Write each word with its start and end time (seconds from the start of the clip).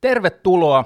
tervetuloa 0.00 0.84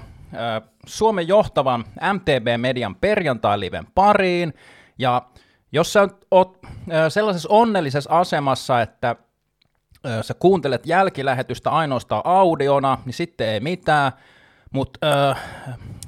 Suomen 0.87 1.29
johtavan 1.29 1.85
MTB-median 2.13 2.97
perjantai-liven 2.97 3.87
pariin. 3.95 4.55
Ja 4.99 5.23
jos 5.73 5.93
sä 5.93 6.09
oot 6.31 6.59
sellaisessa 7.09 7.49
onnellisessa 7.53 8.11
asemassa, 8.19 8.83
että 8.83 9.17
sä 10.23 10.35
kuuntelet 10.35 10.87
jälkilähetystä 10.87 11.71
ainoastaan 11.71 12.23
audiona, 12.25 12.99
niin 13.05 13.15
sitten 13.15 13.49
ei 13.49 13.61
mitään. 13.61 14.13
Mutta 14.75 15.31
äh, 15.31 15.43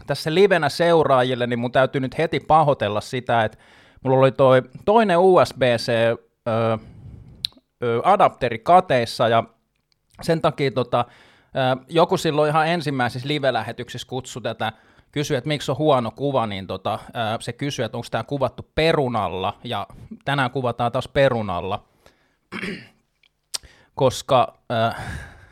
tässä 0.07 0.35
livenä 0.35 0.69
seuraajille, 0.69 1.47
niin 1.47 1.59
mun 1.59 1.73
täytyy 1.73 2.01
nyt 2.01 2.19
heti 2.19 2.41
pahoitella 2.41 3.01
sitä, 3.01 3.45
että 3.45 3.59
mulla 4.05 4.19
oli 4.19 4.33
toi 4.33 4.63
toinen 4.85 5.19
USB-C 5.19 5.89
äh, 6.49 6.81
adapteri 8.05 8.59
kateissa 8.59 9.29
ja 9.29 9.45
sen 10.23 10.41
takia 10.41 10.71
tota, 10.71 11.05
joku 11.89 12.17
silloin 12.17 12.51
ihan 12.51 12.69
ensimmäisessä 12.69 13.29
live-lähetyksessä 13.29 14.09
kutsui 14.09 14.43
tätä, 14.43 14.73
kysyi, 15.13 15.37
että 15.37 15.49
miksi 15.49 15.71
on 15.71 15.79
huono 15.79 16.11
kuva, 16.11 16.47
niin 16.47 16.67
tota, 16.67 16.99
se 17.41 17.53
kysyi, 17.53 17.85
että 17.85 17.99
onko 17.99 18.09
tämä 18.11 18.25
kuvattu 18.25 18.71
perunalla, 18.75 19.59
ja 19.65 19.87
tänään 20.25 20.51
kuvataan 20.51 20.93
taas 20.93 21.09
perunalla, 21.09 21.85
koska 23.95 24.59
äh, 24.73 24.97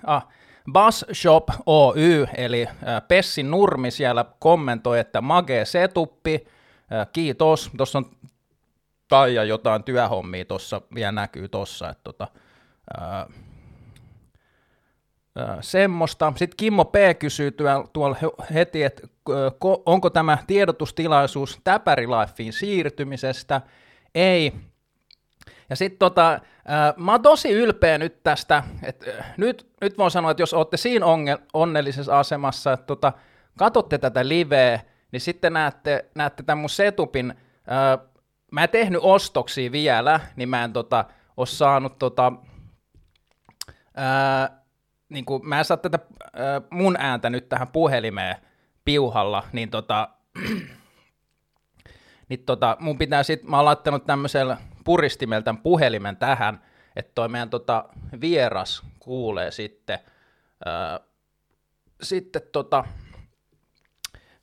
ah, 0.07 0.29
Bus 0.73 1.05
Shop 1.12 1.48
Oy, 1.67 2.27
eli 2.37 2.62
äh, 2.62 3.03
Pessi 3.09 3.43
Nurmi 3.43 3.91
siellä 3.91 4.25
kommentoi, 4.39 4.98
että 4.98 5.21
magee 5.21 5.65
setuppi, 5.65 6.47
äh, 6.93 7.07
kiitos, 7.12 7.71
tuossa 7.77 7.98
on 7.98 8.11
Taija 9.09 9.45
jotain 9.45 9.84
työhommia 9.84 10.45
tuossa 10.45 10.81
vielä 10.95 11.12
näkyy 11.12 11.48
tuossa, 11.48 11.91
että 11.91 12.05
tota, 12.05 12.29
ää, 13.01 13.27
semmoista. 15.61 16.33
Sitten 16.37 16.56
Kimmo 16.56 16.84
P. 16.84 16.95
kysyy 17.19 17.55
tuolla 17.92 18.16
heti, 18.55 18.83
että 18.83 19.09
onko 19.87 20.11
tämä 20.11 20.38
tiedotustilaisuus 20.47 21.61
Täpärilifeen 21.64 22.53
siirtymisestä? 22.53 23.61
Ei. 24.14 24.53
Ja 25.70 25.77
sitten 25.77 25.98
tota, 25.98 26.41
mä 26.97 27.12
oon 27.12 27.22
tosi 27.22 27.50
ylpeä 27.50 27.98
nyt 27.98 28.22
tästä, 28.22 28.62
että 28.83 29.25
nyt, 29.36 29.67
nyt 29.81 29.98
voin 29.98 30.11
sanoa, 30.11 30.31
että 30.31 30.42
jos 30.42 30.55
olette 30.55 30.77
siinä 30.77 31.06
onnellisessa 31.55 32.19
asemassa, 32.19 32.72
että 32.72 32.87
tota, 32.87 33.12
katsotte 33.59 33.98
tätä 33.98 34.28
liveä, 34.28 34.81
niin 35.12 35.20
sitten 35.20 35.53
näette, 35.53 36.05
näette 36.14 36.42
tämän 36.42 36.59
mun 36.59 36.70
setupin, 36.70 37.34
mä 38.50 38.62
en 38.62 38.69
tehnyt 38.69 39.00
ostoksia 39.05 39.72
vielä, 39.72 40.20
niin 40.37 40.48
mä 40.48 40.64
en 40.64 40.72
tota, 40.72 41.05
ole 41.37 41.47
saanut 41.47 41.98
tota, 41.98 42.33
ää, 43.94 44.64
niin 45.08 45.24
kuin, 45.24 45.48
mä 45.48 45.58
en 45.58 45.64
saa 45.64 45.77
tätä 45.77 45.98
ää, 46.33 46.62
mun 46.70 46.97
ääntä 46.98 47.30
nyt 47.30 47.48
tähän 47.48 47.69
puhelimeen 47.69 48.36
piuhalla, 48.84 49.42
niin 49.52 49.70
tota, 49.70 50.08
niin 52.28 52.44
tota, 52.47 52.77
mun 52.80 52.98
pitää 52.98 53.22
sit, 53.22 53.42
mä 53.44 53.56
oon 53.56 53.64
laittanut 53.64 54.06
tämmöisellä 54.06 54.56
puristimella 54.84 55.42
tämän 55.42 55.62
puhelimen 55.62 56.16
tähän, 56.16 56.62
että 56.97 57.12
toi 57.14 57.28
meidän 57.28 57.50
tota, 57.50 57.84
vieras 58.20 58.82
kuulee 58.98 59.50
sitten, 59.50 59.98
ää, 60.64 61.00
sitten 62.02 62.42
tota, 62.52 62.84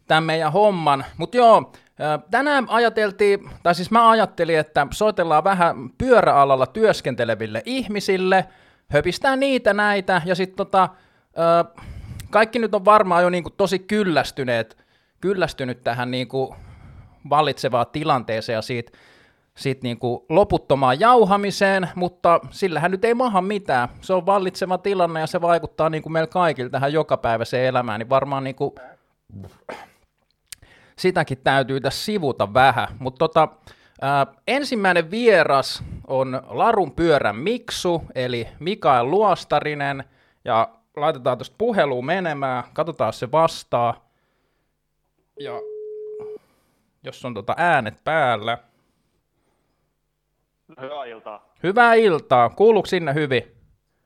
tämän 0.07 0.23
meidän 0.23 0.51
homman, 0.51 1.05
mutta 1.17 1.37
joo, 1.37 1.71
Tänään 2.31 2.65
ajateltiin, 2.69 3.49
tai 3.63 3.75
siis 3.75 3.91
mä 3.91 4.09
ajattelin, 4.09 4.59
että 4.59 4.87
soitellaan 4.91 5.43
vähän 5.43 5.89
pyöräalalla 5.97 6.65
työskenteleville 6.65 7.61
ihmisille, 7.65 8.45
höpistää 8.91 9.35
niitä 9.35 9.73
näitä, 9.73 10.21
ja 10.25 10.35
sitten 10.35 10.57
tota, 10.57 10.89
kaikki 12.29 12.59
nyt 12.59 12.75
on 12.75 12.85
varmaan 12.85 13.23
jo 13.23 13.29
niinku 13.29 13.49
tosi 13.49 13.79
kyllästyneet, 13.79 14.85
kyllästynyt 15.21 15.83
tähän 15.83 16.11
niinku 16.11 16.55
vallitsevaan 17.29 17.85
tilanteeseen 17.91 18.55
ja 18.55 18.61
siitä, 18.61 18.91
siitä 19.57 19.83
niinku 19.83 20.25
loputtomaan 20.29 20.99
jauhamiseen, 20.99 21.89
mutta 21.95 22.39
sillähän 22.49 22.91
nyt 22.91 23.05
ei 23.05 23.13
maha 23.13 23.41
mitään. 23.41 23.89
Se 24.01 24.13
on 24.13 24.25
vallitseva 24.25 24.77
tilanne 24.77 25.19
ja 25.19 25.27
se 25.27 25.41
vaikuttaa 25.41 25.89
niinku 25.89 26.09
meillä 26.09 26.27
kaikille 26.27 26.69
tähän 26.69 26.93
jokapäiväiseen 26.93 27.65
elämään, 27.65 27.99
niin 27.99 28.09
varmaan 28.09 28.43
niinku 28.43 28.75
sitäkin 30.97 31.37
täytyy 31.43 31.81
tässä 31.81 32.05
sivuta 32.05 32.53
vähän. 32.53 32.87
Mutta 32.99 33.19
tota, 33.19 33.47
ensimmäinen 34.47 35.11
vieras 35.11 35.83
on 36.11 36.41
Larun 36.47 36.91
pyörän 36.91 37.35
Miksu, 37.35 38.01
eli 38.15 38.47
Mikael 38.59 39.11
Luostarinen, 39.11 40.03
ja 40.45 40.69
laitetaan 40.95 41.37
tuosta 41.37 41.55
puheluun 41.57 42.05
menemään, 42.05 42.63
katsotaan 42.73 43.13
se 43.13 43.31
vastaa. 43.31 44.09
Ja 45.39 45.53
jos 47.03 47.25
on 47.25 47.33
tota 47.33 47.53
äänet 47.57 48.03
päällä. 48.03 48.57
Hyvää 50.81 51.05
iltaa. 51.05 51.53
Hyvää 51.63 51.93
iltaa. 51.93 52.49
Kuuluuko 52.49 52.85
sinne 52.85 53.13
hyvin? 53.13 53.43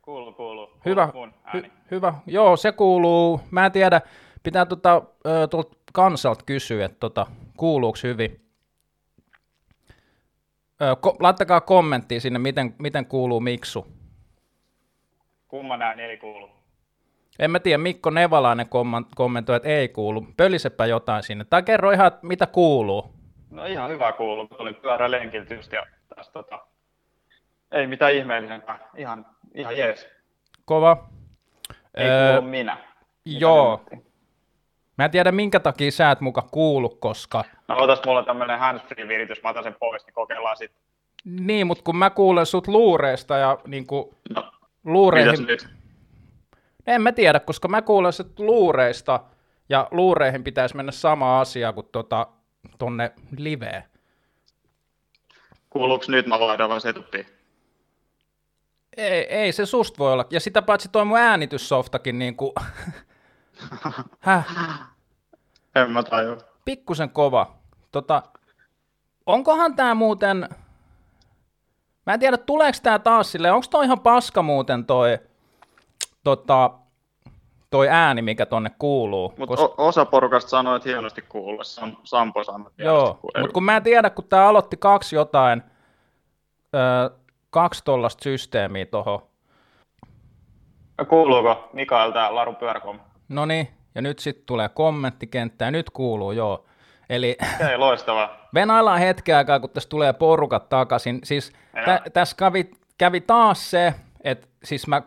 Kuuluu, 0.01 0.33
kuuluu. 0.33 0.69
Hyvä. 0.85 1.09
Hy- 1.57 1.71
hyvä. 1.91 2.13
Joo, 2.27 2.57
se 2.57 2.71
kuuluu. 2.71 3.41
Mä 3.51 3.65
en 3.65 3.71
tiedä, 3.71 4.01
pitää 4.43 4.65
tota, 4.65 5.01
tuolta 5.49 5.77
kansalta 5.93 6.43
kysyä, 6.45 6.85
että 6.85 6.99
tota, 6.99 7.27
kuuluuko 7.57 7.97
hyvin. 8.03 8.44
Öö, 10.81 10.93
ko- 10.93 11.15
laittakaa 11.19 11.61
kommenttia 11.61 12.19
sinne, 12.19 12.39
miten, 12.39 12.75
miten 12.79 13.05
kuuluu 13.05 13.39
Miksu. 13.39 13.87
Kumman 15.47 15.81
ääni 15.81 16.03
ei 16.03 16.17
kuulu? 16.17 16.49
En 17.39 17.51
mä 17.51 17.59
tiedä, 17.59 17.77
Mikko 17.77 18.09
Nevalainen 18.09 18.67
kommentoi, 19.15 19.55
että 19.55 19.69
ei 19.69 19.89
kuulu. 19.89 20.27
Pölisepä 20.37 20.85
jotain 20.85 21.23
sinne. 21.23 21.45
Tai 21.49 21.63
kerro 21.63 21.91
ihan, 21.91 22.11
mitä 22.21 22.47
kuuluu. 22.47 23.13
No 23.49 23.65
ihan 23.65 23.89
hyvä 23.89 24.11
kuuluu. 24.11 24.47
Olin 24.59 24.75
pyörälenkiltä 24.75 25.53
just 25.53 25.73
ja 25.73 25.85
tästä 26.15 26.33
tota, 26.33 26.59
ei 27.71 27.87
mitään 27.87 28.13
ihmeellisempää. 28.13 28.79
Ihan, 28.97 29.25
ihan 29.53 29.77
jees. 29.77 30.07
Kova. 30.65 31.09
Ei 31.93 32.07
öö, 32.09 32.33
kuulu 32.37 32.49
minä. 32.51 32.77
Joo. 33.25 33.81
Mä 34.97 35.05
en 35.05 35.11
tiedä, 35.11 35.31
minkä 35.31 35.59
takia 35.59 35.91
sä 35.91 36.11
et 36.11 36.21
muka 36.21 36.41
kuulu, 36.51 36.89
koska... 36.89 37.43
No 37.67 37.77
otas 37.77 37.99
mulla 38.05 38.23
tämmönen 38.23 38.59
handsfree-viritys, 38.59 39.43
mä 39.43 39.49
otan 39.49 39.63
sen 39.63 39.75
pois, 39.79 40.05
niin 40.05 40.13
kokeillaan 40.13 40.57
sit. 40.57 40.71
Niin, 41.25 41.67
mutta 41.67 41.83
kun 41.83 41.97
mä 41.97 42.09
kuulen 42.09 42.45
sut 42.45 42.67
luureista 42.67 43.37
ja 43.37 43.57
niinku... 43.67 44.15
No, 44.29 44.51
luureihin... 44.83 45.45
nyt? 45.45 45.69
En 46.87 47.01
mä 47.01 47.11
tiedä, 47.11 47.39
koska 47.39 47.67
mä 47.67 47.81
kuulen 47.81 48.13
sut 48.13 48.39
luureista 48.39 49.19
ja 49.69 49.87
luureihin 49.91 50.43
pitäisi 50.43 50.75
mennä 50.75 50.91
sama 50.91 51.39
asia 51.39 51.73
kuin 51.73 51.87
tota, 51.91 52.27
tonne 52.77 53.11
liveen. 53.37 53.83
Kuuluuko 55.69 56.05
nyt 56.07 56.27
mä 56.27 56.39
vaihdan 56.39 56.69
vaan 56.69 56.81
setuppiin? 56.81 57.25
Ei, 58.97 59.33
ei 59.33 59.51
se 59.51 59.65
sust 59.65 59.99
voi 59.99 60.13
olla. 60.13 60.25
Ja 60.29 60.39
sitä 60.39 60.61
paitsi 60.61 60.89
toi 60.91 61.05
mun 61.05 61.17
äänityssoftakin 61.17 62.19
niinku... 62.19 62.53
Häh? 64.19 64.45
En 65.75 65.91
mä 65.91 66.03
tajua. 66.03 66.37
Pikkusen 66.65 67.09
kova. 67.09 67.55
Tota, 67.91 68.23
onkohan 69.25 69.75
tää 69.75 69.95
muuten... 69.95 70.49
Mä 72.05 72.13
en 72.13 72.19
tiedä, 72.19 72.37
tuleeko 72.37 72.77
tää 72.83 72.99
taas 72.99 73.31
silleen, 73.31 73.53
onko 73.53 73.67
toi 73.69 73.85
ihan 73.85 73.99
paska 73.99 74.41
muuten 74.41 74.85
toi, 74.85 75.19
tota, 76.23 76.71
toi 77.69 77.89
ääni, 77.89 78.21
mikä 78.21 78.45
tonne 78.45 78.71
kuuluu. 78.79 79.33
Mutta 79.37 79.55
koska... 79.55 79.83
osa 79.83 80.05
porukasta 80.05 80.49
sanoi, 80.49 80.75
että 80.75 80.89
hienosti 80.89 81.21
kuuluu. 81.21 81.63
Sam, 81.63 81.95
Sampo 82.03 82.43
sanoi, 82.43 82.67
että 82.67 82.83
Joo, 82.83 83.19
mutta 83.23 83.53
kun 83.53 83.63
mä 83.63 83.77
en 83.77 83.83
tiedä, 83.83 84.09
kun 84.09 84.27
tää 84.27 84.47
aloitti 84.47 84.77
kaksi 84.77 85.15
jotain, 85.15 85.63
öö, 86.75 87.09
kaksi 87.49 87.83
tollasta 87.83 88.23
systeemiä 88.23 88.85
tohon. 88.85 89.19
Kuuluuko 91.09 91.69
Mikael 91.73 92.11
tää 92.11 92.35
Larun 92.35 92.55
pyöräkom? 92.55 92.99
No 93.29 93.45
niin, 93.45 93.67
ja 93.95 94.01
nyt 94.01 94.19
sitten 94.19 94.45
tulee 94.45 94.69
kommenttikenttä, 94.69 95.65
ja 95.65 95.71
nyt 95.71 95.89
kuuluu, 95.89 96.31
joo. 96.31 96.65
Eli 97.09 97.37
Ei, 97.69 97.77
loistavaa. 97.77 98.37
venaillaan 98.53 98.99
hetken 98.99 99.37
aikaa, 99.37 99.59
kun 99.59 99.69
tässä 99.69 99.89
tulee 99.89 100.13
porukat 100.13 100.69
takaisin. 100.69 101.19
Siis 101.23 101.51
tä, 101.85 102.01
tässä 102.13 102.35
kävi, 102.35 102.71
kävi 102.97 103.21
taas 103.21 103.71
se, 103.71 103.93
että 104.23 104.47
siis 104.63 104.87
mä 104.87 105.01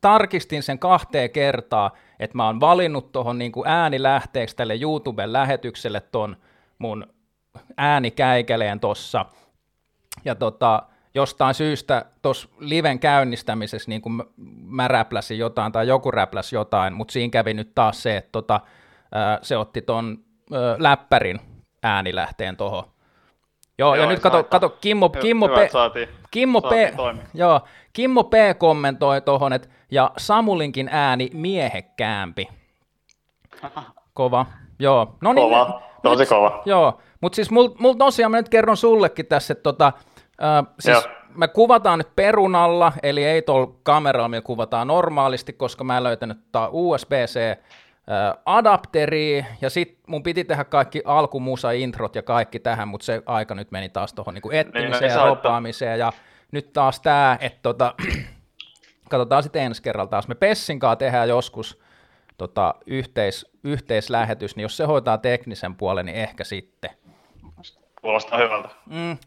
tarkistin 0.00 0.62
sen 0.62 0.78
kahteen 0.78 1.30
kertaa, 1.30 1.90
että 2.18 2.36
mä 2.36 2.46
oon 2.46 2.60
valinnut 2.60 3.12
tuohon 3.12 3.38
niin 3.38 3.52
äänilähteeksi 3.64 4.56
tälle 4.56 4.78
YouTuben 4.80 5.32
lähetykselle 5.32 6.00
ton 6.00 6.36
mun 6.78 7.06
äänikäikeleen 7.76 8.80
tossa. 8.80 9.26
Ja 10.24 10.34
tota, 10.34 10.82
jostain 11.14 11.54
syystä 11.54 12.04
tuossa 12.22 12.48
liven 12.58 12.98
käynnistämisessä 12.98 13.88
niin 13.88 14.02
kuin 14.02 14.22
mä 14.64 14.88
räpläsin 14.88 15.38
jotain 15.38 15.72
tai 15.72 15.88
joku 15.88 16.10
räpläsi 16.10 16.56
jotain, 16.56 16.92
mutta 16.92 17.12
siinä 17.12 17.30
kävi 17.30 17.54
nyt 17.54 17.74
taas 17.74 18.02
se, 18.02 18.16
että 18.16 18.32
tota, 18.32 18.60
se 19.42 19.56
otti 19.56 19.82
ton 19.82 20.18
läppärin 20.78 21.40
äänilähteen 21.82 22.56
tuohon. 22.56 22.84
Joo, 23.78 23.94
joo, 23.94 24.04
ja 24.04 24.10
nyt 24.10 24.20
kato, 24.20 24.44
kato 24.44 24.68
Kimmo, 24.68 25.08
Kimmo, 25.08 25.48
P, 25.48 25.70
saatiin, 25.72 26.08
Kimmo, 26.30 26.60
P, 26.60 26.72
joo, 27.34 27.60
Kimmo 27.92 28.24
P 28.24 28.32
kommentoi 28.58 29.20
tuohon, 29.20 29.52
että 29.52 29.68
ja 29.90 30.10
Samulinkin 30.16 30.88
ääni 30.92 31.30
miehekkäämpi. 31.32 32.48
Kova, 34.12 34.46
joo. 34.78 35.16
No 35.20 35.32
niin, 35.32 35.48
kova, 35.48 35.82
tosi 36.02 36.26
kova. 36.26 36.62
Joo, 36.64 37.00
mutta 37.20 37.36
siis 37.36 37.50
mulla 37.50 37.76
mul 37.78 37.92
tosiaan, 37.92 38.30
mä 38.30 38.36
nyt 38.36 38.48
kerron 38.48 38.76
sullekin 38.76 39.26
tässä, 39.26 39.52
että 39.52 39.62
tota, 39.62 39.92
äh, 40.42 40.74
siis 40.80 41.04
joo. 41.04 41.14
me 41.34 41.48
kuvataan 41.48 41.98
nyt 41.98 42.16
perunalla, 42.16 42.92
eli 43.02 43.24
ei 43.24 43.42
tuolla 43.42 43.74
kameralla, 43.82 44.28
me 44.28 44.40
kuvataan 44.40 44.86
normaalisti, 44.86 45.52
koska 45.52 45.84
mä 45.84 45.96
en 45.96 46.04
löytänyt 46.04 46.38
tota 46.52 46.68
USB-C 46.72 47.58
adapteri, 48.46 49.46
ja 49.60 49.70
sitten 49.70 50.04
mun 50.06 50.22
piti 50.22 50.44
tehdä 50.44 50.64
kaikki 50.64 51.02
alkumusa, 51.04 51.70
introt 51.70 52.14
ja 52.14 52.22
kaikki 52.22 52.58
tähän, 52.58 52.88
mutta 52.88 53.04
se 53.04 53.22
aika 53.26 53.54
nyt 53.54 53.70
meni 53.70 53.88
taas 53.88 54.14
tuohon 54.14 54.34
niinku 54.34 54.50
etsimiseen 54.50 55.00
niin, 55.00 55.18
ja 55.18 55.26
ropaamiseen, 55.26 55.98
ja 55.98 56.12
nyt 56.52 56.72
taas 56.72 57.00
tämä, 57.00 57.38
että 57.40 57.58
tota, 57.62 57.94
katsotaan 59.10 59.42
sitten 59.42 59.62
ensi 59.62 59.82
kerralla 59.82 60.10
taas. 60.10 60.28
Me 60.28 60.34
Pessinkaan 60.34 60.98
tehdään 60.98 61.28
joskus 61.28 61.80
tota, 62.38 62.74
yhteis, 62.86 63.46
yhteislähetys, 63.64 64.56
niin 64.56 64.62
jos 64.62 64.76
se 64.76 64.84
hoitaa 64.84 65.18
teknisen 65.18 65.74
puolen, 65.74 66.06
niin 66.06 66.16
ehkä 66.16 66.44
sitten. 66.44 66.90
Kuulostaa 68.00 68.38
hyvältä. 68.38 68.68
Mm. 68.86 69.18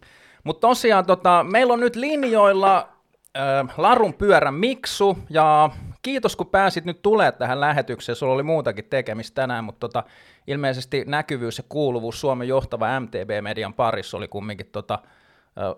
Mutta 0.44 0.68
tosiaan 0.68 1.06
tota, 1.06 1.46
meillä 1.50 1.74
on 1.74 1.80
nyt 1.80 1.96
linjoilla 1.96 2.90
äh, 3.38 3.78
Larun 3.78 4.14
pyörän 4.14 4.54
Miksu, 4.54 5.18
ja 5.30 5.70
kiitos 6.02 6.36
kun 6.36 6.48
pääsit 6.48 6.86
nyt 6.86 7.02
tulee 7.02 7.32
tähän 7.32 7.62
lähetykseen, 7.62 8.16
sulla 8.16 8.34
oli 8.34 8.44
muutakin 8.44 8.86
tekemistä 8.86 9.36
tänään, 9.36 9.64
mutta 9.64 9.80
tota, 9.80 10.04
ilmeisesti 10.48 11.04
näkyvyys 11.08 11.58
ja 11.58 11.64
kuuluvuus 11.70 12.22
Suomen 12.22 12.48
johtava 12.48 13.00
MTB-median 13.00 13.74
parissa 13.74 14.18
oli 14.18 14.28
kumminkin 14.28 14.70
tota, 14.72 15.00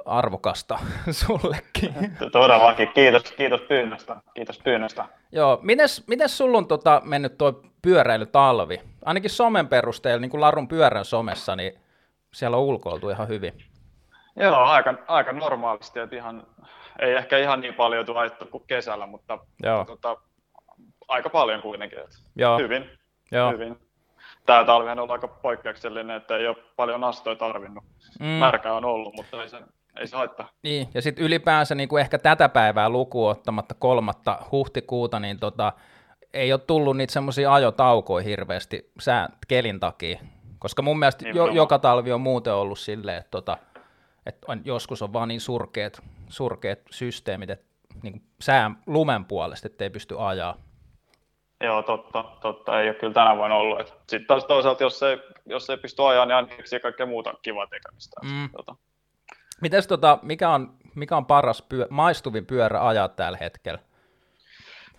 arvokasta 0.05 0.79
sullekin. 1.11 2.15
Todellakin, 2.31 2.87
kiitos, 2.87 3.23
kiitos 3.23 3.61
pyynnöstä. 3.61 4.15
Kiitos 4.33 4.59
pyynnöstä. 4.63 5.05
Joo, 5.31 5.59
mites, 5.61 6.07
mites 6.07 6.37
sulla 6.37 6.57
on 6.57 6.67
tota, 6.67 7.01
mennyt 7.05 7.37
tuo 7.37 7.61
pyöräilytalvi? 7.81 8.81
Ainakin 9.05 9.29
somen 9.29 9.67
perusteella, 9.67 10.21
niin 10.21 10.31
kuin 10.31 10.41
Larun 10.41 10.67
pyörän 10.67 11.05
somessa, 11.05 11.55
niin 11.55 11.73
siellä 12.33 12.57
on 12.57 12.63
ulkoiltu 12.63 13.09
ihan 13.09 13.27
hyvin. 13.27 13.53
Joo, 14.35 14.55
aika, 14.55 14.93
aika 15.07 15.31
normaalisti, 15.31 15.99
että 15.99 16.15
ihan, 16.15 16.47
ei 16.99 17.13
ehkä 17.13 17.37
ihan 17.37 17.61
niin 17.61 17.73
paljon 17.73 18.17
ajettu 18.17 18.45
kuin 18.45 18.63
kesällä, 18.67 19.05
mutta 19.05 19.39
Joo. 19.63 19.85
Tota, 19.85 20.17
aika 21.07 21.29
paljon 21.29 21.61
kuitenkin. 21.61 21.99
Että 21.99 22.15
Joo. 22.35 22.57
Hyvin, 22.57 22.89
Joo. 23.31 23.51
hyvin. 23.51 23.79
Tämä 24.45 24.65
talvi 24.65 24.89
on 24.89 24.99
ollut 24.99 25.11
aika 25.11 25.27
poikkeuksellinen, 25.27 26.17
että 26.17 26.37
ei 26.37 26.47
ole 26.47 26.57
paljon 26.75 27.03
astoja 27.03 27.35
tarvinnut. 27.35 27.83
Mm. 28.19 28.25
Märkää 28.25 28.73
on 28.73 28.85
ollut, 28.85 29.15
mutta 29.15 29.41
ei 29.41 29.49
se, 29.49 29.57
ei 29.99 30.07
se 30.07 30.17
haittaa. 30.17 30.49
Niin, 30.63 30.87
ja 30.93 31.01
sitten 31.01 31.25
ylipäänsä 31.25 31.75
niin 31.75 31.89
kuin 31.89 32.01
ehkä 32.01 32.17
tätä 32.17 32.49
päivää 32.49 32.89
lukuun 32.89 33.31
ottamatta 33.31 33.75
kolmatta 33.79 34.39
huhtikuuta, 34.51 35.19
niin 35.19 35.39
tota, 35.39 35.73
ei 36.33 36.53
ole 36.53 36.61
tullut 36.67 36.97
niitä 36.97 37.13
semmoisia 37.13 37.53
ajotaukoja 37.53 38.23
hirveästi 38.23 38.91
sään, 38.99 39.29
kelin 39.47 39.79
takia. 39.79 40.19
Koska 40.59 40.81
mun 40.81 40.99
mielestä 40.99 41.23
niin, 41.23 41.35
jo, 41.35 41.47
joka 41.47 41.79
talvi 41.79 42.11
on 42.11 42.21
muuten 42.21 42.53
ollut 42.53 42.79
silleen, 42.79 43.17
että, 43.17 43.31
tota, 43.31 43.57
että 44.29 44.51
on, 44.51 44.61
joskus 44.65 45.01
on 45.01 45.13
vaan 45.13 45.27
niin 45.27 45.41
surkeat, 45.41 46.01
surkeat 46.29 46.79
systeemit, 46.91 47.49
että 47.49 47.65
niin 48.03 48.21
sään 48.41 48.77
lumen 48.87 49.25
puolesta, 49.25 49.67
että 49.67 49.83
ei 49.83 49.89
pysty 49.89 50.15
ajaa. 50.19 50.55
Joo, 51.63 51.83
totta, 51.83 52.25
totta. 52.41 52.81
Ei 52.81 52.89
ole 52.89 52.95
kyllä 52.95 53.13
tänä 53.13 53.37
vuonna 53.37 53.55
ollut. 53.55 53.87
Sitten 53.87 54.27
taas 54.27 54.45
toisaalta, 54.45 54.83
jos 54.83 55.03
ei, 55.03 55.17
jos 55.45 55.69
ei 55.69 55.77
pysty 55.77 56.01
ajaa, 56.07 56.25
niin 56.25 56.35
aina 56.35 56.47
keksii 56.47 56.79
kaikkea 56.79 57.05
muuta 57.05 57.33
kivaa 57.41 57.67
tekemistä. 57.67 58.21
Mm. 58.23 58.49
Tota. 58.49 58.75
Mites, 59.61 59.87
tota, 59.87 60.19
mikä, 60.21 60.49
on, 60.49 60.73
mikä 60.95 61.17
on 61.17 61.25
paras 61.25 61.61
pyö, 61.61 61.87
maistuvin 61.89 62.45
pyörä 62.45 62.87
ajaa 62.87 63.09
tällä 63.09 63.37
hetkellä? 63.41 63.79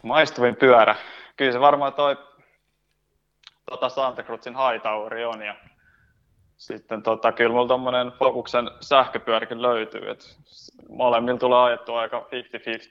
Maistuvin 0.02 0.56
pyörä? 0.56 0.96
Kyllä 1.36 1.52
se 1.52 1.60
varmaan 1.60 1.92
toi 1.92 2.16
tota 3.70 3.88
Santa 3.88 4.22
Cruzin 4.22 4.56
Hightower 4.56 5.14
on. 5.14 5.42
Ja 5.42 5.54
sitten 6.60 7.02
tota, 7.02 7.32
kyllä 7.32 7.52
mulla 7.52 7.68
tommonen 7.68 8.12
Focuksen 8.18 8.70
sähköpyöräkin 8.80 9.62
löytyy. 9.62 10.10
Et 10.10 10.38
molemmilla 10.88 11.38
tulee 11.38 11.58
ajettua 11.58 12.00
aika 12.00 12.28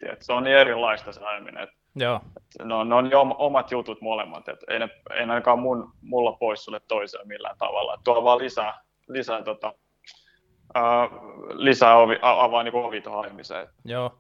50-50. 0.08 0.14
Et 0.14 0.22
se 0.22 0.34
on 0.34 0.44
niin 0.44 0.58
erilaista 0.58 1.12
se 1.12 1.22
ajaminen. 1.26 1.64
Et 1.64 1.70
Joo. 1.96 2.20
Ne 2.64 2.74
on, 2.76 2.90
ne 2.90 2.96
on 2.96 3.12
jo 3.12 3.22
omat 3.22 3.72
jutut 3.72 4.02
molemmat, 4.02 4.50
että 4.50 4.66
ei, 4.70 4.80
ne, 4.80 4.90
ei 5.14 5.26
ne 5.26 5.34
ainakaan 5.34 5.60
mun, 5.60 5.92
mulla 6.02 6.32
pois 6.32 6.64
sulle 6.64 6.82
toiseen 6.88 7.28
millään 7.28 7.56
tavalla. 7.58 7.94
Et 7.94 8.00
tuo 8.04 8.24
vaan 8.24 8.40
lisää, 8.40 8.82
lisää, 9.08 9.44
tota, 9.44 9.74
ää, 10.74 11.10
lisää 11.54 11.98
ovi, 11.98 12.20
avaa 12.22 12.64
niin 12.64 12.76
ovi 12.76 13.02
tuohon 13.02 13.26
ajamiseen. 13.26 13.68
Joo. 13.86 14.18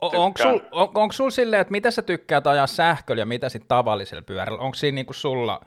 Onko 0.00 0.42
sul, 0.42 0.60
on, 0.72 1.12
sul 1.12 1.30
silleen, 1.30 1.60
että 1.60 1.72
mitä 1.72 1.90
sä 1.90 2.02
tykkäät 2.02 2.46
ajaa 2.46 2.66
sähköllä 2.66 3.22
ja 3.22 3.26
mitä 3.26 3.48
sitten 3.48 3.68
tavallisella 3.68 4.22
pyörällä? 4.22 4.58
Onko 4.58 4.74
siinä 4.74 4.94
niinku 4.94 5.12
sulla 5.12 5.60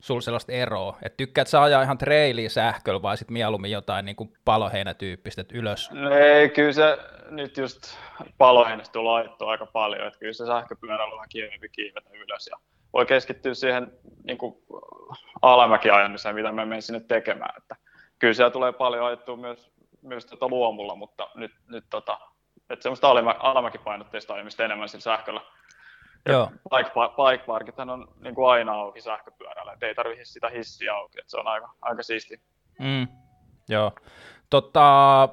sulla 0.00 0.20
sellaista 0.20 0.52
eroa? 0.52 0.98
Että 1.02 1.16
tykkäät 1.16 1.48
sä 1.48 1.62
ajaa 1.62 1.82
ihan 1.82 1.98
treiliä 1.98 2.48
sähköllä 2.48 3.02
vai 3.02 3.16
sitten 3.16 3.32
mieluummin 3.32 3.70
jotain 3.70 4.04
niin 4.04 4.16
kuin 4.16 4.32
paloheinätyyppistä, 4.44 5.40
että 5.40 5.58
ylös? 5.58 5.90
No 5.90 6.10
ei, 6.10 6.48
kyllä 6.48 6.72
se 6.72 6.98
nyt 7.30 7.56
just 7.56 7.98
paloheinästä 8.38 8.92
tulee 8.92 9.20
ajettua 9.20 9.50
aika 9.50 9.66
paljon, 9.66 10.06
että 10.06 10.18
kyllä 10.18 10.32
se 10.32 10.46
sähköpyörällä 10.46 11.12
on 11.12 11.16
vähän 11.16 11.28
kiivempi 11.28 11.68
kiivetä 11.68 12.10
ylös 12.12 12.46
ja 12.46 12.56
voi 12.92 13.06
keskittyä 13.06 13.54
siihen 13.54 13.92
niin 14.24 14.38
kuin 14.38 14.56
alamäkiajamiseen, 15.42 16.34
mitä 16.34 16.52
me 16.52 16.64
menen 16.64 16.82
sinne 16.82 17.00
tekemään. 17.00 17.54
Että 17.56 17.76
kyllä 18.18 18.34
siellä 18.34 18.50
tulee 18.50 18.72
paljon 18.72 19.06
ajettua 19.06 19.36
myös, 19.36 19.70
myös 20.02 20.26
tota 20.26 20.48
luomulla, 20.48 20.94
mutta 20.94 21.30
nyt, 21.34 21.52
nyt 21.68 21.84
tota, 21.90 22.18
että 22.70 22.82
semmoista 22.82 23.08
alamäkipainotteista 23.38 24.34
ajamista 24.34 24.64
enemmän 24.64 24.88
sillä 24.88 25.02
sähköllä 25.02 25.40
Joo. 26.28 26.50
Bike, 26.70 26.90
bike 27.16 27.44
parkithan 27.46 27.90
on 27.90 28.08
niin 28.20 28.34
kuin 28.34 28.50
aina 28.50 28.72
auki 28.72 29.00
sähköpyörällä, 29.00 29.37
että 29.78 29.86
ei 29.86 29.94
tarvitse 29.94 30.24
sitä 30.24 30.48
hissiä 30.48 30.94
auki, 30.94 31.20
että 31.20 31.30
se 31.30 31.36
on 31.36 31.46
aika, 31.46 31.70
aika 31.82 32.02
siisti. 32.02 32.40
Mm. 32.78 33.08
Joo. 33.68 33.92
Tota, 34.50 35.22
äh, 35.22 35.28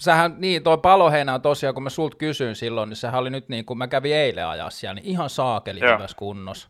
sähän, 0.00 0.34
niin 0.38 0.62
toi 0.62 0.78
paloheinä 0.78 1.34
on 1.34 1.42
tosiaan, 1.42 1.74
kun 1.74 1.82
mä 1.82 1.90
sulta 1.90 2.16
kysyin 2.16 2.56
silloin, 2.56 2.88
niin 2.88 2.96
sehän 2.96 3.20
oli 3.20 3.30
nyt 3.30 3.48
niin 3.48 3.64
kuin 3.64 3.78
mä 3.78 3.88
kävin 3.88 4.14
eilen 4.14 4.46
ajaa 4.46 4.70
siellä, 4.70 4.94
niin 4.94 5.06
ihan 5.06 5.30
saakeli 5.30 5.80
Joo. 5.80 5.94
hyvässä 5.94 6.16
kunnossa. 6.16 6.68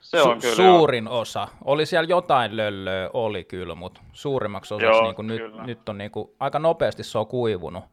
Se 0.00 0.22
on 0.22 0.36
Su- 0.36 0.40
kyllä, 0.40 0.56
suurin 0.56 1.04
joo. 1.04 1.20
osa. 1.20 1.48
Oli 1.64 1.86
siellä 1.86 2.08
jotain 2.08 2.56
löllöä, 2.56 3.10
oli 3.12 3.44
kyllä, 3.44 3.74
mutta 3.74 4.00
suurimmaksi 4.12 4.74
osaksi 4.74 4.96
joo, 4.96 5.02
niin 5.02 5.14
kuin 5.14 5.26
nyt, 5.26 5.42
nyt 5.66 5.88
on 5.88 5.98
niin 5.98 6.10
kuin, 6.10 6.30
aika 6.40 6.58
nopeasti 6.58 7.04
se 7.04 7.18
on 7.18 7.26
kuivunut. 7.26 7.84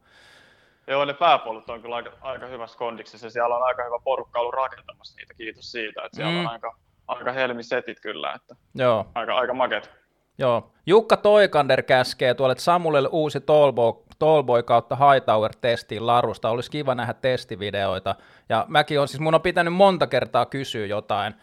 Joo, 0.86 1.04
ne 1.04 1.14
pääpolut 1.14 1.70
on 1.70 1.82
kyllä 1.82 1.96
aika, 1.96 2.10
aika 2.20 2.46
hyvässä 2.46 2.78
kondiksessa. 2.78 3.30
Siellä 3.30 3.56
on 3.56 3.62
aika 3.62 3.84
hyvä 3.84 3.98
porukka 4.04 4.40
ollut 4.40 4.54
rakentamassa 4.54 5.16
niitä, 5.16 5.34
kiitos 5.34 5.72
siitä. 5.72 6.02
Että 6.04 6.16
siellä 6.16 6.32
mm. 6.32 6.40
on 6.40 6.46
aika, 6.46 6.76
aika 7.08 7.32
helmisetit 7.32 8.00
kyllä, 8.00 8.32
että 8.36 8.56
Joo. 8.74 9.06
aika, 9.14 9.34
aika 9.34 9.54
maket. 9.54 9.90
Joo. 10.38 10.72
Jukka 10.86 11.16
Toikander 11.16 11.82
käskee 11.82 12.34
tuolle, 12.34 12.52
että 12.52 12.64
Samuelle 12.64 13.08
uusi 13.12 13.40
Tallboy, 13.40 13.92
Tallboy 14.18 14.62
kautta 14.62 14.96
Hightower 14.96 15.52
testiin 15.60 16.06
Larusta. 16.06 16.50
Olisi 16.50 16.70
kiva 16.70 16.94
nähdä 16.94 17.14
testivideoita. 17.14 18.14
Ja 18.48 18.64
mäkin 18.68 19.00
on, 19.00 19.08
siis 19.08 19.20
mun 19.20 19.34
on 19.34 19.42
pitänyt 19.42 19.74
monta 19.74 20.06
kertaa 20.06 20.46
kysyä 20.46 20.86
jotain. 20.86 21.34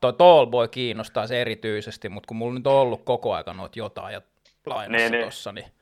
Toi 0.00 0.12
Tallboy 0.12 0.68
kiinnostaa 0.68 1.26
se 1.26 1.40
erityisesti, 1.40 2.08
mutta 2.08 2.26
kun 2.26 2.36
mulla 2.36 2.54
nyt 2.54 2.66
on 2.66 2.74
ollut 2.74 3.02
koko 3.04 3.32
ajan 3.32 3.56
noita 3.56 3.78
jotain 3.78 4.12
ja 4.12 4.22
lainassa 4.66 4.96
niin, 4.96 5.12
niin. 5.12 5.24
tossa, 5.24 5.52
niin 5.52 5.72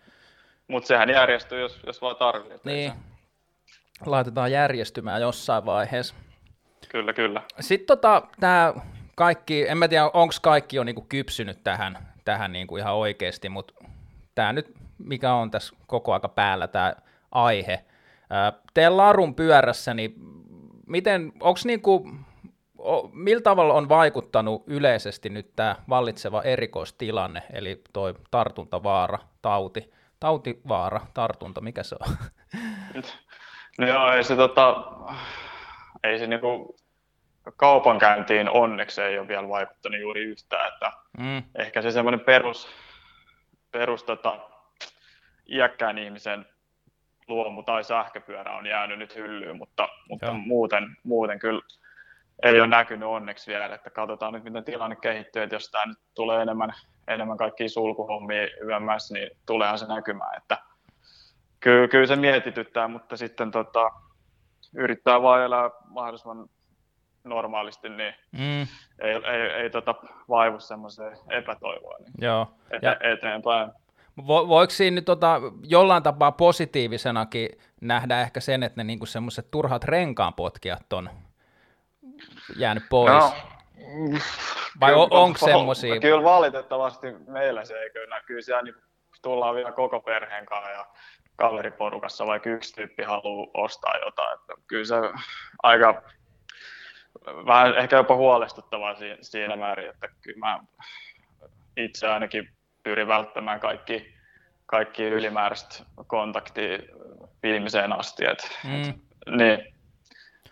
mutta 0.69 0.87
sehän 0.87 1.11
järjestyy, 1.11 1.61
jos, 1.61 1.81
jos 1.87 2.03
vaan 2.03 2.17
tarvitsee. 2.17 2.59
Niin. 2.65 2.93
Laitetaan 4.07 4.53
järjestymään 4.53 5.21
jossain 5.21 5.67
vaiheessa. 5.67 6.15
Kyllä, 6.89 7.13
kyllä. 7.13 7.43
Sitten 7.61 7.87
tota, 7.87 8.23
tämä 8.41 8.75
kaikki, 9.17 9.69
en 9.69 9.79
mä 9.79 9.89
tiedä, 9.89 10.05
onko 10.05 10.35
kaikki 10.43 10.77
jo 10.77 10.85
niinku 10.85 11.07
kypsynyt 11.09 11.65
tähän, 11.65 11.99
tähän 12.25 12.53
niinku 12.53 12.77
ihan 12.77 12.95
oikeasti, 12.95 13.49
mutta 13.49 13.75
tämä 14.35 14.53
nyt, 14.53 14.75
mikä 14.99 15.35
on 15.35 15.51
tässä 15.51 15.77
koko 15.87 16.13
aika 16.13 16.29
päällä 16.29 16.69
tämä 16.69 16.95
aihe. 17.33 17.85
Teidän 18.75 18.97
larun 18.97 19.35
pyörässä, 19.35 19.95
niin 19.95 20.15
miten, 20.87 21.33
onko 21.41 21.61
niinku, 21.65 22.11
millä 23.13 23.43
tavalla 23.43 23.75
on 23.75 23.89
vaikuttanut 23.89 24.65
yleisesti 24.67 25.29
nyt 25.29 25.53
tämä 25.57 25.77
vallitseva 25.89 26.43
erikoistilanne, 26.43 27.43
eli 27.53 27.83
tuo 27.93 28.15
tartuntavaara, 28.31 29.19
tauti, 29.43 29.93
tautivaara, 30.21 31.01
tartunta, 31.15 31.61
mikä 31.61 31.83
se 31.83 31.97
on? 32.01 32.17
No 33.79 33.87
joo, 33.87 34.13
ei 34.13 34.25
se, 34.25 34.37
tota, 34.37 34.77
ei 36.05 36.19
se 36.19 36.27
niinku 36.27 36.77
kaupankäyntiin 37.57 38.51
onneksi 38.51 39.03
ei 39.03 39.19
ole 39.19 39.29
vielä 39.29 39.49
vaikuttanut 39.49 40.01
juuri 40.01 40.23
yhtään, 40.23 40.73
että 40.73 40.93
mm. 41.19 41.43
ehkä 41.55 41.83
se 41.83 41.91
semmoinen 41.91 42.21
perus, 42.21 42.69
perus 43.73 44.05
tota, 44.05 44.39
iäkkään 45.49 45.99
ihmisen 45.99 46.47
luomu 47.29 47.63
tai 47.63 47.85
sähköpyörä 47.85 48.57
on 48.57 48.67
jäänyt 48.67 48.99
nyt 48.99 49.17
hyllyyn, 49.17 49.57
mutta, 49.57 49.89
mutta 50.09 50.33
muuten, 50.33 50.97
muuten 51.03 51.39
kyllä 51.39 51.63
ei 52.43 52.61
ole 52.61 52.69
näkynyt 52.69 53.09
onneksi 53.09 53.51
vielä, 53.51 53.75
että 53.75 53.91
katsotaan 53.91 54.33
nyt 54.33 54.45
miten 54.45 54.65
tilanne 54.65 54.97
kehittyy, 54.97 55.43
että 55.43 55.57
jos 55.57 55.71
tämä 55.71 55.87
nyt 55.87 55.99
tulee 56.15 56.43
enemmän 56.43 56.73
enemmän 57.09 57.37
kaikkia 57.37 57.69
sulkuhommia 57.69 58.49
yömmässä, 58.65 59.15
niin 59.15 59.31
tuleehan 59.47 59.79
se 59.79 59.87
näkymään, 59.87 60.37
että 60.37 60.59
kyllä, 61.61 61.89
kyllä 61.89 62.07
se 62.07 62.17
mietityttää, 62.17 62.89
mutta 62.89 63.17
sitten 63.17 63.51
tota, 63.51 63.91
yrittää 64.75 65.23
vaan 65.23 65.43
elää 65.43 65.71
mahdollisimman 65.89 66.49
normaalisti, 67.29 67.89
niin 67.89 68.15
mm. 68.33 68.61
ei, 68.99 69.15
ei, 69.15 69.41
ei 69.63 69.71
tota, 69.71 69.95
vaivu 70.29 70.61
semmoiseen 70.61 71.19
epätoivoon 71.31 72.03
niin 72.03 72.13
Joo. 72.19 72.47
Ete, 72.71 72.87
ja 72.87 72.97
eteenpäin. 73.01 73.71
Vo, 74.27 74.49
voiko 74.49 74.71
siinä 74.71 74.95
nyt 74.95 75.05
tota, 75.05 75.41
jollain 75.63 76.03
tapaa 76.03 76.33
positiivisenakin 76.33 77.49
nähdä 77.81 78.21
ehkä 78.21 78.41
sen, 78.41 78.63
että 78.63 78.81
ne 78.81 78.85
niinku 78.85 79.07
semmoiset 79.07 79.51
turhat 79.51 79.85
renkaanpotkijat 79.85 80.93
on 80.93 81.11
jäänyt 82.57 82.85
pois? 82.91 83.13
No, 83.13 83.33
Vai 84.81 84.95
on, 84.95 85.09
onko 85.11 85.39
semmoisia? 85.39 86.01
Kyllä 86.01 86.25
valitettavasti 86.25 87.07
meillä 87.29 87.65
se 87.65 87.75
ei 87.75 87.91
kyllä. 87.91 88.21
Kyllä 88.27 88.43
siellä 88.43 88.63
niin 88.63 88.75
tullaan 89.23 89.55
vielä 89.55 89.73
koko 89.73 90.01
perheen 90.01 90.47
kanssa 90.47 90.71
ja 90.71 90.87
kaveriporukassa, 91.37 92.27
vaikka 92.27 92.51
yksi 92.51 92.75
tyyppi 92.75 93.03
haluaa 93.03 93.47
ostaa 93.55 93.95
jotain. 94.05 94.35
Että 94.35 94.53
kyllä 94.67 94.85
se 94.85 94.95
aika 95.63 96.03
vähän 97.47 97.79
ehkä 97.79 97.97
jopa 97.97 98.17
huolestuttavaa 98.17 98.95
siinä 99.21 99.57
määrin, 99.57 99.91
että 99.91 100.09
kyllä 100.23 100.39
mä 100.39 100.61
itse 101.77 102.07
ainakin 102.09 102.49
pyrin 102.83 103.09
välttämään 103.09 103.61
kaikki, 103.61 104.15
kaikki 104.67 105.03
ylimääräistä 105.03 105.85
kontaktia 106.07 106.79
viimeiseen 107.43 107.93
asti. 107.93 108.25
Et, 108.25 108.59
mm. 108.65 108.83
et, 108.83 108.97
niin, 109.37 109.75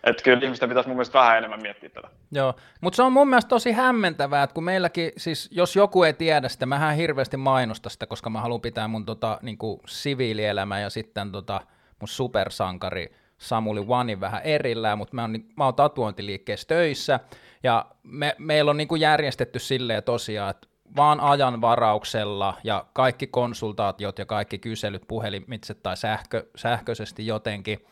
että 0.03 0.23
kyllä 0.23 0.39
ihmisten 0.43 0.69
pitäisi 0.69 0.89
mun 0.89 0.95
mielestä 0.97 1.19
vähän 1.19 1.37
enemmän 1.37 1.61
miettiä 1.61 1.89
tätä. 1.89 2.07
Joo, 2.31 2.53
mutta 2.81 2.95
se 2.95 3.03
on 3.03 3.13
mun 3.13 3.29
mielestä 3.29 3.49
tosi 3.49 3.71
hämmentävää, 3.71 4.43
että 4.43 4.53
kun 4.53 4.63
meilläkin, 4.63 5.11
siis 5.17 5.49
jos 5.51 5.75
joku 5.75 6.03
ei 6.03 6.13
tiedä 6.13 6.49
sitä, 6.49 6.65
mä 6.65 6.91
hirveästi 6.91 7.37
mainosta 7.37 7.89
sitä, 7.89 8.07
koska 8.07 8.29
mä 8.29 8.41
haluan 8.41 8.61
pitää 8.61 8.87
mun 8.87 9.05
tota, 9.05 9.39
niin 9.41 9.57
siviilielämä 9.87 10.79
ja 10.79 10.89
sitten 10.89 11.31
tota, 11.31 11.61
mun 12.01 12.07
supersankari 12.07 13.15
Samuli 13.45 13.81
Wanin 13.81 14.19
vähän 14.19 14.41
erillään, 14.43 14.97
mutta 14.97 15.15
mä 15.15 15.21
oon, 15.21 15.39
mä 15.57 15.65
oon 15.65 15.75
tatuointiliikkeessä 15.75 16.67
töissä, 16.67 17.19
ja 17.63 17.85
me, 18.03 18.35
meillä 18.37 18.71
on 18.71 18.77
niin 18.77 18.87
kuin 18.87 19.01
järjestetty 19.01 19.59
silleen 19.59 20.03
tosiaan, 20.03 20.49
että 20.49 20.67
vaan 20.95 21.19
ajan 21.19 21.61
varauksella 21.61 22.53
ja 22.63 22.85
kaikki 22.93 23.27
konsultaatiot 23.27 24.19
ja 24.19 24.25
kaikki 24.25 24.57
kyselyt 24.57 25.03
puhelimitse 25.07 25.73
tai 25.73 25.97
sähkö, 25.97 26.47
sähköisesti 26.55 27.27
jotenkin, 27.27 27.85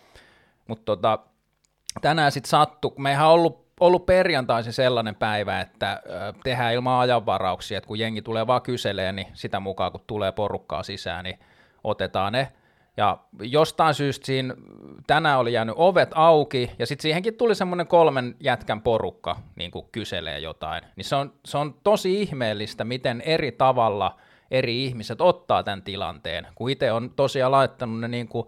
mutta 0.68 0.86
tota, 0.86 1.20
tänään 2.02 2.32
sitten 2.32 2.50
sattui, 2.50 2.92
kun 2.92 3.04
meihän 3.04 3.28
on 3.28 3.34
ollut, 3.34 3.66
ollut 3.80 4.06
perjantaisin 4.06 4.74
sellainen 4.74 5.16
päivä, 5.16 5.62
että 5.62 6.02
tehdään 6.44 6.74
ilman 6.74 7.00
ajanvarauksia, 7.00 7.78
että 7.78 7.88
kun 7.88 8.00
jengi 8.00 8.22
tulee 8.22 8.48
vaan 8.48 8.62
kyselee, 8.62 9.12
niin 9.12 9.28
sitä 9.34 9.60
mukaan 9.60 9.92
kun 9.92 10.02
tulee 10.08 10.32
porukkaa 10.32 10.84
sisään, 10.84 11.24
niin 11.24 11.40
otetaan 11.84 12.34
ne. 12.34 12.52
Ja 12.98 13.18
jostain 13.42 13.94
syystä 13.94 14.26
siinä 14.26 14.56
tänään 15.08 15.40
oli 15.40 15.54
jäänyt 15.54 15.76
ovet 15.78 16.10
auki, 16.16 16.72
ja 16.80 16.86
sitten 16.86 17.02
siihenkin 17.02 17.34
tuli 17.34 17.56
semmoinen 17.56 17.88
kolmen 17.88 18.36
jätkän 18.40 18.82
porukka 18.82 19.40
niin 19.56 19.72
kuin 19.72 19.86
kyselee 19.92 20.40
jotain. 20.40 20.84
Niin 20.96 21.06
se 21.06 21.16
on, 21.16 21.34
se 21.46 21.58
on 21.58 21.76
tosi 21.84 22.22
ihmeellistä, 22.22 22.84
miten 22.84 23.22
eri 23.22 23.52
tavalla 23.52 24.18
eri 24.52 24.86
ihmiset 24.86 25.22
ottaa 25.22 25.64
tämän 25.64 25.84
tilanteen, 25.84 26.48
kun 26.56 26.70
itse 26.70 26.92
on 26.92 27.10
tosiaan 27.16 27.52
laittanut 27.52 28.00
ne 28.00 28.08
niin 28.08 28.28
kuin, 28.28 28.48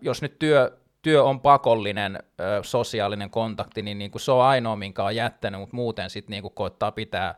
jos 0.00 0.22
nyt 0.22 0.38
työ, 0.38 0.78
työ 1.02 1.24
on 1.24 1.40
pakollinen 1.40 2.22
sosiaalinen 2.62 3.30
kontakti, 3.30 3.82
niin, 3.82 3.98
niin 3.98 4.10
kuin 4.10 4.22
se 4.22 4.32
on 4.32 4.44
ainoa, 4.44 4.76
minkä 4.76 5.04
on 5.04 5.16
jättänyt, 5.16 5.60
mutta 5.60 5.76
muuten 5.76 6.10
sitten 6.10 6.30
niin 6.30 6.42
kuin 6.42 6.54
koittaa 6.54 6.92
pitää, 6.92 7.34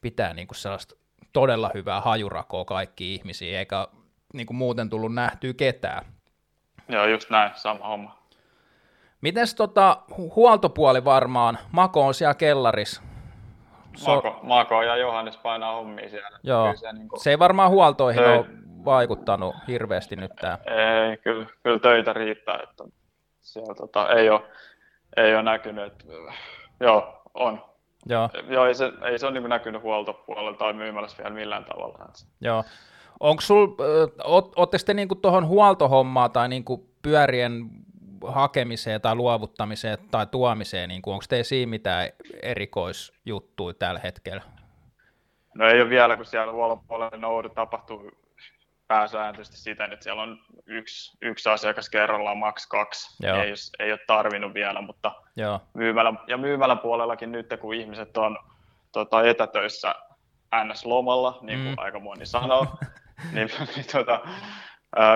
pitää 0.00 0.34
niin 0.34 0.46
kuin 0.46 0.56
sellaista 0.56 0.94
todella 1.32 1.70
hyvää 1.74 2.00
hajurakoa 2.00 2.64
kaikki 2.64 3.14
ihmisiä, 3.14 3.58
eikä 3.58 3.88
niin 4.32 4.46
kuin 4.46 4.56
muuten 4.56 4.90
tullut 4.90 5.14
nähtyä 5.14 5.52
ketään. 5.52 6.04
Joo, 6.88 7.06
just 7.06 7.30
näin, 7.30 7.50
sama 7.54 7.86
homma. 7.86 8.22
Mites 9.20 9.54
tota, 9.54 10.02
huoltopuoli 10.36 11.04
varmaan, 11.04 11.58
Mako 11.72 12.06
on 12.06 12.14
siellä 12.14 12.34
kellarissa. 12.34 13.02
So... 13.96 14.14
Mako, 14.14 14.40
Mako 14.42 14.82
ja 14.82 14.96
Johannes 14.96 15.36
painaa 15.36 15.74
hommia 15.74 16.08
siellä. 16.08 16.38
Joo, 16.42 16.74
se, 16.76 16.92
niin 16.92 17.08
kuin... 17.08 17.20
se 17.20 17.30
ei 17.30 17.38
varmaan 17.38 17.70
huoltoihin 17.70 18.22
Töi... 18.22 18.38
ole 18.38 18.46
vaikuttanut 18.84 19.54
hirveästi 19.68 20.16
nyt 20.16 20.32
tämä. 20.40 20.58
Ei, 20.64 21.16
kyllä, 21.16 21.46
kyllä 21.62 21.78
töitä 21.78 22.12
riittää, 22.12 22.58
että 22.62 22.84
siellä 23.40 23.74
tota, 23.74 24.08
ei, 24.08 24.30
ole, 24.30 24.42
ei 25.16 25.34
ole 25.34 25.42
näkynyt, 25.42 25.86
että, 25.86 26.04
joo, 26.80 27.22
on. 27.34 27.64
Joo. 28.06 28.30
joo 28.48 28.66
ei, 28.66 28.74
se, 28.74 28.92
ei 29.04 29.18
se 29.18 29.26
ole 29.26 29.40
niin 29.40 29.50
näkynyt 29.50 29.82
huoltopuolella 29.82 30.52
tai 30.52 30.72
myymälässä 30.72 31.18
vielä 31.18 31.34
millään 31.34 31.64
tavalla. 31.64 32.08
Joo. 32.40 32.64
Onko 33.22 33.40
sul, 33.40 33.66
ootteko 34.56 34.84
te 34.86 34.94
niinku 34.94 35.14
tuohon 35.14 35.46
huoltohommaan 35.46 36.30
tai 36.30 36.48
niinku 36.48 36.90
pyörien 37.02 37.70
hakemiseen 38.26 39.00
tai 39.00 39.14
luovuttamiseen 39.14 39.98
tai 40.10 40.26
tuomiseen, 40.26 40.88
niin 40.88 41.02
onko 41.06 41.24
teillä 41.28 41.44
siinä 41.44 41.70
mitään 41.70 42.08
erikoisjuttuja 42.42 43.74
tällä 43.74 44.00
hetkellä? 44.00 44.42
No 45.54 45.68
ei 45.68 45.80
ole 45.80 45.90
vielä, 45.90 46.16
kun 46.16 46.24
siellä 46.24 46.52
huoltopuolella 46.52 47.16
noudu 47.16 47.48
tapahtuu 47.48 48.10
pääsääntöisesti 48.88 49.56
siten, 49.56 49.92
että 49.92 50.02
siellä 50.02 50.22
on 50.22 50.38
yksi, 50.66 51.18
yksi 51.20 51.48
asiakas 51.48 51.90
kerrallaan, 51.90 52.38
maks 52.38 52.66
kaksi. 52.66 53.26
Joo. 53.26 53.42
Ei, 53.42 53.52
ei 53.78 53.92
ole 53.92 54.00
tarvinnut 54.06 54.54
vielä, 54.54 54.80
mutta 54.80 55.12
Joo. 55.36 55.60
Myymälän, 55.74 56.18
ja 56.26 56.36
myymälän 56.36 56.78
puolellakin 56.78 57.32
nyt, 57.32 57.46
kun 57.60 57.74
ihmiset 57.74 58.16
on 58.16 58.38
tota, 58.92 59.22
etätöissä 59.22 59.94
NS-lomalla, 60.54 61.38
niin 61.42 61.58
kuin 61.58 61.70
mm. 61.70 61.78
aika 61.78 62.00
moni 62.00 62.26
sanoo, 62.26 62.66
niin, 63.34 63.50
niin 63.76 63.86
tota, 63.92 64.20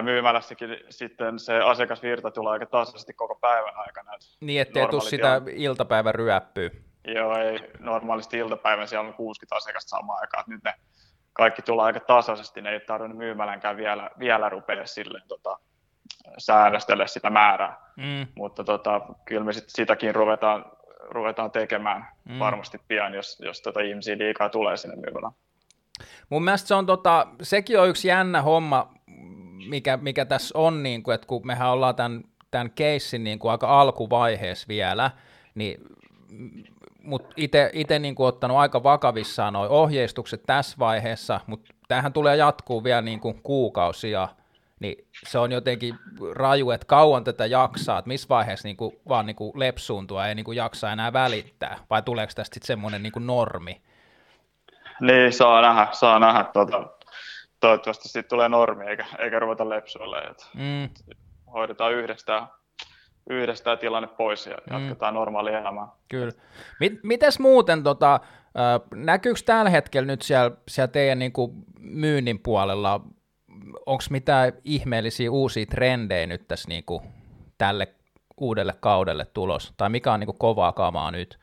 myymälässäkin 0.03 0.77
sitten 0.91 1.39
se 1.39 1.59
asiakasvirta 1.59 2.31
tulee 2.31 2.53
aika 2.53 2.67
tasaisesti 2.67 3.13
koko 3.13 3.39
päivän 3.41 3.77
aikana. 3.77 4.13
Niin, 4.41 4.61
ettei 4.61 4.89
tule 4.89 5.03
sitä 5.03 5.43
iltapäivän 5.53 6.15
ryöppyä. 6.15 6.71
Joo, 7.15 7.37
ei 7.37 7.59
normaalisti 7.79 8.39
iltapäivän 8.39 8.89
siellä 8.89 9.09
on 9.09 9.15
60 9.15 9.57
asiakasta 9.57 9.89
samaan 9.89 10.21
aikaan. 10.21 10.45
Nyt 10.47 10.65
ne 10.65 10.75
kaikki 11.33 11.63
tulee 11.63 11.85
aika 11.85 12.01
tasaisesti, 12.01 12.63
ne 12.63 12.71
ei 12.71 12.81
tarvinnut 12.81 13.19
myymälänkään 13.19 13.77
vielä, 13.77 14.11
vielä 14.19 14.49
rupea 14.49 14.87
sille 14.87 15.21
tota, 15.29 15.59
säännöstellä 16.39 17.07
sitä 17.07 17.31
määrää. 17.31 17.77
Mm. 17.97 18.27
Mutta 18.37 18.65
tota, 18.65 19.01
kyllä 19.25 19.45
me 19.45 19.53
sit 19.53 19.65
sitäkin 19.69 20.15
ruvetaan, 20.15 20.65
ruvetaan 21.01 21.51
tekemään 21.51 22.09
mm. 22.25 22.39
varmasti 22.39 22.79
pian, 22.89 23.15
jos, 23.15 23.41
jos 23.41 23.63
tota 23.63 23.81
ihmisiä 23.81 24.19
liikaa 24.19 24.49
tulee 24.49 24.77
sinne 24.77 24.97
myymälään. 24.97 25.33
Mun 26.31 26.45
mielestä 26.45 26.69
se 26.69 26.75
on 26.75 26.87
tota, 26.87 27.27
sekin 27.43 27.81
on 27.81 27.89
yksi 27.89 28.09
jännä 28.09 28.43
homma, 28.43 28.95
mikä, 29.69 29.97
mikä 29.97 30.25
tässä 30.25 30.59
on, 30.59 30.83
niin 30.83 31.03
kuin, 31.03 31.15
että 31.15 31.27
kun 31.27 31.47
mehän 31.47 31.71
ollaan 31.71 31.95
tämän, 31.95 32.25
tämän 32.51 32.71
keissin 32.71 33.25
niin 33.25 33.39
kuin 33.39 33.53
aika 33.53 33.81
alkuvaiheessa 33.81 34.69
vielä, 34.69 35.11
niin 35.55 35.81
mutta 37.03 37.35
itse 37.73 37.99
niin 37.99 38.15
ottanut 38.19 38.57
aika 38.57 38.83
vakavissaan 38.83 39.53
nuo 39.53 39.67
ohjeistukset 39.69 40.43
tässä 40.47 40.77
vaiheessa, 40.79 41.41
mutta 41.47 41.75
tähän 41.89 42.13
tulee 42.13 42.37
jatkuu 42.37 42.85
vielä 42.85 43.03
niin 43.03 43.21
kuin 43.21 43.41
kuukausia, 43.43 44.29
niin 44.81 45.07
se 45.27 45.39
on 45.39 45.53
jotenkin 45.53 45.95
raju, 46.35 46.71
että 46.71 46.87
kauan 46.87 47.25
tätä 47.25 47.47
jaksaa, 47.47 47.99
että 47.99 48.09
missä 48.09 48.29
vaiheessa 48.29 48.69
niin 48.69 48.77
kuin, 48.77 48.97
vaan 49.09 49.27
niin 49.27 49.37
kuin 49.37 49.53
lepsuuntua 49.55 50.27
ei 50.27 50.35
niin 50.35 50.45
kuin 50.45 50.57
jaksa 50.57 50.93
enää 50.93 51.13
välittää, 51.13 51.79
vai 51.91 52.03
tuleeko 52.03 52.33
tästä 52.35 52.55
sitten 52.55 52.67
semmoinen 52.67 53.03
niin 53.03 53.13
normi? 53.19 53.81
Niin, 55.01 55.33
saa 55.33 55.63
nähdä, 55.63 55.89
saa 55.93 56.19
nähdä. 56.19 56.45
Tuota, 56.45 56.87
toivottavasti 57.61 58.09
siitä 58.09 58.29
tulee 58.29 58.49
normi, 58.49 58.85
eikä, 58.85 59.07
eikä 59.19 59.39
ruveta 59.39 59.69
lepsuille. 59.69 60.23
Mm. 60.55 60.89
Hoidetaan 61.53 61.93
yhdessä 61.93 62.49
yhdessä 63.31 63.77
tilanne 63.77 64.09
pois 64.09 64.47
ja 64.47 64.57
mm. 64.57 64.79
jatketaan 64.79 65.15
mm. 65.15 65.19
normaalia 65.19 65.59
elämää. 65.59 65.89
Kyllä. 66.09 66.33
Mit, 66.81 67.01
mites 67.03 67.39
muuten, 67.39 67.83
tota, 67.83 68.21
näkyykö 68.95 69.41
tällä 69.47 69.71
hetkellä 69.71 70.07
nyt 70.07 70.23
siellä, 70.23 70.51
siellä 70.69 70.89
teidän 70.89 71.19
niin 71.19 71.33
kuin 71.33 71.53
myynnin 71.79 72.39
puolella, 72.39 73.01
onko 73.87 74.05
mitään 74.11 74.53
ihmeellisiä 74.65 75.31
uusia 75.31 75.67
trendejä 75.67 76.27
nyt 76.27 76.49
tässä 76.49 76.69
niin 76.69 76.85
kuin 76.85 77.03
tälle 77.59 77.89
uudelle 78.37 78.75
kaudelle 78.81 79.27
tulos, 79.35 79.75
tai 79.77 79.89
mikä 79.89 80.13
on 80.13 80.21
niin 80.21 80.27
kuin 80.27 80.39
kovaa 80.39 80.73
kamaa 80.73 81.11
nyt? 81.11 81.39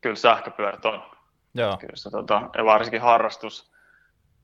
Kyllä 0.00 0.16
sähköpyörät 0.16 0.84
on. 0.84 1.02
Joo. 1.54 1.76
Kyllä 1.76 1.96
se, 1.96 2.10
tota, 2.10 2.42
ja 2.56 2.64
varsinkin 2.64 3.00
harrastus, 3.00 3.72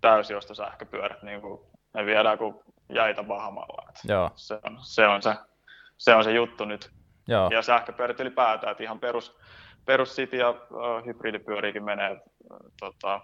täysiosto 0.01 0.55
sähköpyörät, 0.55 1.23
niin 1.23 1.41
kuin, 1.41 1.61
ne 1.95 2.07
viedään 2.07 2.39
kuin 2.39 2.55
jäitä 2.95 3.29
vahamalla. 3.29 3.93
Joo. 4.09 4.31
Se, 4.35 4.59
on, 4.65 4.79
se, 4.83 5.07
on 5.07 5.23
se 5.23 5.35
se 5.99 6.15
on 6.15 6.25
se 6.25 6.33
juttu 6.33 6.65
nyt. 6.65 6.91
Joo. 7.29 7.51
Ja 7.51 7.63
sähköpyörät 7.63 8.21
ylipäätään, 8.21 8.71
että 8.71 8.83
ihan 8.83 9.01
perus, 9.01 9.37
perus 9.85 10.17
City 10.17 10.37
ja 10.37 10.51
uh, 10.51 11.07
hybridipyöriäkin 11.07 11.85
menee 11.85 12.13
uh, 12.13 12.57
tota, 12.81 13.21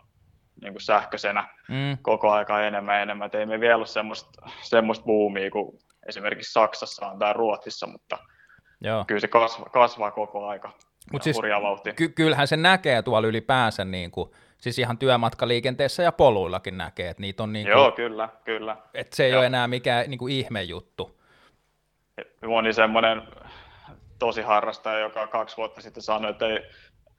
niin 0.62 0.72
kuin 0.72 0.82
sähköisenä 0.82 1.48
mm. 1.68 1.98
koko 2.02 2.30
aika 2.30 2.62
enemmän 2.62 2.94
ja 2.94 3.02
enemmän. 3.02 3.26
Et 3.26 3.34
ei 3.34 3.46
me 3.46 3.60
vielä 3.60 3.76
ole 3.76 3.86
semmoista, 3.86 4.50
semmoista 4.62 5.04
boomia 5.04 5.50
kuin 5.50 5.78
esimerkiksi 6.08 6.52
Saksassa 6.52 7.06
on 7.06 7.18
tai 7.18 7.32
Ruotsissa, 7.32 7.86
mutta 7.86 8.18
Joo. 8.80 9.04
kyllä 9.04 9.20
se 9.20 9.28
kasvaa, 9.28 9.68
kasvaa 9.68 10.10
koko 10.10 10.46
aika. 10.46 10.72
Mut 11.12 11.22
siis, 11.22 11.40
ky- 11.96 12.08
kyllähän 12.08 12.48
se 12.48 12.56
näkee 12.56 13.02
tuolla 13.02 13.28
ylipäänsä, 13.28 13.84
niin 13.84 14.10
kuin, 14.10 14.30
siis 14.58 14.78
ihan 14.78 14.98
työmatkaliikenteessä 14.98 16.02
ja 16.02 16.12
poluillakin 16.12 16.78
näkee, 16.78 17.08
että 17.08 17.20
niitä 17.20 17.42
on 17.42 17.52
niin 17.52 17.66
kuin, 17.66 17.72
Joo, 17.72 17.92
kyllä, 17.92 18.28
kyllä. 18.44 18.76
Että 18.94 19.16
se 19.16 19.24
ei 19.24 19.30
Joo. 19.30 19.38
ole 19.38 19.46
enää 19.46 19.68
mikään 19.68 20.10
niin 20.10 20.18
kuin 20.18 20.32
ihme 20.32 20.62
juttu 20.62 21.24
moni 22.46 22.72
semmoinen 22.72 23.22
tosi 24.18 24.42
harrastaja, 24.42 24.98
joka 24.98 25.26
kaksi 25.26 25.56
vuotta 25.56 25.80
sitten 25.80 26.02
sanoi, 26.02 26.30
että 26.30 26.46
ei, 26.46 26.60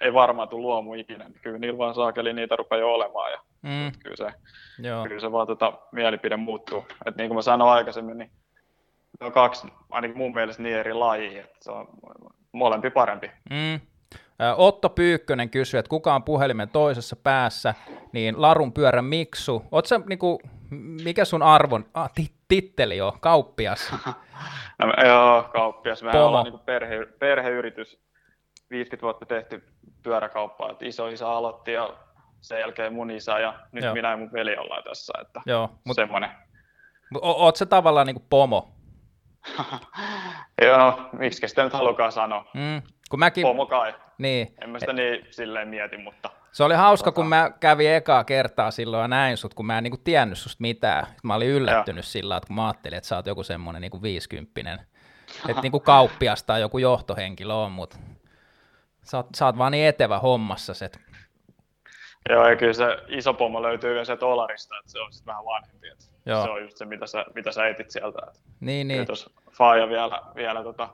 ei 0.02 0.14
varmaan 0.14 0.50
tule 0.50 0.62
luomu 0.62 0.94
ikinä, 0.94 1.24
niin 1.24 1.40
kyllä 1.42 1.58
niillä 1.58 1.78
vaan 1.78 1.96
saakeli 1.96 2.34
niitä 2.34 2.56
rupeaa 2.56 2.80
jo 2.80 2.94
olemaan. 2.94 3.32
Ja 3.32 3.40
mm. 3.62 3.92
kyllä, 4.04 4.16
se, 4.16 4.38
Joo. 4.88 5.04
kyllä 5.04 5.22
se 5.22 5.32
vaan 5.32 5.48
tota, 5.48 5.74
mielipide 5.92 6.38
muuttuu. 6.38 6.86
Et 7.06 7.16
niin 7.16 7.30
kuin 7.30 7.36
mä 7.36 7.42
sanoin 7.42 7.72
aikaisemmin, 7.72 8.18
niin 8.18 8.32
ne 9.20 9.26
on 9.26 9.32
kaksi 9.32 9.68
ainakin 9.90 10.18
mun 10.18 10.34
mielestä 10.34 10.64
niin 10.64 10.76
eri 10.76 10.94
lajia, 10.94 11.44
että 11.44 11.58
se 11.62 11.72
on 11.72 11.88
molempi 12.52 12.90
parempi. 12.90 13.32
Mm. 13.50 13.80
Otto 14.58 14.90
Pyykkönen 14.90 15.50
kysyy, 15.50 15.78
että 15.80 15.90
kuka 15.90 16.16
on 16.16 16.24
puhelimen 16.24 16.70
toisessa 16.70 17.16
päässä, 17.16 17.74
niin 18.12 18.42
Larun 18.42 18.74
pyörän 18.74 19.06
Miksu. 19.06 19.66
Oot 19.72 19.86
sä, 19.86 20.00
niinku, 20.10 20.40
mikä 21.04 21.26
sun 21.26 21.44
arvon, 21.44 21.86
ah, 21.94 22.12
titteli 22.48 23.02
on, 23.02 23.20
kauppias? 23.20 23.94
no, 24.80 24.94
joo, 25.06 25.50
kauppias. 25.54 26.04
Pomo. 26.12 26.26
ollaan 26.26 26.44
niinku 26.44 26.62
perhe, 26.66 27.06
perheyritys, 27.20 28.00
50 28.70 29.02
vuotta 29.02 29.26
tehty 29.26 29.64
pyöräkauppaa, 30.04 30.72
että 30.72 30.86
iso 30.86 31.08
isä 31.08 31.30
aloitti 31.30 31.72
ja 31.72 31.94
sen 32.42 32.60
jälkeen 32.60 32.94
mun 32.94 33.12
isä 33.12 33.40
ja 33.40 33.54
nyt 33.72 33.84
joo. 33.84 33.94
minä 33.94 34.10
ja 34.12 34.18
mun 34.18 34.34
veli 34.34 34.58
ollaan 34.58 34.84
tässä, 34.84 35.14
että 35.22 35.42
joo, 35.46 35.70
mut, 35.84 35.96
semmoinen. 35.96 36.30
Oot 37.22 37.56
se 37.56 37.66
tavallaan 37.66 38.08
niinku 38.08 38.26
pomo? 38.30 38.75
joo, 40.66 40.78
no, 40.78 41.10
miksi 41.14 41.48
sitä 41.48 41.64
nyt 41.64 41.74
halukaan 41.74 42.12
sanoa. 42.12 42.46
Mm, 42.54 42.82
kun 43.10 43.20
mäkin... 43.20 43.42
Pomo 43.42 43.66
kai. 43.66 43.94
Niin. 44.18 44.56
En 44.62 44.70
mä 44.70 44.80
sitä 44.80 44.94
niin 44.94 45.28
silleen 45.32 45.68
mieti, 45.68 45.98
mutta... 45.98 46.30
Se 46.52 46.64
oli 46.64 46.74
hauska, 46.74 47.12
tota... 47.12 47.16
kun 47.16 47.28
mä 47.28 47.52
kävin 47.60 47.90
ekaa 47.90 48.24
kertaa 48.24 48.72
silloin 48.72 49.02
ja 49.02 49.08
näin 49.08 49.38
sut, 49.38 49.54
kun 49.54 49.66
mä 49.66 49.78
en 49.78 49.84
niinku 49.84 49.98
tiennyt 50.04 50.38
susta 50.38 50.62
mitään. 50.62 51.08
Mä 51.24 51.36
olin 51.36 51.50
yllättynyt 51.50 52.06
sillä 52.06 52.38
että 52.38 52.48
kun 52.48 52.56
mä 52.56 52.68
ajattelin, 52.68 52.98
että 52.98 53.08
sä 53.08 53.16
oot 53.16 53.26
joku 53.26 53.44
semmoinen 53.44 53.82
niinku 53.82 54.02
viisikymppinen. 54.02 54.80
Että 55.50 55.62
niinku 55.62 55.80
kauppias 55.80 56.44
tai 56.44 56.62
joku 56.62 56.78
johtohenkilö 56.78 57.54
on, 57.54 57.72
mutta 57.72 57.98
sä 59.04 59.18
oot, 59.18 59.28
sä 59.36 59.46
oot 59.46 59.58
vaan 59.58 59.72
niin 59.72 59.88
etevä 59.88 60.20
hommassa. 60.20 60.86
Että... 60.86 61.00
Joo, 62.30 62.50
ja 62.50 62.56
kyllä 62.56 62.74
se 62.74 62.86
iso 63.08 63.34
pomo 63.34 63.62
löytyy 63.62 63.92
vielä 63.92 64.06
se 64.06 64.18
Olarista, 64.22 64.78
että 64.80 64.92
se 64.92 65.00
on 65.00 65.14
sitten 65.14 65.32
vähän 65.32 65.46
vanhempi. 65.46 65.88
Että 65.88 66.04
Joo. 66.26 66.44
Se 66.44 66.50
on 66.50 66.62
just 66.62 66.78
se, 66.78 66.86
mitä 66.86 67.08
sä, 67.08 67.26
mitä 67.36 67.52
sä 67.52 67.68
etit 67.68 67.92
sieltä. 67.92 68.20
Että 68.28 68.40
niin, 68.60 68.88
niin. 68.88 69.06
Tuossa 69.06 69.32
Faija 69.52 69.90
vielä, 69.90 70.22
vielä 70.36 70.64
tota, 70.64 70.90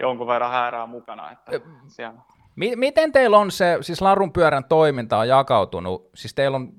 jonkun 0.00 0.26
verran 0.26 0.50
häärää 0.50 0.86
mukana. 0.86 1.30
Että 1.30 1.60
siellä. 1.88 2.20
Miten 2.56 3.12
teillä 3.12 3.38
on 3.38 3.50
se, 3.50 3.78
siis 3.80 4.00
Larun 4.00 4.32
pyörän 4.32 4.64
toiminta 4.64 5.18
on 5.18 5.28
jakautunut, 5.28 6.10
siis 6.14 6.34
teillä 6.34 6.56
on 6.56 6.72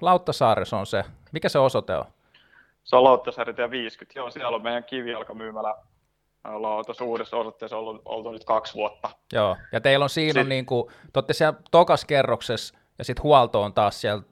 Lauttasaaressa 0.00 0.78
on 0.78 0.86
se, 0.86 1.04
mikä 1.32 1.48
se 1.48 1.58
osoite 1.58 1.96
on? 1.96 2.04
Se 2.84 2.96
on 2.96 3.04
Lauttasaari 3.04 3.54
50, 3.70 4.18
joo, 4.18 4.30
siellä 4.30 4.56
on 4.56 4.62
meidän 4.62 4.84
kivijalkamyymälä, 4.84 5.74
me 6.44 6.50
ollaan 6.50 6.84
tuossa 6.84 7.04
uudessa 7.04 7.36
osoitteessa 7.36 7.76
ollut, 7.76 8.02
oltu 8.04 8.32
nyt 8.32 8.44
kaksi 8.44 8.74
vuotta. 8.74 9.10
Joo, 9.32 9.56
ja 9.72 9.80
teillä 9.80 10.02
on 10.02 10.10
siinä, 10.10 10.40
Sit... 10.40 10.48
niin 10.48 10.66
kuin, 10.66 10.88
te 10.88 11.18
olette 11.18 11.32
siellä 11.32 11.58
tokas 11.70 12.04
kerroksessa, 12.04 12.78
ja 12.98 13.04
sitten 13.04 13.22
huolto 13.22 13.62
on 13.62 13.72
taas 13.72 14.00
siellä 14.00 14.22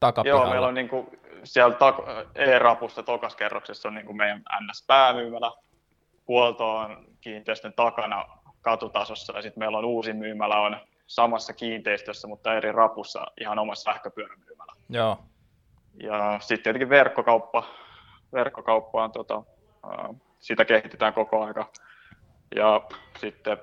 takapihalla. 0.00 0.44
Joo, 0.44 0.50
meillä 0.50 0.66
on 0.66 0.74
niin 0.74 0.88
kuin, 0.88 1.06
siellä 1.44 1.76
tak- 1.76 2.28
E-rapusta 2.34 3.02
tokas 3.02 3.36
kerroksessa 3.36 3.88
on 3.88 3.94
niin 3.94 4.06
kuin 4.06 4.16
meidän 4.16 4.42
NS-päämyymälä, 4.60 5.52
huolto 6.28 6.76
on 6.76 7.06
kiinteistön 7.20 7.72
takana 7.72 8.24
katutasossa 8.60 9.32
ja 9.36 9.42
sitten 9.42 9.60
meillä 9.60 9.78
on 9.78 9.84
uusi 9.84 10.12
myymälä 10.12 10.60
on 10.60 10.76
samassa 11.06 11.52
kiinteistössä, 11.52 12.28
mutta 12.28 12.54
eri 12.54 12.72
rapussa 12.72 13.26
ihan 13.40 13.58
omassa 13.58 13.92
sähköpyörämyymälä. 13.92 14.72
Joo. 14.88 15.18
Ja 16.02 16.38
sitten 16.40 16.62
tietenkin 16.62 16.88
verkkokauppa, 16.88 17.64
verkkokauppa 18.32 19.04
on 19.04 19.12
tota, 19.12 19.42
sitä 20.40 20.64
kehitetään 20.64 21.14
koko 21.14 21.44
aika. 21.44 21.70
Ja 22.54 22.80
sitten 23.18 23.58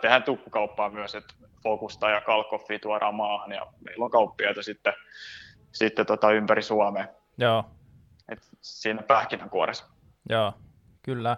tehdään 0.00 0.22
tukkukauppaa 0.22 0.90
myös, 0.90 1.14
että 1.14 1.34
Fokusta 1.62 2.10
ja 2.10 2.20
Kalkoffia 2.20 2.78
tuodaan 2.78 3.14
maahan 3.14 3.52
ja 3.52 3.66
meillä 3.80 4.04
on 4.04 4.10
kauppiaita 4.10 4.62
sitten, 4.62 4.92
sitten 5.74 6.06
tota 6.06 6.32
ympäri 6.32 6.62
Suomea. 6.62 7.06
Joo. 7.38 7.64
Et 8.28 8.48
siinä 8.60 9.02
pähkinänkuoressa. 9.02 9.84
Joo, 10.28 10.52
kyllä. 11.02 11.36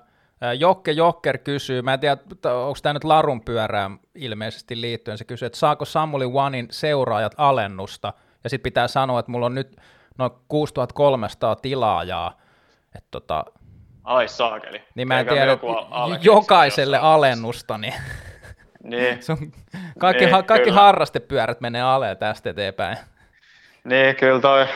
Jokke 0.58 0.92
Jokker 0.92 1.38
kysyy, 1.38 1.82
mä 1.82 1.94
en 1.94 2.00
tiedä, 2.00 2.16
onko 2.44 2.78
tämä 2.82 2.92
nyt 2.92 3.04
Larun 3.04 3.44
pyörään 3.44 3.98
ilmeisesti 4.14 4.80
liittyen, 4.80 5.18
se 5.18 5.24
kysyy, 5.24 5.46
että 5.46 5.58
saako 5.58 5.84
Samuli 5.84 6.24
Onein 6.34 6.68
seuraajat 6.70 7.34
alennusta, 7.36 8.12
ja 8.44 8.50
sitten 8.50 8.62
pitää 8.62 8.88
sanoa, 8.88 9.20
että 9.20 9.32
mulla 9.32 9.46
on 9.46 9.54
nyt 9.54 9.76
noin 10.18 10.30
6300 10.48 11.56
tilaajaa, 11.56 12.40
että 12.94 13.08
tota, 13.10 13.44
Ai 14.04 14.28
saakeli. 14.28 14.82
Niin 14.94 15.08
mä 15.08 15.20
en 15.20 15.26
tiedä, 15.26 15.58
jokaiselle 16.20 16.98
alennusta, 16.98 17.78
niin, 17.78 17.94
niin. 18.82 19.22
Sun 19.26 19.52
kaikki, 19.98 20.24
niin, 20.24 20.34
ha, 20.34 20.42
kaikki 20.42 20.70
harrastepyörät 20.70 21.60
menee 21.60 21.82
aleen 21.82 22.16
tästä 22.16 22.50
eteenpäin. 22.50 22.98
Niin, 23.86 24.16
kyllä 24.16 24.40
toi, 24.40 24.66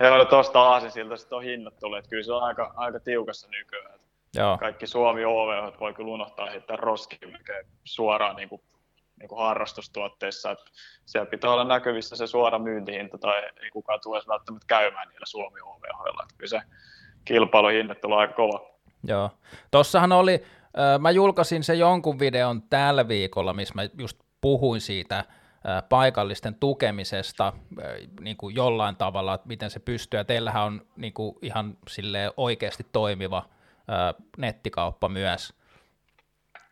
joo, 0.00 0.24
tuosta 0.24 0.62
Aasisilta 0.62 1.16
sitten 1.16 1.36
on 1.36 1.44
hinnat 1.44 1.78
tullut, 1.78 1.98
että 1.98 2.10
kyllä 2.10 2.22
se 2.22 2.32
on 2.32 2.42
aika, 2.42 2.72
aika 2.76 3.00
tiukassa 3.00 3.48
nykyään. 3.48 4.00
Joo. 4.34 4.58
Kaikki 4.58 4.86
Suomi 4.86 5.24
OV 5.24 5.72
voi 5.80 5.94
kyllä 5.94 6.10
unohtaa 6.10 6.50
heittää 6.50 6.76
roskiin 6.76 7.38
suoraan 7.84 8.36
niin 8.36 8.48
kuin, 8.48 8.62
niin 9.18 9.28
kuin 9.28 9.38
harrastustuotteissa. 9.38 10.50
Että 10.50 10.64
siellä 11.06 11.30
pitää 11.30 11.50
olla 11.50 11.64
näkyvissä 11.64 12.16
se 12.16 12.26
suora 12.26 12.58
myyntihinta 12.58 13.18
tai 13.18 13.42
ei 13.62 13.70
kukaan 13.70 14.00
tule 14.02 14.20
välttämättä 14.28 14.66
käymään 14.66 15.08
niillä 15.08 15.26
Suomi 15.26 15.60
OV-hoilla. 15.60 16.26
Kyllä 16.36 16.48
se 16.48 16.60
kilpailuhinnoittelu 17.24 18.12
on 18.12 18.20
aika 18.20 18.34
kova. 18.34 18.70
Joo. 19.04 19.30
Tossahan 19.70 20.12
oli, 20.12 20.44
mä 20.98 21.10
julkaisin 21.10 21.64
se 21.64 21.74
jonkun 21.74 22.18
videon 22.18 22.62
tällä 22.62 23.08
viikolla, 23.08 23.52
missä 23.52 23.74
mä 23.74 23.82
just 23.98 24.18
puhuin 24.40 24.80
siitä 24.80 25.24
paikallisten 25.88 26.54
tukemisesta 26.54 27.52
niin 28.20 28.36
kuin 28.36 28.54
jollain 28.54 28.96
tavalla, 28.96 29.34
että 29.34 29.48
miten 29.48 29.70
se 29.70 29.80
pystyy. 29.80 30.20
Ja 30.20 30.24
teillähän 30.24 30.64
on 30.64 30.86
niin 30.96 31.12
kuin 31.12 31.36
ihan 31.42 31.78
oikeasti 32.36 32.86
toimiva 32.92 33.42
nettikauppa 34.36 35.08
myös. 35.08 35.54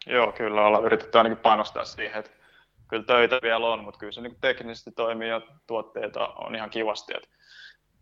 Joo, 0.06 0.32
kyllä 0.32 0.66
ollaan 0.66 0.84
yritetty 0.84 1.18
ainakin 1.18 1.38
panostaa 1.38 1.84
siihen, 1.84 2.18
että 2.18 2.30
kyllä 2.88 3.04
töitä 3.04 3.38
vielä 3.42 3.66
on, 3.66 3.84
mutta 3.84 3.98
kyllä 3.98 4.12
se 4.12 4.20
niin 4.20 4.36
teknisesti 4.40 4.90
toimii 4.90 5.28
ja 5.28 5.40
tuotteita 5.66 6.26
on 6.26 6.54
ihan 6.54 6.70
kivasti. 6.70 7.12
Että 7.16 7.28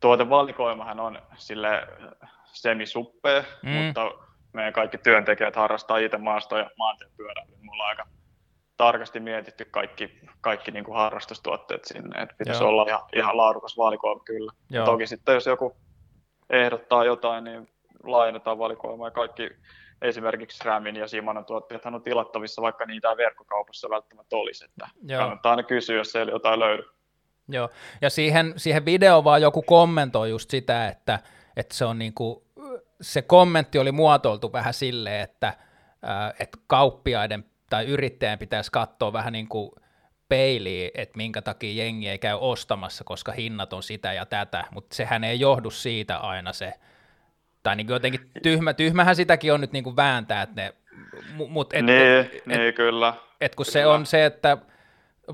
tuotevalikoimahan 0.00 1.00
on 1.00 1.22
sille 1.36 1.68
semisuppea, 2.44 3.44
mm. 3.62 3.70
mutta 3.70 4.10
meidän 4.52 4.72
kaikki 4.72 4.98
työntekijät 4.98 5.56
harrastaa 5.56 5.98
itse 5.98 6.18
maasto- 6.18 6.58
ja 6.58 6.70
maantiepyöräilyä. 6.78 7.56
Mulla 7.62 7.82
on 7.82 7.88
aika 7.88 8.06
tarkasti 8.84 9.20
mietitty 9.20 9.64
kaikki, 9.64 10.20
kaikki 10.40 10.70
niin 10.70 10.84
kuin 10.84 10.96
harrastustuotteet 10.96 11.84
sinne, 11.84 12.22
että 12.22 12.34
pitäisi 12.38 12.62
Joo. 12.62 12.68
olla 12.68 12.84
ihan, 12.88 13.02
ihan 13.16 13.36
laadukas 13.36 13.76
valikoima 13.76 14.24
kyllä. 14.24 14.52
Joo. 14.70 14.84
Toki 14.84 15.06
sitten 15.06 15.34
jos 15.34 15.46
joku 15.46 15.76
ehdottaa 16.50 17.04
jotain, 17.04 17.44
niin 17.44 17.68
laajennetaan 18.02 18.58
valikoimaa 18.58 19.06
ja 19.06 19.10
kaikki 19.10 19.50
esimerkiksi 20.02 20.64
Ramin 20.64 20.96
ja 20.96 21.08
Simanon 21.08 21.44
tuotteethan 21.44 21.94
on 21.94 22.02
tilattavissa, 22.02 22.62
vaikka 22.62 22.86
niitä 22.86 23.10
ei 23.10 23.16
verkkokaupassa 23.16 23.90
välttämättä 23.90 24.36
olisi, 24.36 24.64
että 24.64 24.88
Joo. 25.02 25.20
kannattaa 25.20 25.50
aina 25.50 25.62
kysyä, 25.62 25.96
jos 25.96 26.12
siellä 26.12 26.32
jotain 26.32 26.60
löytyy. 26.60 26.88
Joo, 27.48 27.70
ja 28.00 28.10
siihen, 28.10 28.52
siihen 28.56 28.84
videoon 28.84 29.24
vaan 29.24 29.42
joku 29.42 29.62
kommentoi 29.62 30.30
just 30.30 30.50
sitä, 30.50 30.88
että, 30.88 31.18
että 31.56 31.74
se 31.74 31.84
on 31.84 31.98
niin 31.98 32.14
kuin, 32.14 32.44
se 33.00 33.22
kommentti 33.22 33.78
oli 33.78 33.92
muotoiltu 33.92 34.52
vähän 34.52 34.74
silleen, 34.74 35.20
että, 35.20 35.54
että 36.38 36.58
kauppiaiden 36.66 37.44
tai 37.70 37.86
yrittäjän 37.86 38.38
pitäisi 38.38 38.72
katsoa 38.72 39.12
vähän 39.12 39.32
niin 39.32 39.48
kuin 39.48 39.70
peiliin, 40.28 40.90
että 40.94 41.16
minkä 41.16 41.42
takia 41.42 41.84
jengi 41.84 42.08
ei 42.08 42.18
käy 42.18 42.38
ostamassa, 42.40 43.04
koska 43.04 43.32
hinnat 43.32 43.72
on 43.72 43.82
sitä 43.82 44.12
ja 44.12 44.26
tätä, 44.26 44.64
mutta 44.70 44.96
sehän 44.96 45.24
ei 45.24 45.40
johdu 45.40 45.70
siitä 45.70 46.16
aina 46.16 46.52
se, 46.52 46.72
tai 47.62 47.76
niin 47.76 47.88
jotenkin 47.88 48.30
tyhmä, 48.42 48.74
tyhmähän 48.74 49.16
sitäkin 49.16 49.52
on 49.52 49.60
nyt 49.60 49.72
niin 49.72 49.84
kuin 49.84 49.96
vääntää, 49.96 50.42
että 50.42 50.62
ne, 50.62 50.74
mut 51.48 51.72
et, 51.72 51.84
niin, 51.84 52.02
et, 52.02 52.46
niin, 52.46 52.60
et, 52.60 52.76
kyllä. 52.76 53.14
Et 53.40 53.54
kun 53.54 53.66
kyllä. 53.66 53.72
se 53.72 53.86
on 53.86 54.06
se, 54.06 54.24
että 54.24 54.58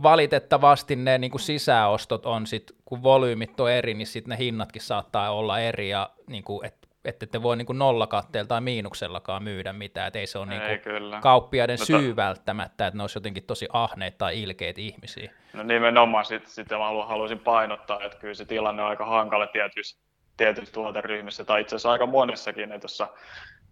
valitettavasti 0.02 0.96
ne 0.96 1.18
niin 1.18 1.30
kuin 1.30 1.40
sisäostot 1.40 2.26
on 2.26 2.46
sit, 2.46 2.72
kun 2.84 3.02
volyymit 3.02 3.60
on 3.60 3.70
eri, 3.70 3.94
niin 3.94 4.06
sitten 4.06 4.30
ne 4.30 4.38
hinnatkin 4.38 4.82
saattaa 4.82 5.30
olla 5.30 5.60
eri, 5.60 5.88
ja 5.88 6.10
niin 6.26 6.44
kuin, 6.44 6.66
et, 6.66 6.79
että 7.04 7.26
te 7.26 7.42
voi 7.42 7.56
niin 7.56 7.66
nollakatteella 7.72 8.48
tai 8.48 8.60
miinuksellakaan 8.60 9.42
myydä 9.42 9.72
mitään, 9.72 10.06
että 10.06 10.18
ei 10.18 10.26
se 10.26 10.38
ole 10.38 10.52
ei, 10.52 10.68
niin 10.68 10.80
kuin 11.10 11.20
kauppiaiden 11.20 11.78
no, 11.78 11.84
syy 11.84 12.10
to... 12.10 12.16
välttämättä, 12.16 12.86
että 12.86 12.96
ne 12.96 13.02
olisi 13.02 13.16
jotenkin 13.18 13.42
tosi 13.42 13.68
ahneita 13.72 14.18
tai 14.18 14.42
ilkeitä 14.42 14.80
ihmisiä. 14.80 15.32
No 15.52 15.62
nimenomaan 15.62 16.24
sitten 16.24 16.50
sit 16.50 16.68
haluaisin 17.06 17.38
painottaa, 17.38 18.04
että 18.04 18.18
kyllä 18.18 18.34
se 18.34 18.44
tilanne 18.44 18.82
on 18.82 18.88
aika 18.88 19.06
hankala 19.06 19.46
tietyissä 19.46 20.00
tietyissä 20.40 20.74
tuoteryhmissä 20.74 21.44
tai 21.44 21.60
itse 21.60 21.76
asiassa 21.76 21.92
aika 21.92 22.06
monessakin, 22.06 22.72
että 22.72 22.84
jossa 22.84 23.08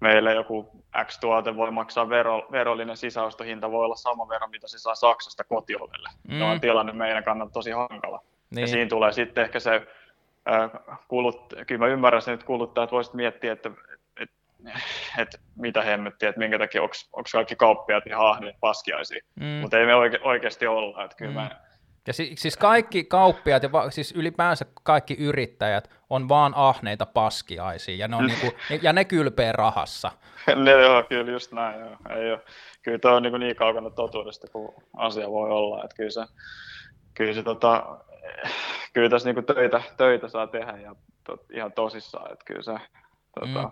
meille 0.00 0.34
joku 0.34 0.70
X-tuote 1.04 1.56
voi 1.56 1.70
maksaa 1.70 2.08
vero, 2.08 2.48
verollinen 2.52 2.96
sisäostohinta, 2.96 3.70
voi 3.70 3.84
olla 3.84 3.96
sama 3.96 4.28
verran, 4.28 4.50
mitä 4.50 4.68
se 4.68 4.78
saa 4.78 4.94
Saksasta 4.94 5.44
kotiovelle. 5.44 6.08
Mm. 6.28 6.42
on 6.42 6.60
tilanne 6.60 6.92
meidän 6.92 7.24
kannalta 7.24 7.52
tosi 7.52 7.70
hankala. 7.70 8.22
Niin. 8.50 8.60
Ja 8.60 8.66
siinä 8.66 8.88
tulee 8.88 9.12
sitten 9.12 9.44
ehkä 9.44 9.60
se, 9.60 9.86
kulut, 11.08 11.54
kyllä 11.66 11.78
mä 11.78 11.86
ymmärrän 11.92 12.22
sen, 12.22 12.34
että 12.34 12.46
kuluttajat 12.46 12.92
voisivat 12.92 13.14
miettiä, 13.14 13.52
että, 13.52 13.70
että 14.20 14.36
että 15.18 15.38
mitä 15.56 15.82
hemmettiä, 15.82 16.28
että 16.28 16.38
minkä 16.38 16.58
takia 16.58 16.82
onko 16.82 16.94
kaikki 17.32 17.56
kauppiaat 17.56 18.06
ihan 18.06 18.26
ahneet 18.26 18.56
paskiaisia, 18.60 19.20
mm. 19.40 19.46
mutta 19.46 19.78
ei 19.78 19.86
me 19.86 19.94
oike, 19.94 20.18
oikeasti 20.22 20.66
olla, 20.66 21.04
että 21.04 21.16
kyllä 21.16 21.30
mm. 21.30 21.36
mä, 21.36 21.50
ja 22.08 22.12
si- 22.12 22.32
siis 22.38 22.56
kaikki 22.56 23.04
kauppiaat 23.04 23.62
ja 23.62 23.72
va- 23.72 23.90
siis 23.90 24.12
ylipäänsä 24.12 24.66
kaikki 24.82 25.14
yrittäjät 25.14 25.90
on 26.10 26.28
vaan 26.28 26.52
ahneita 26.56 27.06
paskiaisia 27.06 27.96
ja 27.96 28.08
ne, 28.08 28.16
on 28.16 28.26
niinku, 28.26 28.46
ja 28.82 28.92
ne 28.92 29.04
kylpee 29.04 29.52
rahassa. 29.52 30.12
ne 30.64 30.70
joo, 30.70 31.02
kyllä 31.02 31.32
just 31.32 31.52
näin. 31.52 31.80
Joo. 31.80 31.96
Ei 32.16 32.32
ole. 32.32 32.40
Kyllä 32.82 32.98
tuo 32.98 33.10
on 33.14 33.22
niin, 33.22 33.40
niin 33.40 33.56
kaukana 33.56 33.90
totuudesta 33.90 34.46
kuin 34.52 34.74
asia 34.96 35.30
voi 35.30 35.50
olla. 35.50 35.84
Että 35.84 35.96
kyllä 35.96 36.10
se, 36.10 36.20
kyllä 37.14 37.32
se 37.32 37.42
tota, 37.42 37.98
kyllä 38.92 39.08
tässä 39.08 39.32
niin 39.32 39.44
töitä, 39.44 39.82
töitä 39.96 40.28
saa 40.28 40.46
tehdä 40.46 40.72
ja 40.72 40.94
tot, 41.24 41.50
ihan 41.50 41.72
tosissaan. 41.72 42.32
Että 42.32 42.44
kyllä 42.44 42.62
se, 42.62 42.74
tota, 43.40 43.62
mm 43.62 43.70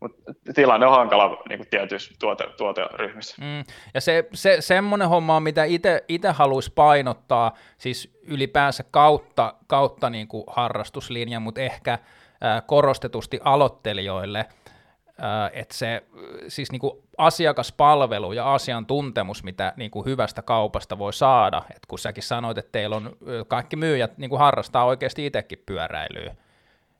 mutta 0.00 0.32
tilanne 0.54 0.86
on 0.86 0.92
hankala 0.92 1.42
niin 1.48 1.58
kuin 1.58 1.68
tietyissä 1.70 2.14
tuote, 2.20 2.44
tuoteryhmissä. 2.56 3.36
Mm. 3.42 3.64
Ja 3.94 4.00
se, 4.00 4.28
se, 4.34 4.56
semmoinen 4.60 5.08
homma 5.08 5.40
mitä 5.40 5.64
itse 6.08 6.28
haluaisi 6.32 6.72
painottaa, 6.74 7.52
siis 7.78 8.18
ylipäänsä 8.22 8.84
kautta, 8.90 9.54
kautta 9.66 10.10
niin 10.10 10.28
kuin 10.28 10.44
harrastuslinja, 10.46 11.40
mutta 11.40 11.60
ehkä 11.60 11.98
ää, 12.40 12.60
korostetusti 12.60 13.40
aloittelijoille, 13.44 14.46
että 15.52 15.74
se 15.74 16.02
siis 16.48 16.72
niin 16.72 16.80
kuin 16.80 17.02
asiakaspalvelu 17.18 18.32
ja 18.32 18.54
asiantuntemus, 18.54 19.44
mitä 19.44 19.72
niin 19.76 19.90
kuin 19.90 20.06
hyvästä 20.06 20.42
kaupasta 20.42 20.98
voi 20.98 21.12
saada, 21.12 21.62
että 21.70 21.86
kun 21.88 21.98
säkin 21.98 22.22
sanoit, 22.22 22.58
että 22.58 22.72
teillä 22.72 22.96
on 22.96 23.16
kaikki 23.48 23.76
myyjät 23.76 24.18
niin 24.18 24.30
kuin 24.30 24.40
harrastaa 24.40 24.84
oikeasti 24.84 25.26
itsekin 25.26 25.62
pyöräilyä, 25.66 26.34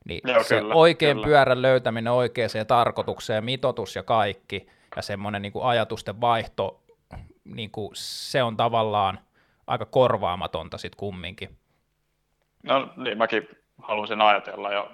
niin 0.05 0.21
Joo, 0.23 0.43
se 0.43 0.59
kyllä, 0.59 0.75
oikein 0.75 1.17
kyllä. 1.17 1.27
pyörän 1.27 1.61
löytäminen 1.61 2.13
oikeaan 2.13 2.49
tarkoitukseen, 2.67 3.45
mitotus 3.45 3.95
ja 3.95 4.03
kaikki, 4.03 4.67
ja 4.95 5.01
semmoinen 5.01 5.41
niin 5.41 5.51
kuin 5.51 5.65
ajatusten 5.65 6.21
vaihto, 6.21 6.81
niin 7.43 7.71
kuin 7.71 7.89
se 7.93 8.43
on 8.43 8.57
tavallaan 8.57 9.19
aika 9.67 9.85
korvaamatonta 9.85 10.77
sitten 10.77 10.97
kumminkin. 10.97 11.57
No 12.63 12.93
niin, 12.95 13.17
mäkin 13.17 13.49
haluaisin 13.81 14.21
ajatella 14.21 14.71
ja 14.71 14.91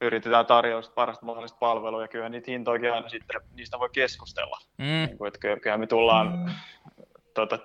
yritetään 0.00 0.46
tarjota 0.46 0.90
parasta 0.94 1.26
mahdollista 1.26 1.58
palvelua 1.58 2.02
ja 2.02 2.08
kyllähän 2.08 2.32
niitä 2.32 2.50
hintoikin 2.50 2.92
aina 2.92 3.08
sitten, 3.08 3.40
niistä 3.56 3.78
voi 3.78 3.88
keskustella. 3.92 4.58
Mm. 4.78 4.84
Niin 4.84 5.18
kuin, 5.18 5.28
että 5.28 5.38
kyllähän 5.38 5.80
me 5.80 5.86
tullaan, 5.86 6.38
mm. 6.38 6.54
tuota, 7.34 7.58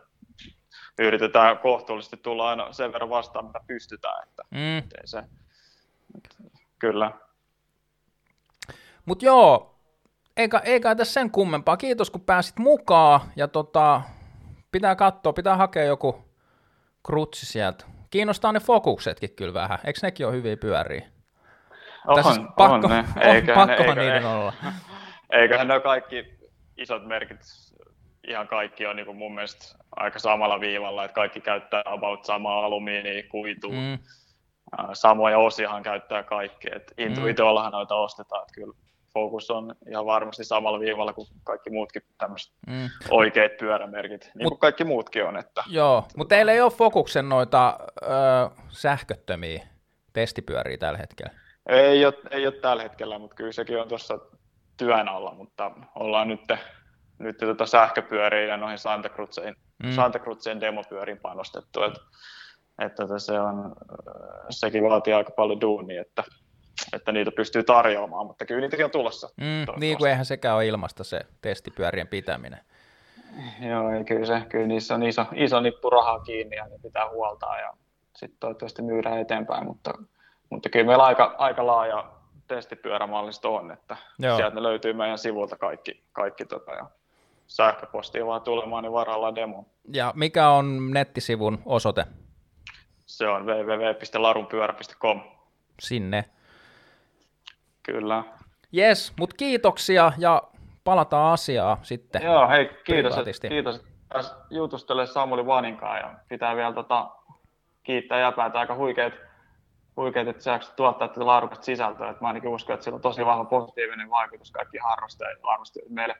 yritetään 1.00 1.58
kohtuullisesti 1.58 2.18
tulla 2.18 2.50
aina 2.50 2.74
sen 2.74 2.94
verran 2.94 3.10
vastaan, 3.10 3.46
mitä 3.46 3.60
pystytään. 3.68 4.28
Että, 4.28 4.44
mm. 4.52 4.90
se, 5.06 5.24
Kyllä. 6.80 7.12
Mutta 9.06 9.26
joo, 9.26 9.76
eikä, 10.38 10.60
eikä 10.60 10.96
tässä 10.96 11.14
sen 11.14 11.32
kummempaa. 11.32 11.78
Kiitos, 11.78 12.10
kun 12.10 12.22
pääsit 12.22 12.60
mukaan. 12.60 13.22
Ja 13.36 13.48
tota, 13.48 14.02
pitää 14.72 14.96
katsoa, 14.96 15.34
pitää 15.34 15.58
hakea 15.58 15.84
joku 15.84 16.24
krutsi 17.06 17.46
sieltä. 17.46 17.86
Kiinnostaa 18.10 18.52
ne 18.52 18.60
fokuksetkin 18.60 19.30
kyllä 19.36 19.54
vähän. 19.54 19.80
Eikö 19.84 20.00
nekin 20.04 20.28
ole 20.28 20.36
hyviä 20.36 20.58
pyöriä? 20.58 21.13
On, 22.08 22.16
Tässä 22.16 22.42
on, 22.42 22.54
pakko, 22.58 22.88
ne. 22.88 23.06
Eikä, 23.22 23.52
on, 23.62 23.68
pakkohan 23.68 24.00
eikä, 24.00 24.02
niiden 24.02 24.26
olla. 24.26 24.54
Eiköhän 25.30 25.68
ne 25.68 25.80
kaikki 25.94 26.26
isot 26.78 27.06
merkit, 27.06 27.40
ihan 28.28 28.48
kaikki 28.48 28.86
on 28.86 28.96
niin 28.96 29.06
kuin 29.06 29.18
mun 29.18 29.36
mielestä 29.36 29.78
aika 29.96 30.20
samalla 30.20 30.60
viivalla, 30.60 31.06
että 31.06 31.16
kaikki 31.16 31.42
käyttää 31.42 31.84
about 31.86 32.26
samaa 32.26 32.66
alumiinia, 32.66 33.24
kuitua. 33.30 33.72
Mm 33.72 34.00
samoja 34.94 35.38
osiahan 35.38 35.84
käyttää 35.84 36.24
kaikki. 36.24 36.68
Et 36.76 36.94
Intuitiollahan 36.98 37.72
mm. 37.72 37.76
noita 37.76 37.96
ostetaan, 37.96 38.42
että 38.42 38.54
kyllä 38.54 38.74
Focus 39.14 39.52
on 39.52 39.76
ihan 39.90 40.06
varmasti 40.06 40.44
samalla 40.44 40.80
viivalla 40.80 41.14
kuin 41.14 41.28
kaikki 41.44 41.70
muutkin 41.70 42.02
tämmöiset 42.18 42.54
mm. 42.68 42.90
oikeat 43.10 43.52
pyörämerkit, 43.60 44.32
niin 44.36 44.44
Mut, 44.44 44.52
kuin 44.52 44.60
kaikki 44.60 44.84
muutkin 44.84 45.26
on. 45.26 45.38
Että, 45.38 45.64
joo, 45.68 46.08
mutta 46.18 46.36
teillä 46.36 46.52
ei 46.52 46.62
ole 46.62 46.72
Focuksen 46.72 47.30
noita 47.30 47.80
ö, 48.04 48.08
sähköttömiä 48.70 49.68
testipyöriä 50.14 50.78
tällä 50.78 50.98
hetkellä? 50.98 51.34
Ei 51.66 52.06
ole, 52.06 52.14
ei 52.32 52.48
ole 52.48 52.56
tällä 52.56 52.84
hetkellä, 52.84 53.20
mutta 53.20 53.36
kyllä 53.36 53.52
sekin 53.52 53.82
on 53.82 53.88
tuossa 53.88 54.20
työn 54.78 55.08
alla, 55.08 55.34
mutta 55.34 55.72
ollaan 55.96 56.28
nyt, 56.28 56.42
nyt 57.20 57.38
tuota 57.38 57.66
sähköpyöriin 57.66 58.50
ja 58.50 58.58
noihin 58.58 58.78
Santa 58.78 59.10
Cruzeen, 59.10 59.56
mm. 59.84 59.92
Santa 59.92 60.20
Cruzeen 60.20 60.62
demopyöriin 60.62 61.20
panostettu, 61.20 61.84
että 61.84 62.00
että 62.80 62.96
tota 62.96 63.20
se 63.20 63.40
on, 63.40 63.76
sekin 64.50 64.84
vaatii 64.84 65.14
aika 65.14 65.32
paljon 65.32 65.62
duunia, 65.62 66.02
että, 66.02 66.24
että 66.94 67.12
niitä 67.12 67.32
pystyy 67.32 67.64
tarjoamaan, 67.64 68.28
mutta 68.28 68.46
kyllä 68.46 68.62
niitäkin 68.62 68.86
on 68.86 68.92
tulossa. 68.92 69.30
Mm, 69.38 69.80
niin 69.80 69.98
kuin 69.98 70.10
eihän 70.10 70.26
sekään 70.26 70.56
ole 70.56 70.68
ilmasta 70.68 71.04
se 71.04 71.22
testipyörien 71.42 72.08
pitäminen. 72.08 72.60
Joo, 73.60 73.90
ei, 73.90 74.04
kyllä, 74.04 74.26
se, 74.26 74.46
kyllä 74.50 74.68
niissä 74.68 74.96
on 74.96 75.04
iso, 75.04 75.26
iso 75.36 75.60
nippu 75.60 75.90
rahaa 75.90 76.20
kiinni 76.20 76.56
ja 76.56 76.66
ne 76.66 76.78
pitää 76.84 77.10
huoltaa 77.10 77.60
ja 77.60 77.74
sitten 78.16 78.40
toivottavasti 78.40 78.82
myydään 78.82 79.20
eteenpäin, 79.20 79.66
mutta, 79.66 79.94
mutta 80.54 80.70
kyllä 80.70 80.86
meillä 80.86 81.04
aika, 81.04 81.36
aika 81.38 81.68
laaja 81.68 82.06
testipyörämallista 82.48 83.50
on, 83.50 83.72
että 83.72 83.98
Joo. 84.20 84.36
sieltä 84.36 84.56
ne 84.56 84.64
löytyy 84.64 84.94
meidän 84.94 85.18
sivulta 85.18 85.58
kaikki, 85.58 86.04
kaikki 86.12 86.46
tota, 86.46 86.72
ja 86.72 86.86
sähköpostiin 87.48 88.28
vaan 88.28 88.42
tulemaan, 88.42 88.84
niin 88.84 88.94
varalla 88.94 89.36
demo. 89.36 89.66
Ja 89.94 90.14
mikä 90.16 90.50
on 90.50 90.92
nettisivun 90.92 91.62
osoite? 91.66 92.06
Se 93.06 93.28
on 93.28 93.46
www.larunpyörä.com. 93.46 95.22
Sinne. 95.80 96.26
Kyllä. 97.84 98.24
Yes, 98.78 99.14
mutta 99.20 99.36
kiitoksia 99.38 100.12
ja 100.18 100.44
palataan 100.84 101.34
asiaa 101.34 101.78
sitten. 101.82 102.24
Joo, 102.24 102.50
hei, 102.50 102.70
kiitos, 102.84 103.18
että, 103.18 103.48
kiitos, 103.48 103.76
että 103.76 104.36
jutustele 104.50 105.08
Samuli 105.08 105.46
Vaninkaan 105.46 106.00
ja 106.00 106.14
pitää 106.30 106.56
vielä 106.56 106.74
tota, 106.74 107.12
kiittää 107.84 108.20
jäpää, 108.20 108.46
että 108.46 108.60
aika 108.60 108.76
huikeet, 108.76 109.14
huikeet 109.98 110.28
että 110.28 110.44
sä 110.44 110.60
tuottaa 110.76 111.08
tätä 111.08 111.26
laadukasta 111.26 111.66
sisältöä. 111.66 112.10
Että 112.10 112.22
mä 112.24 112.28
ainakin 112.28 112.50
uskon, 112.50 112.74
että 112.74 112.84
sillä 112.84 112.96
on 112.96 113.02
tosi 113.02 113.26
vahva 113.26 113.46
positiivinen 113.46 114.10
vaikutus 114.10 114.52
kaikki 114.52 114.78
harrastajille, 114.78 115.42
varmasti 115.44 115.80
meille, 115.90 116.16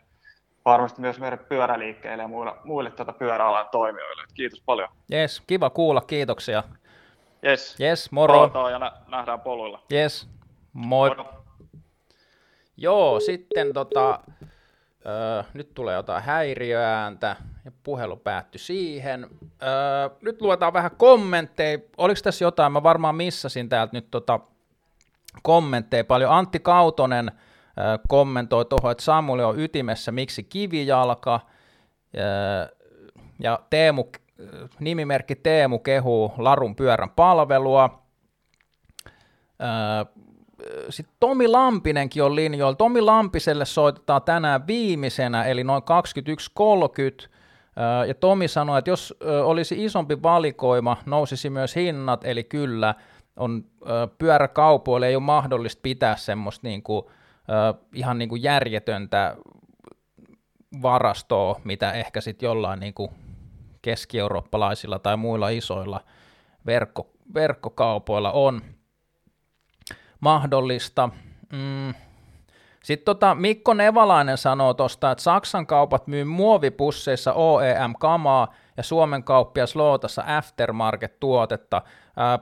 varmasti 0.66 1.02
myös 1.02 1.20
meidän 1.20 1.40
pyöräliikkeille 1.40 2.24
ja 2.24 2.28
muille, 2.28 2.54
muille 2.64 2.92
tuota 2.92 3.14
pyöräalan 3.14 3.70
toimijoille. 3.72 4.24
Kiitos 4.34 4.62
paljon. 4.66 4.90
Yes, 5.14 5.42
kiva 5.48 5.70
kuulla, 5.70 6.02
kiitoksia. 6.02 6.64
Yes. 7.46 7.80
Yes, 7.80 8.12
moro. 8.12 8.34
Palataan 8.34 8.72
ja 8.72 8.80
nä- 8.80 8.92
nähdään 9.08 9.42
poluilla. 9.42 9.84
Yes, 9.92 10.30
moi. 10.74 11.10
moro. 11.10 11.26
Joo, 12.78 13.20
sitten 13.20 13.74
tota, 13.74 14.20
öö, 15.06 15.44
nyt 15.54 15.74
tulee 15.74 15.96
jotain 15.96 16.24
häiriöääntä 16.24 17.36
ja 17.66 17.72
puhelu 17.84 18.18
päättyi 18.18 18.60
siihen. 18.60 19.28
Öö, 19.64 20.10
nyt 20.22 20.42
luetaan 20.42 20.74
vähän 20.74 20.92
kommentteja. 20.98 21.80
Oliko 21.98 22.20
tässä 22.24 22.46
jotain? 22.46 22.72
Mä 22.72 22.84
varmaan 22.84 23.16
missasin 23.16 23.70
täältä 23.70 23.98
nyt 23.98 24.12
tota 24.12 24.40
kommentteja 25.44 26.04
paljon. 26.04 26.32
Antti 26.32 26.60
Kautonen 26.60 27.32
öö, 27.78 27.98
kommentoi 28.08 28.66
tuohon, 28.66 28.92
että 28.92 29.04
Samuli 29.04 29.44
on 29.44 29.60
ytimessä, 29.60 30.12
miksi 30.12 30.44
kivijalka. 30.44 31.40
Öö, 32.18 32.76
ja 33.40 33.60
Teemu 33.70 34.06
nimimerkki 34.80 35.36
Teemu 35.36 35.80
kehuu 35.80 36.34
Larun 36.38 36.76
pyörän 36.76 37.10
palvelua. 37.10 38.04
Sitten 40.90 41.16
Tomi 41.20 41.48
Lampinenkin 41.48 42.24
on 42.24 42.36
linjoilla. 42.36 42.76
Tomi 42.76 43.02
Lampiselle 43.02 43.66
soitetaan 43.66 44.22
tänään 44.22 44.68
viimeisenä, 44.68 45.44
eli 45.44 45.64
noin 45.64 45.84
21.30. 47.24 47.30
Ja 48.08 48.14
Tomi 48.14 48.48
sanoi, 48.48 48.80
että 48.80 48.92
jos 48.92 49.14
olisi 49.44 49.86
isompi 49.86 50.24
valikoima, 50.24 50.98
nousisi 51.06 51.50
myös 51.50 51.76
hinnat, 51.76 52.26
eli 52.26 52.44
kyllä 52.44 52.96
on 53.36 53.66
pyöräkaupoille 54.18 55.08
ei 55.08 55.16
ole 55.16 55.24
mahdollista 55.24 55.80
pitää 55.84 56.16
semmoista 56.16 56.68
niin 56.68 56.84
kuin, 56.84 57.06
ihan 57.94 58.18
niin 58.18 58.30
kuin 58.30 58.44
järjetöntä 58.44 59.36
varastoa, 60.82 61.62
mitä 61.64 61.92
ehkä 61.92 62.22
sitten 62.22 62.48
jollain 62.48 62.80
niin 62.80 62.94
kuin 62.94 63.12
keski-eurooppalaisilla 63.82 65.00
tai 65.00 65.18
muilla 65.18 65.50
isoilla 65.50 66.02
verkko, 66.66 67.10
verkkokaupoilla 67.34 68.32
on 68.32 68.62
mahdollista. 70.20 71.10
Mm. 71.52 71.94
Sitten 72.84 73.06
tota, 73.06 73.36
Mikko 73.36 73.74
Nevalainen 73.74 74.38
sanoo 74.38 74.74
tuosta, 74.74 75.12
että 75.12 75.24
Saksan 75.24 75.68
kaupat 75.68 76.08
myy 76.08 76.24
muovipusseissa 76.24 77.34
OEM-kamaa 77.34 78.54
ja 78.78 78.84
Suomen 78.84 79.24
kauppias 79.24 79.76
Lootassa 79.76 80.24
aftermarket-tuotetta. 80.28 81.82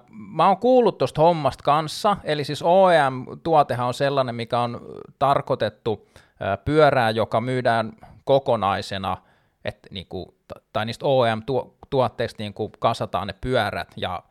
Mä 0.09 0.47
oon 0.47 0.57
kuullut 0.57 0.97
tuosta 0.97 1.21
hommasta 1.21 1.63
kanssa, 1.63 2.17
eli 2.23 2.43
siis 2.43 2.61
OEM-tuotehan 2.63 3.87
on 3.87 3.93
sellainen, 3.93 4.35
mikä 4.35 4.59
on 4.59 4.81
tarkoitettu 5.19 6.07
ää, 6.39 6.57
pyörää, 6.57 7.09
joka 7.09 7.41
myydään 7.41 7.91
kokonaisena– 8.25 9.17
että 9.65 9.87
niin 9.91 10.07
kuin, 10.09 10.25
tai 10.73 10.85
niistä 10.85 11.05
OEM-tuotteista 11.05 12.43
niin 12.43 12.53
kuin 12.53 12.71
kasataan 12.79 13.27
ne 13.27 13.33
pyörät 13.41 13.93
ja, 13.97 14.23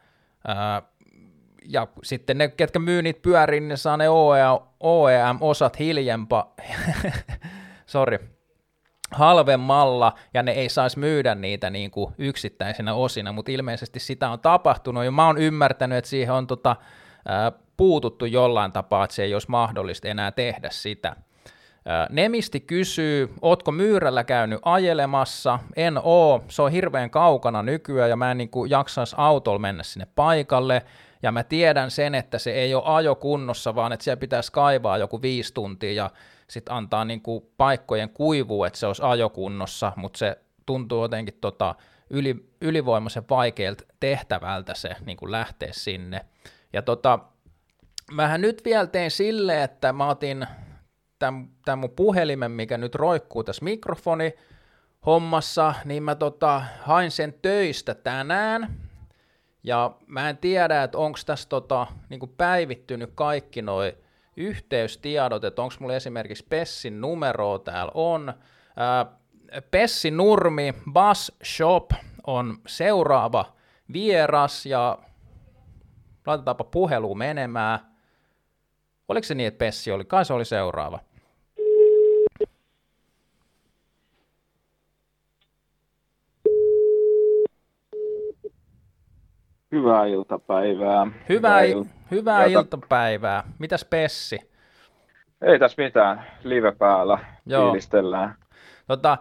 ja 1.64 1.86
sitten 2.02 2.38
ne, 2.38 2.48
ketkä 2.48 2.78
myy 2.78 3.02
niitä 3.02 3.22
pyöriä, 3.22 3.60
niin 3.60 3.68
ne 3.68 3.76
saa 3.76 3.96
ne 3.96 4.04
OEM-osat 4.80 5.78
hiljempa, 5.78 6.54
sorry, 7.86 8.18
halvemmalla 9.10 10.12
ja 10.34 10.42
ne 10.42 10.52
ei 10.52 10.68
saisi 10.68 10.98
myydä 10.98 11.34
niitä 11.34 11.70
niin 11.70 11.90
kuin 11.90 12.14
yksittäisenä 12.18 12.94
osina, 12.94 13.32
mutta 13.32 13.52
ilmeisesti 13.52 14.00
sitä 14.00 14.30
on 14.30 14.40
tapahtunut 14.40 15.04
ja 15.04 15.10
mä 15.10 15.26
oon 15.26 15.38
ymmärtänyt, 15.38 15.98
että 15.98 16.10
siihen 16.10 16.34
on 16.34 16.46
tota, 16.46 16.76
ää, 17.28 17.52
puututtu 17.76 18.26
jollain 18.26 18.72
tapaa, 18.72 19.04
että 19.04 19.16
se 19.16 19.22
ei 19.22 19.34
olisi 19.34 19.50
mahdollista 19.50 20.08
enää 20.08 20.32
tehdä 20.32 20.68
sitä. 20.72 21.16
Nemisti 22.10 22.60
kysyy, 22.60 23.34
ootko 23.42 23.72
myyrällä 23.72 24.24
käynyt 24.24 24.60
ajelemassa? 24.62 25.58
En 25.76 26.00
oo, 26.02 26.44
se 26.48 26.62
on 26.62 26.72
hirveän 26.72 27.10
kaukana 27.10 27.62
nykyään 27.62 28.10
ja 28.10 28.16
mä 28.16 28.30
en 28.30 28.38
niin 28.38 28.50
jaksaisi 28.68 29.16
autolla 29.18 29.58
mennä 29.58 29.82
sinne 29.82 30.06
paikalle. 30.14 30.82
Ja 31.22 31.32
mä 31.32 31.44
tiedän 31.44 31.90
sen, 31.90 32.14
että 32.14 32.38
se 32.38 32.52
ei 32.52 32.74
ole 32.74 32.82
ajokunnossa, 32.86 33.74
vaan 33.74 33.92
että 33.92 34.04
siellä 34.04 34.20
pitäisi 34.20 34.52
kaivaa 34.52 34.98
joku 34.98 35.22
viisi 35.22 35.54
tuntia 35.54 35.92
ja 35.92 36.10
sitten 36.48 36.74
antaa 36.74 37.04
niin 37.04 37.22
kuin 37.22 37.44
paikkojen 37.56 38.10
kuivua, 38.10 38.66
että 38.66 38.78
se 38.78 38.86
olisi 38.86 39.02
ajokunnossa, 39.02 39.92
mutta 39.96 40.18
se 40.18 40.38
tuntuu 40.66 41.02
jotenkin 41.02 41.38
tota 41.40 41.74
yli, 42.10 42.50
ylivoimaisen 42.60 43.24
vaikealta 43.30 43.84
tehtävältä 44.00 44.74
se 44.74 44.96
niin 45.06 45.16
kuin 45.16 45.32
lähteä 45.32 45.68
sinne. 45.72 46.24
Ja 46.72 46.82
tota, 46.82 47.18
mähän 48.12 48.40
nyt 48.40 48.62
vielä 48.64 48.86
tein 48.86 49.10
sille, 49.10 49.62
että 49.62 49.92
mä 49.92 50.08
otin 50.08 50.46
tämän, 51.18 51.48
tämän 51.64 51.78
mun 51.78 51.90
puhelimen, 51.90 52.50
mikä 52.50 52.78
nyt 52.78 52.94
roikkuu 52.94 53.44
tässä 53.44 53.64
mikrofoni 53.64 54.34
hommassa, 55.06 55.74
niin 55.84 56.02
mä 56.02 56.14
tota, 56.14 56.62
hain 56.80 57.10
sen 57.10 57.34
töistä 57.42 57.94
tänään, 57.94 58.89
ja 59.62 59.96
mä 60.06 60.30
en 60.30 60.38
tiedä, 60.38 60.82
että 60.82 60.98
onko 60.98 61.18
tässä 61.26 61.48
tota, 61.48 61.86
niin 62.08 62.34
päivittynyt 62.36 63.10
kaikki 63.14 63.62
noi 63.62 63.96
yhteystiedot, 64.36 65.44
että 65.44 65.62
onko 65.62 65.74
mulla 65.80 65.94
esimerkiksi 65.94 66.46
Pessin 66.48 67.00
numero 67.00 67.58
täällä 67.58 67.92
on. 67.94 68.34
Ää, 68.76 69.06
Pessi 69.70 70.10
Nurmi, 70.10 70.74
Bus 70.92 71.32
Shop 71.44 71.90
on 72.26 72.58
seuraava 72.66 73.52
vieras 73.92 74.66
ja 74.66 74.98
laitetaanpa 76.26 76.64
puhelu 76.64 77.14
menemään. 77.14 77.78
Oliko 79.08 79.24
se 79.24 79.34
niin, 79.34 79.46
että 79.48 79.58
Pessi 79.58 79.92
oli? 79.92 80.04
Kai 80.04 80.24
se 80.24 80.32
oli 80.32 80.44
seuraava. 80.44 81.00
Hyvää 89.72 90.06
iltapäivää. 90.06 91.06
Hyvää, 91.28 91.60
hyvää, 91.60 91.82
il- 91.82 91.86
hyvää 92.10 92.44
iltapäivää. 92.44 93.44
Mitäs 93.58 93.84
Pessi? 93.84 94.50
Ei 95.42 95.58
tässä 95.58 95.82
mitään. 95.82 96.26
Live 96.44 96.72
päällä. 96.72 97.18
Joo. 97.46 97.64
Fiilistellään. 97.64 98.34
Tota, 98.86 99.18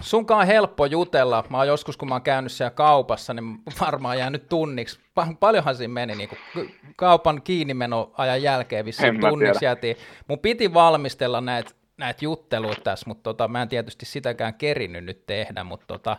sunkaan 0.00 0.40
on 0.40 0.46
helppo 0.46 0.86
jutella. 0.86 1.44
Mä 1.50 1.56
oon 1.56 1.66
joskus, 1.66 1.96
kun 1.96 2.08
mä 2.08 2.14
oon 2.14 2.22
käynyt 2.22 2.52
siellä 2.52 2.70
kaupassa, 2.70 3.34
niin 3.34 3.58
varmaan 3.80 4.18
jäänyt 4.18 4.48
tunniksi. 4.48 5.00
Paljonhan 5.40 5.76
siinä 5.76 5.94
meni 5.94 6.14
niin 6.14 6.28
kuin 6.28 6.70
kaupan 6.96 7.42
kiinnimenoajan 7.42 8.42
jälkeen 8.42 8.84
vissiin 8.84 9.20
tunniksi 9.20 9.64
jäätiin. 9.64 9.96
Mun 10.28 10.38
piti 10.38 10.74
valmistella 10.74 11.40
näitä 11.40 11.70
näitä 11.96 12.24
jutteluita 12.24 12.80
tässä, 12.80 13.04
mutta 13.08 13.22
tota, 13.22 13.48
mä 13.48 13.62
en 13.62 13.68
tietysti 13.68 14.06
sitäkään 14.06 14.54
kerinyt 14.54 15.04
nyt 15.04 15.26
tehdä, 15.26 15.64
mutta 15.64 15.86
tota, 15.86 16.16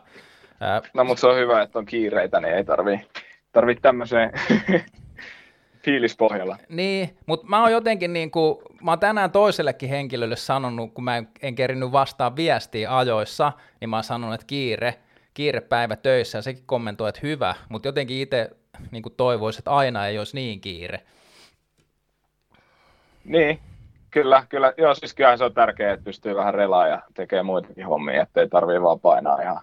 Ää... 0.59 0.81
No 0.93 1.03
mutta 1.03 1.21
se 1.21 1.27
on 1.27 1.37
hyvä, 1.37 1.61
että 1.61 1.79
on 1.79 1.85
kiireitä, 1.85 2.39
niin 2.39 2.53
ei 2.53 2.63
tarvi, 2.63 3.01
tarvi 3.51 3.75
tämmöiseen 3.75 4.31
fiilispohjalla. 5.85 6.57
Niin, 6.69 7.17
mutta 7.25 7.47
mä 7.47 7.61
oon 7.61 7.71
jotenkin 7.71 8.13
niin 8.13 8.31
kuin, 8.31 8.57
mä 8.83 8.91
oon 8.91 8.99
tänään 8.99 9.31
toisellekin 9.31 9.89
henkilölle 9.89 10.35
sanonut, 10.35 10.93
kun 10.93 11.03
mä 11.03 11.17
en, 11.17 11.27
en 11.41 11.55
kerinyt 11.55 11.91
vastaan 11.91 12.35
viestiä 12.35 12.97
ajoissa, 12.97 13.51
niin 13.81 13.89
mä 13.89 13.97
oon 13.97 14.03
sanonut, 14.03 14.33
että 14.33 14.47
kiire, 14.47 14.95
kiirepäivä 15.33 15.95
töissä, 15.95 16.37
ja 16.37 16.41
sekin 16.41 16.63
kommentoi, 16.65 17.09
että 17.09 17.21
hyvä, 17.23 17.55
mutta 17.69 17.87
jotenkin 17.87 18.17
itse 18.17 18.49
niin 18.91 19.03
toivoisin, 19.17 19.59
että 19.59 19.71
aina 19.71 20.07
ei 20.07 20.19
olisi 20.19 20.35
niin 20.35 20.61
kiire. 20.61 20.99
Niin, 23.25 23.59
kyllä, 24.11 24.43
kyllä. 24.49 24.73
Joo, 24.77 24.95
siis 24.95 25.13
kyllähän 25.13 25.37
se 25.37 25.43
on 25.43 25.53
tärkeää, 25.53 25.93
että 25.93 26.03
pystyy 26.03 26.35
vähän 26.35 26.53
relaa 26.53 26.87
ja 26.87 27.01
tekee 27.13 27.43
muitakin 27.43 27.85
hommia, 27.85 28.21
ettei 28.21 28.49
tarvii 28.49 28.81
vaan 28.81 28.99
painaa 28.99 29.41
ihan 29.41 29.61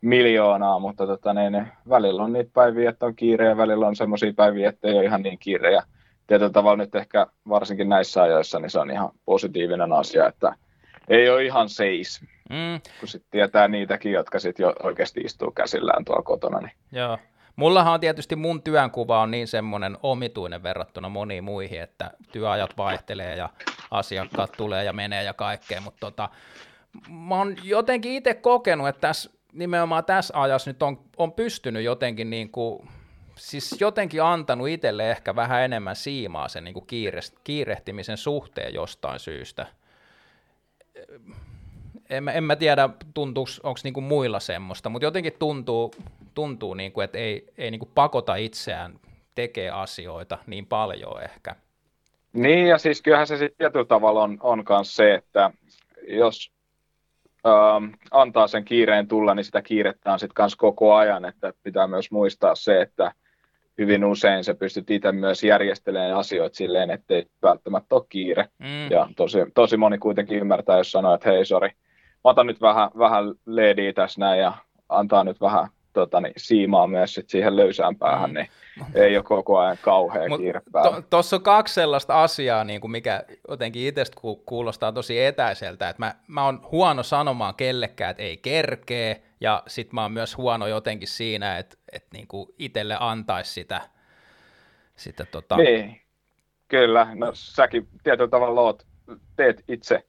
miljoonaa, 0.00 0.78
mutta 0.78 1.06
tota, 1.06 1.34
niin, 1.34 1.68
välillä 1.88 2.22
on 2.22 2.32
niitä 2.32 2.50
päiviä, 2.54 2.90
että 2.90 3.06
on 3.06 3.16
kiire 3.16 3.44
ja 3.44 3.56
välillä 3.56 3.86
on 3.86 3.96
semmoisia 3.96 4.32
päiviä, 4.36 4.68
että 4.68 4.88
ei 4.88 4.94
ole 4.94 5.04
ihan 5.04 5.22
niin 5.22 5.38
kiire. 5.38 5.72
Ja 5.72 5.82
tietyllä 6.26 6.52
tavalla 6.52 6.76
nyt 6.76 6.94
ehkä 6.94 7.26
varsinkin 7.48 7.88
näissä 7.88 8.22
ajoissa, 8.22 8.58
niin 8.58 8.70
se 8.70 8.78
on 8.78 8.90
ihan 8.90 9.10
positiivinen 9.24 9.92
asia, 9.92 10.26
että 10.26 10.54
ei 11.08 11.30
ole 11.30 11.44
ihan 11.44 11.68
seis, 11.68 12.20
mm. 12.50 12.80
kun 13.00 13.08
sitten 13.08 13.30
tietää 13.30 13.68
niitäkin, 13.68 14.12
jotka 14.12 14.38
sitten 14.38 14.64
jo 14.64 14.74
oikeasti 14.82 15.20
istuu 15.20 15.50
käsillään 15.50 16.04
tuolla 16.04 16.22
kotona. 16.22 16.60
Niin. 16.60 16.72
Joo. 16.92 17.18
Mullahan 17.56 17.94
on 17.94 18.00
tietysti 18.00 18.36
mun 18.36 18.62
työnkuva 18.62 19.20
on 19.20 19.30
niin 19.30 19.48
semmoinen 19.48 19.98
omituinen 20.02 20.62
verrattuna 20.62 21.08
moniin 21.08 21.44
muihin, 21.44 21.80
että 21.80 22.10
työajat 22.32 22.76
vaihtelee 22.76 23.36
ja 23.36 23.48
asiakkaat 23.90 24.52
tulee 24.56 24.84
ja 24.84 24.92
menee 24.92 25.22
ja 25.22 25.34
kaikkea, 25.34 25.80
mutta 25.80 26.00
tota, 26.00 26.28
mä 27.10 27.34
oon 27.34 27.56
jotenkin 27.62 28.12
itse 28.12 28.34
kokenut, 28.34 28.88
että 28.88 29.00
tässä 29.00 29.30
nimenomaan 29.52 30.04
tässä 30.04 30.40
ajassa 30.40 30.70
nyt 30.70 30.82
on, 30.82 30.98
on 31.16 31.32
pystynyt 31.32 31.84
jotenkin 31.84 32.30
niin 32.30 32.50
kuin, 32.50 32.88
siis 33.36 33.80
jotenkin 33.80 34.22
antanut 34.22 34.68
itselle 34.68 35.10
ehkä 35.10 35.36
vähän 35.36 35.62
enemmän 35.62 35.96
siimaa 35.96 36.48
sen 36.48 36.64
niin 36.64 36.74
kuin 36.74 36.86
kiire, 36.86 37.20
kiirehtimisen 37.44 38.16
suhteen 38.16 38.74
jostain 38.74 39.20
syystä. 39.20 39.66
En, 42.10 42.28
en 42.28 42.44
mä 42.44 42.56
tiedä, 42.56 42.88
onko 43.62 43.80
niin 43.84 44.02
muilla 44.02 44.40
semmoista, 44.40 44.88
mutta 44.88 45.06
jotenkin 45.06 45.32
tuntuu, 45.38 45.94
tuntuu 46.34 46.74
niin 46.74 46.92
kuin, 46.92 47.04
että 47.04 47.18
ei, 47.18 47.46
ei 47.58 47.70
niin 47.70 47.78
kuin 47.78 47.90
pakota 47.94 48.34
itseään 48.36 49.00
tekee 49.34 49.70
asioita 49.70 50.38
niin 50.46 50.66
paljon 50.66 51.22
ehkä. 51.22 51.56
Niin, 52.32 52.66
ja 52.66 52.78
siis 52.78 53.02
kyllähän 53.02 53.26
se 53.26 53.36
sitten 53.36 53.58
tietyllä 53.58 53.84
tavalla 53.84 54.22
on, 54.22 54.38
on 54.40 54.64
myös 54.68 54.96
se, 54.96 55.14
että 55.14 55.50
jos 56.08 56.50
ähm, 57.46 57.92
antaa 58.10 58.46
sen 58.46 58.64
kiireen 58.64 59.08
tulla, 59.08 59.34
niin 59.34 59.44
sitä 59.44 59.62
kiirettä 59.62 60.12
on 60.12 60.18
sitten 60.18 60.34
kanssa 60.34 60.58
koko 60.58 60.94
ajan, 60.94 61.24
että 61.24 61.52
pitää 61.62 61.86
myös 61.86 62.10
muistaa 62.10 62.54
se, 62.54 62.80
että 62.80 63.12
hyvin 63.78 64.04
usein 64.04 64.44
sä 64.44 64.54
pystyt 64.54 64.90
itse 64.90 65.12
myös 65.12 65.44
järjestelemään 65.44 66.16
asioita 66.16 66.56
silleen, 66.56 66.90
ettei 66.90 67.26
välttämättä 67.42 67.94
ole 67.94 68.04
kiire. 68.08 68.48
Mm. 68.58 68.90
Ja 68.90 69.08
tosi, 69.16 69.38
tosi 69.54 69.76
moni 69.76 69.98
kuitenkin 69.98 70.38
ymmärtää, 70.38 70.78
jos 70.78 70.92
sanoo, 70.92 71.14
että 71.14 71.30
hei, 71.30 71.44
sori, 71.44 71.70
otan 72.24 72.46
nyt 72.46 72.60
vähän, 72.60 72.90
vähän 72.98 73.24
leediä 73.46 73.92
tässä 73.92 74.20
näin 74.20 74.40
ja 74.40 74.52
antaa 74.88 75.24
nyt 75.24 75.40
vähän 75.40 75.68
tota, 75.92 76.20
niin, 76.20 76.34
siimaa 76.36 76.86
myös 76.86 77.14
sit 77.14 77.30
siihen 77.30 77.56
löysään 77.56 77.96
päähän, 77.96 78.30
mm. 78.30 78.34
niin 78.34 78.48
ei 78.94 79.16
ole 79.16 79.24
koko 79.24 79.58
ajan 79.58 79.78
kauhean 79.82 80.38
kiire 80.38 80.60
päällä. 80.72 81.02
Tuossa 81.10 81.36
on 81.36 81.42
kaksi 81.42 81.74
sellaista 81.74 82.22
asiaa, 82.22 82.64
niin 82.64 82.80
kuin 82.80 82.90
mikä 82.90 83.24
jotenkin 83.48 83.86
itsestä 83.86 84.16
kuulostaa 84.46 84.92
tosi 84.92 85.24
etäiseltä, 85.24 85.88
että 85.88 86.02
mä, 86.02 86.14
mä 86.26 86.44
oon 86.44 86.60
huono 86.72 87.02
sanomaan 87.02 87.54
kellekään, 87.54 88.10
että 88.10 88.22
ei 88.22 88.36
kerkee, 88.36 89.22
ja 89.40 89.62
sit 89.66 89.92
mä 89.92 90.02
oon 90.02 90.12
myös 90.12 90.36
huono 90.36 90.66
jotenkin 90.66 91.08
siinä, 91.08 91.58
että, 91.58 91.76
että 91.92 92.08
niin 92.12 92.26
kuin 92.26 92.48
itselle 92.58 92.96
antaisi 93.00 93.52
sitä, 93.52 93.80
sitä 94.96 95.24
tota... 95.24 95.56
Niin, 95.56 96.00
kyllä. 96.68 97.06
No 97.14 97.30
säkin 97.34 97.88
tietyllä 98.02 98.30
tavalla 98.30 98.60
oot, 98.60 98.86
teet 99.36 99.64
itse 99.68 100.04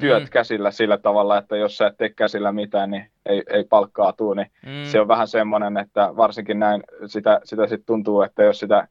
työt 0.00 0.22
mm. 0.22 0.28
käsillä 0.28 0.70
sillä 0.70 0.98
tavalla, 0.98 1.38
että 1.38 1.56
jos 1.56 1.76
sä 1.76 1.86
et 1.86 1.96
tee 1.96 2.08
käsillä 2.08 2.52
mitään, 2.52 2.90
niin 2.90 3.10
ei, 3.26 3.42
ei 3.50 3.64
palkkaa 3.64 4.12
tuu, 4.12 4.34
niin 4.34 4.50
mm. 4.66 4.84
se 4.84 5.00
on 5.00 5.08
vähän 5.08 5.28
semmoinen, 5.28 5.76
että 5.76 6.16
varsinkin 6.16 6.58
näin 6.58 6.82
sitä, 7.06 7.40
sitä 7.44 7.66
sitten 7.66 7.86
tuntuu, 7.86 8.22
että 8.22 8.42
jos 8.42 8.58
sitä 8.58 8.88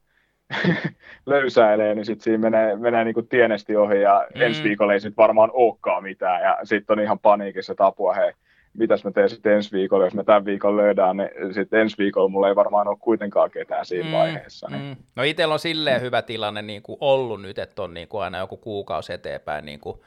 löysäilee, 1.26 1.94
niin 1.94 2.04
sitten 2.04 2.24
siinä 2.24 2.50
menee, 2.50 2.76
menee 2.76 3.04
niin 3.04 3.14
kuin 3.14 3.28
tienesti 3.28 3.76
ohi 3.76 4.00
ja 4.00 4.26
mm. 4.34 4.42
ensi 4.42 4.62
viikolla 4.62 4.92
ei 4.92 5.00
sitten 5.00 5.22
varmaan 5.22 5.50
olekaan 5.52 6.02
mitään 6.02 6.42
ja 6.42 6.58
sitten 6.64 6.98
on 6.98 7.04
ihan 7.04 7.18
paniikissa, 7.18 7.72
että 7.72 7.86
apua 7.86 8.14
hei, 8.14 8.32
mitäs 8.78 9.04
mä 9.04 9.10
teen 9.10 9.30
sitten 9.30 9.52
ensi 9.52 9.72
viikolla, 9.72 10.04
jos 10.04 10.14
mä 10.14 10.24
tämän 10.24 10.44
viikon 10.44 10.76
löydään, 10.76 11.16
niin 11.16 11.54
sitten 11.54 11.80
ensi 11.80 11.98
viikolla 11.98 12.28
mulla 12.28 12.48
ei 12.48 12.56
varmaan 12.56 12.88
ole 12.88 12.96
kuitenkaan 13.00 13.50
ketään 13.50 13.86
siinä 13.86 14.08
mm, 14.08 14.12
vaiheessa. 14.12 14.68
Niin. 14.70 14.82
Mm. 14.82 14.96
No 15.16 15.22
itsellä 15.22 15.54
on 15.54 15.58
silleen 15.58 16.00
hyvä 16.00 16.22
tilanne 16.22 16.62
niin 16.62 16.82
kuin 16.82 16.98
ollut 17.00 17.42
nyt, 17.42 17.58
että 17.58 17.82
on 17.82 17.94
niin 17.94 18.08
kuin 18.08 18.22
aina 18.22 18.38
joku 18.38 18.56
kuukausi 18.56 19.12
eteenpäin 19.12 19.64
niin 19.64 19.80
kuin 19.80 20.00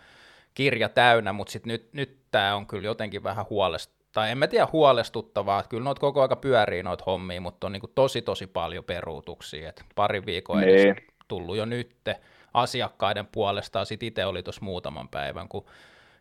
kirja 0.58 0.90
täynnä, 0.90 1.34
mutta 1.34 1.52
sitten 1.52 1.72
nyt, 1.72 1.94
nyt 1.94 2.18
tämä 2.32 2.56
on 2.56 2.68
kyllä 2.68 2.86
jotenkin 2.86 3.24
vähän 3.24 3.46
huolest, 3.50 3.92
tai 4.12 4.32
en 4.32 4.38
mä 4.38 4.48
tiedä 4.48 4.68
huolestuttavaa, 4.74 5.60
että 5.60 5.70
kyllä 5.70 5.84
noita 5.84 6.02
koko 6.02 6.22
aika 6.22 6.36
pyörii 6.36 6.84
noita 6.84 7.04
hommia, 7.08 7.42
mutta 7.42 7.68
on 7.68 7.74
niin 7.74 7.82
tosi 7.96 8.22
tosi 8.22 8.48
paljon 8.48 8.84
peruutuksia, 8.84 9.70
että 9.70 9.84
pari 9.96 10.26
viikon 10.26 10.62
niin. 10.62 10.70
edes 10.70 10.96
tullut 11.28 11.58
jo 11.58 11.66
nytte 11.66 12.16
asiakkaiden 12.54 13.28
puolestaan, 13.32 13.86
sitten 13.86 14.08
itse 14.08 14.26
oli 14.26 14.44
tuossa 14.44 14.66
muutaman 14.66 15.10
päivän, 15.10 15.48
kun 15.48 15.66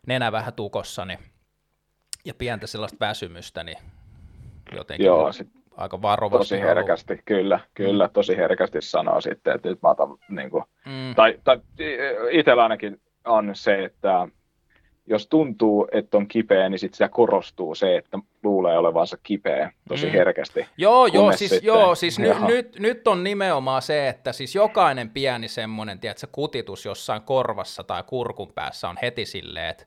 nenä 0.07 0.31
vähän 0.31 0.53
tukossa, 0.53 1.05
niin, 1.05 1.19
ja 2.25 2.33
pientä 2.33 2.67
sellaista 2.67 2.97
väsymystä, 2.99 3.63
niin 3.63 3.77
jotenkin 4.75 5.05
Joo, 5.05 5.31
sit... 5.31 5.47
aika 5.77 6.01
varovasti. 6.01 6.55
Tosi 6.55 6.61
herkästi, 6.61 7.13
ollut. 7.13 7.25
kyllä, 7.25 7.59
kyllä, 7.73 8.09
tosi 8.13 8.37
herkästi 8.37 8.81
sanoo 8.81 9.21
sitten, 9.21 9.55
että 9.55 9.69
nyt 9.69 9.81
mä 9.81 9.89
otan, 9.89 10.07
niin 10.29 10.49
kuin, 10.49 10.63
mm. 10.85 11.15
tai, 11.15 11.39
tai 11.43 11.59
itsellä 12.31 12.63
ainakin 12.63 13.01
on 13.27 13.49
se, 13.53 13.83
että 13.83 14.27
jos 15.07 15.27
tuntuu, 15.27 15.87
että 15.91 16.17
on 16.17 16.27
kipeä, 16.27 16.69
niin 16.69 16.79
sitten 16.79 16.97
se 16.97 17.09
korostuu 17.09 17.75
se, 17.75 17.97
että 17.97 18.19
luulee 18.43 18.77
olevansa 18.77 19.17
kipeä 19.23 19.71
tosi 19.87 20.05
mm. 20.05 20.11
herkästi. 20.11 20.65
Joo, 20.77 21.07
joo, 21.07 21.31
siis, 21.31 21.49
sitten, 21.49 21.67
joo, 21.67 21.95
siis 21.95 22.19
ny, 22.19 22.33
nyt, 22.47 22.79
nyt 22.79 23.07
on 23.07 23.23
nimenomaan 23.23 23.81
se, 23.81 24.07
että 24.07 24.33
siis 24.33 24.55
jokainen 24.55 25.09
pieni 25.09 25.47
semmoinen, 25.47 25.99
tiedätkö, 25.99 26.27
kutitus 26.31 26.85
jossain 26.85 27.21
korvassa 27.21 27.83
tai 27.83 28.03
kurkun 28.07 28.51
päässä 28.55 28.89
on 28.89 28.95
heti 29.01 29.25
silleen, 29.25 29.69
että 29.69 29.85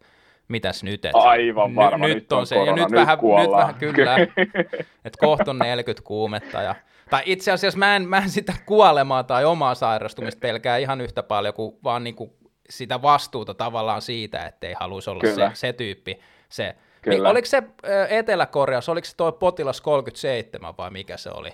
mitäs 0.49 0.85
nyt, 0.85 1.05
että 1.05 1.19
Aivan 1.19 1.75
varma, 1.75 2.07
nyt, 2.07 2.15
nyt 2.15 2.33
on, 2.33 2.39
on 2.39 2.47
se, 2.47 2.55
korona, 2.55 2.71
ja 2.71 2.77
nyt, 2.77 2.91
nyt 2.91 3.01
vähän, 3.01 3.19
nyt 3.43 3.51
vähän 3.51 3.75
kyllä, 3.75 4.19
että 5.05 5.19
kohta 5.21 5.51
on 5.51 5.59
40 5.59 6.07
kuumetta, 6.07 6.63
ja, 6.63 6.75
tai 7.11 7.23
itse 7.27 7.53
asiassa 7.53 7.79
mä 7.79 7.97
en, 7.97 8.09
mä 8.09 8.19
en 8.19 8.31
sitä 8.31 8.53
kuolemaa 8.67 9.25
tai 9.25 9.45
omaa 9.45 9.75
sairastumista 9.75 10.41
pelkää 10.41 10.77
ihan 10.77 11.01
yhtä 11.01 11.23
paljon 11.23 11.55
kuin 11.55 11.77
vaan 11.85 12.05
niin 12.05 12.15
kuin 12.15 12.33
sitä 12.71 13.03
vastuuta 13.03 13.55
tavallaan 13.55 14.03
siitä, 14.03 14.47
että 14.47 14.67
ei 14.67 14.75
haluaisi 14.81 15.11
olla 15.11 15.23
se, 15.35 15.51
se 15.55 15.73
tyyppi. 15.73 16.21
Se. 16.49 16.77
Niin 17.07 17.27
oliko 17.27 17.47
se 17.47 17.63
Etelä-Koreassa, 18.09 18.93
oliko 18.93 19.05
se 19.05 19.17
tuo 19.17 19.33
potilas 19.33 19.81
37 19.81 20.75
vai 20.79 20.91
mikä 20.91 21.17
se 21.17 21.31
oli, 21.31 21.51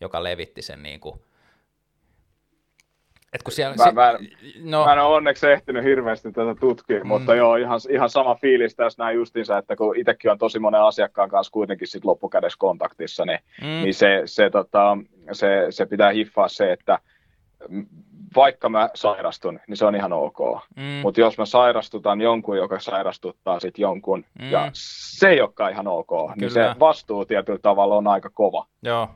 joka 0.00 0.22
levitti 0.22 0.62
sen 0.62 0.82
niin 0.82 1.00
kuin, 1.00 1.20
et 3.32 3.42
kun 3.42 3.52
siellä, 3.52 3.76
mä, 3.76 3.92
mä, 3.92 4.18
no. 4.62 4.84
mä 4.84 4.92
en 4.92 4.98
ole 4.98 5.16
onneksi 5.16 5.46
ehtinyt 5.46 5.84
hirveästi 5.84 6.32
tätä 6.32 6.54
tutkia, 6.60 7.00
mm. 7.00 7.08
mutta 7.08 7.34
joo, 7.34 7.56
ihan, 7.56 7.80
ihan 7.90 8.10
sama 8.10 8.34
fiilis 8.34 8.74
tässä 8.74 9.02
näin 9.02 9.16
justiinsa, 9.16 9.58
että 9.58 9.76
kun 9.76 9.96
itsekin 9.96 10.30
on 10.30 10.38
tosi 10.38 10.58
monen 10.58 10.82
asiakkaan 10.82 11.28
kanssa 11.28 11.52
kuitenkin 11.52 11.88
sit 11.88 12.04
loppukädessä 12.04 12.56
kontaktissa, 12.58 13.24
niin, 13.24 13.38
mm. 13.60 13.66
niin 13.66 13.94
se, 13.94 14.22
se, 14.24 14.50
tota, 14.50 14.98
se, 15.32 15.66
se 15.70 15.86
pitää 15.86 16.10
hiffaa 16.10 16.48
se, 16.48 16.72
että 16.72 16.98
vaikka 18.36 18.68
mä 18.68 18.90
sairastun, 18.94 19.60
niin 19.66 19.76
se 19.76 19.84
on 19.84 19.94
ihan 19.94 20.12
ok. 20.12 20.38
Mm. 20.76 20.82
Mutta 20.82 21.20
jos 21.20 21.38
mä 21.38 21.46
sairastutan 21.46 22.20
jonkun, 22.20 22.56
joka 22.56 22.80
sairastuttaa 22.80 23.60
sitten 23.60 23.82
jonkun, 23.82 24.24
mm. 24.40 24.50
ja 24.50 24.70
se 24.74 25.28
ei 25.28 25.40
olekaan 25.40 25.72
ihan 25.72 25.88
ok, 25.88 26.06
Kyllä. 26.06 26.34
niin 26.36 26.50
se 26.50 26.74
vastuu 26.80 27.24
tietyllä 27.24 27.58
tavalla 27.62 27.96
on 27.96 28.06
aika 28.06 28.30
kova. 28.30 28.66
Joo. 28.82 29.08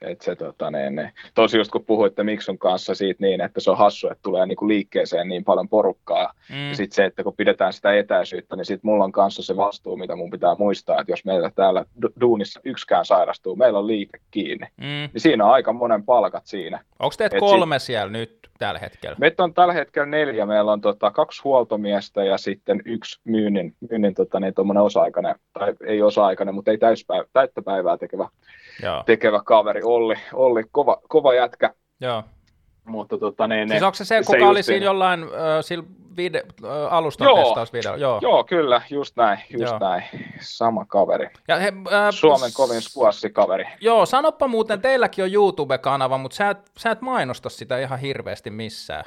Et 0.00 0.20
se, 0.20 0.36
tota, 0.36 0.70
ne, 0.70 0.90
ne. 0.90 1.12
Tosi 1.34 1.58
just 1.58 1.70
kun 1.70 1.84
puhuitte 1.84 2.24
Miksun 2.24 2.58
kanssa 2.58 2.94
siitä 2.94 3.24
niin, 3.24 3.40
että 3.40 3.60
se 3.60 3.70
on 3.70 3.78
hassu, 3.78 4.06
että 4.08 4.22
tulee 4.22 4.46
niinku 4.46 4.68
liikkeeseen 4.68 5.28
niin 5.28 5.44
paljon 5.44 5.68
porukkaa. 5.68 6.32
Mm. 6.50 6.68
Ja 6.68 6.76
sitten 6.76 6.94
se, 6.94 7.04
että 7.04 7.22
kun 7.22 7.36
pidetään 7.36 7.72
sitä 7.72 7.94
etäisyyttä, 7.94 8.56
niin 8.56 8.64
sitten 8.64 8.90
mulla 8.90 9.04
on 9.04 9.12
kanssa 9.12 9.42
se 9.42 9.56
vastuu, 9.56 9.96
mitä 9.96 10.16
mun 10.16 10.30
pitää 10.30 10.56
muistaa, 10.58 11.00
että 11.00 11.12
jos 11.12 11.24
meillä 11.24 11.50
täällä 11.50 11.84
duunissa 12.20 12.60
yksikään 12.64 13.04
sairastuu, 13.04 13.56
meillä 13.56 13.78
on 13.78 13.86
liike 13.86 14.18
kiinni. 14.30 14.66
Mm. 14.76 14.84
Niin 14.84 15.10
siinä 15.20 15.44
on 15.44 15.52
aika 15.52 15.72
monen 15.72 16.04
palkat 16.04 16.46
siinä. 16.46 16.80
Onko 16.98 17.14
teet 17.18 17.34
Et 17.34 17.40
kolme 17.40 17.78
sit... 17.78 17.86
siellä 17.86 18.12
nyt 18.12 18.47
tällä 18.58 18.80
hetkellä? 18.80 19.16
Meitä 19.20 19.44
on 19.44 19.54
tällä 19.54 19.72
hetkellä 19.72 20.06
neljä. 20.06 20.46
Meillä 20.46 20.72
on 20.72 20.80
tota, 20.80 21.10
kaksi 21.10 21.42
huoltomiestä 21.44 22.24
ja 22.24 22.38
sitten 22.38 22.82
yksi 22.84 23.20
myynnin, 23.24 23.74
myynnin 23.90 24.14
tota, 24.14 24.40
niin, 24.40 24.78
osa-aikainen, 24.80 25.34
tai 25.52 25.74
ei 25.86 26.02
osa-aikainen, 26.02 26.54
mutta 26.54 26.70
ei 26.70 26.78
täyspäivä, 26.78 27.24
täyttä 27.32 27.62
päivää 27.62 27.98
tekevä 27.98 28.28
Joo. 28.82 29.02
tekevä 29.06 29.40
kaveri 29.44 29.82
Olli, 29.82 30.14
Olli 30.32 30.64
kova, 30.72 31.00
kova 31.08 31.34
jätkä. 31.34 31.74
Joo. 32.00 32.22
Mutta 32.84 33.18
tota, 33.18 33.48
niin, 33.48 33.68
siis 33.68 33.82
onko 33.82 33.94
se 33.94 34.04
se, 34.04 34.20
kuka 34.26 34.38
se 34.38 34.44
oli 34.44 34.62
siinä 34.62 34.84
jollain 34.84 35.22
äh, 35.22 35.28
sillä 35.60 35.84
vide, 36.18 36.42
äh, 36.64 36.92
alustan 36.92 37.24
joo, 37.24 37.44
testausvideo? 37.44 37.96
Joo. 37.96 38.18
joo, 38.22 38.44
kyllä, 38.44 38.82
just 38.90 39.16
näin, 39.16 39.38
just 39.50 39.70
joo. 39.70 39.78
näin. 39.78 40.02
Sama 40.40 40.84
kaveri. 40.84 41.30
Ja 41.48 41.56
he, 41.56 41.72
äh, 41.92 42.10
Suomen 42.10 42.50
kovin 42.54 42.80
kaveri. 43.32 43.64
Joo, 43.80 44.06
sanoppa 44.06 44.48
muuten, 44.48 44.80
teilläkin 44.80 45.24
on 45.24 45.32
YouTube-kanava, 45.32 46.18
mutta 46.18 46.34
sä 46.34 46.50
et, 46.50 46.70
sä 46.78 46.90
et 46.90 47.00
mainosta 47.00 47.48
sitä 47.48 47.78
ihan 47.78 47.98
hirveästi 47.98 48.50
missään. 48.50 49.04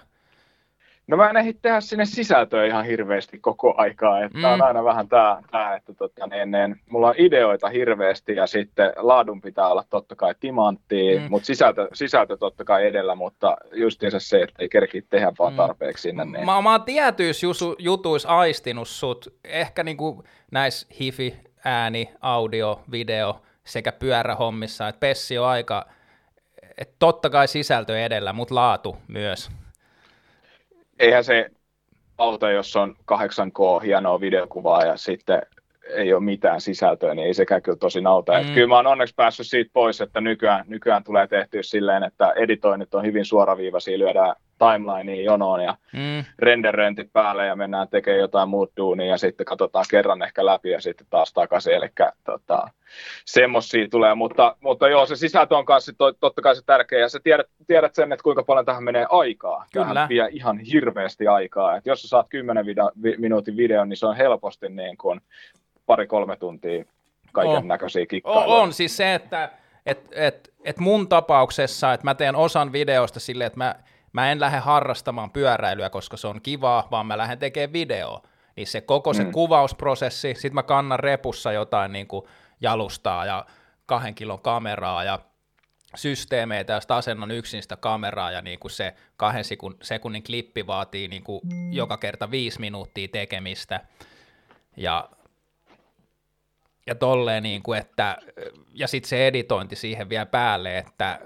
No 1.12 1.18
mä 1.18 1.30
en 1.30 1.38
ehdi 1.38 1.54
tehdä 1.54 1.82
sinne 1.82 2.06
sisältöä 2.06 2.66
ihan 2.66 2.86
hirveästi 2.86 3.40
koko 3.40 3.74
aikaa, 3.78 4.24
että 4.24 4.38
mm. 4.38 4.44
on 4.44 4.62
aina 4.62 4.84
vähän 4.84 5.10
tää, 5.10 5.44
tää 5.52 5.76
että 5.76 5.94
tota, 5.94 6.28
niin, 6.28 6.52
niin, 6.52 6.76
mulla 6.90 7.08
on 7.08 7.14
ideoita 7.18 7.70
hirveästi 7.70 8.36
ja 8.36 8.48
sitten 8.48 8.94
laadun 8.96 9.42
pitää 9.42 9.68
olla 9.68 9.84
totta 9.90 10.16
kai 10.16 10.36
timanttia, 10.40 11.20
mm. 11.20 11.26
mutta 11.30 11.46
sisältö, 11.46 11.88
sisältö 11.94 12.38
totta 12.38 12.64
kai 12.64 12.88
edellä, 12.88 13.16
mutta 13.16 13.58
justiinsa 13.74 14.20
se, 14.20 14.42
että 14.42 14.56
ei 14.60 14.70
kerki 14.70 15.02
tehdä 15.02 15.32
vaan 15.40 15.54
mm. 15.54 15.58
tarpeeksi 15.58 16.02
sinne. 16.02 16.26
Niin. 16.26 16.46
Mä, 16.46 16.62
mä 16.62 16.72
oon 16.72 16.84
tietyissä 16.84 17.48
jutuissa 17.80 18.30
aistinut 18.30 18.88
sut, 18.88 19.34
ehkä 19.44 19.84
niinku 19.84 20.24
näissä 20.52 20.88
hifi, 21.00 21.40
ääni, 21.66 22.10
audio, 22.22 22.82
video 22.92 23.42
sekä 23.64 23.92
pyörähommissa, 23.92 24.88
että 24.88 25.00
Pessi 25.00 25.38
on 25.38 25.48
aika, 25.48 25.86
että 26.78 26.96
totta 27.00 27.30
kai 27.30 27.48
sisältö 27.48 28.06
edellä, 28.06 28.34
mutta 28.34 28.56
laatu 28.56 28.98
myös 29.08 29.52
eihän 31.02 31.24
se 31.24 31.50
auto, 32.18 32.50
jos 32.50 32.76
on 32.76 32.96
8K, 33.12 33.84
hienoa 33.84 34.22
videokuvaa 34.22 34.86
ja 34.86 34.98
sitten 34.98 35.42
ei 35.90 36.14
ole 36.14 36.24
mitään 36.24 36.62
sisältöä, 36.62 37.16
niin 37.16 37.28
ei 37.28 37.34
sekään 37.34 37.62
kyllä 37.62 37.78
tosi 37.78 38.02
nauta. 38.02 38.44
Mm. 38.44 38.54
kyllä 38.54 38.68
mä 38.68 38.76
oon 38.76 38.88
onneksi 38.88 39.16
päässyt 39.16 39.48
siitä 39.48 39.70
pois, 39.74 40.02
että 40.02 40.22
nykyään, 40.22 40.66
nykyään 40.68 41.04
tulee 41.04 41.28
tehtyä 41.28 41.64
silleen, 41.64 42.04
että 42.04 42.32
editoinnit 42.32 42.94
on 42.94 43.06
hyvin 43.06 43.26
suoraviivaisia, 43.26 44.00
lyödään 44.00 44.36
timelineen 44.62 45.24
jonoon 45.24 45.64
ja 45.64 45.76
mm. 45.94 46.24
renderöinti 46.40 47.10
päälle 47.14 47.46
ja 47.46 47.56
mennään 47.56 47.88
tekemään 47.88 48.20
jotain 48.20 48.50
muut 48.50 48.72
duunia 48.78 49.08
ja 49.08 49.18
sitten 49.18 49.46
katsotaan 49.46 49.86
kerran 49.90 50.22
ehkä 50.22 50.46
läpi 50.46 50.70
ja 50.70 50.82
sitten 50.82 51.08
taas 51.10 51.34
takaisin. 51.34 51.74
Eli 51.74 51.90
tota, 52.24 52.68
semmoisia 53.26 53.88
tulee, 53.88 54.16
mutta, 54.16 54.56
mutta 54.60 54.90
joo, 54.90 55.06
se 55.06 55.16
sisältö 55.16 55.58
on 55.58 55.66
kanssa 55.66 55.94
to, 55.98 56.14
totta 56.14 56.42
kai 56.42 56.56
se 56.56 56.62
tärkeä 56.66 57.00
ja 57.00 57.10
sä 57.10 57.20
tiedät, 57.24 57.48
tiedät 57.68 57.96
sen, 57.96 58.12
että 58.12 58.24
kuinka 58.24 58.44
paljon 58.44 58.66
tähän 58.66 58.84
menee 58.84 59.06
aikaa. 59.10 59.66
Kyllä. 59.74 59.86
Tähän 59.86 60.10
vie 60.10 60.28
ihan 60.32 60.60
hirveästi 60.60 61.28
aikaa. 61.28 61.76
Et 61.76 61.86
jos 61.86 62.02
sä 62.02 62.08
saat 62.08 62.30
10 62.30 62.66
video, 62.66 62.92
vi, 63.04 63.16
minuutin 63.18 63.58
videon, 63.58 63.90
niin 63.90 63.98
se 63.98 64.06
on 64.06 64.16
helposti 64.16 64.70
niin 64.70 64.98
kuin 64.98 65.22
pari-kolme 65.86 66.36
tuntia 66.36 66.86
kaiken 67.32 67.68
näköisiä 67.68 68.06
kikkailuja. 68.06 68.46
On, 68.46 68.62
on 68.62 68.74
siis 68.74 68.98
se, 68.98 69.14
että 69.14 69.50
et, 69.86 70.08
et, 70.12 70.54
et 70.64 70.80
mun 70.80 71.08
tapauksessa, 71.08 71.94
että 71.94 72.08
mä 72.08 72.16
teen 72.16 72.36
osan 72.36 72.72
videosta 72.72 73.20
silleen, 73.20 73.48
että 73.48 73.58
mä 73.58 73.76
mä 74.14 74.32
en 74.32 74.40
lähde 74.40 74.58
harrastamaan 74.58 75.32
pyöräilyä, 75.32 75.90
koska 75.90 76.18
se 76.18 76.28
on 76.28 76.42
kivaa, 76.42 76.88
vaan 76.92 77.06
mä 77.06 77.18
lähden 77.18 77.40
tekemään 77.40 77.74
videoa. 77.74 78.22
Niin 78.56 78.68
se 78.68 78.82
koko 78.82 79.14
se 79.14 79.24
mm. 79.24 79.32
kuvausprosessi, 79.32 80.36
sit 80.38 80.54
mä 80.54 80.64
kannan 80.64 81.00
repussa 81.00 81.52
jotain 81.52 81.92
niin 81.92 82.08
kuin 82.08 82.26
jalustaa 82.62 83.26
ja 83.26 83.46
kahden 83.86 84.16
kilon 84.16 84.42
kameraa 84.42 85.04
ja 85.04 85.20
systeemeitä, 85.96 86.74
ja 86.74 86.80
sitten 86.80 86.98
asennon 86.98 87.32
yksin 87.32 87.62
sitä 87.62 87.76
kameraa, 87.76 88.32
ja 88.32 88.42
niin 88.42 88.60
kuin 88.60 88.72
se 88.72 88.94
kahden 89.18 89.44
sekunnin 89.82 90.24
klippi 90.24 90.68
vaatii 90.68 91.08
niin 91.08 91.24
kuin 91.24 91.42
joka 91.72 91.98
kerta 91.98 92.32
viisi 92.32 92.60
minuuttia 92.60 93.08
tekemistä, 93.08 93.80
ja, 94.78 95.10
ja 96.88 96.96
tolleen, 96.96 97.44
niin 97.44 97.64
kuin, 97.64 97.80
että, 97.80 98.18
ja 98.74 98.88
sitten 98.88 99.10
se 99.10 99.28
editointi 99.28 99.76
siihen 99.76 100.10
vielä 100.10 100.26
päälle, 100.26 100.78
että 100.78 101.20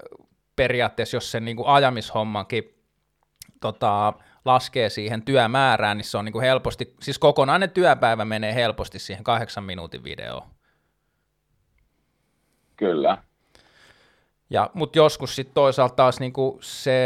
periaatteessa 0.56 1.16
jos 1.16 1.30
sen 1.30 1.44
niin 1.44 1.56
kuin 1.56 1.68
ajamishommankin 1.68 2.75
tota, 3.60 4.12
laskee 4.44 4.88
siihen 4.88 5.22
työmäärään, 5.22 5.96
niin 5.96 6.04
se 6.04 6.18
on 6.18 6.24
niin 6.24 6.32
kuin 6.32 6.44
helposti, 6.44 6.94
siis 7.00 7.18
kokonainen 7.18 7.70
työpäivä 7.70 8.24
menee 8.24 8.54
helposti 8.54 8.98
siihen 8.98 9.24
kahdeksan 9.24 9.64
minuutin 9.64 10.04
videoon. 10.04 10.42
Kyllä. 12.76 13.18
Ja, 14.50 14.70
mutta 14.74 14.98
joskus 14.98 15.36
sitten 15.36 15.54
toisaalta 15.54 15.94
taas 15.94 16.20
niin 16.20 16.32
kuin 16.32 16.58
se 16.60 17.00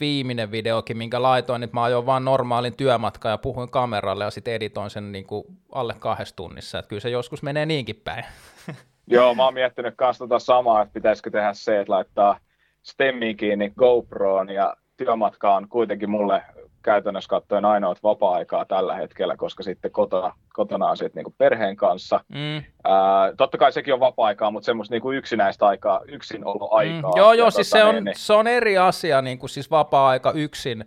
viimeinen 0.00 0.50
videokin, 0.50 0.96
minkä 0.96 1.22
laitoin, 1.22 1.62
että 1.62 1.74
mä 1.76 1.82
ajoin 1.82 2.06
vaan 2.06 2.24
normaalin 2.24 2.76
työmatkan 2.76 3.30
ja 3.30 3.38
puhuin 3.38 3.70
kameralle 3.70 4.24
ja 4.24 4.30
sitten 4.30 4.54
editoin 4.54 4.90
sen 4.90 5.12
niin 5.12 5.26
kuin 5.26 5.44
alle 5.72 5.94
kahdessa 5.98 6.36
tunnissa. 6.36 6.78
Että 6.78 6.88
kyllä 6.88 7.00
se 7.00 7.10
joskus 7.10 7.42
menee 7.42 7.66
niinkin 7.66 8.00
päin. 8.04 8.24
Joo, 9.06 9.34
mä 9.34 9.44
oon 9.44 9.54
miettinyt 9.54 9.94
kanssa 9.96 10.24
tota 10.24 10.38
samaa, 10.38 10.82
että 10.82 10.92
pitäisikö 10.92 11.30
tehdä 11.30 11.52
se, 11.52 11.80
että 11.80 11.92
laittaa 11.92 12.38
stemmiin 12.82 13.36
kiinni 13.36 13.70
GoProon 13.70 14.50
ja 14.50 14.76
työmatka 14.96 15.54
on 15.54 15.68
kuitenkin 15.68 16.10
mulle 16.10 16.42
käytännössä 16.82 17.28
katsoen 17.28 17.64
ainoa 17.64 17.94
vapaa-aikaa 18.02 18.64
tällä 18.64 18.94
hetkellä, 18.94 19.36
koska 19.36 19.62
sitten 19.62 19.90
kotona, 19.90 20.32
kotona 20.52 20.86
on 20.86 20.96
sitten 20.96 21.20
niinku 21.20 21.34
perheen 21.38 21.76
kanssa. 21.76 22.20
Mm. 22.28 22.62
Ää, 22.84 23.32
totta 23.36 23.58
kai 23.58 23.72
sekin 23.72 23.94
on 23.94 24.00
vapaa-aikaa, 24.00 24.50
mutta 24.50 24.66
semmoista 24.66 24.94
niinku 24.94 25.12
yksinäistä 25.12 25.66
aikaa, 25.66 26.00
yksinoloaikaa. 26.08 27.10
Mm. 27.10 27.16
Joo, 27.18 27.32
joo, 27.32 27.50
siis 27.50 27.70
tota, 27.70 27.82
se, 27.82 27.84
on, 27.84 27.94
niin, 27.94 28.04
niin. 28.04 28.14
se 28.18 28.32
on 28.32 28.46
eri 28.46 28.78
asia, 28.78 29.22
niin 29.22 29.38
kuin 29.38 29.50
siis 29.50 29.70
vapaa-aika 29.70 30.32
yksin 30.32 30.84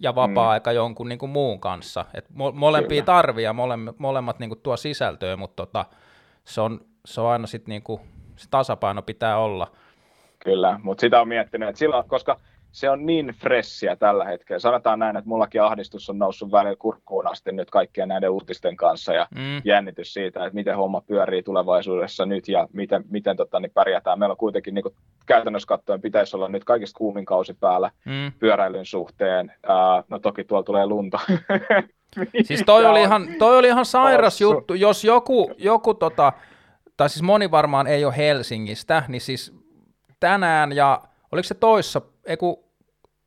ja 0.00 0.14
vapaa-aika 0.14 0.70
mm. 0.70 0.76
jonkun 0.76 1.08
niin 1.08 1.18
kuin 1.18 1.30
muun 1.30 1.60
kanssa. 1.60 2.04
Et 2.14 2.24
mo- 2.30 2.52
molempia 2.52 3.02
tarvii 3.02 3.44
ja 3.44 3.52
mole- 3.52 3.94
molemmat 3.98 4.38
niin 4.38 4.50
kuin 4.50 4.60
tuo 4.62 4.76
sisältöä, 4.76 5.36
mutta 5.36 5.66
tota, 5.66 5.84
se, 6.44 6.60
on, 6.60 6.80
se 7.04 7.20
on 7.20 7.28
aina 7.30 7.46
sitten 7.46 7.72
niin 7.72 7.82
kuin, 7.82 8.00
se 8.36 8.50
tasapaino 8.50 9.02
pitää 9.02 9.38
olla. 9.38 9.66
Kyllä, 10.38 10.80
mutta 10.82 11.00
sitä 11.00 11.20
on 11.20 11.28
miettinyt, 11.28 11.68
että 11.68 11.78
silloin, 11.78 12.08
koska 12.08 12.40
se 12.72 12.90
on 12.90 13.06
niin 13.06 13.26
fressiä 13.26 13.96
tällä 13.96 14.24
hetkellä. 14.24 14.60
Sanotaan 14.60 14.98
näin, 14.98 15.16
että 15.16 15.28
mullakin 15.28 15.62
ahdistus 15.62 16.10
on 16.10 16.18
noussut 16.18 16.52
välillä 16.52 16.76
kurkkuun 16.78 17.26
asti 17.26 17.52
nyt 17.52 17.70
kaikkien 17.70 18.08
näiden 18.08 18.30
uutisten 18.30 18.76
kanssa 18.76 19.12
ja 19.12 19.26
mm. 19.34 19.60
jännitys 19.64 20.14
siitä, 20.14 20.46
että 20.46 20.54
miten 20.54 20.76
homma 20.76 21.00
pyörii 21.00 21.42
tulevaisuudessa 21.42 22.26
nyt 22.26 22.48
ja 22.48 22.68
miten, 22.72 23.04
miten 23.10 23.36
tota, 23.36 23.60
niin 23.60 23.72
pärjätään. 23.74 24.18
Meillä 24.18 24.32
on 24.32 24.36
kuitenkin 24.36 24.74
niin 24.74 24.82
kuin, 24.82 24.94
käytännössä 25.26 25.66
katsoen 25.66 26.00
pitäisi 26.00 26.36
olla 26.36 26.48
nyt 26.48 26.64
kaikista 26.64 26.98
kuumin 26.98 27.24
kausi 27.24 27.54
päällä 27.54 27.90
mm. 28.04 28.32
pyöräilyn 28.38 28.86
suhteen. 28.86 29.52
Uh, 29.64 30.04
no 30.08 30.18
toki 30.18 30.44
tuolla 30.44 30.64
tulee 30.64 30.86
lunta. 30.86 31.20
siis 32.46 32.62
toi 32.66 32.86
oli, 32.86 33.02
ihan, 33.02 33.28
toi 33.38 33.58
oli 33.58 33.68
ihan 33.68 33.86
sairas 33.86 34.34
Ossu. 34.34 34.44
juttu. 34.44 34.74
Jos 34.74 35.04
joku, 35.04 35.50
joku 35.58 35.94
tota, 35.94 36.32
tai 36.96 37.08
siis 37.08 37.22
moni 37.22 37.50
varmaan 37.50 37.86
ei 37.86 38.04
ole 38.04 38.16
Helsingistä, 38.16 39.02
niin 39.08 39.20
siis 39.20 39.52
tänään 40.20 40.72
ja 40.72 41.02
oliko 41.32 41.46
se 41.46 41.54
toissa, 41.54 42.00
ei 42.28 42.36
kun, 42.36 42.56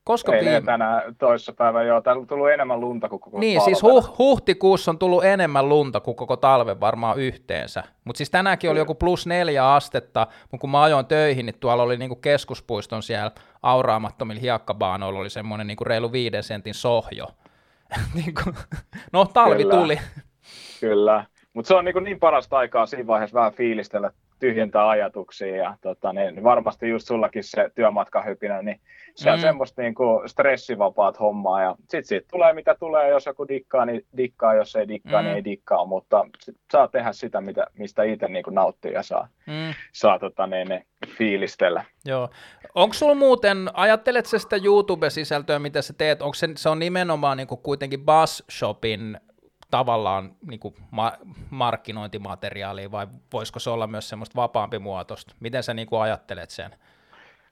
koska 0.03 0.35
ei 0.35 0.45
viime... 0.45 0.61
tänään 0.61 1.15
toissapäivä, 1.15 1.83
joo, 1.83 2.01
täällä 2.01 2.19
on 2.19 2.27
tullut 2.27 2.49
enemmän 2.49 2.79
lunta 2.79 3.09
kuin 3.09 3.19
koko 3.19 3.39
Niin, 3.39 3.59
talven. 3.59 3.75
siis 3.75 3.83
huh, 3.83 4.17
huhtikuussa 4.17 4.91
on 4.91 4.97
tullut 4.97 5.23
enemmän 5.23 5.69
lunta 5.69 5.99
kuin 5.99 6.15
koko 6.15 6.37
talven 6.37 6.79
varmaan 6.79 7.19
yhteensä. 7.19 7.83
Mutta 8.03 8.17
siis 8.17 8.29
tänäänkin 8.29 8.69
oli 8.69 8.79
joku 8.79 8.95
plus 8.95 9.27
neljä 9.27 9.73
astetta, 9.73 10.27
mutta 10.51 10.61
kun 10.61 10.69
mä 10.69 10.81
ajoin 10.81 11.05
töihin, 11.05 11.45
niin 11.45 11.59
tuolla 11.59 11.83
oli 11.83 11.97
niinku 11.97 12.15
keskuspuiston 12.15 13.03
siellä 13.03 13.31
auraamattomilla 13.63 14.41
hiekkabaanoilla 14.41 15.19
oli 15.19 15.29
semmoinen 15.29 15.67
niinku 15.67 15.83
reilu 15.83 16.11
viiden 16.11 16.43
sentin 16.43 16.73
sohjo. 16.73 17.27
niinku, 18.15 18.43
no, 19.13 19.25
talvi 19.25 19.63
Kyllä. 19.63 19.75
tuli. 19.75 19.99
Kyllä, 20.79 21.25
mutta 21.53 21.67
se 21.67 21.75
on 21.75 21.85
niin, 21.85 22.03
niin 22.03 22.19
parasta 22.19 22.57
aikaa 22.57 22.85
siinä 22.85 23.07
vaiheessa 23.07 23.39
vähän 23.39 23.53
fiilistellä 23.53 24.11
tyhjentää 24.41 24.89
ajatuksia 24.89 25.55
ja 25.55 25.77
tota, 25.81 26.13
niin 26.13 26.43
varmasti 26.43 26.89
just 26.89 27.07
sullakin 27.07 27.43
se 27.43 27.71
työmatkahypinä, 27.75 28.61
niin 28.61 28.81
se 29.15 29.31
on 29.31 29.37
mm. 29.37 29.41
semmoista 29.41 29.81
niin 29.81 29.95
kuin 29.95 30.29
stressivapaat 30.29 31.19
hommaa 31.19 31.61
ja 31.61 31.75
sitten 31.79 32.05
siitä 32.05 32.27
tulee 32.31 32.53
mitä 32.53 32.75
tulee, 32.79 33.09
jos 33.09 33.25
joku 33.25 33.47
dikkaa, 33.47 33.85
niin 33.85 34.05
dikkaa, 34.17 34.53
jos 34.53 34.75
ei 34.75 34.87
dikkaa, 34.87 35.21
niin 35.21 35.31
mm. 35.31 35.35
niin 35.35 35.35
ei 35.35 35.43
dikkaa, 35.43 35.85
mutta 35.85 36.25
sit 36.39 36.55
saa 36.71 36.87
tehdä 36.87 37.11
sitä, 37.11 37.41
mitä, 37.41 37.67
mistä 37.77 38.03
itse 38.03 38.27
niin 38.27 38.43
kuin 38.43 38.55
nauttii 38.55 38.93
ja 38.93 39.03
saa, 39.03 39.27
mm. 39.47 39.73
saa 39.91 40.19
tota, 40.19 40.47
niin, 40.47 40.67
ne 40.67 40.85
fiilistellä. 41.07 41.83
Joo. 42.05 42.29
Onko 42.75 42.93
sulla 42.93 43.15
muuten, 43.15 43.69
ajattelet 43.73 44.25
sä 44.25 44.39
sitä 44.39 44.55
YouTube-sisältöä, 44.55 45.59
mitä 45.59 45.81
sä 45.81 45.93
teet, 45.97 46.21
onko 46.21 46.33
se, 46.33 46.49
se 46.55 46.69
on 46.69 46.79
nimenomaan 46.79 47.37
niin 47.37 47.47
kuin 47.47 47.61
kuitenkin 47.61 48.05
Buzz 48.05 48.41
Shopin 48.51 49.17
tavallaan 49.71 50.35
niin 50.47 50.59
kuin 50.59 50.75
ma- 50.91 51.17
markkinointimateriaalia 51.49 52.91
vai 52.91 53.07
voisiko 53.33 53.59
se 53.59 53.69
olla 53.69 53.87
myös 53.87 54.09
semmoista 54.09 54.35
vapaampi 54.35 54.79
muotoista? 54.79 55.35
Miten 55.39 55.63
sä 55.63 55.73
niin 55.73 55.87
kuin 55.87 56.01
ajattelet 56.01 56.49
sen? 56.49 56.75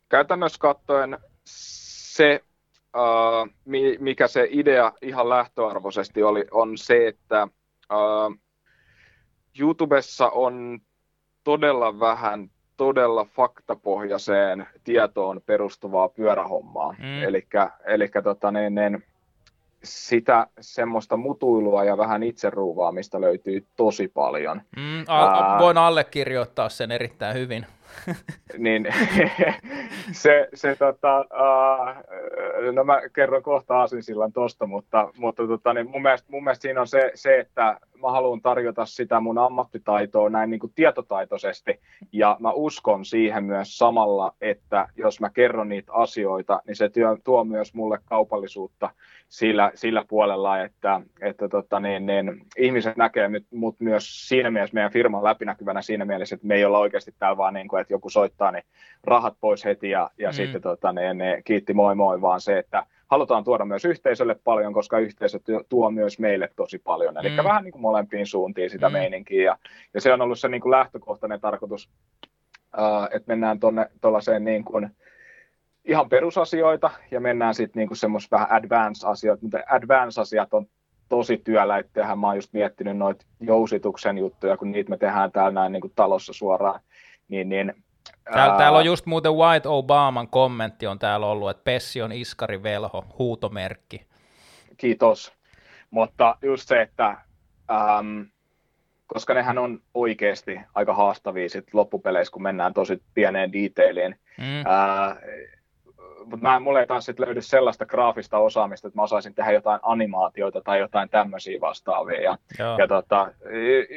Käytännössä 0.10 0.60
katsoen 0.60 1.18
se, 1.46 2.44
uh, 2.98 3.50
mikä 4.00 4.28
se 4.28 4.48
idea 4.52 4.94
ihan 5.02 5.30
lähtöarvoisesti 5.30 6.24
oli, 6.24 6.46
on 6.52 6.78
se, 6.78 7.08
että 7.08 7.48
uh, 7.94 8.38
YouTubessa 9.60 10.30
on 10.30 10.80
todella 11.44 12.00
vähän 12.00 12.50
todella 12.78 13.26
faktapohjaiseen 13.26 14.68
tietoon 14.84 15.42
perustuvaa 15.46 16.10
pyörähommaa. 16.10 16.92
Mm. 16.92 17.24
Eli 17.86 18.10
tota, 18.24 18.52
niin, 18.52 18.76
niin, 18.76 19.04
sitä 19.84 20.48
semmoista 20.62 21.18
mutuilua 21.18 21.84
ja 21.84 21.98
vähän 21.98 22.24
itseruuvaamista 22.24 23.22
löytyy 23.22 23.68
tosi 23.76 24.08
paljon. 24.08 24.62
Mm, 24.78 25.04
a- 25.08 25.60
voin 25.60 25.78
allekirjoittaa 25.78 26.70
sen 26.70 26.92
erittäin 26.92 27.36
hyvin. 27.36 27.66
niin 28.58 28.88
se, 30.12 30.50
se 30.54 30.76
tota, 30.76 31.20
uh, 31.20 32.74
no 32.74 32.84
mä 32.84 33.02
kerron 33.14 33.44
kohta 33.44 33.80
Aasinsillan 33.80 34.34
tosta, 34.34 34.68
mutta, 34.68 35.12
mutta 35.18 35.48
tota, 35.48 35.74
niin 35.74 35.90
mun, 35.90 36.02
mielestä, 36.02 36.28
mun 36.32 36.44
mielestä 36.44 36.62
siinä 36.62 36.82
on 36.82 36.88
se, 36.88 37.12
se, 37.16 37.40
että 37.40 37.80
mä 38.02 38.12
haluan 38.12 38.42
tarjota 38.42 38.86
sitä 38.86 39.20
mun 39.20 39.38
ammattitaitoa 39.38 40.30
näin 40.30 40.50
niin 40.50 40.60
kuin 40.60 40.74
tietotaitoisesti, 40.76 41.80
ja 42.12 42.38
mä 42.40 42.52
uskon 42.52 43.06
siihen 43.06 43.44
myös 43.44 43.78
samalla, 43.78 44.34
että 44.42 44.88
jos 44.96 45.20
mä 45.20 45.30
kerron 45.30 45.70
niitä 45.70 45.94
asioita, 45.94 46.62
niin 46.68 46.76
se 46.76 46.90
työ, 46.90 47.18
tuo 47.24 47.44
myös 47.44 47.74
mulle 47.74 48.00
kaupallisuutta 48.06 48.90
sillä, 49.30 49.72
sillä 49.76 50.06
puolella, 50.08 50.62
että, 50.62 51.02
että 51.22 51.50
tota, 51.50 51.80
niin, 51.80 52.06
niin, 52.06 52.46
ihmiset 52.58 52.98
näkee 52.98 53.30
mut 53.52 53.80
myös 53.80 54.28
siinä 54.28 54.52
mielessä 54.52 54.74
meidän 54.74 54.92
firman 54.92 55.24
läpinäkyvänä 55.24 55.82
siinä 55.82 56.06
mielessä, 56.06 56.36
että 56.36 56.48
me 56.48 56.56
ei 56.56 56.66
olla 56.66 56.80
oikeasti 56.80 57.16
täällä 57.20 57.38
vaan 57.38 57.54
niin 57.54 57.68
kuin, 57.68 57.82
että 57.82 57.94
joku 57.94 58.10
soittaa, 58.10 58.52
niin 58.52 58.64
rahat 59.04 59.34
pois 59.42 59.66
heti 59.66 59.90
ja, 59.90 60.10
ja 60.18 60.30
mm. 60.30 60.34
sitten 60.34 60.62
tota, 60.62 60.94
niin, 60.94 61.18
niin, 61.18 61.44
kiitti 61.44 61.74
moi 61.74 61.96
moi, 61.96 62.22
vaan 62.22 62.42
se, 62.42 62.58
että 62.58 62.86
halutaan 63.10 63.44
tuoda 63.44 63.66
myös 63.66 63.86
yhteisölle 63.86 64.36
paljon, 64.44 64.74
koska 64.74 65.00
yhteisö 65.00 65.40
tuo 65.70 65.92
myös 65.92 66.20
meille 66.20 66.50
tosi 66.56 66.80
paljon. 66.80 67.18
Eli 67.18 67.30
mm. 67.30 67.44
vähän 67.44 67.64
niin 67.64 67.72
kuin 67.72 67.82
molempiin 67.82 68.26
suuntiin 68.26 68.70
sitä 68.70 68.90
mm. 68.90 68.94
meininkiä. 68.94 69.44
Ja, 69.44 69.58
ja 69.94 70.02
se 70.02 70.14
on 70.14 70.22
ollut 70.22 70.40
se 70.40 70.48
niin 70.48 70.62
kuin 70.62 70.72
lähtökohtainen 70.72 71.42
tarkoitus, 71.42 71.90
uh, 72.78 73.06
että 73.12 73.28
mennään 73.28 73.60
tuonne 73.60 73.90
tuollaiseen 74.02 74.44
niin 74.44 74.64
kuin, 74.64 74.90
ihan 75.86 76.10
perusasioita 76.10 76.92
ja 77.12 77.20
mennään 77.20 77.56
sitten 77.56 77.80
niin 77.80 77.96
semmoista 77.98 78.36
vähän 78.36 78.52
advance-asioita, 78.52 79.42
mutta 79.42 79.60
advance-asiat 79.70 80.54
on 80.54 80.66
tosi 81.10 81.38
työläitteähän. 81.38 82.20
Mä 82.20 82.28
oon 82.28 82.36
just 82.36 82.54
miettinyt 82.54 82.98
noita 82.98 83.26
jousituksen 83.40 84.18
juttuja, 84.18 84.58
kun 84.58 84.72
niitä 84.72 84.90
me 84.90 84.98
tehdään 84.98 85.32
täällä 85.32 85.52
näin 85.52 85.72
niin 85.72 85.82
kuin 85.82 85.94
talossa 85.96 86.34
suoraan, 86.34 86.80
niin, 87.28 87.50
niin 87.50 87.74
Täällä, 88.34 88.58
täällä 88.58 88.78
on 88.80 88.86
just 88.86 89.06
muuten 89.06 89.34
White 89.34 89.70
Obaman 89.70 90.28
kommentti 90.28 90.88
on 90.88 91.00
täällä 91.00 91.26
ollut, 91.26 91.50
että 91.50 91.64
Pessi 91.64 92.02
on 92.02 92.12
iskari 92.12 92.64
velho, 92.64 93.06
huutomerkki. 93.20 94.06
Kiitos. 94.78 95.34
Mutta 95.92 96.38
just 96.42 96.68
se, 96.68 96.82
että 96.82 97.18
ähm, 97.72 98.22
koska 99.08 99.34
nehän 99.34 99.58
on 99.58 99.80
oikeasti 99.94 100.60
aika 100.76 100.94
haastavia 100.94 101.50
sit 101.50 101.74
loppupeleissä, 101.74 102.32
kun 102.32 102.44
mennään 102.44 102.74
tosi 102.74 103.04
pieneen 103.14 103.54
detailiin. 103.54 104.20
Mm. 104.38 104.60
Äh, 104.60 105.18
mutta 106.20 106.48
mä, 106.48 106.60
mulle 106.60 106.80
ei 106.80 106.88
taas 106.88 107.06
sit 107.06 107.20
löydy 107.20 107.42
sellaista 107.42 107.86
graafista 107.86 108.38
osaamista, 108.38 108.88
että 108.88 108.98
mä 108.98 109.04
osaisin 109.04 109.36
tehdä 109.36 109.52
jotain 109.52 109.80
animaatioita 109.84 110.62
tai 110.62 110.80
jotain 110.80 111.10
tämmöisiä 111.10 111.62
vastaavia. 111.62 112.22
Ja, 112.22 112.38
ja 112.78 112.88
tota, 112.88 113.32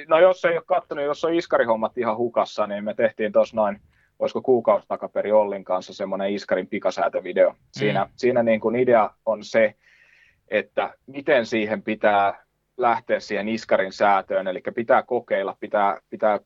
no 0.09 0.21
jos 0.21 0.45
ei 0.45 0.57
ole 0.57 0.63
katsonut, 0.67 1.05
jos 1.05 1.25
on 1.25 1.35
iskarihommat 1.35 1.99
ihan 1.99 2.17
hukassa, 2.17 2.67
niin 2.67 2.85
me 2.85 2.95
tehtiin 2.95 3.33
tuossa 3.33 3.57
noin 3.57 3.81
olisiko 4.23 4.43
kuukausi 4.43 4.89
takaperi 4.89 5.33
Ollin 5.33 5.65
kanssa 5.65 5.95
semmoinen 5.95 6.33
Iskarin 6.35 6.67
pikasäätövideo. 6.67 7.55
Siinä, 7.73 8.05
mm. 8.05 8.11
siinä 8.17 8.43
niin 8.43 8.61
kuin 8.61 8.77
idea 8.77 9.11
on 9.27 9.45
se, 9.45 9.75
että 10.49 10.95
miten 11.07 11.47
siihen 11.47 11.83
pitää 11.83 12.45
lähteä 12.77 13.21
siihen 13.21 13.49
Iskarin 13.49 13.93
säätöön, 13.93 14.49
eli 14.49 14.63
pitää 14.75 15.03
kokeilla, 15.03 15.57
pitää, 15.61 16.01
pitää 16.11 16.39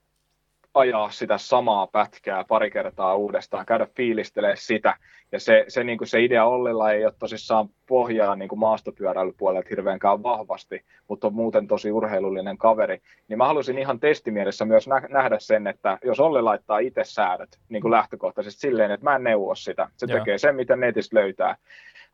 ajaa 0.77 1.11
sitä 1.11 1.39
samaa 1.39 1.87
pätkää 1.87 2.45
pari 2.45 2.71
kertaa 2.71 3.15
uudestaan, 3.15 3.67
käydä 3.67 3.87
fiilistelee 3.97 4.57
sitä. 4.57 4.95
Ja 5.33 5.41
se, 5.41 5.65
se, 5.69 5.85
niin 5.85 5.99
kuin 5.99 6.09
se 6.09 6.23
idea 6.23 6.45
Ollilla 6.45 6.93
ei 6.93 7.05
ole 7.05 7.13
tosissaan 7.19 7.69
pohjaa 7.87 8.37
niin 8.37 8.49
kuin 8.49 8.59
maastopyöräilypuolelta 8.59 9.69
hirveänkään 9.71 10.23
vahvasti, 10.23 10.85
mutta 11.09 11.27
on 11.27 11.35
muuten 11.35 11.67
tosi 11.67 11.93
urheilullinen 11.93 12.59
kaveri. 12.59 13.01
Niin 13.29 13.39
mä 13.39 13.47
halusin 13.47 13.79
ihan 13.79 14.01
testimielessä 14.01 14.65
myös 14.65 14.89
nähdä 15.09 15.39
sen, 15.39 15.67
että 15.67 15.99
jos 16.05 16.21
Olli 16.21 16.43
laittaa 16.43 16.79
itse 16.79 17.05
säädöt 17.05 17.59
niin 17.69 17.83
kuin 17.83 17.93
lähtökohtaisesti 17.93 18.61
silleen, 18.61 18.91
että 18.91 19.05
mä 19.05 19.17
en 19.17 19.25
neuvo 19.25 19.55
sitä. 19.55 19.89
Se 19.97 20.07
Joo. 20.09 20.19
tekee 20.19 20.39
sen, 20.39 20.57
mitä 20.57 20.77
netistä 20.77 21.17
löytää. 21.17 21.57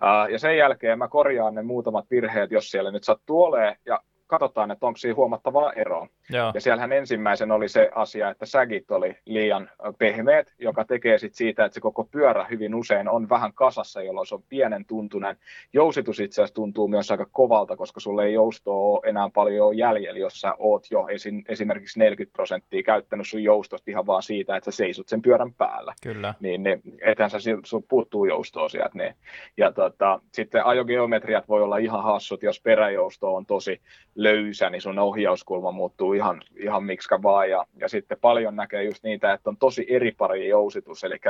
Uh, 0.03 0.33
ja 0.33 0.39
sen 0.39 0.57
jälkeen 0.57 0.99
mä 0.99 1.09
korjaan 1.09 1.55
ne 1.55 1.63
muutamat 1.63 2.11
virheet, 2.11 2.51
jos 2.51 2.71
siellä 2.71 2.91
nyt 2.91 3.05
sattuu 3.05 3.43
olemaan, 3.43 3.77
ja 3.87 4.01
katsotaan, 4.39 4.71
että 4.71 4.87
onko 4.87 4.97
siinä 4.97 5.15
huomattavaa 5.15 5.73
eroa. 5.73 6.09
Joo. 6.31 6.51
Ja 6.55 6.61
siellähän 6.61 6.93
ensimmäisen 6.93 7.51
oli 7.51 7.69
se 7.69 7.91
asia, 7.95 8.31
että 8.31 8.47
sägit 8.47 8.91
oli 8.91 9.17
liian 9.25 9.71
pehmeät, 9.99 10.53
joka 10.59 10.85
tekee 10.85 11.19
sit 11.19 11.35
siitä, 11.35 11.65
että 11.65 11.75
se 11.75 11.81
koko 11.81 12.05
pyörä 12.05 12.47
hyvin 12.51 12.75
usein 12.75 13.09
on 13.09 13.29
vähän 13.29 13.53
kasassa, 13.55 14.03
jolloin 14.03 14.27
se 14.27 14.35
on 14.35 14.43
pienen 14.49 14.85
tuntunen. 14.85 15.37
Jousitus 15.73 16.21
itse 16.21 16.43
asiassa 16.43 16.55
tuntuu 16.55 16.89
myös 16.89 17.11
aika 17.11 17.27
kovalta, 17.33 17.77
koska 17.77 18.01
sulle 18.01 18.25
ei 18.25 18.33
joustoa 18.33 18.75
ole 18.75 19.01
enää 19.05 19.31
paljon 19.35 19.77
jäljellä, 19.77 20.21
jos 20.21 20.41
sä 20.41 20.55
oot 20.59 20.87
jo 20.91 21.07
esim, 21.07 21.43
esimerkiksi 21.49 21.99
40 21.99 22.33
prosenttia 22.33 22.83
käyttänyt 22.83 23.29
sun 23.29 23.43
joustosta 23.43 23.91
ihan 23.91 24.07
vaan 24.07 24.23
siitä, 24.23 24.57
että 24.57 24.71
sä 24.71 24.77
seisot 24.77 25.09
sen 25.09 25.23
pyörän 25.23 25.55
päällä. 25.55 25.95
Kyllä. 26.03 26.35
Niin 26.41 26.63
ne, 26.63 26.81
ethän 27.03 27.31
sä, 27.31 27.39
sun 27.65 27.83
puuttuu 27.89 28.25
joustoa 28.25 28.69
sieltä. 28.69 28.99
Niin. 28.99 29.15
Ja 29.57 29.73
tota, 29.73 30.21
sitten 30.33 30.67
ajogeometriat 30.67 31.49
voi 31.49 31.63
olla 31.63 31.77
ihan 31.77 32.03
hassut, 32.03 32.43
jos 32.43 32.61
peräjousto 32.61 33.35
on 33.35 33.47
tosi 33.47 33.81
löysä, 34.23 34.71
niin 34.71 34.83
sun 34.83 34.99
ohjauskulma 34.99 35.73
muuttuu 35.73 36.13
ihan, 36.13 36.43
ihan 36.57 36.85
miksikä 36.85 37.23
vaan. 37.23 37.51
Ja, 37.51 37.67
ja 37.77 37.89
sitten 37.89 38.19
paljon 38.21 38.57
näkee 38.57 38.85
just 38.85 39.05
niitä, 39.05 39.33
että 39.33 39.51
on 39.51 39.57
tosi 39.57 39.87
eri 39.89 40.13
pari 40.13 40.49
jousitus, 40.49 41.05
eli 41.05 41.21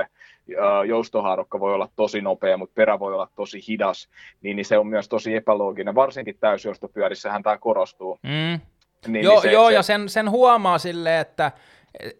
joustohaarukka 0.88 1.60
voi 1.60 1.74
olla 1.74 1.88
tosi 1.96 2.20
nopea, 2.20 2.56
mutta 2.56 2.74
perä 2.74 2.98
voi 2.98 3.14
olla 3.14 3.28
tosi 3.36 3.60
hidas, 3.68 4.08
niin, 4.42 4.56
niin 4.56 4.64
se 4.64 4.78
on 4.78 4.86
myös 4.86 5.08
tosi 5.08 5.34
epälooginen. 5.34 5.94
Varsinkin 5.94 6.36
täysjoustopyörissähän 6.40 7.42
tämä 7.42 7.58
korostuu. 7.58 8.18
Mm. 8.22 8.60
Niin, 9.06 9.24
joo, 9.24 9.34
niin 9.34 9.42
se, 9.42 9.52
joo 9.52 9.68
se... 9.68 9.74
ja 9.74 9.82
sen, 9.82 10.08
sen 10.08 10.30
huomaa 10.30 10.78
silleen, 10.78 11.20
että, 11.20 11.52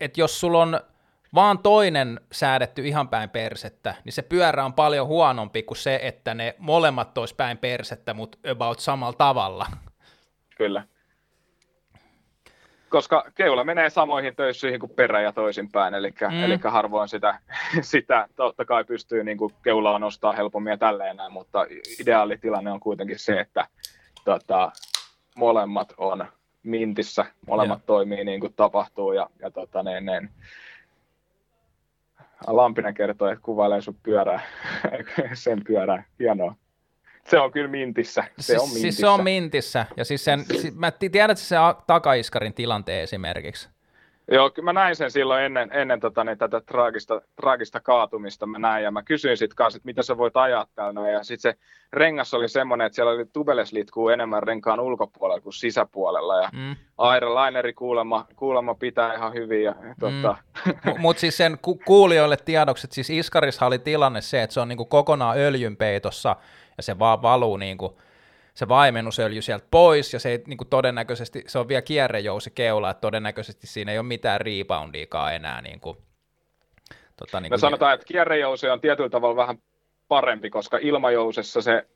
että 0.00 0.20
jos 0.20 0.40
sulla 0.40 0.62
on 0.62 0.80
vaan 1.34 1.58
toinen 1.58 2.20
säädetty 2.32 2.88
ihan 2.88 3.08
päin 3.08 3.30
persettä, 3.30 3.94
niin 4.04 4.12
se 4.12 4.22
pyörä 4.22 4.64
on 4.64 4.72
paljon 4.72 5.06
huonompi 5.06 5.62
kuin 5.62 5.78
se, 5.78 6.00
että 6.02 6.34
ne 6.34 6.54
molemmat 6.58 7.18
olisi 7.18 7.34
päin 7.34 7.58
persettä, 7.58 8.14
mutta 8.14 8.38
about 8.50 8.78
samalla 8.78 9.16
tavalla. 9.18 9.66
Kyllä. 10.62 10.82
Koska 12.88 13.24
keula 13.34 13.64
menee 13.64 13.90
samoihin 13.90 14.36
töissyihin 14.36 14.80
kuin 14.80 14.92
perä 14.96 15.20
ja 15.20 15.32
toisinpäin, 15.32 15.94
eli, 15.94 16.10
mm. 16.10 16.44
eli 16.44 16.58
harvoin 16.64 17.08
sitä, 17.08 17.38
sitä 17.80 18.28
totta 18.36 18.64
kai 18.64 18.84
pystyy 18.84 19.24
niin 19.24 19.38
kuin 19.38 19.54
keulaa 19.62 19.98
nostaa 19.98 20.32
helpommin 20.32 20.70
ja 20.70 20.78
tälleen 20.78 21.16
näin, 21.16 21.32
mutta 21.32 21.66
ideaalitilanne 22.00 22.72
on 22.72 22.80
kuitenkin 22.80 23.18
se, 23.18 23.40
että 23.40 23.66
tota, 24.24 24.72
molemmat 25.36 25.94
on 25.96 26.26
mintissä, 26.62 27.24
molemmat 27.46 27.78
ja. 27.80 27.86
toimii 27.86 28.24
niin 28.24 28.40
kuin 28.40 28.54
tapahtuu 28.54 29.12
ja, 29.12 29.30
ja 29.40 29.50
tota, 29.50 29.82
ne, 29.82 30.00
ne, 30.00 30.28
Lampinen 32.46 32.94
kertoo, 32.94 33.28
että 33.28 33.44
kuvailee 33.44 33.80
sun 33.80 33.96
pyörää, 34.02 34.40
sen 35.34 35.64
pyörää, 35.66 36.04
hienoa. 36.18 36.54
Se 37.26 37.40
on 37.40 37.52
kyllä 37.52 37.68
mintissä. 37.68 38.24
Se 38.38 38.42
siis, 38.42 38.62
on 38.62 38.68
mintissä. 38.68 38.82
Siis 38.82 38.98
se 38.98 39.08
on 39.08 39.24
mintissä. 39.24 39.86
Ja 39.96 40.04
siis 40.04 40.24
sen, 40.24 40.44
mä 40.74 40.90
tiedän, 40.90 41.36
se 41.36 41.56
takaiskarin 41.86 42.54
tilanteen 42.54 43.02
esimerkiksi. 43.02 43.68
Joo, 44.30 44.50
kyllä 44.50 44.64
mä 44.64 44.72
näin 44.72 44.96
sen 44.96 45.10
silloin 45.10 45.44
ennen, 45.44 45.70
ennen 45.72 46.00
tota, 46.00 46.24
niin, 46.24 46.38
tätä 46.38 46.60
traagista, 46.60 47.22
traagista 47.36 47.80
kaatumista 47.80 48.46
mä 48.46 48.58
näin, 48.58 48.84
ja 48.84 48.90
mä 48.90 49.02
kysyin 49.02 49.36
sitten 49.36 49.56
kanssa, 49.56 49.76
että 49.76 49.86
mitä 49.86 50.02
sä 50.02 50.16
voit 50.18 50.36
ajaa 50.36 50.66
täällä, 50.74 51.10
ja 51.10 51.24
sitten 51.24 51.52
se 51.52 51.58
rengas 51.92 52.34
oli 52.34 52.48
semmoinen, 52.48 52.86
että 52.86 52.96
siellä 52.96 53.12
oli 53.12 53.24
tubeleslitkuu 53.32 54.08
enemmän 54.08 54.42
renkaan 54.42 54.80
ulkopuolella 54.80 55.40
kuin 55.40 55.52
sisäpuolella, 55.52 56.42
ja 56.42 56.48
mm. 56.52 56.76
Laineri 57.20 57.72
kuulemma, 57.72 58.26
kuulemma 58.36 58.74
pitää 58.74 59.14
ihan 59.14 59.34
hyvin. 59.34 59.62
Ja, 59.62 59.74
tota... 60.00 60.36
mm. 60.66 60.94
Mutta 60.98 61.20
siis 61.20 61.36
sen 61.36 61.58
ku- 61.62 61.80
kuulijoille 61.84 62.36
tiedokset, 62.36 62.92
siis 62.92 63.10
Iskarishan 63.10 63.66
oli 63.66 63.78
tilanne 63.78 64.20
se, 64.20 64.42
että 64.42 64.54
se 64.54 64.60
on 64.60 64.68
niinku 64.68 64.84
kokonaan 64.84 65.38
öljynpeitossa, 65.38 66.36
ja 66.76 66.82
se 66.82 66.98
vaan 66.98 67.22
valuu 67.22 67.56
niinku, 67.56 68.00
se 68.54 68.68
vaimennusöljy 68.68 69.42
sieltä 69.42 69.66
pois, 69.70 70.12
ja 70.12 70.20
se 70.20 70.30
ei 70.30 70.42
niin 70.46 70.58
kuin 70.58 70.68
todennäköisesti, 70.68 71.44
se 71.46 71.58
on 71.58 71.68
vielä 71.68 71.82
kierrejousi 71.82 72.50
keula, 72.50 72.90
että 72.90 73.00
todennäköisesti 73.00 73.66
siinä 73.66 73.92
ei 73.92 73.98
ole 73.98 74.06
mitään 74.06 74.40
reboundiikaan 74.40 75.34
enää. 75.34 75.62
Niin 75.62 75.80
kuin, 75.80 75.96
tota, 77.16 77.40
niin 77.40 77.50
kuin... 77.50 77.56
Me 77.56 77.60
sanotaan, 77.60 77.94
että 77.94 78.06
kierrejousi 78.06 78.68
on 78.68 78.80
tietyllä 78.80 79.10
tavalla 79.10 79.36
vähän 79.36 79.58
parempi, 80.08 80.50
koska 80.50 80.78
ilmajousessa 80.82 81.62
se, 81.62 81.86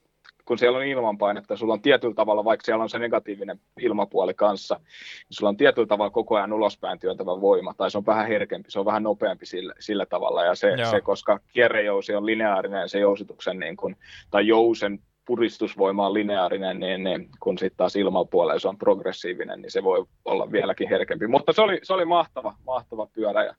kun 0.46 0.58
siellä 0.58 0.78
on 0.78 0.84
ilmanpainetta, 0.84 1.56
sulla 1.56 1.72
on 1.72 1.82
tietyllä 1.82 2.14
tavalla, 2.14 2.44
vaikka 2.44 2.64
siellä 2.64 2.82
on 2.82 2.88
se 2.88 2.98
negatiivinen 2.98 3.60
ilmapuoli 3.80 4.34
kanssa, 4.34 4.74
niin 4.74 5.26
sulla 5.30 5.48
on 5.48 5.56
tietyllä 5.56 5.86
tavalla 5.86 6.10
koko 6.10 6.36
ajan 6.36 6.52
ulospäin 6.52 6.98
työntävä 6.98 7.40
voima, 7.40 7.74
tai 7.74 7.90
se 7.90 7.98
on 7.98 8.06
vähän 8.06 8.26
herkempi, 8.26 8.70
se 8.70 8.78
on 8.78 8.86
vähän 8.86 9.02
nopeampi 9.02 9.46
sillä, 9.46 9.74
sillä 9.78 10.06
tavalla, 10.06 10.44
ja 10.44 10.54
se, 10.54 10.72
se 10.90 11.00
koska 11.00 11.40
kierrejousi 11.52 12.14
on 12.14 12.26
lineaarinen, 12.26 12.88
se 12.88 12.98
jousituksen 12.98 13.58
niin 13.58 13.76
kuin, 13.76 13.96
tai 14.30 14.46
jousen 14.46 14.98
puristusvoima 15.24 16.06
on 16.06 16.14
lineaarinen, 16.14 16.80
niin, 16.80 17.04
niin 17.04 17.28
kun 17.40 17.58
sitten 17.58 17.76
taas 17.76 17.96
ilmapuolella 17.96 18.60
se 18.60 18.68
on 18.68 18.78
progressiivinen, 18.78 19.62
niin 19.62 19.70
se 19.70 19.82
voi 19.82 20.04
olla 20.24 20.52
vieläkin 20.52 20.88
herkempi. 20.88 21.26
Mutta 21.26 21.52
se 21.52 21.62
oli, 21.62 21.80
se 21.82 21.92
oli 21.92 22.04
mahtava, 22.04 22.54
mahtava 22.66 23.06
pyörä 23.06 23.44
ja 23.44 23.54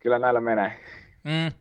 kyllä 0.00 0.18
näillä 0.18 0.40
menee. 0.40 0.72
Mm. 1.24 1.52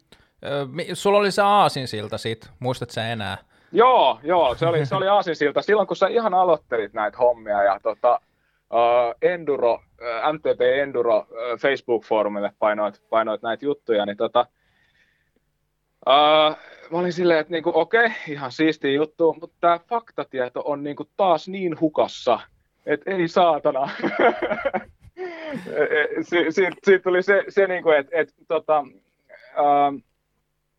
Sulla 0.93 1.17
oli 1.17 1.31
se 1.31 1.41
aasinsilta 1.41 2.17
siitä, 2.17 2.47
muistatko 2.59 2.93
sä 2.93 3.07
enää? 3.07 3.37
Joo, 3.71 4.19
joo, 4.23 4.55
se 4.55 4.65
oli, 4.65 4.85
se 4.85 4.95
oli 4.95 5.07
aasinsilta 5.07 5.61
silloin, 5.61 5.87
kun 5.87 5.97
sä 5.97 6.07
ihan 6.07 6.33
aloittelit 6.33 6.93
näitä 6.93 7.17
hommia 7.17 7.63
ja 7.63 7.79
tota, 7.83 8.19
uh, 8.73 9.15
Enduro, 9.21 9.73
uh, 9.73 10.33
MTP 10.33 10.61
Enduro 10.61 11.17
uh, 11.17 11.25
Facebook-foorumille 11.59 12.51
painoit, 12.59 13.01
painoit 13.09 13.41
näitä 13.41 13.65
juttuja, 13.65 14.05
niin 14.05 14.17
tota, 14.17 14.45
uh, 16.07 16.57
mä 16.91 16.99
olin 16.99 17.13
silleen, 17.13 17.39
että 17.39 17.51
niinku, 17.53 17.71
okei, 17.73 18.05
okay, 18.05 18.17
ihan 18.27 18.51
siistiä 18.51 18.91
juttu, 18.91 19.35
mutta 19.41 19.57
tämä 19.61 19.79
faktatieto 19.89 20.61
on 20.65 20.83
niinku 20.83 21.09
taas 21.17 21.47
niin 21.47 21.79
hukassa, 21.79 22.39
että 22.85 23.11
ei 23.11 23.27
saatana. 23.27 23.89
Siitä 26.21 26.51
si, 26.51 26.71
si, 26.83 26.99
tuli 26.99 27.23
se, 27.23 27.43
se 27.49 27.67
niinku, 27.67 27.89
että 27.89 28.11
et, 28.15 28.33
tota, 28.47 28.77
ähm, 29.57 29.95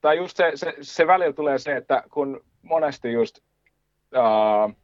tai 0.00 0.16
just 0.16 0.36
se, 0.36 0.52
se, 0.54 0.74
se 0.80 1.06
välillä 1.06 1.32
tulee 1.32 1.58
se, 1.58 1.76
että 1.76 2.02
kun 2.10 2.44
monesti 2.62 3.12
just 3.12 3.38
äh, 4.16 4.76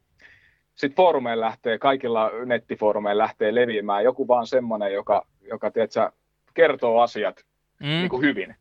sit 0.75 0.95
foorumeilla 0.95 1.45
lähtee, 1.45 1.77
kaikilla 1.77 2.31
nettifoorumeilla 2.45 3.23
lähtee 3.23 3.55
leviämään 3.55 4.03
joku 4.03 4.27
vaan 4.27 4.47
semmoinen, 4.47 4.93
joka, 4.93 5.25
joka 5.41 5.71
tiedätkö, 5.71 6.11
kertoo 6.53 7.01
asiat 7.01 7.45
mm. 7.79 7.87
niin 7.87 8.09
kuin 8.09 8.21
hyvin, 8.21 8.55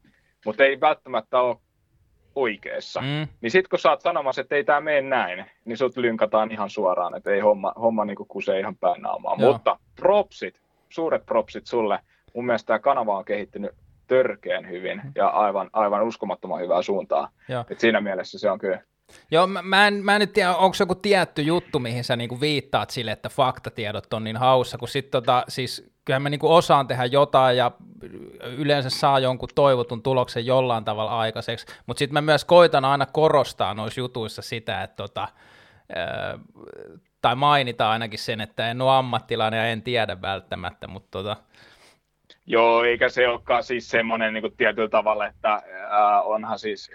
mutta 0.44 0.64
ei 0.64 0.80
välttämättä 0.80 1.40
ole 1.40 1.56
oikeassa. 2.34 3.00
Mm. 3.00 3.28
Niin 3.40 3.50
sitten 3.50 3.70
kun 3.70 3.78
sä 3.78 3.90
oot 3.90 4.00
sanomassa, 4.00 4.40
että 4.40 4.54
ei 4.54 4.64
tämä 4.64 4.80
mene 4.80 5.02
näin, 5.02 5.44
niin 5.64 5.76
sut 5.76 5.96
lynkataan 5.96 6.52
ihan 6.52 6.70
suoraan, 6.70 7.16
että 7.16 7.30
ei 7.30 7.40
homma, 7.40 7.72
homma 7.80 8.04
niinku 8.04 8.24
kusee 8.24 8.60
ihan 8.60 8.76
päin 8.76 9.02
naamaa. 9.02 9.36
Mutta 9.36 9.78
propsit, 9.96 10.60
suuret 10.88 11.26
propsit 11.26 11.66
sulle. 11.66 11.98
Mun 12.34 12.46
mielestä 12.46 12.66
tämä 12.66 12.78
kanava 12.78 13.18
on 13.18 13.24
kehittynyt 13.24 13.70
törkeän 14.06 14.68
hyvin 14.68 15.02
ja 15.14 15.28
aivan, 15.28 15.70
aivan 15.72 16.02
uskomattoman 16.02 16.60
hyvää 16.60 16.82
suuntaa. 16.82 17.30
Et 17.70 17.80
siinä 17.80 18.00
mielessä 18.00 18.38
se 18.38 18.50
on 18.50 18.58
kyllä 18.58 18.80
Joo, 19.30 19.46
mä, 19.46 19.62
mä, 19.62 19.86
en, 19.86 19.94
mä 19.94 20.14
en 20.14 20.20
nyt 20.20 20.32
tiedä, 20.32 20.54
onko 20.54 20.74
se 20.74 20.82
joku 20.82 20.94
tietty 20.94 21.42
juttu, 21.42 21.78
mihin 21.78 22.04
sä 22.04 22.16
niinku 22.16 22.40
viittaat 22.40 22.90
sille, 22.90 23.12
että 23.12 23.28
faktatiedot 23.28 24.14
on 24.14 24.24
niin 24.24 24.36
haussa, 24.36 24.78
kun 24.78 24.88
sit 24.88 25.10
tota, 25.10 25.44
siis 25.48 25.90
kyllähän 26.04 26.22
mä 26.22 26.30
niinku 26.30 26.54
osaan 26.54 26.86
tehdä 26.86 27.04
jotain 27.04 27.56
ja 27.56 27.70
yleensä 28.42 28.90
saa 28.90 29.18
jonkun 29.18 29.48
toivotun 29.54 30.02
tuloksen 30.02 30.46
jollain 30.46 30.84
tavalla 30.84 31.18
aikaiseksi, 31.18 31.66
mutta 31.86 31.98
sitten 31.98 32.14
mä 32.14 32.20
myös 32.20 32.44
koitan 32.44 32.84
aina 32.84 33.06
korostaa 33.06 33.74
noissa 33.74 34.00
jutuissa 34.00 34.42
sitä, 34.42 34.82
että 34.82 34.96
tota, 34.96 35.28
tai 37.22 37.36
mainita 37.36 37.90
ainakin 37.90 38.18
sen, 38.18 38.40
että 38.40 38.70
en 38.70 38.80
ole 38.80 38.92
ammattilainen 38.92 39.58
ja 39.58 39.66
en 39.66 39.82
tiedä 39.82 40.22
välttämättä, 40.22 40.86
mutta 40.86 41.08
tota, 41.10 41.36
Joo, 42.46 42.84
eikä 42.84 43.08
se 43.08 43.28
olekaan 43.28 43.64
siis 43.64 43.90
semmoinen 43.90 44.34
niin 44.34 44.56
tietyllä 44.56 44.88
tavalla, 44.88 45.26
että 45.26 45.54
äh, 45.54 45.62
onhan 46.26 46.58
siis, 46.58 46.90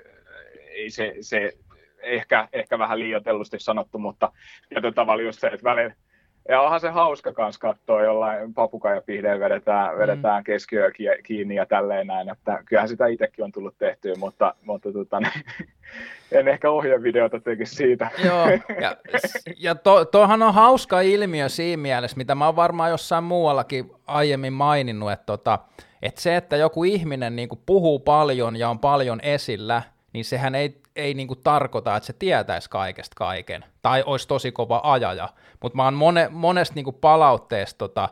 ei 0.70 0.90
se, 0.90 1.16
se 1.22 1.54
ehkä, 2.02 2.48
ehkä 2.54 2.80
vähän 2.80 3.00
liioitellusti 3.00 3.60
sanottu, 3.60 4.00
mutta 4.00 4.32
tietyllä 4.70 4.94
tavalla 4.94 5.24
just 5.24 5.40
se, 5.40 5.48
että 5.48 5.64
välillä, 5.64 5.96
ja 6.50 6.62
onhan 6.62 6.80
se 6.80 6.90
hauska 6.90 7.34
kans 7.34 7.58
katsoa 7.58 8.04
jollain 8.04 8.54
papukajapihdeen 8.54 9.40
vedetään, 9.40 9.94
mm. 9.94 10.00
vedetään 10.00 10.44
keskiöä 10.44 10.92
kiinni 11.24 11.56
ja 11.56 11.66
tälleen 11.66 12.08
näin, 12.08 12.30
että 12.30 12.64
kyllähän 12.66 12.90
sitä 12.90 13.08
itsekin 13.08 13.46
on 13.46 13.52
tullut 13.52 13.78
tehtyä, 13.78 14.14
mutta, 14.18 14.54
mutta 14.66 14.94
tota, 14.94 15.20
niin, 15.20 15.44
en 16.40 16.48
ehkä 16.48 16.70
ohjevideota 16.70 17.40
tekisi 17.40 17.76
siitä. 17.76 18.10
Joo, 18.26 18.48
ja, 18.82 18.96
ja 19.58 19.76
to, 19.76 20.06
tohan 20.06 20.44
on 20.44 20.54
hauska 20.54 21.02
ilmiö 21.02 21.50
siinä 21.50 21.82
mielessä, 21.82 22.18
mitä 22.18 22.36
mä 22.36 22.46
oon 22.46 22.56
varmaan 22.56 22.90
jossain 22.90 23.24
muuallakin 23.24 23.92
aiemmin 24.08 24.54
maininnut, 24.54 25.12
että, 25.12 25.26
tota, 25.26 25.60
että 26.02 26.22
se, 26.22 26.36
että 26.36 26.58
joku 26.58 26.84
ihminen 26.84 27.36
niin 27.36 27.50
puhuu 27.66 28.00
paljon 28.00 28.56
ja 28.56 28.70
on 28.70 28.80
paljon 28.80 29.20
esillä, 29.24 29.82
niin 30.14 30.26
sehän 30.26 30.56
ei 30.56 30.82
ei 30.96 31.14
niinku 31.14 31.36
tarkoita, 31.36 31.96
että 31.96 32.08
se 32.08 32.14
tietäisi 32.14 32.70
kaikesta 32.70 33.16
kaiken, 33.16 33.66
tai 33.82 34.04
olisi 34.06 34.28
tosi 34.28 34.52
kova 34.52 34.82
ajaja, 34.84 35.30
mutta 35.62 35.76
mä 35.76 35.84
oon 35.84 35.94
mone, 35.94 36.30
monesta 36.30 36.76
niinku 36.76 36.92
palautteesta 36.92 37.78
tota, 37.78 38.10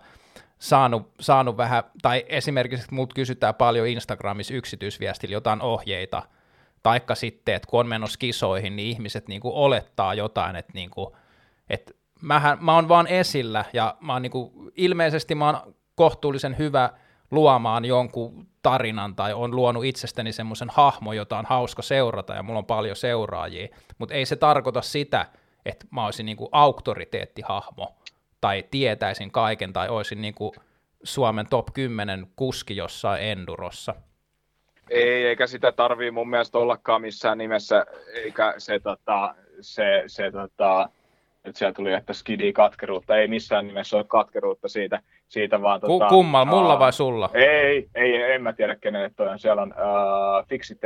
saanut, 0.59 1.11
saanut 1.19 1.57
vähän, 1.57 1.83
tai 2.01 2.25
esimerkiksi 2.29 2.87
mut 2.91 3.13
kysytään 3.13 3.55
paljon 3.55 3.87
Instagramissa 3.87 4.53
yksityisviestillä 4.53 5.33
jotain 5.33 5.61
ohjeita, 5.61 6.23
taikka 6.83 7.15
sitten, 7.15 7.55
että 7.55 7.67
kun 7.69 7.79
on 7.79 7.87
menossa 7.87 8.19
kisoihin, 8.19 8.75
niin 8.75 8.89
ihmiset 8.89 9.27
niinku 9.27 9.51
olettaa 9.63 10.13
jotain, 10.13 10.55
että 10.55 10.73
niinku, 10.73 11.17
et 11.69 11.97
mähän, 12.21 12.57
mä 12.61 12.75
oon 12.75 12.89
vaan 12.89 13.07
esillä, 13.07 13.65
ja 13.73 13.95
mä 13.99 14.13
oon 14.13 14.21
niinku, 14.21 14.71
ilmeisesti 14.75 15.35
mä 15.35 15.45
oon 15.45 15.75
kohtuullisen 15.95 16.57
hyvä 16.57 16.89
luomaan 17.31 17.85
jonkun 17.85 18.47
tarinan 18.61 19.15
tai 19.15 19.33
on 19.33 19.55
luonut 19.55 19.85
itsestäni 19.85 20.31
semmoisen 20.31 20.69
hahmo, 20.71 21.13
jota 21.13 21.37
on 21.37 21.45
hauska 21.45 21.81
seurata 21.81 22.33
ja 22.33 22.43
mulla 22.43 22.59
on 22.59 22.65
paljon 22.65 22.95
seuraajia, 22.95 23.67
mutta 23.97 24.15
ei 24.15 24.25
se 24.25 24.35
tarkoita 24.35 24.81
sitä, 24.81 25.25
että 25.65 25.85
mä 25.91 26.05
olisin 26.05 26.25
niinku 26.25 26.49
auktoriteettihahmo 26.51 27.95
tai 28.41 28.63
tietäisin 28.71 29.31
kaiken 29.31 29.73
tai 29.73 29.89
olisin 29.89 30.21
niinku 30.21 30.53
Suomen 31.03 31.47
top 31.49 31.67
10 31.73 32.27
kuski 32.35 32.75
jossain 32.75 33.23
endurossa. 33.23 33.95
Ei, 34.89 35.25
eikä 35.25 35.47
sitä 35.47 35.71
tarvii 35.71 36.11
mun 36.11 36.29
mielestä 36.29 36.57
ollakaan 36.57 37.01
missään 37.01 37.37
nimessä, 37.37 37.85
eikä 38.13 38.53
se, 38.57 38.79
tota, 38.79 39.35
se, 39.61 40.03
se 40.07 40.31
tota, 40.31 40.89
että 41.45 41.59
siellä 41.59 41.73
tuli, 41.73 41.93
että 41.93 42.13
skidi 42.13 42.53
katkeruutta. 42.53 43.17
Ei 43.17 43.27
missään 43.27 43.67
nimessä 43.67 43.97
ole 43.97 44.05
katkeruutta 44.07 44.67
siitä, 44.67 45.01
siitä 45.29 45.61
vaan... 45.61 45.81
Tota, 45.81 46.07
Kummal, 46.07 46.45
mulla 46.45 46.73
uh, 46.73 46.79
vai 46.79 46.93
sulla? 46.93 47.29
Ei, 47.33 47.89
ei, 47.95 48.31
en 48.31 48.41
mä 48.41 48.53
tiedä 48.53 48.75
kenelle 48.75 49.11
toi 49.15 49.27
on. 49.27 49.39
Siellä 49.39 49.61
on 49.61 49.73
uh, 49.73 50.47
Fixi 50.47 50.75
T, 50.75 50.81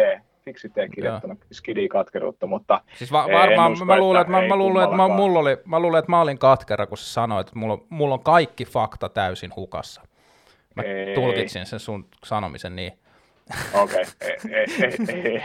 Fixi 0.46 0.70
T 0.70 0.74
kirjoittanut 0.96 1.40
skidi 1.52 1.88
katkeruutta, 1.88 2.48
mutta... 2.48 2.82
Siis 2.96 3.12
va- 3.12 3.28
varmaan 3.32 3.72
usko, 3.72 3.86
mä, 3.86 3.98
luulen, 3.98 4.22
että, 4.22 4.32
mä, 4.32 4.42
mä, 4.42 4.56
luulen, 4.56 4.84
että 4.84 4.96
mä, 4.96 5.08
mulla 5.08 5.40
oli, 5.40 5.58
mä 5.66 5.80
luulen, 5.80 6.00
että 6.00 6.12
mä 6.12 6.22
olin 6.22 6.38
katkera, 6.38 6.86
kun 6.86 6.98
sä 6.98 7.14
sanoit, 7.14 7.48
että 7.48 7.60
mulla, 7.60 7.78
mulla 7.90 8.14
on 8.14 8.24
kaikki 8.24 8.66
fakta 8.66 9.10
täysin 9.10 9.56
hukassa. 9.56 10.02
Mä 10.76 10.84
ei. 10.84 11.16
tulkitsin 11.16 11.66
sen 11.66 11.80
sun 11.80 12.08
sanomisen 12.26 12.76
niin. 12.76 12.94
Okei, 13.74 14.02
okay. 14.02 14.52
ei, 14.60 14.66
ei, 14.84 15.24
ei, 15.24 15.42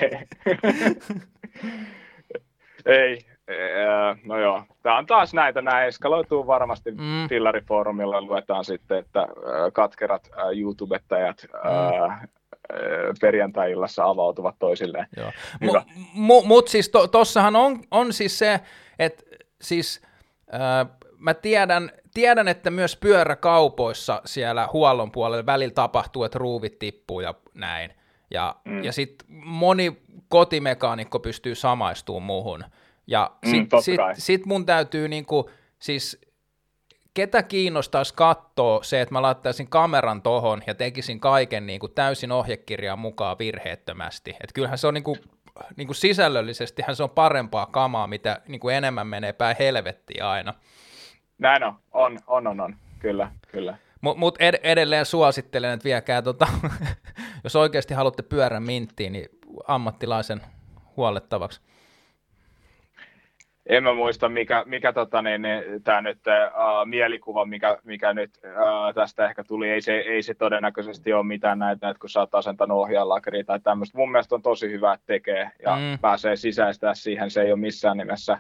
ei. 2.87 3.19
No 4.25 4.39
joo, 4.39 4.63
tämä 4.83 4.99
on 4.99 5.07
taas 5.07 5.35
näitä, 5.35 5.63
nämä 5.63 5.85
eskaloituu 5.85 6.47
varmasti 6.47 6.91
mm. 6.91 7.29
Fillari-foorumilla, 7.29 8.23
luetaan 8.23 8.65
sitten, 8.65 8.99
että 8.99 9.27
katkerat 9.73 10.31
YouTubettajat 10.57 11.47
mm 11.53 12.29
perjantai-illassa 13.21 14.05
avautuvat 14.05 14.55
toisilleen. 14.59 15.07
Joo. 15.17 15.33
M- 16.15 16.47
Mutta 16.47 16.71
siis 16.71 16.89
to, 16.89 17.07
tossahan 17.07 17.57
on, 17.57 17.81
on 17.91 18.13
siis 18.13 18.39
se, 18.39 18.61
että 18.99 19.25
siis 19.61 20.03
äh, 20.55 20.99
mä 21.19 21.35
tiedän, 21.35 21.91
tiedän, 22.15 22.49
että 22.49 22.71
myös 22.71 22.97
pyöräkaupoissa 22.97 24.23
siellä 24.25 24.69
huollon 24.73 25.13
puolella 25.13 25.47
välillä 25.47 25.75
tapahtuu, 25.75 26.25
että 26.25 26.39
ruuvit 26.39 26.79
tippuu 26.79 27.21
ja 27.21 27.35
näin. 27.55 27.93
Ja, 28.31 28.57
mm. 28.65 28.85
ja 28.85 28.93
sitten 28.93 29.27
moni 29.31 30.03
kotimekaanikko 30.29 31.19
pystyy 31.21 31.55
samaistumaan 31.55 32.23
muuhun. 32.23 32.65
Ja 33.09 33.31
sitten 33.45 33.79
mm, 33.79 33.83
sit, 33.83 34.01
sit 34.15 34.47
mun 34.47 34.67
täytyy 34.67 35.09
niinku, 35.09 35.51
siis 35.79 36.29
ketä 37.15 37.43
kiinnostaisi 37.43 38.15
katsoa 38.15 38.83
se, 38.83 39.01
että 39.01 39.15
mä 39.15 39.23
laittaisin 39.23 39.69
kameran 39.69 40.23
tohon 40.23 40.63
ja 40.67 40.75
tekisin 40.75 41.21
kaiken 41.21 41.67
niin 41.67 41.81
kuin 41.81 41.93
täysin 41.93 42.33
ohjekirjaan 42.33 42.99
mukaan 42.99 43.39
virheettömästi. 43.39 44.31
Että 44.31 44.55
kyllähän 44.55 44.79
se 44.79 44.87
on 44.87 44.95
niin 44.95 45.05
kuin, 45.05 45.19
niin 45.77 45.87
kuin 45.87 45.97
sisällöllisesti 45.97 46.83
se 46.93 47.03
on 47.03 47.11
parempaa 47.11 47.67
kamaa, 47.67 48.07
mitä 48.07 48.41
niin 48.49 48.61
kuin 48.61 48.75
enemmän 48.75 49.07
menee 49.07 49.33
päin 49.33 49.57
helvettiä 49.59 50.31
aina. 50.31 50.55
Näin 51.39 51.65
on, 51.65 51.75
on, 51.93 52.19
on, 52.27 52.47
on, 52.47 52.61
on. 52.61 52.77
kyllä, 52.99 53.31
kyllä. 53.49 53.77
Mutta 54.01 54.21
mut 54.21 54.37
ed- 54.41 54.61
edelleen 54.63 55.07
suosittelen, 55.07 55.73
että 55.73 55.85
viekää, 55.85 56.23
tota, 56.23 56.47
jos 57.45 57.57
oikeasti 57.57 57.95
haluatte 57.95 58.23
pyörän 58.23 58.63
minttiin, 58.63 59.13
niin 59.13 59.29
ammattilaisen 59.69 60.41
huolettavaksi 60.97 61.61
en 63.69 63.85
mä 63.85 63.95
muista, 63.95 64.29
mikä, 64.29 64.63
mikä 64.67 64.93
tota, 64.93 65.23
niin, 65.23 65.43
niin, 65.43 65.83
tämä 65.85 66.01
nyt 66.01 66.19
uh, 66.27 66.87
mielikuva, 66.87 67.45
mikä, 67.45 67.79
mikä 67.85 68.13
nyt 68.15 68.31
uh, 68.45 68.95
tästä 68.95 69.29
ehkä 69.29 69.45
tuli, 69.45 69.71
ei 69.71 69.81
se, 69.81 69.93
ei 69.93 70.23
se 70.23 70.35
todennäköisesti 70.35 71.13
ole 71.13 71.27
mitään 71.27 71.59
näitä, 71.59 71.87
näitä 71.87 72.01
kun 72.01 72.11
sä 72.11 72.21
oot 72.21 72.35
asentanut 72.35 72.79
ohjaalakria 72.79 73.45
tai 73.45 73.61
tämmöistä. 73.61 73.99
Mun 73.99 74.11
mielestä 74.11 74.35
on 74.35 74.43
tosi 74.43 74.71
hyvä, 74.71 74.93
että 74.93 75.07
tekee 75.07 75.51
ja 75.65 75.77
mm. 75.77 75.99
pääsee 76.01 76.37
sisäistää 76.37 76.95
siihen. 76.95 77.31
Se 77.31 77.43
ei 77.43 77.53
ole 77.53 77.61
missään 77.61 77.97
nimessä, 77.97 78.39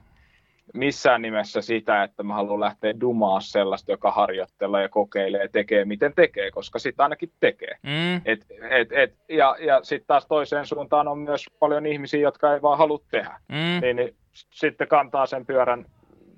missään 0.75 1.23
nimessä 1.23 1.61
sitä, 1.61 2.03
että 2.03 2.23
mä 2.23 2.35
haluan 2.35 2.61
lähteä 2.61 3.01
dumaa 3.01 3.41
sellaista, 3.41 3.91
joka 3.91 4.11
harjoittelee 4.11 4.83
ja 4.83 4.89
kokeilee 4.89 5.43
ja 5.43 5.49
tekee, 5.49 5.85
miten 5.85 6.13
tekee, 6.15 6.51
koska 6.51 6.79
sitä 6.79 7.03
ainakin 7.03 7.33
tekee. 7.41 7.77
Mm. 7.83 8.17
Et, 8.25 8.47
et, 8.71 8.93
et, 8.93 9.15
ja 9.29 9.57
ja 9.61 9.81
sitten 9.83 10.07
taas 10.07 10.27
toiseen 10.27 10.67
suuntaan 10.67 11.09
on 11.09 11.19
myös 11.19 11.45
paljon 11.59 11.87
ihmisiä, 11.87 12.21
jotka 12.21 12.55
ei 12.55 12.63
vaan 12.63 12.79
halua 12.79 13.01
tehdä. 13.11 13.41
Mm. 13.49 13.81
Niin, 13.81 13.97
niin 13.97 14.15
sitten 14.51 14.89
kantaa 14.89 15.27
sen 15.27 15.47
pyörän 15.47 15.87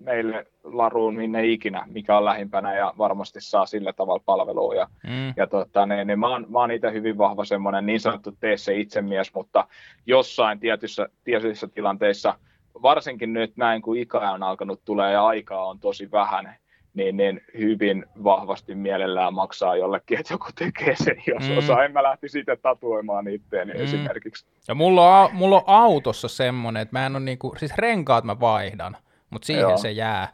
meille 0.01 0.47
laruun 0.65 1.15
minne 1.15 1.47
ikinä, 1.47 1.85
mikä 1.87 2.17
on 2.17 2.25
lähimpänä 2.25 2.77
ja 2.77 2.95
varmasti 2.99 3.41
saa 3.41 3.67
sillä 3.67 3.93
tavalla 3.93 4.23
palvelua. 4.27 4.75
Ja, 4.75 4.89
mm. 5.07 5.33
ja 5.37 5.47
tota, 5.47 5.87
niin, 5.87 6.07
niin 6.07 6.19
mä 6.19 6.29
oon, 6.29 6.47
mä 6.49 6.59
oon 6.59 6.71
itse 6.71 6.93
hyvin 6.93 7.19
vahva 7.19 7.45
semmoinen 7.45 7.87
niin 7.87 8.01
sanottu 8.01 8.33
tee 8.41 8.57
se 8.57 8.77
itsemies, 8.77 9.35
mutta 9.35 9.67
jossain 10.07 10.61
tietyissä, 10.61 11.09
tietyissä 11.25 11.69
tilanteissa, 11.69 12.39
varsinkin 12.83 13.33
nyt 13.33 13.57
näin 13.57 13.83
kun 13.83 13.97
ikä 13.97 14.31
on 14.31 14.43
alkanut 14.43 14.85
tulee 14.85 15.13
ja 15.13 15.27
aikaa 15.27 15.67
on 15.67 15.81
tosi 15.81 16.11
vähän, 16.11 16.55
niin, 16.95 17.17
niin 17.17 17.41
hyvin 17.59 18.07
vahvasti 18.25 18.75
mielellään 18.75 19.35
maksaa 19.35 19.77
jollekin, 19.77 20.21
että 20.21 20.35
joku 20.35 20.47
tekee 20.59 20.97
sen, 20.97 21.23
jos 21.27 21.49
mm. 21.49 21.59
osaa. 21.59 21.85
En 21.85 21.93
mä 21.93 22.03
lähti 22.03 22.29
siitä 22.29 22.57
tatuoimaan 22.57 23.29
itteeni 23.29 23.73
mm. 23.73 23.81
esimerkiksi. 23.81 24.47
Ja 24.69 24.75
mulla 24.75 25.21
on, 25.21 25.31
mulla 25.33 25.57
on 25.57 25.63
autossa 25.67 26.29
semmoinen, 26.29 26.83
että 26.83 26.99
mä 26.99 27.07
en 27.07 27.17
ole 27.17 27.25
niinku, 27.25 27.55
siis 27.57 27.79
renkaat 27.79 28.25
mä 28.25 28.41
vaihdan, 28.41 28.97
mutta 29.31 29.47
siihen 29.47 29.61
Joo. 29.61 29.77
se 29.77 29.91
jää. 29.91 30.29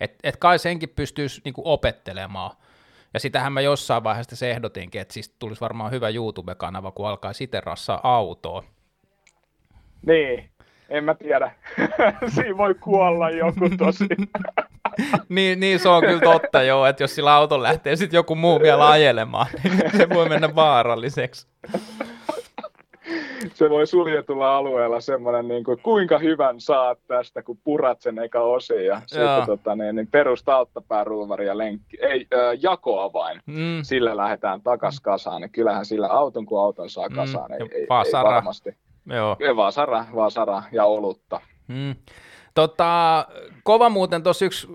Että 0.00 0.18
et 0.22 0.36
kai 0.36 0.58
senkin 0.58 0.88
pystyisi 0.88 1.40
niinku 1.44 1.62
opettelemaan. 1.64 2.50
Ja 3.14 3.20
sitähän 3.20 3.52
mä 3.52 3.60
jossain 3.60 4.04
vaiheessa 4.04 4.36
se 4.36 4.50
ehdotinkin, 4.50 5.00
että 5.00 5.14
siis 5.14 5.34
tulisi 5.38 5.60
varmaan 5.60 5.90
hyvä 5.90 6.08
YouTube-kanava, 6.08 6.90
kun 6.90 7.08
alkaa 7.08 7.32
siten 7.32 7.62
rassaa 7.62 8.00
autoa. 8.02 8.64
Niin, 10.06 10.50
en 10.88 11.04
mä 11.04 11.14
tiedä. 11.14 11.50
Siinä 12.34 12.56
voi 12.56 12.74
kuolla 12.74 13.30
joku 13.30 13.70
tosi. 13.78 14.06
niin, 15.28 15.60
niin, 15.60 15.78
se 15.78 15.88
on 15.88 16.02
kyllä 16.02 16.20
totta 16.20 16.62
joo, 16.62 16.86
että 16.86 17.02
jos 17.02 17.14
sillä 17.14 17.34
auto 17.34 17.62
lähtee 17.62 17.96
sitten 17.96 18.18
joku 18.18 18.34
muu 18.34 18.60
vielä 18.60 18.90
ajelemaan, 18.90 19.46
niin 19.64 19.96
se 19.96 20.08
voi 20.08 20.28
mennä 20.28 20.54
vaaralliseksi. 20.54 21.46
Se 23.54 23.70
voi 23.70 23.86
suljetulla 23.86 24.56
alueella 24.56 25.00
semmoinen, 25.00 25.48
niin 25.48 25.64
kuin, 25.64 25.78
kuinka 25.82 26.18
hyvän 26.18 26.60
saat 26.60 26.98
tästä, 27.06 27.42
kun 27.42 27.58
purat 27.64 28.00
sen 28.00 28.18
eka 28.18 28.40
osin 28.40 28.86
ja 28.86 29.00
sitten 29.06 29.46
tota, 29.46 29.76
niin, 29.76 29.96
niin 29.96 30.06
perusta 30.06 30.56
alttapääruuvari 30.56 31.46
ja 31.46 31.58
lenkki, 31.58 31.98
ei, 32.00 32.26
äh, 32.34 32.58
jakoa 32.62 33.12
vain. 33.12 33.40
Mm. 33.46 33.82
Sillä 33.82 34.16
lähdetään 34.16 34.62
takas 34.62 35.00
kasaan. 35.00 35.40
Niin 35.40 35.50
kyllähän 35.50 35.84
sillä 35.84 36.08
auton, 36.08 36.46
kun 36.46 36.60
auton 36.60 36.90
saa 36.90 37.08
mm. 37.08 37.14
kasaan, 37.14 37.50
mm. 37.50 37.54
ei, 37.54 37.68
ei, 37.74 37.80
ei 37.80 38.12
varmasti. 38.12 38.76
Joo. 39.06 39.36
Vasara, 39.56 40.04
vasara 40.14 40.62
ja 40.72 40.84
olutta. 40.84 41.40
Mm. 41.68 41.94
Tota, 42.58 43.26
kova 43.62 43.88
muuten 43.88 44.22
tuossa 44.22 44.44
yksi 44.44 44.68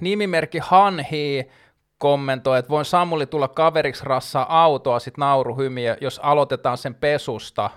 nimimerkki 0.00 0.58
Hanhi 0.58 1.50
kommentoi, 1.98 2.58
että 2.58 2.68
voin 2.68 2.84
Samuli 2.84 3.26
tulla 3.26 3.48
kaveriksi 3.48 4.04
rassaa 4.04 4.62
autoa, 4.62 4.98
sit 4.98 5.16
nauruhymiä, 5.16 5.96
jos 6.00 6.20
aloitetaan 6.22 6.78
sen 6.78 6.94
pesusta. 6.94 7.70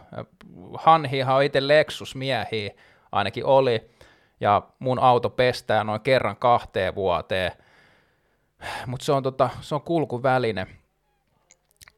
Hanhihan 0.77 1.35
on 1.35 1.43
itse 1.43 1.67
Lexus-miehiä, 1.67 2.71
ainakin 3.11 3.45
oli, 3.45 3.89
ja 4.39 4.61
mun 4.79 4.99
auto 4.99 5.29
pestää 5.29 5.83
noin 5.83 6.01
kerran 6.01 6.35
kahteen 6.35 6.95
vuoteen. 6.95 7.51
Mutta 8.87 9.05
se 9.05 9.11
on, 9.11 9.23
tota, 9.23 9.49
se 9.61 9.75
on 9.75 9.81
kulkuväline. 9.81 10.67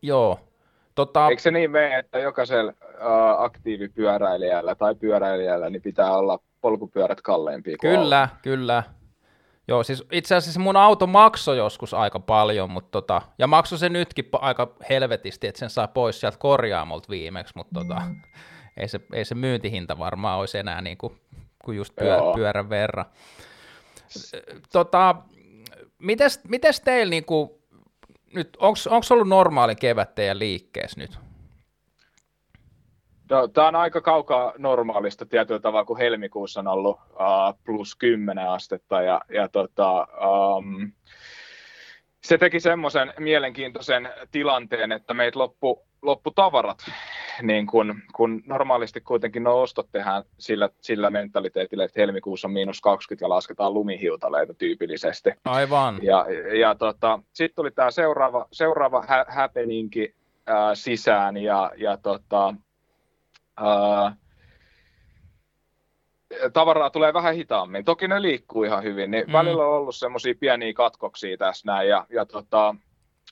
Joo. 0.01 0.39
Tota... 0.99 1.27
Eikö 1.27 1.41
se 1.41 1.51
niin 1.51 1.71
mene, 1.71 1.97
että 1.97 2.19
jokaisella 2.19 2.71
uh, 2.71 3.43
aktiivipyöräilijällä 3.43 4.75
tai 4.75 4.95
pyöräilijällä 4.95 5.69
niin 5.69 5.81
pitää 5.81 6.17
olla 6.17 6.39
polkupyörät 6.61 7.21
kalleimpia 7.21 7.77
Kyllä, 7.81 8.21
auto. 8.21 8.33
kyllä. 8.41 8.83
Joo, 9.67 9.83
siis 9.83 10.03
itse 10.11 10.35
asiassa 10.35 10.59
mun 10.59 10.77
auto 10.77 11.07
maksoi 11.07 11.57
joskus 11.57 11.93
aika 11.93 12.19
paljon, 12.19 12.71
mutta 12.71 12.91
tota, 12.91 13.21
ja 13.37 13.47
maksoi 13.47 13.79
se 13.79 13.89
nytkin 13.89 14.29
aika 14.31 14.75
helvetisti, 14.89 15.47
että 15.47 15.59
sen 15.59 15.69
saa 15.69 15.87
pois 15.87 16.19
sieltä 16.19 16.37
korjaamolta 16.37 17.09
viimeksi, 17.09 17.53
mutta 17.55 17.79
tota, 17.79 18.01
ei, 18.77 18.87
se, 18.87 18.99
ei 19.13 19.25
se 19.25 19.35
myyntihinta 19.35 19.97
varmaan 19.97 20.39
olisi 20.39 20.57
enää 20.57 20.81
niin 20.81 20.97
kuin, 20.97 21.19
kuin 21.65 21.77
just 21.77 21.95
pyö, 21.95 22.17
pyörän 22.35 22.69
verran. 22.69 23.05
Tota, 24.71 25.15
mites, 25.99 26.41
mites 26.47 26.81
teillä 26.81 27.09
niin 27.09 27.25
kuin, 27.25 27.58
nyt, 28.33 28.57
onko 28.59 28.77
ollut 29.11 29.27
normaali 29.27 29.75
kevät 29.75 30.15
teidän 30.15 30.39
liikkeessä 30.39 31.01
nyt? 31.01 31.19
No, 33.29 33.47
tämä 33.47 33.67
on 33.67 33.75
aika 33.75 34.01
kaukaa 34.01 34.53
normaalista 34.57 35.25
tietyllä 35.25 35.59
tavalla, 35.59 35.85
kun 35.85 35.97
helmikuussa 35.97 36.59
on 36.59 36.67
ollut 36.67 36.99
uh, 37.11 37.59
plus 37.65 37.95
10 37.95 38.49
astetta. 38.49 39.01
Ja, 39.01 39.21
ja 39.33 39.49
tota, 39.49 40.07
um, 40.57 40.91
se 42.23 42.37
teki 42.37 42.59
semmoisen 42.59 43.13
mielenkiintoisen 43.19 44.09
tilanteen, 44.31 44.91
että 44.91 45.13
meitä 45.13 45.39
loppu, 45.39 45.85
loppu 46.01 46.31
tavarat, 46.31 46.77
niin 47.41 47.67
kun, 47.67 48.01
kun 48.15 48.41
normaalisti 48.45 49.01
kuitenkin 49.01 49.43
no 49.43 49.61
ostot 49.61 49.87
tehdään 49.91 50.23
sillä, 50.37 50.69
sillä 50.81 51.09
mentaliteetillä, 51.09 51.83
että 51.83 52.01
helmikuussa 52.01 52.47
on 52.47 52.51
miinus 52.51 52.81
20 52.81 53.25
ja 53.25 53.29
lasketaan 53.29 53.73
lumihiutaleita 53.73 54.53
tyypillisesti. 54.53 55.29
Aivan. 55.45 55.99
Ja, 56.01 56.25
ja 56.59 56.75
tota, 56.75 57.19
sitten 57.33 57.55
tuli 57.55 57.71
tämä 57.71 57.91
seuraava, 57.91 58.47
seuraava 58.51 59.03
hä- 59.07 59.25
happeningi 59.29 60.15
äh, 60.49 60.55
sisään 60.73 61.37
ja, 61.37 61.71
ja 61.77 61.97
tota, 61.97 62.53
tavaraa 66.53 66.89
tulee 66.89 67.13
vähän 67.13 67.35
hitaammin. 67.35 67.85
Toki 67.85 68.07
ne 68.07 68.21
liikkuu 68.21 68.63
ihan 68.63 68.83
hyvin, 68.83 69.11
niin 69.11 69.25
mm. 69.27 69.33
välillä 69.33 69.65
on 69.65 69.73
ollut 69.73 69.95
semmoisia 69.95 70.33
pieniä 70.39 70.73
katkoksia 70.73 71.37
tässä 71.37 71.71
näin, 71.71 71.89
ja, 71.89 72.05
ja 72.09 72.25
tota, 72.25 72.75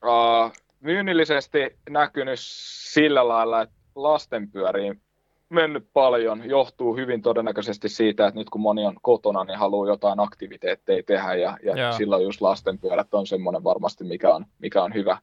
uh, 0.05 0.51
myynnillisesti 0.79 1.77
näkynyt 1.89 2.39
sillä 2.39 3.27
lailla, 3.27 3.61
että 3.61 3.75
lastenpyöriin 3.95 5.01
mennyt 5.49 5.87
paljon, 5.93 6.49
johtuu 6.49 6.95
hyvin 6.95 7.21
todennäköisesti 7.21 7.89
siitä, 7.89 8.27
että 8.27 8.39
nyt 8.39 8.49
kun 8.49 8.61
moni 8.61 8.85
on 8.85 8.95
kotona, 9.01 9.43
niin 9.43 9.57
haluaa 9.57 9.87
jotain 9.87 10.19
aktiviteetteja 10.19 11.03
tehdä, 11.03 11.35
ja, 11.35 11.57
ja 11.63 11.91
silloin 11.91 12.23
just 12.23 12.41
lastenpyörät 12.41 13.13
on 13.13 13.27
semmoinen 13.27 13.63
varmasti, 13.63 14.03
mikä 14.03 14.35
on, 14.35 14.45
mikä 14.59 14.83
on 14.83 14.93
hyvä. 14.93 15.17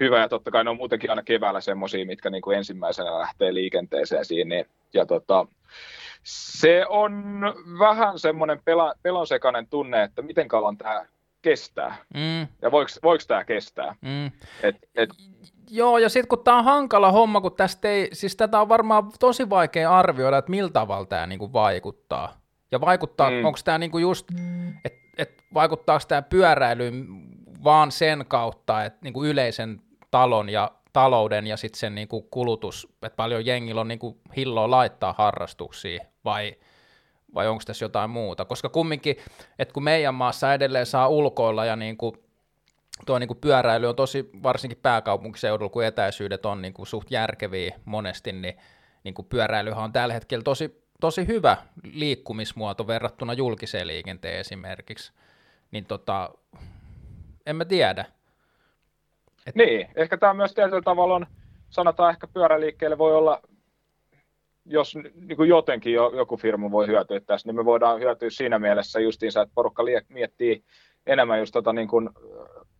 hyvä. 0.00 0.20
Ja 0.20 0.28
totta 0.28 0.50
kai 0.50 0.64
ne 0.64 0.70
on 0.70 0.76
muutenkin 0.76 1.10
aina 1.10 1.22
keväällä 1.22 1.60
semmoisia, 1.60 2.06
mitkä 2.06 2.30
niin 2.30 2.42
kuin 2.42 2.56
ensimmäisenä 2.56 3.18
lähtee 3.18 3.54
liikenteeseen 3.54 4.24
siinä, 4.24 4.48
niin, 4.48 4.66
ja 4.94 5.06
tota, 5.06 5.46
se 6.26 6.86
on 6.88 7.40
vähän 7.78 8.18
semmoinen 8.18 8.60
pela, 8.64 8.94
pelonsekainen 9.02 9.66
tunne, 9.66 10.02
että 10.02 10.22
miten 10.22 10.48
kauan 10.48 10.78
tämä 10.78 11.06
kestää. 11.42 11.96
Mm. 12.14 12.46
Ja 12.62 12.70
voiko, 12.70 12.90
voiko 13.02 13.24
tämä 13.28 13.44
kestää? 13.44 13.94
Mm. 14.00 14.26
Et, 14.62 14.76
et, 14.94 15.10
Joo, 15.70 15.98
ja 15.98 16.08
sitten 16.08 16.28
kun 16.28 16.44
tämä 16.44 16.58
on 16.58 16.64
hankala 16.64 17.12
homma, 17.12 17.40
kun 17.40 17.56
tästä 17.56 17.88
ei, 17.88 18.08
siis 18.12 18.36
tätä 18.36 18.60
on 18.60 18.68
varmaan 18.68 19.10
tosi 19.20 19.50
vaikea 19.50 19.98
arvioida, 19.98 20.38
että 20.38 20.50
miltä 20.50 20.72
tavalla 20.72 21.06
tämä 21.06 21.26
niinku 21.26 21.52
vaikuttaa. 21.52 22.40
Ja 22.70 22.80
vaikuttaa, 22.80 23.30
mm. 23.30 23.44
onko 23.44 23.58
tämä 23.64 23.78
niinku 23.78 23.98
just, 23.98 24.26
että 24.84 24.98
et 25.18 25.44
vaikuttaako 25.54 26.04
tämä 26.08 26.22
pyöräilyyn 26.22 27.06
vaan 27.64 27.92
sen 27.92 28.24
kautta, 28.28 28.84
että 28.84 28.98
niinku 29.02 29.24
yleisen 29.24 29.80
talon 30.10 30.48
ja 30.48 30.70
talouden 30.96 31.46
ja 31.46 31.56
sitten 31.56 31.78
sen 31.78 31.94
niinku 31.94 32.22
kulutus, 32.22 32.88
että 33.02 33.16
paljon 33.16 33.46
jengillä 33.46 33.80
on 33.80 33.88
niinku 33.88 34.20
hilloa 34.36 34.70
laittaa 34.70 35.14
harrastuksia, 35.18 36.04
vai, 36.24 36.56
vai 37.34 37.48
onko 37.48 37.62
tässä 37.66 37.84
jotain 37.84 38.10
muuta? 38.10 38.44
Koska 38.44 38.68
kumminkin, 38.68 39.16
että 39.58 39.74
kun 39.74 39.84
meidän 39.84 40.14
maassa 40.14 40.54
edelleen 40.54 40.86
saa 40.86 41.08
ulkoilla 41.08 41.64
ja 41.64 41.76
niinku, 41.76 42.16
tuo 43.06 43.18
niinku 43.18 43.34
pyöräily 43.34 43.86
on 43.86 43.96
tosi, 43.96 44.30
varsinkin 44.42 44.78
pääkaupunkiseudulla, 44.82 45.70
kun 45.70 45.84
etäisyydet 45.84 46.46
on 46.46 46.62
niinku 46.62 46.84
suht 46.84 47.10
järkeviä 47.10 47.76
monesti, 47.84 48.32
niin 48.32 48.56
niinku 49.04 49.22
pyöräilyhän 49.22 49.84
on 49.84 49.92
tällä 49.92 50.14
hetkellä 50.14 50.42
tosi, 50.42 50.82
tosi 51.00 51.26
hyvä 51.26 51.56
liikkumismuoto 51.92 52.86
verrattuna 52.86 53.32
julkiseen 53.32 53.86
liikenteen 53.86 54.40
esimerkiksi. 54.40 55.12
Niin 55.70 55.84
tota, 55.84 56.30
en 57.46 57.56
mä 57.56 57.64
tiedä. 57.64 58.04
Et... 59.46 59.54
Niin, 59.54 59.88
ehkä 59.96 60.16
tämä 60.16 60.34
myös 60.34 60.54
tietyllä 60.54 60.82
tavalla 60.82 61.14
on, 61.14 61.26
sanotaan 61.70 62.10
ehkä 62.10 62.26
pyöräliikkeelle 62.26 62.98
voi 62.98 63.16
olla, 63.16 63.42
jos 64.64 64.94
niin 65.14 65.36
kuin 65.36 65.48
jotenkin 65.48 65.92
joku 65.92 66.36
firma 66.36 66.70
voi 66.70 66.86
hyötyä 66.86 67.20
tässä, 67.20 67.48
niin 67.48 67.56
me 67.56 67.64
voidaan 67.64 68.00
hyötyä 68.00 68.30
siinä 68.30 68.58
mielessä 68.58 69.00
justiinsa, 69.00 69.42
että 69.42 69.54
porukka 69.54 69.82
miettii 70.08 70.64
enemmän 71.06 71.38
just 71.38 71.52
tota 71.52 71.72
niin 71.72 71.88
kuin 71.88 72.10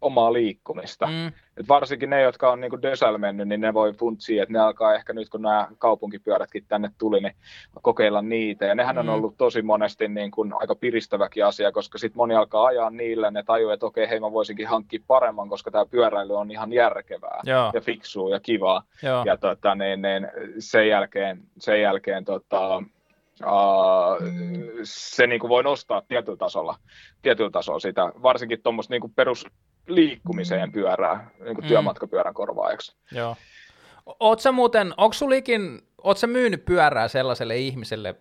omaa 0.00 0.32
liikkumista. 0.32 1.06
Mm. 1.06 1.26
Et 1.26 1.68
varsinkin 1.68 2.10
ne, 2.10 2.22
jotka 2.22 2.52
on 2.52 2.60
niin 2.60 2.82
Dösäl 2.82 3.18
mennyt, 3.18 3.48
niin 3.48 3.60
ne 3.60 3.74
voi 3.74 3.92
funtsia, 3.92 4.42
että 4.42 4.52
ne 4.52 4.58
alkaa 4.58 4.94
ehkä 4.94 5.12
nyt, 5.12 5.28
kun 5.28 5.42
nämä 5.42 5.68
kaupunkipyörätkin 5.78 6.64
tänne 6.68 6.90
tuli, 6.98 7.20
niin 7.20 7.36
kokeilla 7.82 8.22
niitä. 8.22 8.64
Ja 8.64 8.74
nehän 8.74 8.96
mm. 8.96 9.00
on 9.00 9.08
ollut 9.08 9.36
tosi 9.36 9.62
monesti 9.62 10.08
niin 10.08 10.30
kuin 10.30 10.52
aika 10.60 10.74
piristäväkin 10.74 11.46
asia, 11.46 11.72
koska 11.72 11.98
sitten 11.98 12.16
moni 12.16 12.34
alkaa 12.34 12.66
ajaa 12.66 12.90
niille, 12.90 13.30
ne 13.30 13.42
tajuu, 13.42 13.70
että 13.70 13.86
okei, 13.86 14.08
hei 14.08 14.20
mä 14.20 14.32
voisinkin 14.32 14.68
hankkia 14.68 15.00
paremman, 15.06 15.48
koska 15.48 15.70
tämä 15.70 15.86
pyöräily 15.86 16.36
on 16.36 16.50
ihan 16.50 16.72
järkevää 16.72 17.40
Joo. 17.44 17.70
ja 17.74 17.80
fiksua 17.80 18.30
ja 18.30 18.40
kivaa. 18.40 18.82
Joo. 19.02 19.22
Ja 19.26 19.36
tota, 19.36 19.74
niin, 19.74 20.02
niin, 20.02 20.28
sen 20.58 20.88
jälkeen, 20.88 21.40
sen 21.58 21.80
jälkeen 21.80 22.24
tota, 22.24 22.82
Uh, 23.44 24.28
se 24.82 25.26
niin 25.26 25.40
kuin 25.40 25.48
voi 25.48 25.62
nostaa 25.62 26.02
tietyllä 26.08 26.36
tasolla, 26.36 26.76
tietyllä 27.22 27.50
tasolla 27.50 27.78
sitä, 27.78 28.12
varsinkin 28.22 28.62
tuommoista 28.62 28.94
niin 28.94 29.14
perusliikkumiseen 29.86 30.72
pyörää, 30.72 31.30
niin 31.44 31.54
kuin 31.54 31.64
mm. 31.64 31.68
työmatkapyörän 31.68 32.34
korvaajaksi. 32.34 32.96
Joo. 33.12 33.36
Oot 34.20 34.40
sä 34.40 34.52
muuten, 34.52 34.94
onko 34.96 35.12
sulikin, 35.12 35.82
oot 36.02 36.18
sä 36.18 36.26
myynyt 36.26 36.64
pyörää 36.64 37.08
sellaiselle 37.08 37.56
ihmiselle, 37.56 38.14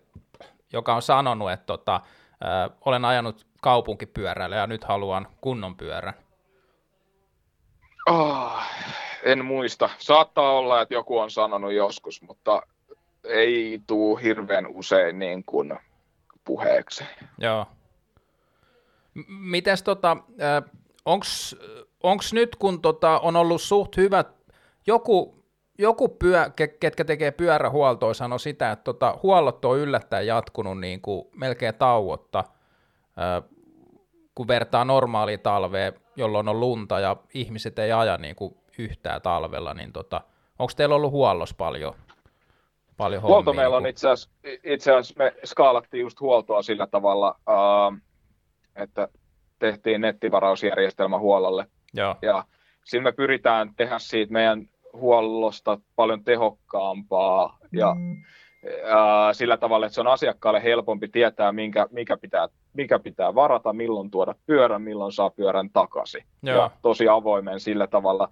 joka 0.72 0.94
on 0.94 1.02
sanonut, 1.02 1.52
että 1.52 1.66
tota, 1.66 1.94
äh, 1.94 2.76
olen 2.84 3.04
ajanut 3.04 3.46
kaupunkipyörällä 3.62 4.56
ja 4.56 4.66
nyt 4.66 4.84
haluan 4.84 5.28
kunnon 5.40 5.76
pyörän? 5.76 6.14
Oh, 8.06 8.52
en 9.22 9.44
muista. 9.44 9.90
Saattaa 9.98 10.52
olla, 10.52 10.82
että 10.82 10.94
joku 10.94 11.18
on 11.18 11.30
sanonut 11.30 11.72
joskus, 11.72 12.22
mutta 12.22 12.62
ei 13.24 13.80
tuu 13.86 14.16
hirveän 14.16 14.66
usein 14.66 15.18
niin 15.18 15.44
kuin 15.44 15.78
puheeksi. 16.44 17.04
Joo. 17.38 17.66
Mites 19.28 19.82
tota, 19.82 20.16
onks 22.02 22.32
nyt 22.32 22.56
kun 22.56 22.82
tota 22.82 23.18
on 23.18 23.36
ollut 23.36 23.62
suht 23.62 23.96
hyvät, 23.96 24.28
joku, 24.86 25.44
joku 25.78 26.08
pyö, 26.08 26.50
ketkä 26.80 27.04
tekee 27.04 27.30
pyörähuoltoa, 27.30 28.14
sanoi 28.14 28.40
sitä, 28.40 28.72
että 28.72 28.84
tota, 28.84 29.18
huollot 29.22 29.64
on 29.64 29.78
yllättäen 29.78 30.26
jatkunut 30.26 30.80
niin 30.80 31.00
kuin 31.00 31.24
melkein 31.36 31.74
tauotta, 31.74 32.44
kun 34.34 34.48
vertaa 34.48 34.84
normaaliin 34.84 35.40
talveen, 35.40 35.92
jolloin 36.16 36.48
on 36.48 36.60
lunta 36.60 37.00
ja 37.00 37.16
ihmiset 37.34 37.78
ei 37.78 37.92
aja 37.92 38.16
niin 38.16 38.36
kuin 38.36 38.56
yhtään 38.78 39.22
talvella, 39.22 39.74
niin 39.74 39.92
tota, 39.92 40.20
onko 40.58 40.72
teillä 40.76 40.94
ollut 40.94 41.12
huollos 41.12 41.54
paljon 41.54 41.94
paljon 42.96 43.22
hommia. 43.22 43.34
Huolto 43.34 43.52
meillä 43.52 43.76
on 43.76 43.86
itse 43.86 44.08
asiassa, 44.08 44.30
itse 44.64 44.92
asiassa 44.92 45.14
me 45.24 45.34
skaalattiin 45.44 46.00
just 46.00 46.20
huoltoa 46.20 46.62
sillä 46.62 46.86
tavalla, 46.86 47.36
uh, 47.48 47.98
että 48.76 49.08
tehtiin 49.58 50.00
nettivarausjärjestelmä 50.00 51.18
huollolle. 51.18 51.66
Joo. 51.94 52.16
Ja 52.22 52.44
siinä 52.84 53.04
me 53.04 53.12
pyritään 53.12 53.70
tehdä 53.76 53.98
siitä 53.98 54.32
meidän 54.32 54.68
huollosta 54.92 55.78
paljon 55.96 56.24
tehokkaampaa 56.24 57.58
ja 57.72 57.94
mm. 57.94 58.12
uh, 58.12 59.32
sillä 59.32 59.56
tavalla, 59.56 59.86
että 59.86 59.94
se 59.94 60.00
on 60.00 60.06
asiakkaalle 60.06 60.62
helpompi 60.62 61.08
tietää, 61.08 61.52
minkä, 61.52 61.86
mikä, 61.90 62.16
pitää, 62.16 62.48
mikä 62.72 62.98
pitää 62.98 63.34
varata, 63.34 63.72
milloin 63.72 64.10
tuoda 64.10 64.34
pyörän, 64.46 64.82
milloin 64.82 65.12
saa 65.12 65.30
pyörän 65.30 65.70
takaisin. 65.70 66.24
Joo. 66.42 66.56
Ja 66.56 66.70
tosi 66.82 67.08
avoimen 67.08 67.60
sillä 67.60 67.86
tavalla. 67.86 68.28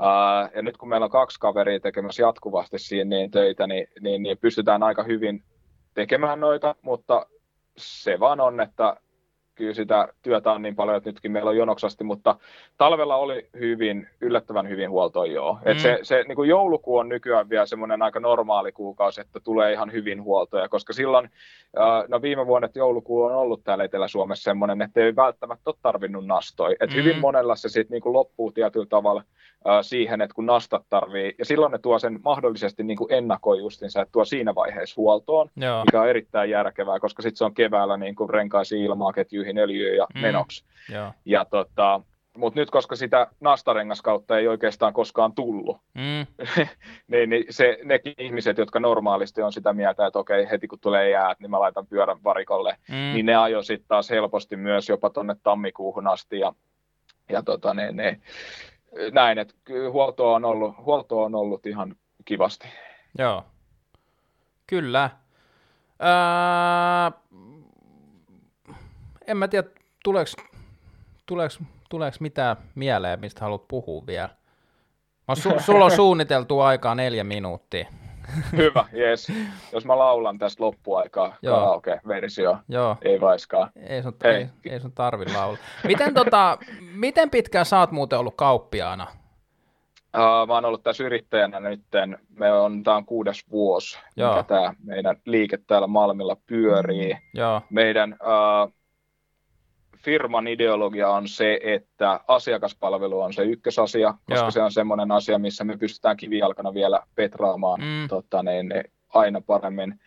Uh, 0.00 0.56
ja 0.56 0.62
nyt 0.62 0.76
kun 0.76 0.88
meillä 0.88 1.04
on 1.04 1.10
kaksi 1.10 1.40
kaveria 1.40 1.80
tekemässä 1.80 2.22
jatkuvasti 2.22 2.78
siinä 2.78 3.16
niin 3.16 3.30
töitä, 3.30 3.66
niin, 3.66 3.86
niin, 4.00 4.22
niin 4.22 4.38
pystytään 4.38 4.82
aika 4.82 5.02
hyvin 5.02 5.42
tekemään 5.94 6.40
noita, 6.40 6.74
mutta 6.82 7.26
se 7.76 8.20
vaan 8.20 8.40
on, 8.40 8.60
että 8.60 8.96
kyllä 9.54 9.74
sitä 9.74 10.08
työtä 10.22 10.52
on 10.52 10.62
niin 10.62 10.76
paljon, 10.76 10.96
että 10.96 11.10
nytkin 11.10 11.32
meillä 11.32 11.50
on 11.50 11.56
jonoksasti, 11.56 12.04
mutta 12.04 12.36
talvella 12.78 13.16
oli 13.16 13.46
hyvin, 13.58 14.08
yllättävän 14.20 14.68
hyvin 14.68 14.90
huoltoa 14.90 15.26
joo. 15.26 15.52
Mm. 15.52 15.70
Et 15.70 15.78
se, 15.78 15.98
se 16.02 16.24
niin 16.28 16.36
kuin 16.36 16.48
joulukuu 16.48 16.96
on 16.96 17.08
nykyään 17.08 17.48
vielä 17.48 17.66
semmoinen 17.66 18.02
aika 18.02 18.20
normaali 18.20 18.72
kuukausi, 18.72 19.20
että 19.20 19.40
tulee 19.40 19.72
ihan 19.72 19.92
hyvin 19.92 20.22
huoltoja, 20.22 20.68
koska 20.68 20.92
silloin, 20.92 21.30
no 22.08 22.22
viime 22.22 22.46
vuonna 22.46 22.66
että 22.66 22.78
joulukuu 22.78 23.22
on 23.22 23.34
ollut 23.34 23.64
täällä 23.64 23.84
Etelä-Suomessa 23.84 24.42
semmoinen, 24.42 24.82
että 24.82 25.00
ei 25.00 25.16
välttämättä 25.16 25.70
ole 25.70 25.76
tarvinnut 25.82 26.26
nastoi. 26.26 26.76
Et 26.80 26.90
mm. 26.90 26.96
hyvin 26.96 27.18
monella 27.18 27.56
se 27.56 27.68
sitten 27.68 28.00
niin 28.04 28.14
loppuu 28.14 28.52
tietyllä 28.52 28.86
tavalla 28.86 29.22
siihen, 29.82 30.20
että 30.20 30.34
kun 30.34 30.46
nastat 30.46 30.82
tarvii, 30.90 31.34
ja 31.38 31.44
silloin 31.44 31.72
ne 31.72 31.78
tuo 31.78 31.98
sen 31.98 32.20
mahdollisesti 32.24 32.82
niin 32.82 32.96
kuin 32.96 33.12
ennakoi 33.12 33.58
justinsa, 33.58 34.00
että 34.00 34.12
tuo 34.12 34.24
siinä 34.24 34.54
vaiheessa 34.54 34.94
huoltoon, 34.96 35.50
Joo. 35.56 35.84
mikä 35.84 36.00
on 36.00 36.08
erittäin 36.08 36.50
järkevää, 36.50 37.00
koska 37.00 37.22
sitten 37.22 37.36
se 37.36 37.44
on 37.44 37.54
keväällä 37.54 37.96
niin 37.96 38.14
kuin 38.14 38.30
renkaisi 38.30 38.84
ilmaa 38.84 39.12
ketjuihin, 39.44 39.58
öljyyn 39.58 39.96
ja 39.96 40.06
mm. 40.14 40.20
menoksi. 40.20 40.64
Joo. 40.92 41.12
Ja 41.24 41.44
tota, 41.44 42.00
mutta 42.36 42.60
nyt, 42.60 42.70
koska 42.70 42.96
sitä 42.96 43.26
nastarengaskautta 43.40 44.38
ei 44.38 44.48
oikeastaan 44.48 44.92
koskaan 44.92 45.32
tullut, 45.32 45.76
mm. 45.94 46.26
niin, 47.08 47.30
niin 47.30 47.44
se, 47.50 47.78
nekin 47.84 48.14
ihmiset, 48.18 48.58
jotka 48.58 48.80
normaalisti 48.80 49.42
on 49.42 49.52
sitä 49.52 49.72
mieltä, 49.72 50.06
että 50.06 50.18
okei, 50.18 50.50
heti 50.50 50.68
kun 50.68 50.80
tulee 50.80 51.10
jäät, 51.10 51.40
niin 51.40 51.50
mä 51.50 51.60
laitan 51.60 51.86
pyörän 51.86 52.24
varikolle, 52.24 52.76
mm. 52.88 52.94
niin 52.94 53.26
ne 53.26 53.36
ajo 53.36 53.62
sitten 53.62 53.88
taas 53.88 54.10
helposti 54.10 54.56
myös 54.56 54.88
jopa 54.88 55.10
tuonne 55.10 55.36
tammikuuhun 55.42 56.06
asti. 56.06 56.38
Ja, 56.38 56.54
ja 57.28 57.42
tota, 57.42 57.74
ne, 57.74 57.92
ne, 57.92 58.20
näin, 59.12 59.38
että 59.38 59.54
huolto 59.90 60.32
on, 60.32 60.44
ollut, 60.44 60.74
huolto 60.78 61.22
on 61.22 61.34
ollut 61.34 61.66
ihan 61.66 61.96
kivasti. 62.24 62.68
Joo, 63.18 63.44
kyllä. 64.66 65.10
Öö, 66.02 67.24
en 69.26 69.36
mä 69.36 69.48
tiedä, 69.48 69.68
tuleeko, 70.04 70.30
tuleeko, 71.26 71.54
tuleeko 71.88 72.16
mitään 72.20 72.56
mieleen, 72.74 73.20
mistä 73.20 73.40
haluat 73.40 73.68
puhua 73.68 74.06
vielä? 74.06 74.28
Su- 75.32 75.60
sulla 75.66 75.84
on 75.84 75.90
suunniteltu 75.90 76.60
aikaa 76.60 76.94
neljä 76.94 77.24
minuuttia. 77.24 77.86
Hyvä, 78.56 78.84
yes. 78.96 79.32
Jos 79.72 79.84
mä 79.84 79.98
laulan 79.98 80.38
tästä 80.38 80.64
loppuaikaa, 80.64 81.36
karaoke-versio, 81.44 82.58
Joo. 82.68 82.96
ei 83.02 83.20
vaiskaan. 83.20 83.70
Ei 83.76 84.02
sun, 84.02 84.16
ei, 84.24 84.46
ei 84.70 84.80
sun 84.80 84.92
tarvi 84.92 85.24
laulaa. 85.32 85.58
Miten, 85.84 86.14
tota, 86.14 86.58
miten 86.94 87.30
pitkään 87.30 87.66
sä 87.66 87.78
oot 87.78 87.90
muuten 87.90 88.18
ollut 88.18 88.34
kauppiaana? 88.36 89.06
Uh, 90.16 90.46
mä 90.46 90.54
oon 90.54 90.64
ollut 90.64 90.82
tässä 90.82 91.04
yrittäjänä 91.04 91.60
nyt, 91.60 91.82
me 92.38 92.52
on, 92.52 92.82
tämä 92.82 92.96
on 92.96 93.04
kuudes 93.04 93.50
vuosi, 93.50 93.98
Joo. 94.16 94.30
mikä 94.30 94.42
tämä 94.42 94.74
meidän 94.84 95.16
liike 95.26 95.58
täällä 95.66 95.86
Malmilla 95.86 96.36
pyörii. 96.46 97.16
Joo. 97.34 97.60
Meidän 97.70 98.12
uh, 98.12 98.72
firman 100.04 100.48
ideologia 100.48 101.08
on 101.08 101.28
se, 101.28 101.60
että 101.62 102.20
asiakaspalvelu 102.28 103.20
on 103.20 103.32
se 103.32 103.42
ykkösasia, 103.42 104.14
koska 104.28 104.44
Joo. 104.44 104.50
se 104.50 104.62
on 104.62 104.72
semmoinen 104.72 105.12
asia, 105.12 105.38
missä 105.38 105.64
me 105.64 105.76
pystytään 105.76 106.16
kivijalkana 106.16 106.74
vielä 106.74 107.00
petraamaan 107.14 107.80
mm. 107.80 108.08
tota, 108.08 108.42
niin, 108.42 108.84
aina 109.14 109.40
paremmin. 109.40 110.00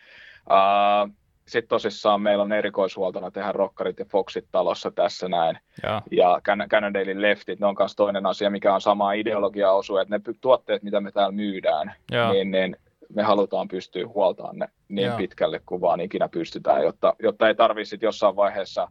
Uh, 0.50 1.14
sitten 1.48 1.68
tosissaan 1.68 2.22
meillä 2.22 2.44
on 2.44 2.52
erikoishuoltona 2.52 3.30
tehdä 3.30 3.52
rokkarit 3.52 3.98
ja 3.98 4.04
Foxit 4.04 4.44
talossa 4.52 4.90
tässä 4.90 5.28
näin. 5.28 5.58
Ja, 5.82 6.02
ja 6.10 6.40
Cannondalein 6.68 7.22
leftit, 7.22 7.60
ne 7.60 7.66
on 7.66 7.76
myös 7.78 7.96
toinen 7.96 8.26
asia, 8.26 8.50
mikä 8.50 8.74
on 8.74 8.80
sama 8.80 9.12
ideologia 9.12 9.72
osu, 9.72 9.96
että 9.96 10.18
ne 10.18 10.34
tuotteet, 10.40 10.82
mitä 10.82 11.00
me 11.00 11.12
täällä 11.12 11.32
myydään, 11.32 11.94
niin, 12.32 12.50
niin 12.50 12.76
me 13.14 13.22
halutaan 13.22 13.68
pystyä 13.68 14.06
huoltamaan 14.06 14.58
ne 14.58 14.68
niin 14.88 15.06
ja. 15.06 15.16
pitkälle 15.16 15.60
kuin 15.66 15.80
vaan 15.80 16.00
ikinä 16.00 16.28
pystytään, 16.28 16.82
jotta, 16.82 17.14
jotta 17.22 17.48
ei 17.48 17.54
tarvitse 17.54 17.98
jossain 18.02 18.36
vaiheessa 18.36 18.88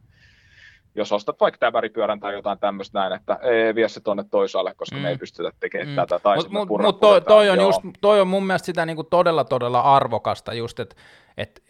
jos 0.98 1.12
ostat 1.12 1.40
vaikka 1.40 1.58
täväripyörän 1.58 2.20
tai 2.20 2.32
jotain 2.32 2.58
tämmöistä 2.58 2.98
näin, 2.98 3.12
että 3.12 3.38
ei 3.42 3.74
vie 3.74 3.88
se 3.88 4.00
tuonne 4.00 4.24
toisaalle, 4.30 4.74
koska 4.74 4.96
mm. 4.96 5.02
me 5.02 5.08
ei 5.08 5.14
mm. 5.14 5.18
pystytä 5.18 5.50
tekemään 5.60 5.88
mm. 5.88 5.94
tätä. 5.94 6.36
Mutta 6.36 6.52
mut, 6.52 6.68
mut 6.68 7.00
toi, 7.00 7.20
toi, 7.20 7.50
on 7.50 7.60
just, 7.60 7.80
toi 8.00 8.20
on 8.20 8.28
mun 8.28 8.46
mielestä 8.46 8.66
sitä 8.66 8.86
niinku 8.86 9.04
todella 9.04 9.44
todella 9.44 9.80
arvokasta 9.80 10.54
just, 10.54 10.80
että 10.80 10.96
et, 11.36 11.62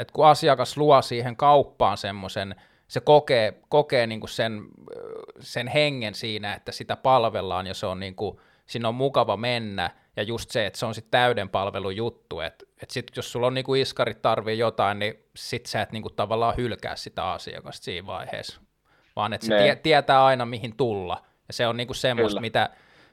et 0.00 0.10
kun 0.10 0.26
asiakas 0.26 0.76
luo 0.76 1.02
siihen 1.02 1.36
kauppaan 1.36 1.96
semmoisen, 1.96 2.54
se 2.88 3.00
kokee, 3.00 3.60
kokee 3.68 4.06
niinku 4.06 4.26
sen, 4.26 4.62
sen 5.40 5.68
hengen 5.68 6.14
siinä, 6.14 6.54
että 6.54 6.72
sitä 6.72 6.96
palvellaan 6.96 7.66
ja 7.66 7.74
se 7.74 7.86
on 7.86 8.00
niinku, 8.00 8.40
siinä 8.66 8.88
on 8.88 8.94
mukava 8.94 9.36
mennä, 9.36 9.90
ja 10.16 10.22
just 10.22 10.50
se, 10.50 10.66
että 10.66 10.78
se 10.78 10.86
on 10.86 10.94
sitten 10.94 11.10
täyden 11.10 11.48
palvelun 11.48 11.96
juttu, 11.96 12.40
että 12.40 12.64
et 12.82 12.90
sit 12.90 13.06
jos 13.16 13.32
sulla 13.32 13.46
on 13.46 13.54
niinku 13.54 13.74
iskarit 13.74 14.22
tarvii 14.22 14.58
jotain, 14.58 14.98
niin 14.98 15.14
sit 15.36 15.66
sä 15.66 15.82
et 15.82 15.92
niinku 15.92 16.10
tavallaan 16.10 16.56
hylkää 16.56 16.96
sitä 16.96 17.30
asiakasta 17.30 17.84
siinä 17.84 18.06
vaiheessa, 18.06 18.60
vaan 19.16 19.32
että 19.32 19.46
se 19.46 19.56
tie, 19.56 19.76
tietää 19.76 20.24
aina 20.24 20.46
mihin 20.46 20.76
tulla, 20.76 21.22
ja 21.48 21.52
se 21.52 21.66
on 21.66 21.76
niinku 21.76 21.94
semmoista, 21.94 22.40
mitä, 22.40 22.70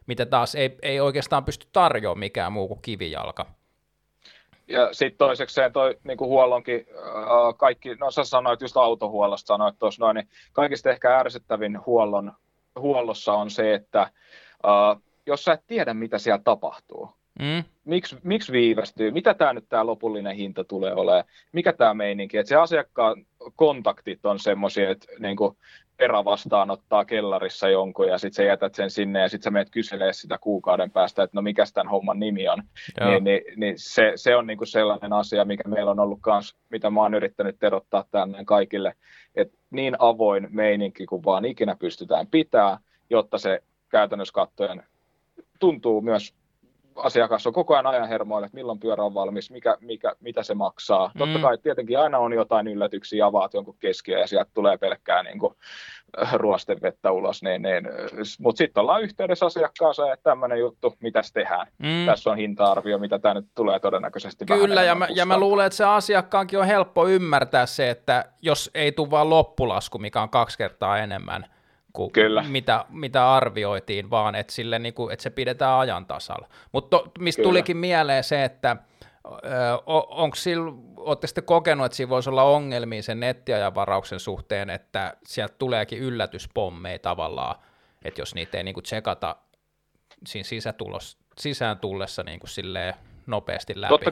mitä 0.07 0.25
taas 0.25 0.55
ei, 0.55 0.77
ei 0.81 0.99
oikeastaan 0.99 1.45
pysty 1.45 1.67
tarjoamaan 1.73 2.19
mikään 2.19 2.53
muu 2.53 2.67
kuin 2.67 2.81
kivijalka. 2.81 3.45
Ja 4.67 4.93
sitten 4.93 5.17
toisekseen 5.17 5.73
toi 5.73 5.97
niin 6.03 6.17
kuin 6.17 6.27
huollonkin, 6.27 6.85
äh, 6.97 7.57
kaikki, 7.57 7.95
no 7.95 8.11
sä 8.11 8.23
sanoit 8.23 8.61
just 8.61 8.77
autohuollosta, 8.77 9.47
sanoit 9.47 9.79
tuossa 9.79 10.05
noin, 10.05 10.15
niin 10.15 10.29
kaikista 10.53 10.89
ehkä 10.89 11.19
ärsyttävin 11.19 11.85
huollon, 11.85 12.33
huollossa 12.79 13.33
on 13.33 13.51
se, 13.51 13.73
että 13.73 14.01
äh, 14.01 15.01
jos 15.25 15.43
sä 15.43 15.53
et 15.53 15.63
tiedä, 15.67 15.93
mitä 15.93 16.17
siellä 16.17 16.41
tapahtuu, 16.43 17.09
mm. 17.39 17.63
miksi, 17.85 18.17
miksi 18.23 18.51
viivästyy, 18.51 19.11
mitä 19.11 19.33
tämä 19.33 19.53
nyt 19.53 19.69
tämä 19.69 19.85
lopullinen 19.85 20.35
hinta 20.35 20.63
tulee 20.63 20.93
olemaan, 20.93 21.23
mikä 21.51 21.73
tämä 21.73 21.93
meininki, 21.93 22.37
että 22.37 22.49
se 22.49 22.55
asiakkaan 22.55 23.25
kontaktit 23.55 24.25
on 24.25 24.39
semmoisia, 24.39 24.89
että 24.89 25.07
niin 25.19 25.37
kuin 25.37 25.57
perä 25.97 26.25
vastaanottaa 26.25 27.05
kellarissa 27.05 27.69
jonkun 27.69 28.07
ja 28.07 28.17
sitten 28.17 28.35
sä 28.35 28.43
jätät 28.43 28.75
sen 28.75 28.89
sinne 28.89 29.19
ja 29.19 29.29
sitten 29.29 29.43
sä 29.43 29.51
menet 29.51 29.69
kyselee 29.69 30.13
sitä 30.13 30.37
kuukauden 30.37 30.91
päästä, 30.91 31.23
että 31.23 31.37
no 31.37 31.41
mikä 31.41 31.63
tämän 31.73 31.91
homman 31.91 32.19
nimi 32.19 32.47
on. 32.49 32.63
Niin, 32.99 33.23
niin, 33.23 33.41
niin 33.55 33.73
se, 33.77 34.11
se 34.15 34.35
on 34.35 34.47
niinku 34.47 34.65
sellainen 34.65 35.13
asia, 35.13 35.45
mikä 35.45 35.69
meillä 35.69 35.91
on 35.91 35.99
ollut 35.99 36.19
kans, 36.21 36.55
mitä 36.69 36.89
mä 36.89 37.01
oon 37.01 37.13
yrittänyt 37.13 37.59
terottaa 37.59 38.05
tänne 38.11 38.45
kaikille, 38.45 38.93
että 39.35 39.57
niin 39.69 39.95
avoin 39.99 40.47
meininki 40.51 41.05
kuin 41.05 41.25
vaan 41.25 41.45
ikinä 41.45 41.75
pystytään 41.75 42.27
pitää, 42.27 42.77
jotta 43.09 43.37
se 43.37 43.63
käytännössä 43.89 44.33
kattojen 44.33 44.83
tuntuu 45.59 46.01
myös 46.01 46.35
asiakas 46.95 47.47
on 47.47 47.53
koko 47.53 47.73
ajan 47.73 47.87
ajan 47.87 48.09
hermoilla, 48.09 48.45
että 48.45 48.55
milloin 48.55 48.79
pyörä 48.79 49.03
on 49.03 49.13
valmis, 49.13 49.51
mikä, 49.51 49.77
mikä, 49.81 50.15
mitä 50.19 50.43
se 50.43 50.53
maksaa. 50.53 51.11
Mm. 51.15 51.19
Totta 51.19 51.39
kai 51.39 51.57
tietenkin 51.57 51.99
aina 51.99 52.17
on 52.17 52.33
jotain 52.33 52.67
yllätyksiä, 52.67 53.25
avaat 53.25 53.53
jonkun 53.53 53.75
keskiö 53.79 54.19
ja 54.19 54.27
sieltä 54.27 54.51
tulee 54.53 54.77
pelkkää 54.77 55.23
niin 55.23 55.39
kuin, 55.39 55.53
äh, 56.21 56.33
ruostevettä 56.33 57.11
ulos, 57.11 57.43
niin, 57.43 57.61
niin, 57.61 57.83
mutta 58.39 58.57
sitten 58.57 58.81
ollaan 58.81 59.01
yhteydessä 59.01 59.45
asiakkaaseen, 59.45 60.13
että 60.13 60.29
tämmöinen 60.29 60.59
juttu, 60.59 60.95
mitä 60.99 61.21
tehdään. 61.33 61.67
Mm. 61.77 62.05
Tässä 62.05 62.31
on 62.31 62.37
hinta-arvio, 62.37 62.97
mitä 62.99 63.19
tämä 63.19 63.33
nyt 63.33 63.45
tulee 63.55 63.79
todennäköisesti 63.79 64.45
Kyllä, 64.45 64.83
ja 64.83 64.95
mä, 64.95 65.07
ja 65.15 65.25
mä 65.25 65.39
luulen, 65.39 65.65
että 65.65 65.77
se 65.77 65.85
asiakkaankin 65.85 66.59
on 66.59 66.65
helppo 66.65 67.07
ymmärtää 67.07 67.65
se, 67.65 67.89
että 67.89 68.25
jos 68.41 68.71
ei 68.73 68.91
tule 68.91 69.11
vain 69.11 69.29
loppulasku, 69.29 69.99
mikä 69.99 70.21
on 70.21 70.29
kaksi 70.29 70.57
kertaa 70.57 70.97
enemmän, 70.97 71.52
kuin 71.93 72.11
Kyllä. 72.11 72.45
Mitä, 72.47 72.85
mitä 72.89 73.31
arvioitiin, 73.31 74.09
vaan 74.09 74.35
että, 74.35 74.53
sille, 74.53 74.79
niin 74.79 74.93
kuin, 74.93 75.13
että 75.13 75.23
se 75.23 75.29
pidetään 75.29 75.79
ajan 75.79 76.05
tasalla. 76.05 76.47
Mutta 76.71 77.03
mistä 77.19 77.39
Kyllä. 77.39 77.49
tulikin 77.49 77.77
mieleen 77.77 78.23
se, 78.23 78.43
että 78.43 78.77
onko 79.85 80.37
olette 80.97 81.27
sitten 81.27 81.43
kokenut, 81.43 81.85
että 81.85 81.95
siinä 81.95 82.09
voisi 82.09 82.29
olla 82.29 82.43
ongelmia 82.43 83.03
sen 83.03 83.19
nettiajanvarauksen 83.19 84.19
suhteen, 84.19 84.69
että 84.69 85.17
sieltä 85.25 85.55
tuleekin 85.59 85.99
yllätyspommeja 85.99 86.99
tavallaan, 86.99 87.55
että 88.05 88.21
jos 88.21 88.35
niitä 88.35 88.57
ei 88.57 88.63
niin 88.63 88.73
kuin 88.73 88.83
tsekata 88.83 89.35
siinä 90.27 90.43
sisätulos, 90.43 91.17
sisään 91.37 91.79
tullessa 91.79 92.23
niin 92.23 92.39
kuin 92.39 92.49
silleen 92.49 92.93
nopeasti 93.27 93.73
läpi. 93.81 93.89
Totta, 93.89 94.11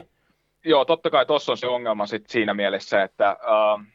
joo, 0.64 0.84
totta 0.84 1.10
kai 1.10 1.26
tuossa 1.26 1.52
on 1.52 1.58
se 1.58 1.66
ongelma 1.66 2.06
sit 2.06 2.26
siinä 2.26 2.54
mielessä, 2.54 3.02
että 3.02 3.28
äh, 3.28 3.86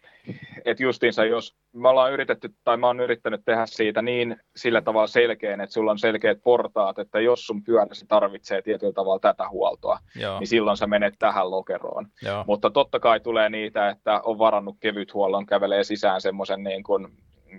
että 0.65 0.83
justiinsa 0.83 1.25
jos 1.25 1.55
me 1.73 1.89
ollaan 1.89 2.13
yritetty, 2.13 2.49
tai 2.63 2.77
mä 2.77 2.87
oon 2.87 2.99
yrittänyt 2.99 3.41
tehdä 3.45 3.65
siitä 3.65 4.01
niin 4.01 4.37
sillä 4.55 4.81
tavalla 4.81 5.07
selkeän, 5.07 5.61
että 5.61 5.73
sulla 5.73 5.91
on 5.91 5.99
selkeät 5.99 6.37
portaat, 6.43 6.99
että 6.99 7.19
jos 7.19 7.47
sun 7.47 7.63
pyöräsi 7.63 8.05
tarvitsee 8.07 8.61
tietyllä 8.61 8.93
tavalla 8.93 9.19
tätä 9.19 9.49
huoltoa, 9.49 9.99
Joo. 10.15 10.39
niin 10.39 10.47
silloin 10.47 10.77
sä 10.77 10.87
menet 10.87 11.13
tähän 11.19 11.51
lokeroon. 11.51 12.07
Joo. 12.21 12.43
Mutta 12.47 12.69
totta 12.69 12.99
kai 12.99 13.19
tulee 13.19 13.49
niitä, 13.49 13.89
että 13.89 14.21
on 14.23 14.39
varannut 14.39 14.77
kevythuollon, 14.79 15.45
kävelee 15.45 15.83
sisään 15.83 16.21
semmoisen 16.21 16.63
niin 16.63 16.83
kuin, 16.83 17.07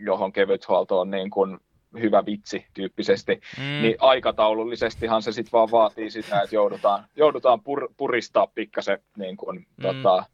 johon 0.01 0.33
kevythuolto 0.33 1.01
on 1.01 1.11
niin 1.11 1.31
kuin 1.31 1.59
hyvä 2.01 2.27
vitsi 2.27 2.67
tyyppisesti, 2.75 3.41
mm. 3.59 3.83
niin 3.83 3.97
aikataulullisestihan 3.99 5.23
se 5.23 5.33
sitten 5.33 5.53
vaan 5.53 5.71
vaatii 5.71 6.11
sitä, 6.11 6.41
että 6.41 6.55
joudutaan, 6.57 7.05
joudutaan 7.17 7.63
pur, 7.63 7.89
puristaa 7.97 8.47
pikkasen 8.47 8.99
niin 9.17 9.37
kuin, 9.37 9.59
mm. 9.59 9.83
tota, 9.83 10.25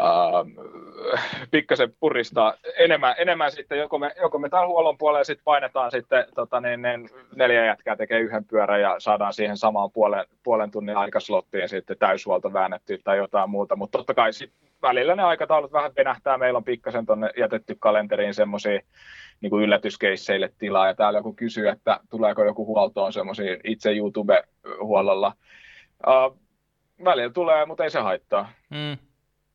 äh, 0.00 1.48
pikkasen 1.50 1.94
puristaa 2.00 2.54
enemmän, 2.78 3.14
enemmän 3.18 3.52
sitten, 3.52 3.78
joko 3.78 3.98
me, 3.98 4.14
joko 4.20 4.38
me 4.38 4.48
tämän 4.48 4.68
huollon 4.68 4.98
puolella 4.98 5.24
sitten 5.24 5.44
painetaan 5.44 5.90
sitten 5.90 6.24
tota, 6.34 6.60
niin, 6.60 6.82
niin, 6.82 7.08
neljä 7.36 7.66
jätkää 7.66 7.96
tekee 7.96 8.20
yhden 8.20 8.44
pyörän 8.44 8.80
ja 8.80 8.94
saadaan 8.98 9.32
siihen 9.32 9.56
samaan 9.56 9.90
puolen, 9.90 10.24
puolen 10.42 10.70
tunnin 10.70 10.96
aikaslottiin 10.96 11.68
sitten 11.68 11.98
täyshuolto 11.98 12.52
väännetty 12.52 12.98
tai 13.04 13.16
jotain 13.16 13.50
muuta, 13.50 13.76
mutta 13.76 13.98
totta 13.98 14.14
kai 14.14 14.32
sit 14.32 14.52
välillä 14.82 15.16
ne 15.16 15.22
aikataulut 15.22 15.72
vähän 15.72 15.92
venähtää, 15.96 16.38
meillä 16.38 16.56
on 16.56 16.64
pikkasen 16.64 17.06
tuonne 17.06 17.30
jätetty 17.36 17.76
kalenteriin 17.78 18.34
semmoisia 18.34 18.80
niin 19.40 19.50
kuin 19.50 19.64
yllätyskeisseille 19.64 20.52
tilaa, 20.58 20.86
ja 20.86 20.94
täällä 20.94 21.18
joku 21.18 21.32
kysyy, 21.32 21.68
että 21.68 22.00
tuleeko 22.10 22.44
joku 22.44 22.66
huoltoon 22.66 23.12
semmoisia 23.12 23.56
itse 23.64 23.92
YouTube-huollolla. 23.92 25.32
Uh, 26.06 26.38
välillä 27.04 27.32
tulee, 27.32 27.66
mutta 27.66 27.84
ei 27.84 27.90
se 27.90 28.00
haittaa. 28.00 28.52
Mm 28.70 28.98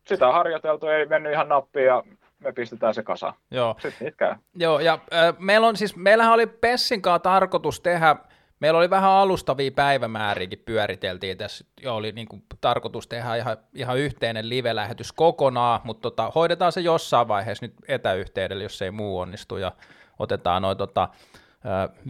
sitä 0.10 0.28
on 0.28 0.34
harjoiteltu, 0.34 0.88
ei 0.88 1.06
mennyt 1.06 1.34
ihan 1.34 1.50
nappiin 1.50 1.86
ja 1.86 2.04
me 2.40 2.52
pistetään 2.52 2.94
se 2.94 3.04
kasa. 3.04 3.34
Joo. 3.52 3.76
Sitten 3.82 4.06
niitä 4.06 4.18
käy. 4.18 4.36
Joo, 4.56 4.80
ja 4.80 4.94
äh, 4.94 5.36
meillä 5.40 5.68
on 5.68 5.78
siis, 5.78 5.96
meillähän 5.96 6.34
oli 6.34 6.48
Pessin 6.48 7.02
kanssa 7.02 7.20
tarkoitus 7.20 7.82
tehdä, 7.82 8.16
meillä 8.60 8.80
oli 8.80 8.90
vähän 8.90 9.12
alustavia 9.12 9.72
päivämääriäkin 9.72 10.64
pyöriteltiin 10.66 11.38
tässä, 11.38 11.66
jo 11.82 11.96
oli 11.96 12.12
niin 12.12 12.28
kuin, 12.28 12.44
tarkoitus 12.62 13.08
tehdä 13.08 13.36
ihan, 13.36 13.58
ihan 13.74 13.98
yhteinen 13.98 14.50
live-lähetys 14.50 15.12
kokonaan, 15.12 15.82
mutta 15.84 16.02
tota, 16.02 16.32
hoidetaan 16.36 16.72
se 16.72 16.82
jossain 16.82 17.28
vaiheessa 17.28 17.66
nyt 17.66 17.74
etäyhteydellä, 17.88 18.64
jos 18.64 18.82
ei 18.82 18.92
muu 18.92 19.20
onnistu, 19.20 19.58
ja 19.58 19.72
otetaan 20.20 20.62
noin 20.62 20.78
tota, 20.78 21.10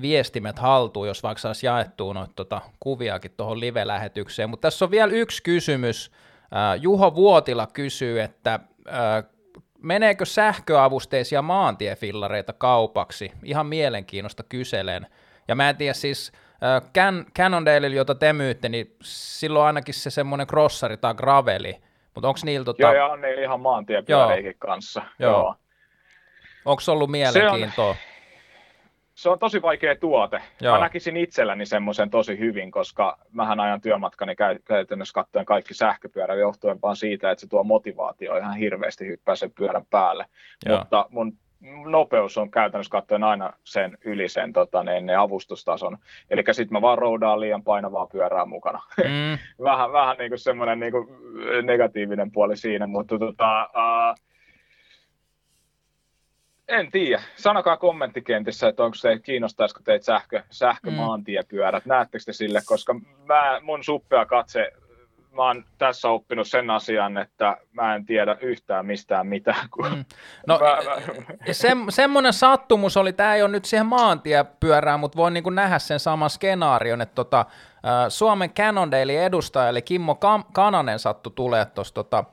viestimet 0.02 0.60
haltuun, 0.60 1.08
jos 1.08 1.24
vaikka 1.24 1.42
saisi 1.42 1.66
jaettua 1.66 2.14
noita 2.14 2.34
tota, 2.36 2.62
kuviakin 2.80 3.32
tuohon 3.38 3.60
live-lähetykseen. 3.60 4.50
Mutta 4.50 4.66
tässä 4.66 4.86
on 4.86 4.92
vielä 4.92 5.12
yksi 5.14 5.44
kysymys, 5.44 6.12
Juho 6.82 7.16
Vuotila 7.16 7.68
kysyy, 7.68 8.22
että 8.22 8.60
meneekö 9.82 10.26
sähköavusteisia 10.26 11.42
maantiefillareita 11.42 12.54
kaupaksi? 12.54 13.32
Ihan 13.44 13.66
mielenkiinnosta 13.66 14.44
kyselen. 14.44 15.08
Ja 15.48 15.56
mä 15.56 15.70
en 15.70 15.78
tiedä 15.78 15.94
siis, 15.94 16.32
Can- 16.98 17.32
Cannondaleilla, 17.38 17.98
jota 17.98 18.16
te 18.16 18.34
myytte, 18.34 18.70
niin 18.70 18.96
silloin 19.04 19.66
ainakin 19.66 19.94
se 19.94 20.10
semmoinen 20.10 20.48
crossari 20.48 20.98
tai 20.98 21.14
graveli, 21.14 21.82
mutta 22.16 22.28
onko 22.28 22.40
niillä 22.44 22.66
tota... 22.66 22.82
Joo, 22.82 22.94
ja 22.94 23.06
on 23.06 23.22
niillä 23.22 23.42
ihan 23.42 23.60
maantiepyöreikin 23.60 24.56
kanssa. 24.60 25.02
Joo. 25.20 25.32
Joo. 25.32 25.56
Onko 26.66 26.82
ollut 26.88 27.12
mielenkiintoa? 27.12 27.94
Se 27.94 28.00
on, 28.00 28.09
se 29.20 29.30
on 29.30 29.40
tosi 29.40 29.62
vaikea 29.62 29.96
tuote. 29.96 30.42
Joo. 30.62 30.74
Mä 30.74 30.80
näkisin 30.80 31.18
itselläni 31.18 31.66
semmoisen 31.66 32.10
tosi 32.10 32.40
hyvin, 32.40 32.72
koska 32.72 33.18
mähän 33.32 33.60
ajan 33.60 33.82
työmatkani 33.82 34.36
käytännössä 34.66 35.14
katsoen 35.14 35.46
kaikki 35.46 35.74
sähköpyörä 35.74 36.36
johtuen 36.36 36.82
vaan 36.82 36.96
siitä, 36.96 37.32
että 37.32 37.40
se 37.42 37.48
tuo 37.48 37.64
motivaatio 37.64 38.38
ihan 38.38 38.56
hirveästi 38.56 39.08
hyppää 39.08 39.36
sen 39.36 39.52
pyörän 39.52 39.86
päälle. 39.90 40.26
Joo. 40.66 40.78
Mutta 40.78 41.06
mun 41.10 41.38
nopeus 41.86 42.38
on 42.38 42.52
käytännössä 42.52 42.92
katsoen 42.92 43.24
aina 43.24 43.54
sen 43.64 43.98
yli 44.06 44.30
sen 44.30 44.54
tota, 44.54 44.84
ne, 44.84 45.02
ne 45.02 45.16
avustustason. 45.16 45.98
Eli 46.30 46.44
sitten 46.52 46.74
mä 46.74 46.82
vaan 46.82 46.98
roudaan 46.98 47.40
liian 47.40 47.64
painavaa 47.64 48.08
pyörää 48.08 48.46
mukana. 48.46 48.82
Mm. 48.98 49.38
vähän 49.64 49.92
vähän 49.92 50.18
niin 50.18 50.30
kuin 50.30 50.40
semmoinen 50.40 50.80
niin 50.80 50.92
kuin 50.92 51.08
negatiivinen 51.64 52.32
puoli 52.32 52.58
siinä, 52.58 52.88
mutta 52.88 53.20
tota, 53.20 53.64
uh, 53.64 54.29
en 56.70 56.92
tiedä. 56.92 57.22
Sanokaa 57.36 57.78
kommenttikentissä, 57.78 58.68
että 58.68 58.84
onko 58.84 58.96
se, 58.96 59.20
kiinnostaisiko 59.20 59.82
teitä 59.84 60.06
sähkö, 60.06 60.44
sähkömaantiepyörät. 60.50 61.86
Mm. 61.86 61.90
Näettekö 61.90 62.24
te 62.26 62.34
sille, 62.34 62.62
koska 62.66 62.94
mä, 63.26 63.60
mun 63.62 63.84
suppea 63.84 64.26
katse, 64.26 64.72
mä 65.36 65.44
oon 65.44 65.66
tässä 65.78 66.10
oppinut 66.10 66.48
sen 66.48 66.70
asian, 66.70 67.18
että 67.18 67.58
mä 67.72 67.96
en 67.96 68.06
tiedä 68.06 68.38
yhtään 68.42 68.86
mistään 68.86 69.28
mitään. 69.28 69.70
Kun 69.72 69.86
mm. 69.86 70.06
No, 70.48 70.60
mä, 70.60 70.66
mä... 70.68 71.02
Se, 71.52 71.76
semmoinen 71.90 72.34
sattumus 72.34 72.98
oli, 72.98 73.14
tämä 73.14 73.36
ei 73.36 73.42
ole 73.42 73.52
nyt 73.52 73.66
siihen 73.66 73.86
maantiepyörään, 73.86 75.00
mutta 75.00 75.18
voin 75.18 75.34
niin 75.34 75.56
nähdä 75.56 75.80
sen 75.80 76.00
saman 76.00 76.30
skenaarion, 76.30 77.02
että 77.02 77.16
tota, 77.16 77.46
Suomen 78.10 78.50
Cannondale 78.50 79.26
edustaja, 79.26 79.70
eli 79.70 79.82
Kimmo 79.82 80.18
Kananen 80.54 81.00
sattui 81.00 81.34
tulee 81.36 81.66
tuossa 81.66 81.94
tota, 81.94 82.24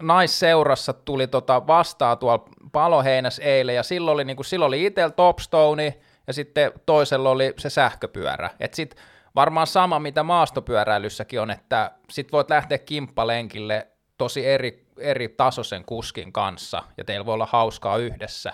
naisseurassa 0.00 0.92
tuli 0.92 1.26
tota 1.26 1.66
vastaa 1.66 2.16
tuolla 2.16 2.44
paloheinäs 2.72 3.38
eilen, 3.38 3.74
ja 3.74 3.82
silloin 3.82 4.14
oli, 4.14 4.24
niin 4.24 4.44
silloin 4.44 4.68
oli 4.68 4.84
itsellä 4.84 5.10
Topstone, 5.10 6.00
ja 6.26 6.32
sitten 6.32 6.72
toisella 6.86 7.30
oli 7.30 7.54
se 7.58 7.70
sähköpyörä. 7.70 8.50
Et 8.60 8.74
sit 8.74 8.96
varmaan 9.34 9.66
sama, 9.66 9.98
mitä 9.98 10.22
maastopyöräilyssäkin 10.22 11.40
on, 11.40 11.50
että 11.50 11.90
sit 12.10 12.32
voit 12.32 12.50
lähteä 12.50 12.78
kimppalenkille 12.78 13.88
tosi 14.18 14.46
eri, 14.46 14.86
eri 14.98 15.28
tasoisen 15.28 15.84
kuskin 15.84 16.32
kanssa, 16.32 16.82
ja 16.96 17.04
teillä 17.04 17.26
voi 17.26 17.34
olla 17.34 17.48
hauskaa 17.50 17.96
yhdessä, 17.96 18.52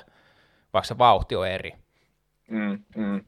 vaikka 0.73 0.87
se 0.87 0.99
vauhti 0.99 1.37
on 1.37 1.49
eri. 1.49 1.73
Mm, 2.51 2.85
mm. 2.97 3.25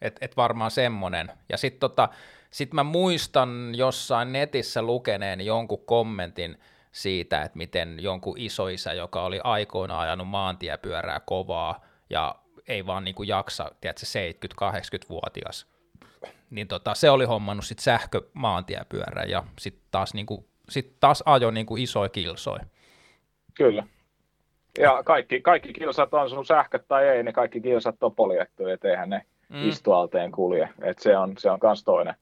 Et, 0.00 0.16
et 0.20 0.36
varmaan 0.36 0.70
semmonen. 0.70 1.32
Ja 1.48 1.56
sitten 1.56 1.80
tota, 1.80 2.08
sit 2.50 2.72
mä 2.72 2.82
muistan 2.82 3.72
jossain 3.74 4.32
netissä 4.32 4.82
lukeneen 4.82 5.40
jonkun 5.40 5.86
kommentin 5.86 6.58
siitä, 6.92 7.42
että 7.42 7.58
miten 7.58 7.96
jonkun 8.00 8.38
isoisä, 8.38 8.92
joka 8.92 9.22
oli 9.22 9.40
aikoina 9.44 10.00
ajanut 10.00 10.28
maantiepyörää 10.28 11.20
kovaa 11.20 11.84
ja 12.10 12.34
ei 12.68 12.86
vaan 12.86 13.04
niin 13.04 13.14
kuin 13.14 13.28
jaksa, 13.28 13.70
tiedätkö, 13.80 14.06
70-80-vuotias, 14.06 15.66
niin 16.50 16.68
tota, 16.68 16.94
se 16.94 17.10
oli 17.10 17.24
hommannut 17.24 17.64
sitten 17.64 17.84
sähkömaantiepyörän 17.84 19.30
ja 19.30 19.44
sitten 19.58 19.82
taas, 19.90 20.14
niin 20.14 20.26
kuin, 20.26 20.44
sit 20.68 20.96
taas 21.00 21.22
ajo 21.26 21.50
niin 21.50 21.66
kuin 21.66 21.82
isoja 21.82 22.08
kilsoi. 22.08 22.58
Kyllä. 23.54 23.86
Ja 24.78 25.02
kaikki, 25.04 25.40
kaikki 25.40 25.72
kilsat 25.72 26.14
on 26.14 26.30
sun 26.30 26.46
sähköt 26.46 26.88
tai 26.88 27.08
ei, 27.08 27.22
niin 27.22 27.32
kaikki 27.32 27.60
kilsat 27.60 28.02
on 28.02 28.14
poljettu, 28.14 28.66
et 28.66 28.84
eihän 28.84 29.10
ne 29.10 29.24
mm. 29.48 29.68
istualteen 29.68 30.32
kulje. 30.32 30.68
Et 30.82 30.98
se 30.98 31.16
on, 31.16 31.34
se 31.38 31.50
on 31.50 31.60
kans 31.60 31.84
toinen. 31.84 32.14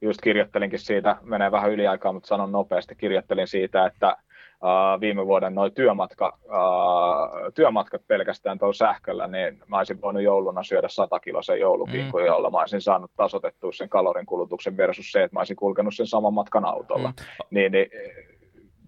Just 0.00 0.20
kirjoittelinkin 0.20 0.78
siitä, 0.78 1.16
menee 1.22 1.50
vähän 1.50 1.70
yliaikaa, 1.70 2.12
mutta 2.12 2.26
sanon 2.26 2.52
nopeasti, 2.52 2.94
kirjoittelin 2.96 3.48
siitä, 3.48 3.86
että 3.86 4.16
uh, 4.62 5.00
viime 5.00 5.26
vuoden 5.26 5.54
noin 5.54 5.74
työmatka, 5.74 6.38
uh, 6.44 7.52
työmatkat 7.54 8.02
pelkästään 8.06 8.58
tuolla 8.58 8.72
sähköllä, 8.72 9.26
niin 9.26 9.62
mä 9.66 9.78
olisin 9.78 10.00
voinut 10.00 10.22
jouluna 10.22 10.62
syödä 10.62 10.88
100 10.88 11.20
kilosen 11.20 11.60
joulukinkun, 11.60 12.20
mm. 12.20 12.26
jolla 12.26 12.50
mä 12.50 12.58
olisin 12.58 12.80
saanut 12.80 13.10
tasotettua 13.16 13.72
sen 13.72 13.88
kalorin 13.88 14.26
kulutuksen 14.26 14.76
versus 14.76 15.12
se, 15.12 15.22
että 15.22 15.34
mä 15.36 15.40
olisin 15.40 15.56
kulkenut 15.56 15.94
sen 15.94 16.06
saman 16.06 16.34
matkan 16.34 16.64
autolla. 16.64 17.08
Mm. 17.08 17.14
Niin, 17.50 17.72
niin 17.72 17.90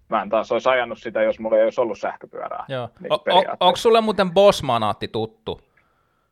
mä 0.09 0.21
en 0.21 0.29
taas 0.29 0.51
olisi 0.51 0.69
ajanut 0.69 0.99
sitä, 0.99 1.21
jos 1.23 1.39
mulla 1.39 1.57
ei 1.57 1.63
olisi 1.63 1.81
ollut 1.81 1.99
sähköpyörää. 1.99 2.65
Joo. 2.67 2.89
Niin 2.99 3.13
o- 3.13 3.23
o- 3.29 3.55
onko 3.59 3.75
sulle 3.75 4.01
muuten 4.01 4.31
Bossmanaatti 4.31 5.07
tuttu? 5.07 5.61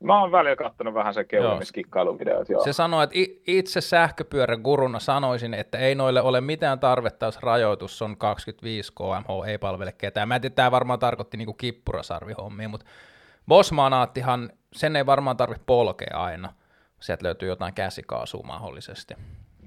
Mä 0.03 0.21
oon 0.21 0.31
välillä 0.31 0.55
katsonut 0.55 0.93
vähän 0.93 1.13
sen 1.13 1.27
keulimiskikkailuvideot, 1.27 2.49
joo. 2.49 2.63
Se 2.63 2.73
sanoi, 2.73 3.03
että 3.03 3.15
itse 3.47 3.81
sähköpyörän 3.81 4.61
guruna 4.61 4.99
sanoisin, 4.99 5.53
että 5.53 5.77
ei 5.77 5.95
noille 5.95 6.21
ole 6.21 6.41
mitään 6.41 6.79
tarvetta, 6.79 7.25
jos 7.25 7.39
rajoitus 7.41 8.01
on 8.01 8.17
25 8.17 8.93
kmh, 8.93 9.47
ei 9.47 9.57
palvele 9.57 9.91
ketään. 9.91 10.27
Mä 10.27 10.35
en 10.35 10.41
tiedä, 10.41 10.55
tämä 10.55 10.71
varmaan 10.71 10.99
tarkoitti 10.99 11.37
niinku 11.37 11.53
kippurasarvihommia, 11.53 12.69
mutta 12.69 12.85
Bosmanaattihan, 13.47 14.49
sen 14.73 14.95
ei 14.95 15.05
varmaan 15.05 15.37
tarvitse 15.37 15.63
polkea 15.65 16.17
aina. 16.23 16.53
Sieltä 16.99 17.25
löytyy 17.25 17.49
jotain 17.49 17.73
käsikaasua 17.73 18.43
mahdollisesti. 18.43 19.13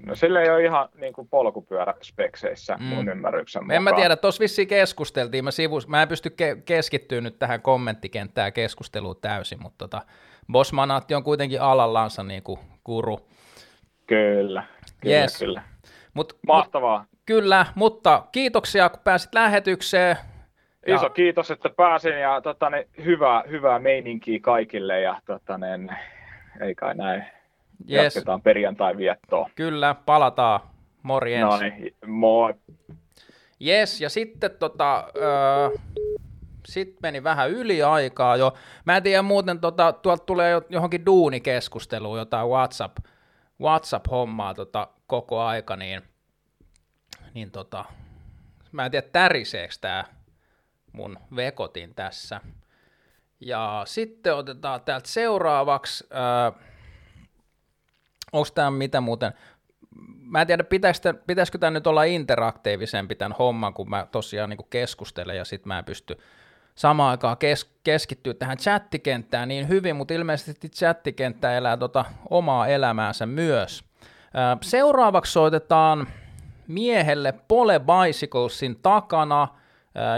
No 0.05 0.15
sillä 0.15 0.41
ei 0.41 0.49
ole 0.49 0.63
ihan 0.63 0.89
niin 0.95 1.13
kuin 1.13 1.27
polkupyöräspekseissä 1.27 2.77
mm. 2.77 2.83
mun 2.83 3.09
ymmärryksen 3.09 3.63
mukaan. 3.63 3.75
En 3.75 3.83
mä 3.83 3.93
tiedä, 3.93 4.15
tuossa 4.15 4.41
vissiin 4.41 4.67
keskusteltiin, 4.67 5.43
mä, 5.43 5.51
sivus, 5.51 5.87
mä 5.87 6.01
en 6.01 6.07
pysty 6.07 6.29
ke- 6.29 6.61
keskittyä 6.65 7.21
nyt 7.21 7.39
tähän 7.39 7.61
kommenttikenttään 7.61 8.53
keskusteluun 8.53 9.21
täysin, 9.21 9.61
mutta 9.61 9.77
tota, 9.77 10.01
Bosmanaatti 10.51 11.15
on 11.15 11.23
kuitenkin 11.23 11.61
alallansa 11.61 12.23
niin 12.23 12.43
kuin 12.43 12.59
guru. 12.85 13.19
Kyllä, 14.07 14.63
kyllä, 15.01 15.15
yes. 15.15 15.39
kyllä. 15.39 15.61
Mut, 16.13 16.37
Mahtavaa. 16.47 16.99
Mut, 16.99 17.07
kyllä, 17.25 17.65
mutta 17.75 18.23
kiitoksia, 18.31 18.89
kun 18.89 18.99
pääsit 19.03 19.33
lähetykseen. 19.33 20.17
Iso 20.87 21.05
ja... 21.05 21.09
kiitos, 21.09 21.51
että 21.51 21.69
pääsin 21.69 22.19
ja 22.19 22.41
tota, 22.41 22.69
ne, 22.69 22.87
hyvää, 23.05 23.43
hyvää 23.49 23.79
meininkiä 23.79 24.39
kaikille 24.41 25.01
ja 25.01 25.21
tota, 25.25 25.57
ne, 25.57 25.89
ei 26.61 26.75
kai 26.75 26.95
näin 26.95 27.25
yes. 27.89 28.15
jatketaan 28.15 28.41
perjantai 28.41 28.97
viettoa. 28.97 29.49
Kyllä, 29.55 29.95
palataan. 30.05 30.59
Morjens. 31.03 31.51
No 31.51 31.57
niin, 31.57 31.95
moi. 32.05 32.53
Yes, 33.65 34.01
ja 34.01 34.09
sitten 34.09 34.51
tota, 34.59 35.11
öö, 35.15 35.69
sit 36.65 36.95
meni 37.01 37.23
vähän 37.23 37.49
yli 37.51 37.83
aikaa 37.83 38.35
jo. 38.35 38.53
Mä 38.85 38.97
en 38.97 39.03
tiedä 39.03 39.21
muuten, 39.21 39.59
tota, 39.59 39.93
tuolta 39.93 40.25
tulee 40.25 40.61
johonkin 40.69 41.05
duunikeskusteluun 41.05 42.17
jotain 42.17 42.47
WhatsApp, 42.47 42.97
WhatsApp-hommaa 43.61 44.53
tota, 44.53 44.87
koko 45.07 45.41
aika, 45.41 45.75
niin, 45.75 46.01
niin 47.33 47.51
tota, 47.51 47.85
mä 48.71 48.85
en 48.85 48.91
tiedä 48.91 49.07
täriseekö 49.11 49.73
tämä 49.81 50.05
mun 50.91 51.19
vekotin 51.35 51.95
tässä. 51.95 52.41
Ja 53.39 53.81
sitten 53.85 54.35
otetaan 54.35 54.81
täältä 54.81 55.07
seuraavaksi, 55.09 56.07
öö, 56.11 56.61
onko 58.33 58.47
tämä 58.55 58.71
mitä 58.71 59.01
muuten, 59.01 59.33
mä 60.21 60.41
en 60.41 60.47
tiedä, 60.47 60.63
pitäisikö, 60.63 61.13
pitäisikö 61.27 61.57
tämä 61.57 61.71
nyt 61.71 61.87
olla 61.87 62.03
interaktiivisempi 62.03 63.15
tämän 63.15 63.35
homman, 63.39 63.73
kun 63.73 63.89
mä 63.89 64.07
tosiaan 64.11 64.49
niin 64.49 64.59
keskustelen 64.69 65.37
ja 65.37 65.45
sitten 65.45 65.67
mä 65.67 65.79
en 65.79 65.85
pysty 65.85 66.17
samaan 66.75 67.11
aikaan 67.11 67.37
kes- 67.37 67.75
keskittyä 67.83 68.33
tähän 68.33 68.57
chattikenttään 68.57 69.47
niin 69.47 69.67
hyvin, 69.69 69.95
mutta 69.95 70.13
ilmeisesti 70.13 70.69
chattikenttä 70.69 71.57
elää 71.57 71.77
tota 71.77 72.05
omaa 72.29 72.67
elämäänsä 72.67 73.25
myös. 73.25 73.83
Seuraavaksi 74.61 75.31
soitetaan 75.31 76.07
miehelle 76.67 77.33
Pole 77.47 77.79
Bicyclesin 77.79 78.79
takana 78.81 79.47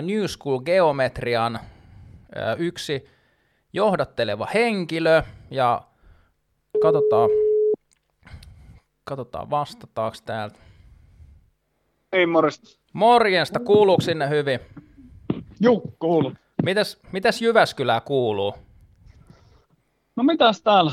New 0.01 0.25
School 0.25 0.59
Geometrian 0.59 1.59
yksi 2.57 3.05
johdatteleva 3.73 4.47
henkilö, 4.53 5.23
ja 5.51 5.81
katsotaan, 6.81 7.29
Katsotaan, 9.03 9.49
vastataanko 9.49 10.17
täältä. 10.25 10.59
Ei 12.11 12.25
morjesta. 12.25 12.79
Morjesta, 12.93 13.59
kuuluuko 13.59 14.01
sinne 14.01 14.29
hyvin? 14.29 14.59
Juu, 15.61 15.95
kuuluu. 15.99 16.33
Mitäs, 16.63 16.99
mitäs 17.11 17.41
Jyväskylää 17.41 18.01
kuuluu? 18.01 18.53
No 20.15 20.23
mitäs 20.23 20.61
täällä? 20.61 20.91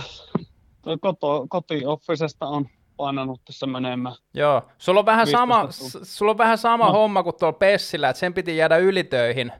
Toi 0.82 0.96
koto, 1.00 1.46
kotioffisesta 1.48 2.46
on 2.46 2.68
painanut 2.96 3.40
tässä 3.44 3.66
menemään. 3.66 4.16
Joo, 4.34 4.62
sulla 4.78 5.00
on 5.00 5.06
vähän 5.06 5.26
sama, 5.26 5.68
sulla 6.02 6.30
on 6.30 6.38
vähän 6.38 6.58
sama 6.58 6.86
no. 6.86 6.92
homma 6.92 7.22
kuin 7.22 7.36
tuolla 7.36 7.58
Pessillä, 7.58 8.08
että 8.08 8.20
sen 8.20 8.34
piti 8.34 8.56
jäädä 8.56 8.76
ylitöihin 8.76 9.52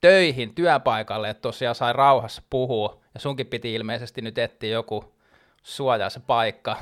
töihin 0.00 0.54
työpaikalle, 0.54 1.30
että 1.30 1.40
tosiaan 1.40 1.74
sai 1.74 1.92
rauhassa 1.92 2.42
puhua. 2.50 3.00
Ja 3.14 3.20
sunkin 3.20 3.46
piti 3.46 3.74
ilmeisesti 3.74 4.22
nyt 4.22 4.38
etsiä 4.38 4.70
joku 4.70 5.14
suojaa 5.62 6.10
se 6.10 6.20
paikka. 6.20 6.76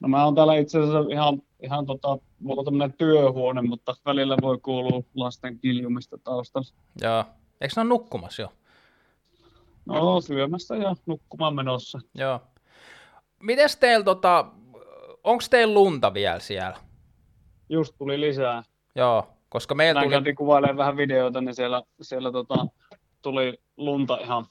No 0.00 0.08
mä 0.08 0.24
oon 0.24 0.34
täällä 0.34 0.56
itse 0.56 0.78
asiassa 0.78 1.12
ihan, 1.12 1.42
ihan 1.62 1.86
tota, 1.86 2.18
mulla 2.40 2.60
on 2.60 2.64
tämmönen 2.64 2.92
työhuone, 2.92 3.62
mutta 3.62 3.94
välillä 4.04 4.36
voi 4.42 4.58
kuulua 4.58 5.02
lasten 5.14 5.58
kiljumista 5.58 6.18
taustalla. 6.24 6.68
Joo. 7.00 7.24
Eikö 7.60 7.72
ne 7.76 7.82
ole 7.82 7.88
nukkumassa 7.88 8.42
jo? 8.42 8.52
No 9.86 10.20
syömässä 10.20 10.76
ja 10.76 10.96
nukkumaan 11.06 11.54
menossa. 11.54 11.98
Joo. 12.14 12.40
Mites 13.42 13.76
teillä, 13.76 14.04
tota, 14.04 14.46
onko 15.24 15.44
teillä 15.50 15.74
lunta 15.74 16.14
vielä 16.14 16.38
siellä? 16.38 16.76
Just 17.68 17.94
tuli 17.98 18.20
lisää. 18.20 18.62
Joo, 18.94 19.28
koska 19.48 19.74
meillä 19.74 20.02
tuli... 20.02 20.34
kuvailemaan 20.34 20.76
vähän 20.76 20.96
videoita, 20.96 21.40
niin 21.40 21.54
siellä, 21.54 21.82
siellä 22.02 22.32
tota, 22.32 22.66
tuli 23.22 23.58
lunta 23.76 24.18
ihan 24.20 24.46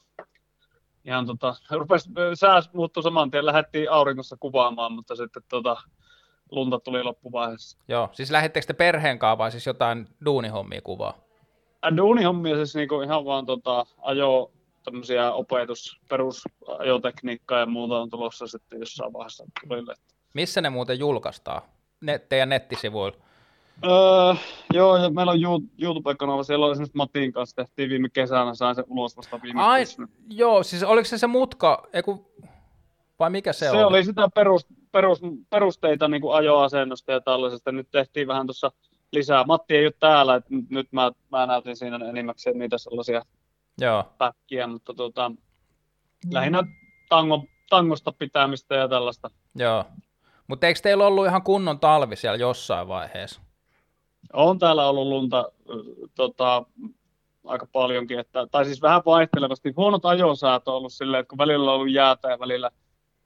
ihan 1.06 1.26
tota, 1.26 1.54
rupesi, 1.70 2.10
sää 2.34 2.60
muuttui 2.72 3.02
saman 3.02 3.30
tien, 3.30 3.46
lähdettiin 3.46 3.90
aurinkossa 3.90 4.36
kuvaamaan, 4.40 4.92
mutta 4.92 5.16
sitten 5.16 5.42
tota, 5.48 5.76
lunta 6.50 6.80
tuli 6.80 7.02
loppuvaiheessa. 7.02 7.78
Joo, 7.88 8.08
siis 8.12 8.30
lähdettekö 8.30 8.66
te 8.66 8.72
perheen 8.72 9.18
kanssa 9.18 9.38
vai 9.38 9.50
siis 9.50 9.66
jotain 9.66 10.08
duunihommia 10.24 10.82
kuvaa? 10.82 11.14
Ä, 11.86 11.96
duunihommia 11.96 12.56
siis 12.56 12.74
niinku 12.74 13.00
ihan 13.00 13.24
vaan 13.24 13.46
tota, 13.46 13.86
ajo 14.02 14.52
tämmöisiä 14.84 15.32
opetus, 15.32 16.00
perusajotekniikkaa 16.08 17.60
ja 17.60 17.66
muuta 17.66 17.98
on 17.98 18.10
tulossa 18.10 18.46
sitten 18.46 18.80
jossain 18.80 19.12
vaiheessa 19.12 19.44
tulille. 19.68 19.94
Missä 20.34 20.60
ne 20.60 20.70
muuten 20.70 20.98
julkaistaan? 20.98 21.62
Ne, 22.00 22.18
teidän 22.18 22.48
nettisivuilla? 22.48 23.25
Öö, 23.84 24.34
joo, 24.74 24.96
ja 24.96 25.10
meillä 25.10 25.32
on 25.32 25.40
YouTube-kanava, 25.78 26.42
siellä 26.42 26.66
oli 26.66 26.72
esimerkiksi 26.72 26.96
Matin 26.96 27.32
kanssa 27.32 27.56
tehtiin 27.56 27.90
viime 27.90 28.08
kesänä, 28.08 28.54
sain 28.54 28.74
sen 28.74 28.84
ulos 28.88 29.16
vasta 29.16 29.42
viime 29.42 29.62
Ai, 29.62 29.84
joo, 30.30 30.62
siis 30.62 30.82
oliko 30.82 31.04
se 31.04 31.18
se 31.18 31.26
mutka, 31.26 31.88
eiku, 31.92 32.30
vai 33.18 33.30
mikä 33.30 33.52
se, 33.52 33.58
se 33.58 33.70
oli? 33.70 33.78
Se 33.78 33.84
oli 33.84 34.04
sitä 34.04 34.28
perus, 34.34 34.66
perus, 34.92 35.20
perusteita 35.50 36.08
niin 36.08 36.20
kuin 36.20 36.36
ajoasennosta 36.36 37.12
ja 37.12 37.20
tällaisesta, 37.20 37.72
nyt 37.72 37.90
tehtiin 37.90 38.28
vähän 38.28 38.46
tuossa 38.46 38.72
lisää. 39.12 39.44
Matti 39.44 39.76
ei 39.76 39.86
ole 39.86 39.92
täällä, 40.00 40.34
että 40.34 40.50
nyt 40.70 40.92
mä, 40.92 41.12
mä 41.30 41.46
näytin 41.46 41.76
siinä 41.76 41.96
enimmäkseen 42.08 42.58
niitä 42.58 42.78
sellaisia 42.78 43.22
joo. 43.80 44.04
päkkiä, 44.18 44.66
mutta 44.66 44.94
tota, 44.94 45.32
lähinnä 46.32 46.62
tango, 47.08 47.44
tangosta 47.70 48.12
pitämistä 48.12 48.74
ja 48.74 48.88
tällaista. 48.88 49.30
Joo, 49.54 49.84
mutta 50.46 50.66
eikö 50.66 50.80
teillä 50.82 51.06
ollut 51.06 51.26
ihan 51.26 51.42
kunnon 51.42 51.80
talvi 51.80 52.16
siellä 52.16 52.36
jossain 52.36 52.88
vaiheessa? 52.88 53.45
On 54.32 54.58
täällä 54.58 54.88
ollut 54.88 55.08
lunta 55.08 55.52
tota, 56.14 56.64
aika 57.44 57.66
paljonkin, 57.72 58.18
että, 58.18 58.46
tai 58.50 58.64
siis 58.64 58.82
vähän 58.82 59.02
vaihtelevasti. 59.06 59.72
Huonot 59.76 60.04
ajosäät 60.04 60.68
on 60.68 60.74
ollut 60.74 60.92
silleen, 60.92 61.20
että 61.20 61.30
kun 61.30 61.38
välillä 61.38 61.70
on 61.70 61.74
ollut 61.74 61.92
jäätä 61.92 62.30
ja 62.30 62.38
välillä 62.38 62.70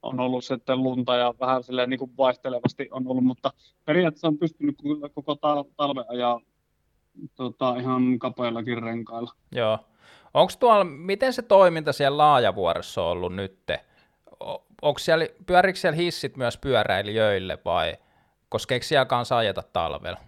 on 0.01 0.19
ollut 0.19 0.45
sitten 0.45 0.83
lunta 0.83 1.15
ja 1.15 1.33
vähän 1.39 1.63
silleen 1.63 1.89
niin 1.89 1.99
kuin 1.99 2.11
vaihtelevasti 2.17 2.89
on 2.91 3.07
ollut, 3.07 3.23
mutta 3.23 3.53
periaatteessa 3.85 4.27
on 4.27 4.37
pystynyt 4.37 4.75
koko 5.13 5.35
talven 5.77 6.05
ajaa 6.09 6.39
tota, 7.35 7.75
ihan 7.75 8.19
kapeillakin 8.19 8.83
renkailla. 8.83 9.31
Joo. 9.51 9.79
Onko 10.33 10.53
tuolla, 10.59 10.83
miten 10.83 11.33
se 11.33 11.41
toiminta 11.41 11.93
siellä 11.93 12.17
Laajavuoressa 12.17 13.03
on 13.03 13.11
ollut 13.11 13.35
nyt? 13.35 13.67
Onko 14.81 14.99
siellä, 14.99 15.27
siellä 15.73 15.95
hissit 15.95 16.37
myös 16.37 16.57
pyöräilijöille 16.57 17.57
vai, 17.65 17.95
koska 18.49 18.73
eikö 18.73 18.85
siellä 18.85 19.05
kanssa 19.05 19.37
ajeta 19.37 19.63
talvella? 19.73 20.19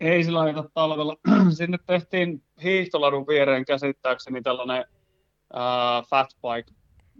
Ei 0.00 0.24
sillä 0.24 0.40
ajeta 0.40 0.64
talvella. 0.74 1.16
Sinne 1.58 1.78
tehtiin 1.86 2.42
hiihtoladun 2.62 3.26
viereen 3.26 3.64
käsittääkseni 3.64 4.42
tällainen 4.42 4.84
uh, 5.54 6.08
fatbike 6.08 6.72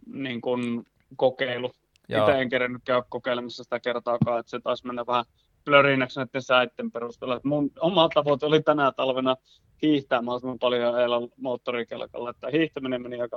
niin 0.07 0.41
kun 0.41 0.85
kokeilu. 1.17 1.73
Itse 2.19 2.41
en 2.41 2.49
kerennyt 2.49 2.83
käydä 2.85 3.03
kokeilemassa 3.09 3.65
sitä 3.65 3.81
kertaakaan, 3.81 4.41
että 4.41 4.51
se 4.51 4.61
taisi 4.61 4.87
mennä 4.87 5.07
vähän 5.07 5.25
plörinäksi 5.65 6.21
näiden 6.21 6.43
säitten 6.43 6.91
perusteella. 6.91 7.41
mun 7.45 7.71
oma 7.81 8.09
tavoite 8.15 8.47
oli 8.47 8.63
tänä 8.63 8.93
talvena 8.93 9.37
hiihtää 9.83 10.23
mahdollisimman 10.23 10.59
paljon 10.59 10.95
ajella 10.95 11.29
moottorikelkalla. 11.37 12.31
Että 12.31 12.49
hiihtäminen 12.51 13.03
meni 13.03 13.21
aika 13.21 13.37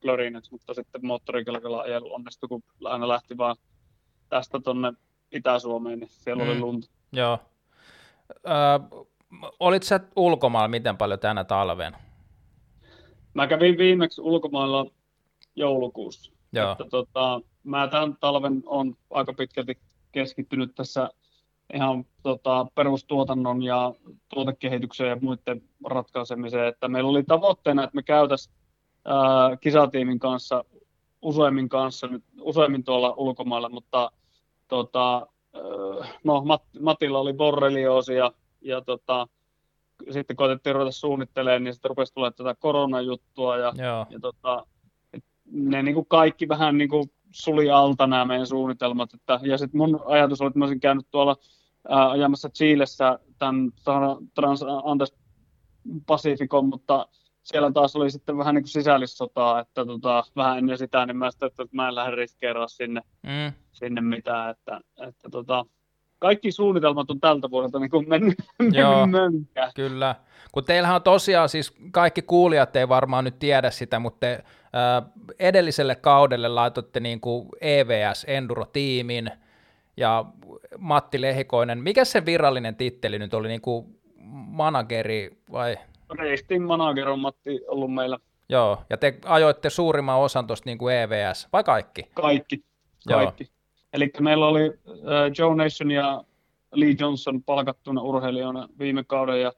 plörinäksi, 0.00 0.50
mutta 0.50 0.74
sitten 0.74 1.06
moottorikelkalla 1.06 1.80
ajelu 1.80 2.14
onnistui, 2.14 2.48
kun 2.48 2.62
aina 2.84 3.08
lähti 3.08 3.36
vaan 3.36 3.56
tästä 4.28 4.60
tuonne 4.60 4.92
Itä-Suomeen, 5.32 5.98
niin 5.98 6.10
siellä 6.10 6.44
mm. 6.44 6.50
oli 6.50 6.60
lunta. 6.60 6.88
Joo. 7.12 7.38
Ö, 8.30 9.04
olit 9.60 9.82
sä 9.82 10.00
ulkomailla 10.16 10.68
miten 10.68 10.96
paljon 10.96 11.18
tänä 11.18 11.44
talven? 11.44 11.96
Mä 13.34 13.46
kävin 13.46 13.78
viimeksi 13.78 14.20
ulkomailla 14.20 14.86
joulukuussa. 15.56 16.32
Joo. 16.52 16.72
Että, 16.72 16.84
tota, 16.90 17.40
mä 17.64 17.88
tämän 17.88 18.16
talven 18.20 18.62
on 18.66 18.96
aika 19.10 19.32
pitkälti 19.32 19.78
keskittynyt 20.12 20.74
tässä 20.74 21.10
ihan 21.74 22.04
tota, 22.22 22.66
perustuotannon 22.74 23.62
ja 23.62 23.94
tuotekehitykseen 24.34 25.10
ja 25.10 25.18
muiden 25.20 25.62
ratkaisemiseen. 25.86 26.66
Että 26.66 26.88
meillä 26.88 27.10
oli 27.10 27.22
tavoitteena, 27.22 27.84
että 27.84 27.94
me 27.94 28.02
käytäisiin 28.02 28.54
kisatiimin 29.60 30.18
kanssa 30.18 30.64
useimmin 31.22 31.68
kanssa, 31.68 32.06
nyt, 32.06 32.24
useimmin 32.40 32.84
tuolla 32.84 33.14
ulkomailla, 33.16 33.68
mutta 33.68 34.12
tota, 34.68 35.26
no, 36.24 36.44
Mat, 36.44 36.62
Matilla 36.80 37.18
oli 37.18 37.32
borrelioosi 37.32 38.14
ja, 38.14 38.32
ja 38.60 38.80
tota, 38.80 39.28
sitten 40.10 40.36
koitettiin 40.36 40.74
ruveta 40.74 40.92
suunnittelemaan, 40.92 41.64
niin 41.64 41.74
sitten 41.74 41.88
rupesi 41.88 42.14
tulemaan 42.14 42.34
tätä 42.34 42.54
koronajuttua 42.54 43.56
ja, 43.56 43.72
ja 44.10 44.20
tota, 44.20 44.66
ne 45.52 45.82
niin 45.82 45.94
kuin 45.94 46.06
kaikki 46.06 46.48
vähän 46.48 46.78
niin 46.78 46.90
kuin 46.90 47.10
suli 47.30 47.70
alta 47.70 48.06
nämä 48.06 48.24
meidän 48.24 48.46
suunnitelmat. 48.46 49.14
Että, 49.14 49.40
ja 49.42 49.58
sitten 49.58 49.78
mun 49.78 50.00
ajatus 50.04 50.40
oli, 50.40 50.48
että 50.48 50.58
mä 50.58 50.64
olisin 50.64 50.80
käynyt 50.80 51.06
tuolla 51.10 51.36
ää, 51.88 52.10
ajamassa 52.10 52.48
Chiilessä 52.48 53.18
tämän 53.38 53.70
Trans 54.34 54.64
Andes 54.84 55.14
Pacificon, 56.06 56.68
mutta 56.68 57.08
siellä 57.50 57.72
taas 57.72 57.96
oli 57.96 58.10
sitten 58.10 58.38
vähän 58.38 58.54
niin 58.54 58.62
kuin 58.62 58.70
sisällissotaa, 58.70 59.60
että 59.60 59.86
tota, 59.86 60.24
vähän 60.36 60.58
ennen 60.58 60.78
sitä, 60.78 61.06
niin 61.06 61.16
mä, 61.16 61.30
sitten, 61.30 61.46
että 61.46 61.66
mä 61.72 61.88
en 61.88 61.94
lähde 61.94 62.16
riskeeraa 62.16 62.68
sinne, 62.68 63.00
mm. 63.22 63.52
sinne 63.72 64.00
mitään, 64.00 64.50
että, 64.50 64.80
että 65.08 65.28
tota, 65.30 65.64
kaikki 66.18 66.52
suunnitelmat 66.52 67.10
on 67.10 67.20
tältä 67.20 67.50
vuodelta 67.50 67.78
niin 67.78 67.90
kuin 67.90 68.08
mennyt, 68.08 68.34
Joo, 68.72 69.06
mennyt 69.06 69.48
kyllä. 69.74 70.14
Kun 70.52 70.64
teillähän 70.64 70.96
on 70.96 71.02
tosiaan, 71.02 71.48
siis 71.48 71.74
kaikki 71.90 72.22
kuulijat 72.22 72.76
ei 72.76 72.88
varmaan 72.88 73.24
nyt 73.24 73.38
tiedä 73.38 73.70
sitä, 73.70 73.98
mutta 73.98 74.20
te, 74.20 74.32
äh, 74.32 75.10
edelliselle 75.38 75.94
kaudelle 75.94 76.48
laitoitte 76.48 77.00
niin 77.00 77.20
kuin 77.20 77.48
EVS 77.60 78.26
Enduro-tiimin 78.28 79.30
ja 79.96 80.24
Matti 80.78 81.20
Lehikoinen. 81.20 81.78
Mikä 81.78 82.04
se 82.04 82.26
virallinen 82.26 82.76
titteli 82.76 83.18
nyt 83.18 83.34
oli, 83.34 83.48
niin 83.48 83.60
kuin 83.60 84.00
manageri 84.30 85.30
vai? 85.52 85.76
Reistin 86.18 86.62
manager 86.62 87.08
on 87.08 87.20
Matti 87.20 87.60
ollut 87.68 87.94
meillä. 87.94 88.18
Joo, 88.48 88.78
ja 88.90 88.96
te 88.96 89.18
ajoitte 89.24 89.70
suurimman 89.70 90.18
osan 90.18 90.46
tuosta 90.46 90.68
niin 90.68 90.78
kuin 90.78 90.94
EVS, 90.94 91.48
vai 91.52 91.64
kaikki? 91.64 92.02
Kaikki, 92.14 92.64
kaikki. 93.08 93.50
Eli 93.92 94.10
meillä 94.20 94.46
oli 94.46 94.64
äh, 94.64 95.30
Joe 95.38 95.54
Nation 95.54 95.90
ja 95.90 96.24
Lee 96.74 96.94
Johnson 96.98 97.42
palkattuna 97.42 98.02
urheilijoina 98.02 98.68
viime 98.78 99.04
kauden, 99.04 99.40
ja, 99.40 99.52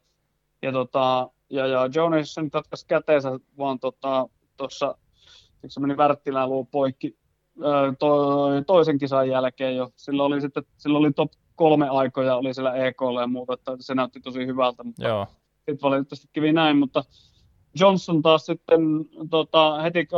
ja, 0.63 0.73
tota, 0.73 1.31
ja, 1.51 1.67
ja 1.67 1.89
Joe 1.95 2.11
Nation 2.11 2.51
tatkas 2.51 2.85
käteensä 2.85 3.31
vaan 3.59 3.81
tuossa, 3.81 4.29
tota, 4.57 4.99
se 5.67 5.81
meni 5.81 5.97
Värttilään 5.97 6.51
luu 6.51 6.65
poikki 6.65 7.17
äh, 7.65 7.97
to, 7.99 8.47
toisen 8.67 8.99
kisan 8.99 9.29
jälkeen 9.29 9.77
jo. 9.77 9.91
Silloin 9.97 10.33
oli, 10.33 10.41
sitten, 10.41 10.63
silloin 10.77 11.05
oli 11.05 11.13
top 11.13 11.33
kolme 11.57 11.89
aikoja, 11.89 12.37
oli 12.37 12.55
siellä 12.55 12.75
EKlla 12.75 13.21
ja 13.21 13.27
muuta, 13.27 13.55
että 13.55 13.77
se 13.81 13.95
näytti 13.95 14.21
tosi 14.21 14.47
hyvältä, 14.47 14.85
mutta 14.85 15.09
Joo. 15.09 15.27
Sitten 15.67 15.83
valitettavasti 15.83 16.29
kävi 16.33 16.53
näin, 16.53 16.77
mutta 16.77 17.05
Johnson 17.81 18.23
taas 18.23 18.47
sitten 18.47 18.81
tota, 19.31 19.83
heti 19.83 20.09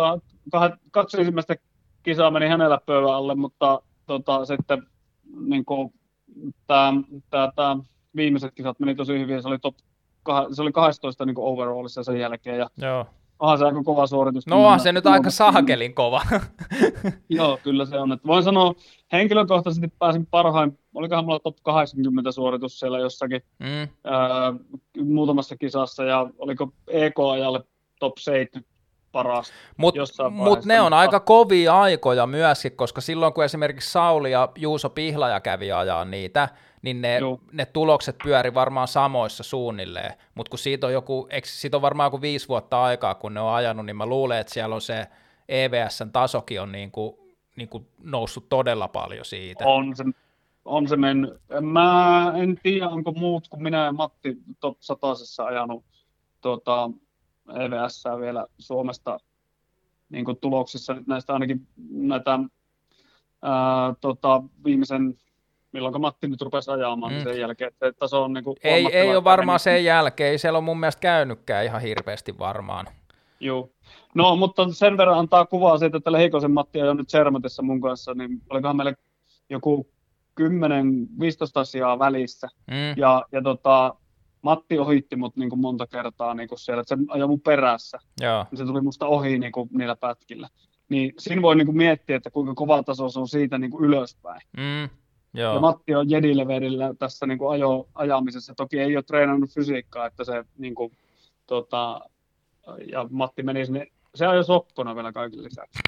kaksi 0.91 1.19
ensimmäistä 1.19 1.57
kisaa 2.03 2.31
meni 2.31 2.47
hänellä 2.47 2.79
pöydän 2.87 3.15
alle, 3.15 3.35
mutta 3.35 3.83
tota, 4.07 4.45
sitten 4.45 4.83
niin 5.47 5.65
kuin, 5.65 5.95
tämä, 6.67 6.93
tämä, 7.31 7.53
tämä 7.57 7.77
viimeiset 8.17 8.55
kisat 8.55 8.81
meni 8.81 8.95
tosi 8.95 9.19
hyvin, 9.19 9.43
se 9.43 9.49
oli, 9.49 9.59
top, 9.59 9.77
se 10.53 10.63
oli 10.63 10.73
12 10.73 11.25
niin 11.25 11.35
kuin 11.35 11.47
overallissa 11.47 12.05
sen 12.05 12.21
jälkeen, 12.21 12.59
ja 12.59 12.71
Joo. 12.77 13.07
Onhan 13.39 13.59
se 13.59 13.65
aika 13.65 13.83
kova 13.83 14.07
suoritus. 14.07 14.47
No 14.47 14.65
onhan 14.65 14.81
se 14.81 14.93
nyt 14.93 15.07
aika 15.07 15.31
sahakelin 15.31 15.95
kova. 15.95 16.23
Joo, 17.29 17.59
kyllä 17.63 17.87
se 17.87 17.99
on. 17.99 18.13
Että 18.13 18.29
voin 18.29 18.45
sanoa, 18.45 18.75
henkilökohtaisesti 19.13 19.89
pääsin 19.99 20.27
parhain, 20.27 20.79
olikohan 20.95 21.25
mulla 21.25 21.39
top 21.39 21.57
80 21.63 22.33
suoritus 22.33 22.79
siellä 22.79 22.99
jossakin 22.99 23.43
mm. 23.59 23.89
ää, 24.05 24.55
muutamassa 25.05 25.57
kisassa, 25.57 26.05
ja 26.05 26.31
oliko 26.39 26.73
EK-ajalle 26.89 27.61
top 28.01 28.19
70 28.19 28.74
paras. 29.15 29.53
Mutta 29.77 30.31
mut 30.31 30.65
ne 30.65 30.81
on 30.81 30.93
aika 30.93 31.21
kovia 31.21 31.81
aikoja 31.81 32.27
myöskin, 32.27 32.77
koska 32.77 33.01
silloin 33.01 33.33
kun 33.33 33.45
esimerkiksi 33.45 33.93
Sauli 33.93 34.31
ja 34.31 34.49
Juuso 34.57 34.91
Pihlaja 34.91 35.41
kävi 35.41 35.73
ajaa 35.73 36.05
niitä, 36.05 36.49
niin 36.83 37.01
ne, 37.01 37.19
ne 37.53 37.67
tulokset 37.67 38.17
pyöri 38.25 38.55
varmaan 38.55 38.89
samoissa 38.89 39.43
suunnilleen, 39.43 40.15
mutta 40.35 40.51
kun 40.51 40.59
siitä 40.59 40.87
on, 40.87 40.93
joku, 40.93 41.27
eikö, 41.31 41.49
siitä 41.49 41.77
on 41.77 41.83
varmaan 41.83 42.07
joku 42.07 42.21
viisi 42.21 42.49
vuotta 42.49 42.83
aikaa, 42.83 43.15
kun 43.15 43.35
ne 43.35 43.41
on 43.41 43.55
ajanut, 43.55 43.87
niin 43.87 43.97
mä 43.97 44.07
luulen, 44.07 44.39
että 44.39 44.53
siellä 44.55 44.75
on 44.75 44.81
se 44.81 45.07
EVSn 45.49 46.11
tasokin 46.13 46.61
on 46.61 46.73
niin 46.73 46.91
kuin, 46.91 47.17
niin 47.57 47.69
kuin 47.69 47.87
noussut 48.03 48.49
todella 48.49 48.89
paljon 48.89 49.25
siitä. 49.25 49.65
On 49.67 49.97
se, 49.97 50.05
on 50.65 50.89
se 50.89 50.97
mennyt. 50.97 51.41
Mä 51.61 52.33
en 52.37 52.59
tiedä, 52.63 52.89
onko 52.89 53.13
muut 53.13 53.49
kuin 53.49 53.63
minä 53.63 53.85
ja 53.85 53.93
Matti 53.93 54.37
top 54.61 54.77
100 54.81 55.07
ajanut 55.47 55.85
tuota, 56.41 56.91
EVS 57.49 58.05
vielä 58.21 58.47
Suomesta 58.59 59.19
niin 60.09 60.25
kuin 60.25 60.37
tuloksissa 60.41 60.95
nyt 60.95 61.07
näistä 61.07 61.33
ainakin 61.33 61.67
näitä 61.91 62.39
ää, 63.43 63.95
tota, 64.01 64.43
viimeisen 64.65 65.15
milloin 65.73 66.01
Matti 66.01 66.29
nyt 66.29 66.43
rupesi 66.43 66.71
ajamaan, 66.71 67.13
niin 67.13 67.23
mm. 67.23 67.31
sen 67.31 67.41
jälkeen 67.41 67.69
että 67.69 67.93
taso 67.93 68.25
on 68.25 68.33
niin 68.33 68.45
kuin 68.45 68.57
Ei, 68.65 68.87
ei 68.93 69.17
ole 69.17 69.25
varmaan 69.25 69.61
sen 69.61 69.85
jälkeen, 69.85 70.31
ei 70.31 70.39
siellä 70.39 70.57
on 70.57 70.65
mun 70.65 70.81
mielestä 70.81 71.01
käynytkään 71.01 71.65
ihan 71.65 71.83
hirveästi 71.83 72.39
varmaan. 72.39 72.87
Joo. 73.41 73.71
No, 74.15 74.37
mutta 74.37 74.67
sen 74.73 74.97
verran 74.97 75.19
antaa 75.19 75.47
kuvaa 75.47 75.79
siitä, 75.79 75.97
että 75.97 76.13
Lehikosen 76.13 76.51
Matti 76.51 76.83
on 76.83 76.97
nyt 76.97 77.09
Sermatessa 77.09 77.63
mun 77.63 77.81
kanssa, 77.81 78.15
niin 78.15 78.43
olikohan 78.51 78.77
meille 78.77 78.95
joku 79.51 79.89
10-15 80.41 80.45
asiaa 81.55 81.99
välissä. 81.99 82.49
Mm. 82.67 82.95
Ja, 82.97 83.25
ja 83.33 83.43
tota, 83.43 83.95
Matti 84.45 84.79
ohitti 84.79 85.17
mut 85.17 85.37
niin 85.37 85.51
kuin 85.51 85.61
monta 85.61 85.87
kertaa 85.87 86.35
niin 86.35 86.49
kuin 86.49 86.59
siellä, 86.59 86.81
että 86.81 86.97
se 86.97 87.03
ajoi 87.09 87.29
mun 87.29 87.41
perässä. 87.41 87.99
Joo. 88.21 88.45
Se 88.55 88.65
tuli 88.65 88.81
musta 88.81 89.07
ohi 89.07 89.39
niin 89.39 89.53
kuin 89.53 89.69
niillä 89.73 89.97
pätkillä. 89.97 90.49
Niin 90.89 91.15
siinä 91.19 91.43
voi 91.43 91.57
niin 91.57 91.67
kuin 91.67 91.77
miettiä, 91.77 92.17
että 92.17 92.31
kuinka 92.31 92.55
kova 92.55 92.83
taso 92.83 93.09
se 93.09 93.21
on 93.21 93.29
siitä 93.29 93.59
niin 93.59 93.71
kuin 93.71 93.85
ylöspäin. 93.85 94.41
Mm. 94.57 94.89
Joo. 95.35 95.55
Ja 95.55 95.61
Matti 95.61 95.95
on 95.95 96.11
jedileverillä 96.11 96.95
tässä 96.99 97.27
niin 97.27 97.39
kuin 97.39 97.53
ajo, 97.53 97.89
ajamisessa. 97.95 98.55
Toki 98.55 98.81
ei 98.81 98.97
ole 98.97 99.03
treenannut 99.03 99.51
fysiikkaa, 99.51 100.07
että 100.07 100.25
se 100.25 100.45
niin 100.59 100.75
kuin, 100.75 100.93
tota, 101.47 102.01
ja 102.93 103.07
Matti 103.11 103.43
meni 103.43 103.67
sinne, 103.67 103.87
se 104.15 104.27
ajoi 104.27 104.45
sokkona 104.45 104.95
vielä 104.95 105.13
kaikille 105.13 105.45
lisäksi. 105.45 105.81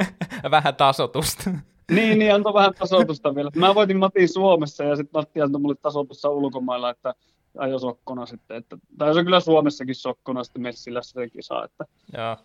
vähän 0.50 0.74
tasotusta. 0.74 1.50
niin, 1.90 2.18
niin 2.18 2.34
antoi 2.34 2.54
vähän 2.54 2.74
tasotusta 2.78 3.34
vielä. 3.34 3.50
Mä 3.56 3.74
voitin 3.74 3.98
Matin 3.98 4.28
Suomessa 4.28 4.84
ja 4.84 4.96
sitten 4.96 5.20
Matti 5.20 5.40
antoi 5.40 5.60
mulle 5.60 5.76
tasotusta 5.82 6.28
ulkomailla, 6.28 6.90
että 6.90 7.14
ajoi 7.58 7.80
sokkona 7.80 8.26
sitten. 8.26 8.56
Että, 8.56 8.78
tai 8.98 9.14
se 9.14 9.24
kyllä 9.24 9.40
Suomessakin 9.40 9.94
sokkona 9.94 10.44
sitten 10.44 10.62
Messillä 10.62 11.02
se 11.02 11.28
kisa. 11.28 11.64
Että, 11.64 11.84
Joo. 12.16 12.36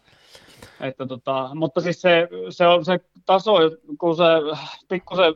Että 0.82 1.06
tota, 1.06 1.50
mutta 1.56 1.82
siis 1.82 2.02
se, 2.02 2.30
se, 2.50 2.68
on 2.68 2.86
se 2.86 3.00
taso, 3.26 3.54
kun 4.00 4.16
se 4.16 4.24
pikkusen 4.90 5.34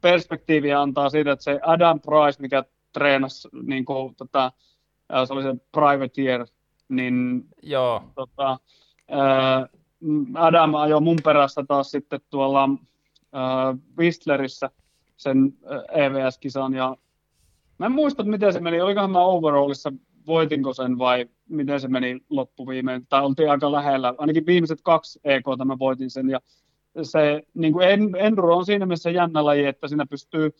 perspektiiviä 0.00 0.80
antaa 0.80 1.10
siitä, 1.10 1.32
että 1.32 1.42
se 1.42 1.60
Adam 1.62 2.00
Price, 2.00 2.42
mikä 2.42 2.64
treenasi 2.92 3.48
niin 3.62 3.84
kuin, 3.84 4.14
tota, 4.14 4.52
se 5.26 5.32
oli 5.32 5.42
se 5.42 5.54
privateer, 5.72 6.46
niin 6.88 7.44
Joo. 7.62 8.02
Tota, 8.14 8.58
Adam 10.34 10.74
ajoi 10.74 11.00
mun 11.00 11.18
perässä 11.24 11.64
taas 11.68 11.90
sitten 11.90 12.20
tuolla 12.30 12.68
Whistlerissä 13.98 14.70
sen 15.16 15.54
EVS-kisan 15.92 16.74
ja 16.74 16.96
mä 17.78 17.86
en 17.86 17.92
muista, 17.92 18.24
miten 18.24 18.52
se 18.52 18.60
meni, 18.60 18.80
olikohan 18.80 19.10
mä 19.10 19.24
overallissa, 19.24 19.92
voitinko 20.26 20.74
sen 20.74 20.98
vai 20.98 21.26
miten 21.48 21.80
se 21.80 21.88
meni 21.88 22.20
loppuviimein, 22.30 23.06
tai 23.08 23.22
oltiin 23.22 23.50
aika 23.50 23.72
lähellä, 23.72 24.14
ainakin 24.18 24.46
viimeiset 24.46 24.78
kaksi 24.82 25.20
EK 25.24 25.44
mä 25.64 25.78
voitin 25.78 26.10
sen. 26.10 26.30
Ja 26.30 26.40
se 27.02 27.42
niin 27.54 27.72
kuin 27.72 27.86
enduro 28.18 28.56
on 28.56 28.66
siinä 28.66 28.86
mielessä 28.86 29.10
jännä 29.10 29.44
laji, 29.44 29.66
että 29.66 29.88
siinä 29.88 30.06
pystyy 30.06 30.50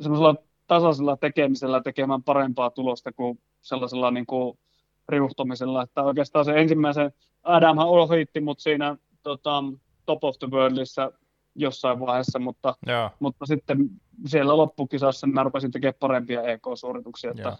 semmoisella 0.00 0.34
tasaisella 0.66 1.16
tekemisellä 1.16 1.80
tekemään 1.80 2.22
parempaa 2.22 2.70
tulosta 2.70 3.12
kuin 3.12 3.38
sellaisella 3.60 4.10
niin 4.10 4.26
kuin 4.26 4.58
riuhtomisella, 5.08 5.82
että 5.82 6.02
oikeastaan 6.02 6.44
se 6.44 6.60
ensimmäisen 6.60 7.12
Adamhan 7.42 7.88
ohitti 7.88 8.40
mut 8.40 8.60
siinä 8.60 8.96
tota, 9.22 9.64
Top 10.06 10.24
of 10.24 10.38
the 10.38 10.48
Worldissa 10.50 11.12
jossain 11.54 12.00
vaiheessa, 12.00 12.38
mutta, 12.38 12.74
Joo. 12.86 13.10
mutta 13.20 13.46
sitten 13.46 13.90
siellä 14.26 14.56
loppukisassa 14.56 15.26
mä 15.26 15.42
rupesin 15.42 15.70
tekemään 15.70 15.94
parempia 16.00 16.42
EK-suorituksia. 16.42 17.30
Että... 17.30 17.56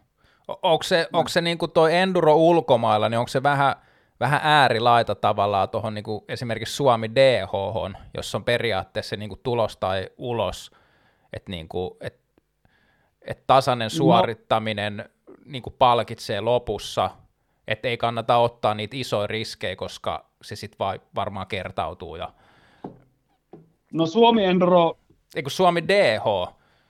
Onko 0.63 0.83
se, 0.83 1.09
onko 1.13 1.29
se 1.29 1.41
niin 1.41 1.59
kuin 1.59 1.71
toi 1.71 1.97
enduro 1.97 2.37
ulkomailla, 2.37 3.09
niin 3.09 3.19
onko 3.19 3.29
se 3.29 3.43
vähän, 3.43 3.75
vähän 4.21 4.41
äärilaita 4.43 5.15
tavallaan 5.15 5.69
tuohon 5.69 5.95
niin 5.95 6.05
esimerkiksi 6.29 6.77
Suomi 6.77 7.15
DH, 7.15 7.53
jossa 8.15 8.39
on 8.39 8.45
periaatteessa 8.45 9.17
niin 9.17 9.29
kuin 9.29 9.41
tulos 9.43 9.77
tai 9.77 10.09
ulos, 10.19 10.71
että 11.33 11.51
niin 11.51 11.69
kuin, 11.69 11.91
et, 12.01 12.21
et 13.23 13.47
tasainen 13.47 13.87
no. 13.87 13.91
suorittaminen 13.91 14.97
no. 14.97 15.05
niin 15.45 15.63
kuin 15.63 15.75
palkitsee 15.79 16.41
lopussa, 16.41 17.11
että 17.69 17.89
ei 17.89 17.97
kannata 17.97 18.37
ottaa 18.37 18.75
niitä 18.75 18.97
isoja 18.97 19.27
riskejä, 19.27 19.77
koska 19.77 20.27
se 20.43 20.57
sitten 20.57 20.79
varmaan 21.15 21.47
kertautuu. 21.47 22.17
Ja... 22.17 22.33
No 23.93 24.07
Suomi 24.07 24.45
Enduro... 24.45 24.99
Eikö 25.37 25.51
Suomi 25.51 25.89
DH? 25.89 26.25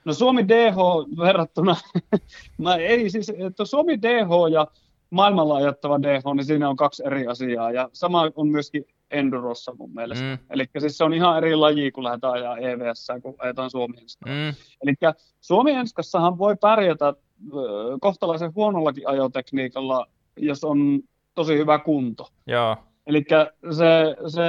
No 0.05 0.13
Suomi 0.13 0.47
DH 0.47 0.75
verrattuna, 1.17 1.75
mä 2.57 2.75
ei 2.75 3.09
siis, 3.09 3.29
että 3.29 3.65
Suomi 3.65 4.01
DH 4.01 4.51
ja 4.51 4.67
maailmalla 5.09 5.55
ajattava 5.55 6.01
DH, 6.01 6.23
niin 6.35 6.45
siinä 6.45 6.69
on 6.69 6.75
kaksi 6.75 7.03
eri 7.05 7.27
asiaa, 7.27 7.71
ja 7.71 7.89
sama 7.93 8.31
on 8.35 8.47
myöskin 8.47 8.85
Endurossa 9.11 9.75
mun 9.79 9.93
mielestä. 9.93 10.25
Mm. 10.25 10.37
Eli 10.49 10.65
siis 10.79 10.97
se 10.97 11.03
on 11.03 11.13
ihan 11.13 11.37
eri 11.37 11.55
laji, 11.55 11.91
kun 11.91 12.03
lähdetään 12.03 12.33
ajaa 12.33 12.57
EVS, 12.57 13.07
kun 13.21 13.35
ajetaan 13.37 13.69
Suomi 13.69 13.97
mm. 14.25 14.53
Eli 14.83 14.93
Suomi 15.41 15.71
Enskassahan 15.71 16.37
voi 16.37 16.55
pärjätä 16.55 17.13
kohtalaisen 18.01 18.55
huonollakin 18.55 19.09
ajotekniikalla, 19.09 20.07
jos 20.37 20.63
on 20.63 20.99
tosi 21.35 21.57
hyvä 21.57 21.79
kunto. 21.79 22.27
Joo. 22.47 22.77
Eli 23.07 23.25
se, 23.71 24.15
se, 24.27 24.41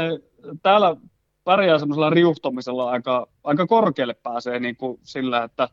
täällä 0.63 0.97
pärjää 1.45 1.79
semmoisella 1.79 2.11
riuhtomisella 2.11 2.91
aika, 2.91 3.27
aika 3.45 3.67
korkealle 3.67 4.15
pääsee 4.15 4.61
niin 4.61 4.77
kuin 4.77 5.01
sillä, 5.03 5.45
että, 5.45 5.69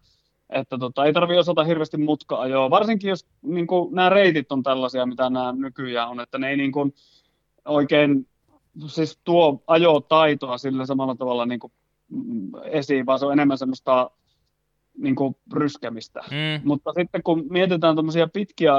että 0.49 0.77
tota, 0.77 1.06
ei 1.06 1.14
tarvitse 1.14 1.39
osata 1.39 1.64
hirveästi 1.64 1.98
mutka-ajoa, 1.98 2.69
varsinkin 2.69 3.10
jos 3.10 3.26
niin 3.41 3.68
kuin, 3.68 3.95
nämä 3.95 4.10
reitit 4.10 4.52
on 4.52 4.64
tällaisia, 4.64 5.06
mitä 5.06 5.30
nämä 5.30 5.52
nykyään 5.52 6.10
on, 6.10 6.19
että 6.19 6.38
ne 6.38 6.49
ei 6.49 6.57
niin 6.57 6.72
kuin, 6.72 6.93
oikein 7.65 8.27
siis 8.88 9.19
tuo 9.23 9.64
ajotaitoa 9.68 10.57
sillä 10.57 10.85
samalla 10.85 11.15
tavalla 11.15 11.45
niin 11.45 11.60
kuin, 11.60 11.73
mm, 12.10 12.52
esiin, 12.64 13.06
vaan 13.06 13.19
se 13.19 13.26
on 13.26 13.34
enemmän 13.34 13.57
semmoista 13.57 14.11
niin 14.98 15.15
kuin 15.15 15.35
ryskemistä. 15.53 16.23
Mm. 16.31 16.68
Mutta 16.68 16.93
sitten 16.93 17.23
kun 17.23 17.45
mietitään 17.49 17.95
tämmöisiä 17.95 18.27
pitkiä 18.27 18.73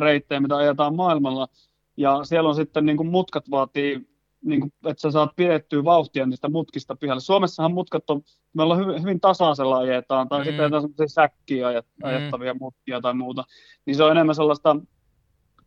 reittejä, 0.00 0.40
mitä 0.40 0.56
ajetaan 0.56 0.94
maailmalla, 0.94 1.48
ja 1.96 2.24
siellä 2.24 2.48
on 2.48 2.54
sitten 2.54 2.86
niin 2.86 2.96
kuin 2.96 3.10
mutkat 3.10 3.50
vaatii 3.50 4.09
niin 4.44 4.60
kuin, 4.60 4.72
että 4.86 5.00
sä 5.00 5.10
saat 5.10 5.30
pidettyä 5.36 5.84
vauhtia 5.84 6.26
niistä 6.26 6.48
mutkista 6.48 6.96
pihalle. 6.96 7.20
Suomessahan 7.20 7.74
mutkat 7.74 8.10
on, 8.10 8.22
me 8.52 8.62
ollaan 8.62 8.80
hyvin, 8.80 9.02
hyvin 9.02 9.20
tasaisella 9.20 9.78
ajetaan, 9.78 10.28
tai 10.28 10.38
mm. 10.38 10.44
sitten 10.44 10.60
ajetaan 10.60 10.82
semmoisia 10.82 11.08
säkkiä 11.08 11.66
ajat, 11.66 11.86
mm. 11.86 12.08
ajettavia 12.08 12.54
mutkia 12.54 13.00
tai 13.00 13.14
muuta, 13.14 13.44
niin 13.86 13.96
se 13.96 14.04
on 14.04 14.10
enemmän 14.10 14.34
sellaista, 14.34 14.76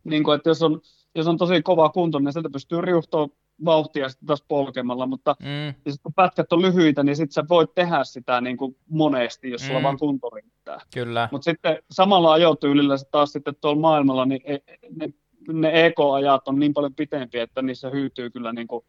niin 0.04 0.24
kuin, 0.24 0.36
että 0.36 0.50
jos 0.50 0.62
on, 0.62 0.80
jos 1.14 1.26
on 1.26 1.36
tosi 1.36 1.62
kova 1.62 1.88
kunto, 1.88 2.18
niin 2.18 2.32
sieltä 2.32 2.50
pystyy 2.52 2.80
riuhtoa 2.80 3.28
vauhtia 3.64 4.08
sitten 4.08 4.26
taas 4.26 4.44
polkemalla, 4.48 5.06
mutta 5.06 5.36
mm. 5.40 5.92
sit 5.92 6.00
kun 6.02 6.14
pätkät 6.14 6.52
on 6.52 6.62
lyhyitä, 6.62 7.02
niin 7.02 7.16
sitten 7.16 7.32
sä 7.32 7.44
voit 7.48 7.74
tehdä 7.74 8.04
sitä 8.04 8.40
niin 8.40 8.56
kuin 8.56 8.76
monesti, 8.88 9.50
jos 9.50 9.62
mm. 9.62 9.66
sulla 9.66 9.82
vaan 9.82 9.98
kunto 9.98 10.30
riittää. 10.30 10.80
Kyllä. 10.94 11.28
Mutta 11.32 11.44
sitten 11.44 11.78
samalla 11.90 12.32
ajotyylillä 12.32 12.96
se 12.96 13.06
taas 13.10 13.32
sitten 13.32 13.54
tuolla 13.60 13.80
maailmalla, 13.80 14.26
niin 14.26 14.40
e, 14.44 14.58
ne 14.96 15.08
ne 15.52 15.86
EK-ajat 15.86 16.48
on 16.48 16.58
niin 16.58 16.74
paljon 16.74 16.94
pitempiä, 16.94 17.42
että 17.42 17.62
niissä 17.62 17.90
hyytyy 17.90 18.30
kyllä 18.30 18.52
niin 18.52 18.66
kuin, 18.66 18.84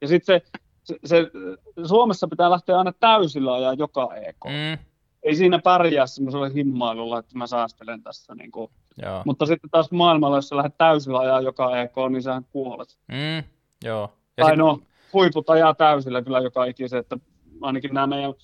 ja 0.00 0.08
sitten 0.08 0.40
se, 0.40 0.42
se, 0.84 0.98
se, 1.04 1.30
Suomessa 1.86 2.28
pitää 2.28 2.50
lähteä 2.50 2.78
aina 2.78 2.92
täysillä 2.92 3.54
ajaa 3.54 3.72
joka 3.72 4.14
EK. 4.14 4.44
Mm. 4.44 4.84
Ei 5.22 5.36
siinä 5.36 5.58
pärjää 5.58 6.06
semmoisella 6.06 6.48
himmailulla, 6.48 7.18
että 7.18 7.38
mä 7.38 7.46
säästelen 7.46 8.02
tässä. 8.02 8.34
Niin 8.34 8.50
kuin. 8.50 8.70
Joo. 9.02 9.22
Mutta 9.24 9.46
sitten 9.46 9.70
taas 9.70 9.90
maailmalla, 9.90 10.36
jos 10.36 10.48
sä 10.48 10.56
lähdet 10.56 10.78
täysillä 10.78 11.18
ajaa 11.18 11.40
joka 11.40 11.80
EK, 11.80 11.92
niin 12.10 12.22
sähän 12.22 12.44
kuolet. 12.52 12.98
Mm. 13.08 13.48
Joo. 13.84 14.12
Ja 14.36 14.44
tai 14.44 14.52
sit... 14.52 14.58
no, 14.58 14.80
huiput 15.12 15.50
ajaa 15.50 15.74
täysillä 15.74 16.22
kyllä 16.22 16.40
joka 16.40 16.64
ikisen, 16.64 16.98
että 16.98 17.18
ainakin 17.62 17.94
nämä 17.94 18.06
meidän 18.06 18.34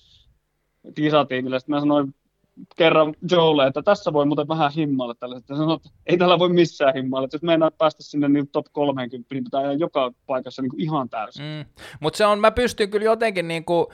kisatiimille. 0.95 1.59
Sitten 1.59 1.75
mä 1.75 1.79
sanoin 1.79 2.15
kerran 2.75 3.13
Joelle, 3.31 3.67
että 3.67 3.81
tässä 3.81 4.13
voi 4.13 4.25
muuten 4.25 4.47
vähän 4.47 4.71
himmailla 4.71 5.15
tällaiset. 5.15 5.49
Ja 5.49 5.55
sanoi, 5.55 5.75
että 5.75 5.89
ei 6.05 6.17
tällä 6.17 6.39
voi 6.39 6.49
missään 6.49 6.93
himmailla. 6.93 7.25
Että 7.25 7.35
jos 7.35 7.41
meinaa 7.41 7.71
päästä 7.71 8.03
sinne 8.03 8.29
niin 8.29 8.47
top 8.47 8.65
30, 8.71 9.35
niin 9.35 9.43
pitää 9.43 9.73
joka 9.73 10.11
paikassa 10.25 10.61
niin 10.61 10.69
kuin 10.69 10.81
ihan 10.81 11.09
täysin. 11.09 11.45
Mm. 11.45 11.65
Mutta 11.99 12.17
se 12.17 12.25
on, 12.25 12.39
mä 12.39 12.51
pystyn 12.51 12.89
kyllä 12.89 13.05
jotenkin 13.05 13.47
niin 13.47 13.65
kuin, 13.65 13.87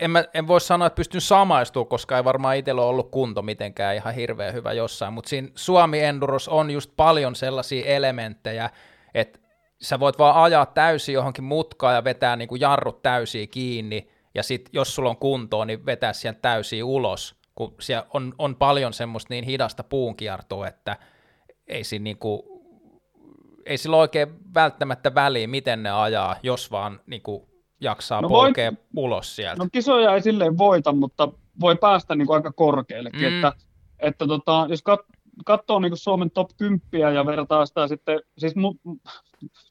en, 0.00 0.10
mä, 0.10 0.24
en 0.34 0.48
voi 0.48 0.60
sanoa, 0.60 0.86
että 0.86 0.96
pystyn 0.96 1.20
samaistumaan, 1.20 1.88
koska 1.88 2.16
ei 2.16 2.24
varmaan 2.24 2.56
itsellä 2.56 2.82
ole 2.82 2.90
ollut 2.90 3.10
kunto 3.10 3.42
mitenkään 3.42 3.96
ihan 3.96 4.14
hirveän 4.14 4.54
hyvä 4.54 4.72
jossain, 4.72 5.12
mutta 5.12 5.28
siinä 5.28 5.48
Suomi 5.54 6.00
Enduros 6.00 6.48
on 6.48 6.70
just 6.70 6.90
paljon 6.96 7.34
sellaisia 7.34 7.86
elementtejä, 7.86 8.70
että 9.14 9.38
sä 9.80 10.00
voit 10.00 10.18
vaan 10.18 10.42
ajaa 10.42 10.66
täysin 10.66 11.12
johonkin 11.12 11.44
mutkaan 11.44 11.94
ja 11.94 12.04
vetää 12.04 12.36
niin 12.36 12.48
kuin 12.48 12.60
jarrut 12.60 13.02
täysin 13.02 13.48
kiinni, 13.48 14.08
ja 14.34 14.42
sitten 14.42 14.70
jos 14.72 14.94
sulla 14.94 15.10
on 15.10 15.16
kuntoa, 15.16 15.64
niin 15.64 15.86
vetää 15.86 16.12
sieltä 16.12 16.38
täysin 16.40 16.84
ulos, 16.84 17.37
kun 17.58 17.74
siellä 17.80 18.06
on, 18.14 18.34
on 18.38 18.56
paljon 18.56 18.92
semmoista 18.92 19.34
niin 19.34 19.44
hidasta 19.44 19.84
puunkiertoa, 19.84 20.68
että 20.68 20.96
ei, 21.66 21.84
siinä 21.84 22.02
niinku, 22.02 22.62
ei 23.66 23.78
sillä 23.78 23.96
oikein 23.96 24.28
välttämättä 24.54 25.14
väliä, 25.14 25.46
miten 25.46 25.82
ne 25.82 25.90
ajaa, 25.90 26.36
jos 26.42 26.70
vaan 26.70 27.00
niinku 27.06 27.48
jaksaa 27.80 28.20
no 28.20 28.28
polkea 28.28 28.70
voit, 28.70 28.80
ulos 28.96 29.36
sieltä. 29.36 29.62
No 29.62 29.68
kisoja 29.72 30.14
ei 30.14 30.22
silleen 30.22 30.58
voita, 30.58 30.92
mutta 30.92 31.28
voi 31.60 31.76
päästä 31.76 32.14
niinku 32.14 32.32
aika 32.32 32.52
korkeallekin, 32.52 33.20
mm. 33.20 33.36
että, 33.36 33.52
että 33.98 34.26
tota, 34.26 34.66
jos 34.70 34.82
kat, 34.82 35.00
katsoo 35.44 35.78
niinku 35.78 35.96
Suomen 35.96 36.30
top 36.30 36.50
10 36.56 37.14
ja 37.14 37.26
vertaa 37.26 37.66
sitä 37.66 37.88
sitten, 37.88 38.20
siis 38.38 38.56
mu, 38.56 38.74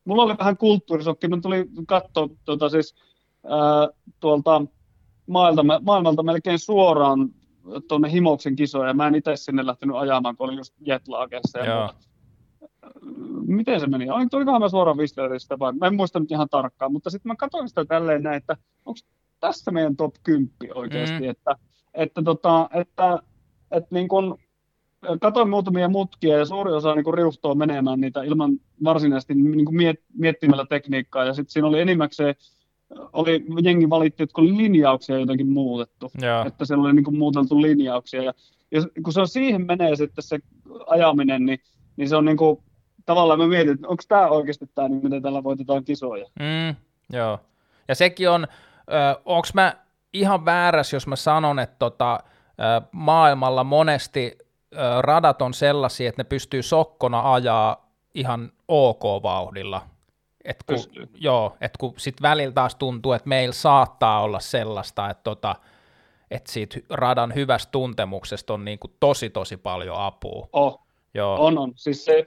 mulla 0.06 0.24
oli 0.24 0.38
vähän 0.38 0.58
kulttuurisokki, 0.58 1.28
mä 1.28 1.38
tuli 1.42 1.66
katsoa 1.88 2.30
tota, 2.46 2.70
siis, 2.70 2.96
ää, 3.46 3.90
tuolta 4.20 4.62
maailmalta, 5.28 5.80
maailmalta 5.80 6.24
melkein 6.24 6.60
suoraan 6.60 7.30
tuonne 7.88 8.11
Himoksen 8.11 8.56
kisoja. 8.56 8.94
Mä 8.94 9.07
en 9.07 9.15
itse 9.15 9.35
sinne 9.35 9.65
lähtenyt 9.65 9.95
ajamaan, 9.95 10.38
kun 10.38 10.48
olin 10.48 10.57
just 10.57 10.73
jetlagessa. 10.80 11.60
Ja 11.60 11.94
Miten 13.48 13.80
se 13.80 13.88
meni? 13.88 14.07
Olikohan 14.10 14.61
mä 14.61 14.69
suoraan 14.69 14.98
Whistleristä 14.98 15.60
vai? 15.60 15.73
Mä 15.73 15.88
en 15.88 15.95
muista 15.95 16.19
nyt 16.19 16.31
ihan 16.31 16.49
tarkkaan, 16.49 16.91
mutta 16.91 17.10
sitten 17.10 17.30
mä 17.30 17.35
katsoin 17.35 17.69
sitä 17.69 17.85
tälleen 17.85 18.23
näin, 18.23 18.38
että 18.38 18.57
onko 18.85 18.99
tässä 19.39 19.72
meidän 19.72 19.95
top 19.95 20.15
10 20.23 20.52
oikeasti, 20.76 21.19
mm. 21.19 21.30
että, 21.30 21.56
että, 21.94 22.22
tota, 22.23 22.69
että, 22.73 23.19
että 23.72 23.95
niin 23.95 24.07
kun, 24.07 24.38
katoin 25.22 25.49
muutamia 25.49 25.89
mutkia 25.89 26.38
ja 26.38 26.45
suuri 26.45 26.72
osa 26.72 26.95
niin 26.95 27.14
riuhtoo 27.14 27.56
menemään 27.56 28.02
niitä 28.02 28.23
ilman 28.23 28.60
varsinaisesti 28.84 29.34
niin 29.34 29.76
miet, 29.76 30.03
miettimällä 30.14 30.65
tekniikkaa 30.69 31.26
ja 31.26 31.34
sitten 31.34 31.52
siinä 31.52 31.68
oli 31.68 31.81
enimmäkseen 31.81 32.35
oli, 33.14 33.46
jengi 33.64 33.90
valitti, 33.90 34.24
että 34.24 34.42
oli 34.42 34.58
linjauksia 34.58 35.20
jotenkin 35.20 35.48
muutettu, 35.48 36.12
Joo. 36.22 36.46
että 36.46 36.66
siellä 36.66 36.84
oli 36.84 36.94
niin 36.94 37.04
kuin 37.04 37.18
muuteltu 37.18 37.62
linjauksia. 37.62 38.24
Ja, 38.24 38.34
ja 38.72 38.82
kun 39.04 39.14
se 39.14 39.22
on 39.22 39.28
siihen 39.28 39.66
menee 39.66 39.96
sitten 39.96 40.24
se 40.24 40.40
ajaminen, 40.88 41.46
niin, 41.46 41.60
niin 41.98 42.10
se 42.10 42.16
on 42.16 42.26
niin 42.26 42.38
kuin, 42.38 42.64
tavallaan 43.06 43.40
mä 43.40 43.48
mietin, 43.48 43.74
että 43.74 43.88
onko 43.88 44.04
tämä 44.08 44.28
oikeasti 44.28 44.66
tämä, 44.76 44.88
niin 44.88 45.04
miten 45.04 45.22
tällä 45.22 45.44
voitetaan 45.44 45.84
kisoja. 45.84 46.26
Mm, 46.40 46.76
joo. 47.14 47.40
Ja 47.88 47.96
sekin 47.96 48.30
on, 48.30 48.48
onko 49.26 49.48
mä 49.54 49.74
ihan 50.14 50.46
väärässä, 50.46 50.96
jos 50.96 51.08
mä 51.08 51.16
sanon, 51.16 51.60
että 51.60 51.76
tota, 51.80 52.20
ö, 52.24 52.88
maailmalla 52.92 53.64
monesti 53.64 54.38
ö, 54.74 55.02
radat 55.02 55.42
on 55.42 55.54
sellaisia, 55.54 56.10
että 56.10 56.24
ne 56.24 56.30
pystyy 56.30 56.64
sokkona 56.64 57.34
ajaa 57.34 57.90
ihan 58.14 58.52
ok 58.68 59.04
vauhdilla, 59.24 59.82
et 60.48 60.64
kun, 60.65 61.07
joo, 61.15 61.57
et 61.61 61.78
kun 61.78 61.94
sit 61.98 62.22
välillä 62.22 62.53
taas 62.53 62.76
tuntuu, 62.76 63.11
että 63.11 63.30
meillä 63.30 63.53
saattaa 63.53 64.22
olla 64.22 64.40
sellaista, 64.40 65.10
että 65.10 65.24
tota, 65.24 65.56
että 66.32 66.52
siitä 66.52 66.80
radan 66.90 67.36
hyvästä 67.36 67.72
tuntemuksesta 67.72 68.53
on 68.53 68.65
niin 68.65 68.80
kuin 68.80 68.94
tosi 68.99 69.30
tosi 69.30 69.57
paljon 69.57 69.98
apua. 69.99 70.48
Oh. 70.53 70.82
Joo. 71.14 71.45
On, 71.45 71.57
on. 71.57 71.72
Siis 71.76 72.06
se, 72.06 72.26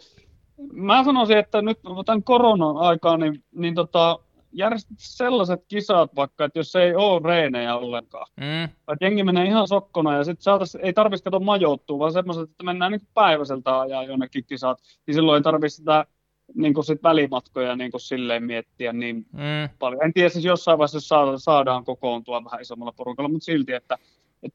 mä 0.73 1.05
sanoisin, 1.05 1.39
että 1.39 1.63
nyt 1.63 1.79
tämän 2.07 2.25
koronan 2.25 2.77
aikaa, 2.77 3.17
niin, 3.17 3.45
niin 3.53 3.75
tota, 3.75 4.19
järjestetään 4.53 4.97
sellaiset 4.99 5.65
kisat 5.69 6.17
vaikka, 6.17 6.45
että 6.45 6.59
jos 6.59 6.77
ei 6.77 6.95
ole 6.95 7.21
reenejä 7.25 7.77
ollenkaan, 7.77 8.27
mm. 8.37 8.65
että 8.65 9.05
jengi 9.05 9.25
menee 9.25 9.45
ihan 9.45 9.69
sokkona 9.69 10.17
ja 10.17 10.25
sitten 10.25 10.53
ei 10.83 10.93
tarvitsisi 10.93 11.25
katsoa 11.25 11.41
majoittua, 11.41 11.99
vaan 11.99 12.13
semmoiset, 12.13 12.51
että 12.51 12.65
mennään 12.65 12.93
niin 12.93 13.09
päiväseltä 13.15 13.81
ajaa 13.81 14.05
jonnekin 14.05 14.45
kisat, 14.45 14.79
niin 15.07 15.15
silloin 15.15 15.37
ei 15.37 15.43
tarvitse 15.43 15.77
sitä 15.77 16.07
niin 16.55 16.75
kuin 16.75 16.85
sit 16.85 17.03
välimatkoja 17.03 17.77
niin 17.77 17.91
kuin 17.91 18.01
silleen 18.01 18.45
miettiä 18.45 18.93
niin 18.93 19.27
mm. 19.33 19.69
paljon. 19.79 20.05
En 20.05 20.13
tiedä 20.13 20.29
siis 20.29 20.45
jossain 20.45 20.79
vaiheessa 20.79 21.01
saadaan, 21.01 21.41
saadaan 21.41 21.85
kokoontua 21.85 22.45
vähän 22.45 22.61
isommalla 22.61 22.93
porukalla, 22.93 23.29
mutta 23.29 23.45
silti, 23.45 23.73
että 23.73 23.99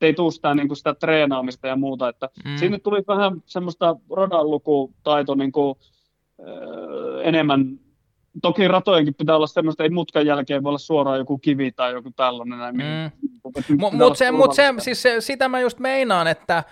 ei 0.02 0.14
tule 0.14 0.32
sitä, 0.32 0.56
niin 0.56 0.68
kuin 0.68 0.78
sitä 0.78 0.94
treenaamista 0.94 1.68
ja 1.68 1.76
muuta. 1.76 2.10
Että 2.10 2.30
mm. 2.46 2.58
Sinne 2.58 2.80
tuli 2.80 3.04
vähän 3.08 3.42
semmoista 3.46 3.96
radanlukutaito 4.16 5.36
niin 5.36 5.52
kuin, 5.52 5.76
äh, 6.40 7.28
enemmän 7.28 7.80
toki 8.42 8.68
ratojenkin 8.68 9.14
pitää 9.14 9.36
olla 9.36 9.48
semmoista, 9.48 9.84
ei 9.84 9.90
mutkan 9.90 10.26
jälkeen 10.26 10.64
voi 10.64 10.70
olla 10.70 10.78
suoraan 10.78 11.18
joku 11.18 11.38
kivi 11.38 11.72
tai 11.72 11.92
joku 11.92 12.12
tällainen. 12.16 12.60
Näin, 12.60 12.76
mm. 12.76 13.30
Mutta 13.78 13.98
mut 13.98 14.18
se, 14.18 14.32
mut 14.32 14.54
se, 14.54 14.74
siis 14.78 15.02
se, 15.02 15.22
sitä 15.22 15.50
mä 15.50 15.60
just 15.60 15.80
meinaan, 15.80 16.28
että 16.28 16.64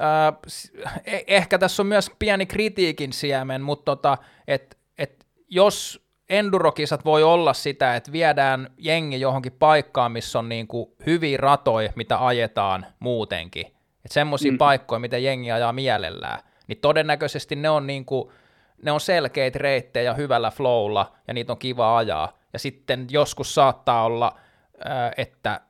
äh, 0.00 1.24
ehkä 1.26 1.58
tässä 1.58 1.82
on 1.82 1.86
myös 1.86 2.10
pieni 2.18 2.46
kritiikin 2.46 3.12
siemen, 3.12 3.62
mutta 3.62 3.84
tota, 3.84 4.18
et, 4.48 4.78
et 4.98 5.26
jos 5.48 6.06
endurokisat 6.28 7.04
voi 7.04 7.22
olla 7.22 7.52
sitä, 7.52 7.96
että 7.96 8.12
viedään 8.12 8.70
jengi 8.78 9.20
johonkin 9.20 9.52
paikkaan, 9.52 10.12
missä 10.12 10.38
on 10.38 10.48
niinku 10.48 10.96
hyviä 11.06 11.36
ratoja, 11.36 11.92
mitä 11.96 12.26
ajetaan 12.26 12.86
muutenkin, 12.98 13.66
että 13.66 14.14
semmoisia 14.14 14.52
mm. 14.52 14.58
paikkoja, 14.58 14.98
mitä 14.98 15.18
jengi 15.18 15.52
ajaa 15.52 15.72
mielellään, 15.72 16.40
niin 16.66 16.78
todennäköisesti 16.78 17.56
ne 17.56 17.70
on 17.70 17.86
niinku, 17.86 18.32
ne 18.82 18.92
on 18.92 19.00
selkeitä 19.00 19.58
reittejä 19.58 20.14
hyvällä 20.14 20.50
flowlla 20.50 21.12
ja 21.28 21.34
niitä 21.34 21.52
on 21.52 21.58
kiva 21.58 21.96
ajaa. 21.98 22.38
Ja 22.52 22.58
sitten 22.58 23.06
joskus 23.10 23.54
saattaa 23.54 24.04
olla, 24.04 24.38
että 25.16 25.60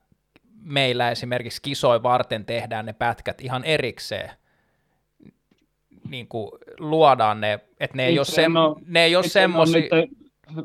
meillä 0.67 1.11
esimerkiksi 1.11 1.63
kisoi 1.63 2.03
varten 2.03 2.45
tehdään 2.45 2.87
ne 2.87 2.93
pätkät 2.93 3.41
ihan 3.41 3.65
erikseen. 3.65 4.31
Niin 6.09 6.29
kuin 6.29 6.51
luodaan 6.79 7.41
ne, 7.41 7.61
että 7.81 7.97
ne 7.97 8.07
ei, 8.07 8.19
ole, 8.19 8.25
sem- 8.25 8.53
no, 8.53 8.77
ne 8.87 9.05
ei 9.05 9.17
ole 9.17 9.29
semmoisia... 9.29 9.83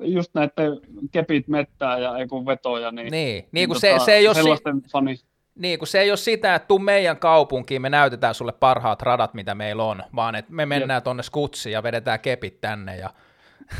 Just 0.01 0.33
näiden 0.33 0.79
kepit 1.11 1.47
mettää 1.47 1.99
ja 1.99 2.17
ei 2.17 2.27
kun 2.27 2.45
vetoja, 2.45 2.91
niin, 2.91 3.11
niin, 3.11 3.45
niin 3.51 3.69
kuin 3.69 3.81
tota, 3.81 3.99
se, 3.99 4.05
se 4.05 4.13
ei 4.13 4.27
ole 4.27 4.35
sellaisten 4.35 4.81
si- 4.81 4.91
fani 4.91 5.15
niin, 5.55 5.79
kun 5.79 5.87
se 5.87 5.99
ei 5.99 6.11
ole 6.11 6.17
sitä, 6.17 6.55
että 6.55 6.67
tuu 6.67 6.79
meidän 6.79 7.17
kaupunkiin, 7.17 7.81
me 7.81 7.89
näytetään 7.89 8.35
sulle 8.35 8.51
parhaat 8.51 9.01
radat, 9.01 9.33
mitä 9.33 9.55
meillä 9.55 9.83
on, 9.83 10.03
vaan 10.15 10.35
että 10.35 10.53
me 10.53 10.65
mennään 10.65 11.03
tuonne 11.03 11.23
skutsiin 11.23 11.73
ja 11.73 11.83
vedetään 11.83 12.19
kepit 12.19 12.61
tänne. 12.61 12.97
Ja... 12.97 13.09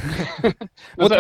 no 0.98 1.10
mut, 1.10 1.12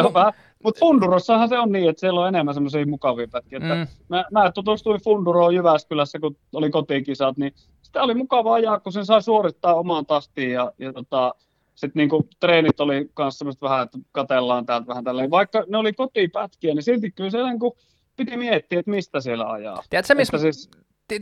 mut 0.63 0.79
Fundurossahan 0.79 1.49
se 1.49 1.59
on 1.59 1.71
niin, 1.71 1.89
että 1.89 1.99
siellä 1.99 2.21
on 2.21 2.27
enemmän 2.27 2.53
semmoisia 2.53 2.85
mukavia 2.85 3.27
pätkiä. 3.31 3.59
Mm. 3.59 3.71
Että 3.71 3.93
mä, 4.09 4.25
mä 4.31 4.51
tutustuin 4.51 5.03
Funduroon 5.03 5.55
Jyväskylässä, 5.55 6.19
kun 6.19 6.35
oli 6.53 6.69
kotikisat, 6.69 7.37
niin 7.37 7.53
sitä 7.81 8.03
oli 8.03 8.13
mukava 8.13 8.53
ajaa, 8.53 8.79
kun 8.79 8.93
sen 8.93 9.05
sai 9.05 9.21
suorittaa 9.21 9.75
omaan 9.75 10.05
tastiin 10.05 10.51
ja, 10.51 10.71
ja 10.79 10.93
tota, 10.93 11.35
sitten 11.75 11.99
niinku 11.99 12.27
treenit 12.39 12.79
oli 12.79 13.09
myös 13.19 13.37
semmoista 13.37 13.69
vähän, 13.69 13.83
että 13.83 13.97
katellaan 14.11 14.65
täältä 14.65 14.87
vähän 14.87 15.03
tälleen. 15.03 15.31
Vaikka 15.31 15.63
ne 15.67 15.77
oli 15.77 15.93
kotipätkiä, 15.93 16.73
niin 16.73 16.83
silti 16.83 17.11
kyllä 17.11 17.29
se 17.29 17.43
niinku, 17.43 17.77
piti 18.17 18.37
miettiä, 18.37 18.79
että 18.79 18.91
mistä 18.91 19.19
siellä 19.19 19.51
ajaa. 19.51 19.83
Tiedätkö, 19.89 20.15
missä, 20.15 20.37
siis... 20.37 20.71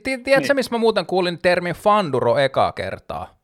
tiedätkö, 0.04 0.40
niin. 0.40 0.56
missä 0.56 0.76
mä 0.76 0.78
muuten 0.78 1.06
kuulin 1.06 1.40
termin 1.42 1.76
Fanduro 1.76 2.38
ekaa 2.38 2.72
kertaa? 2.72 3.39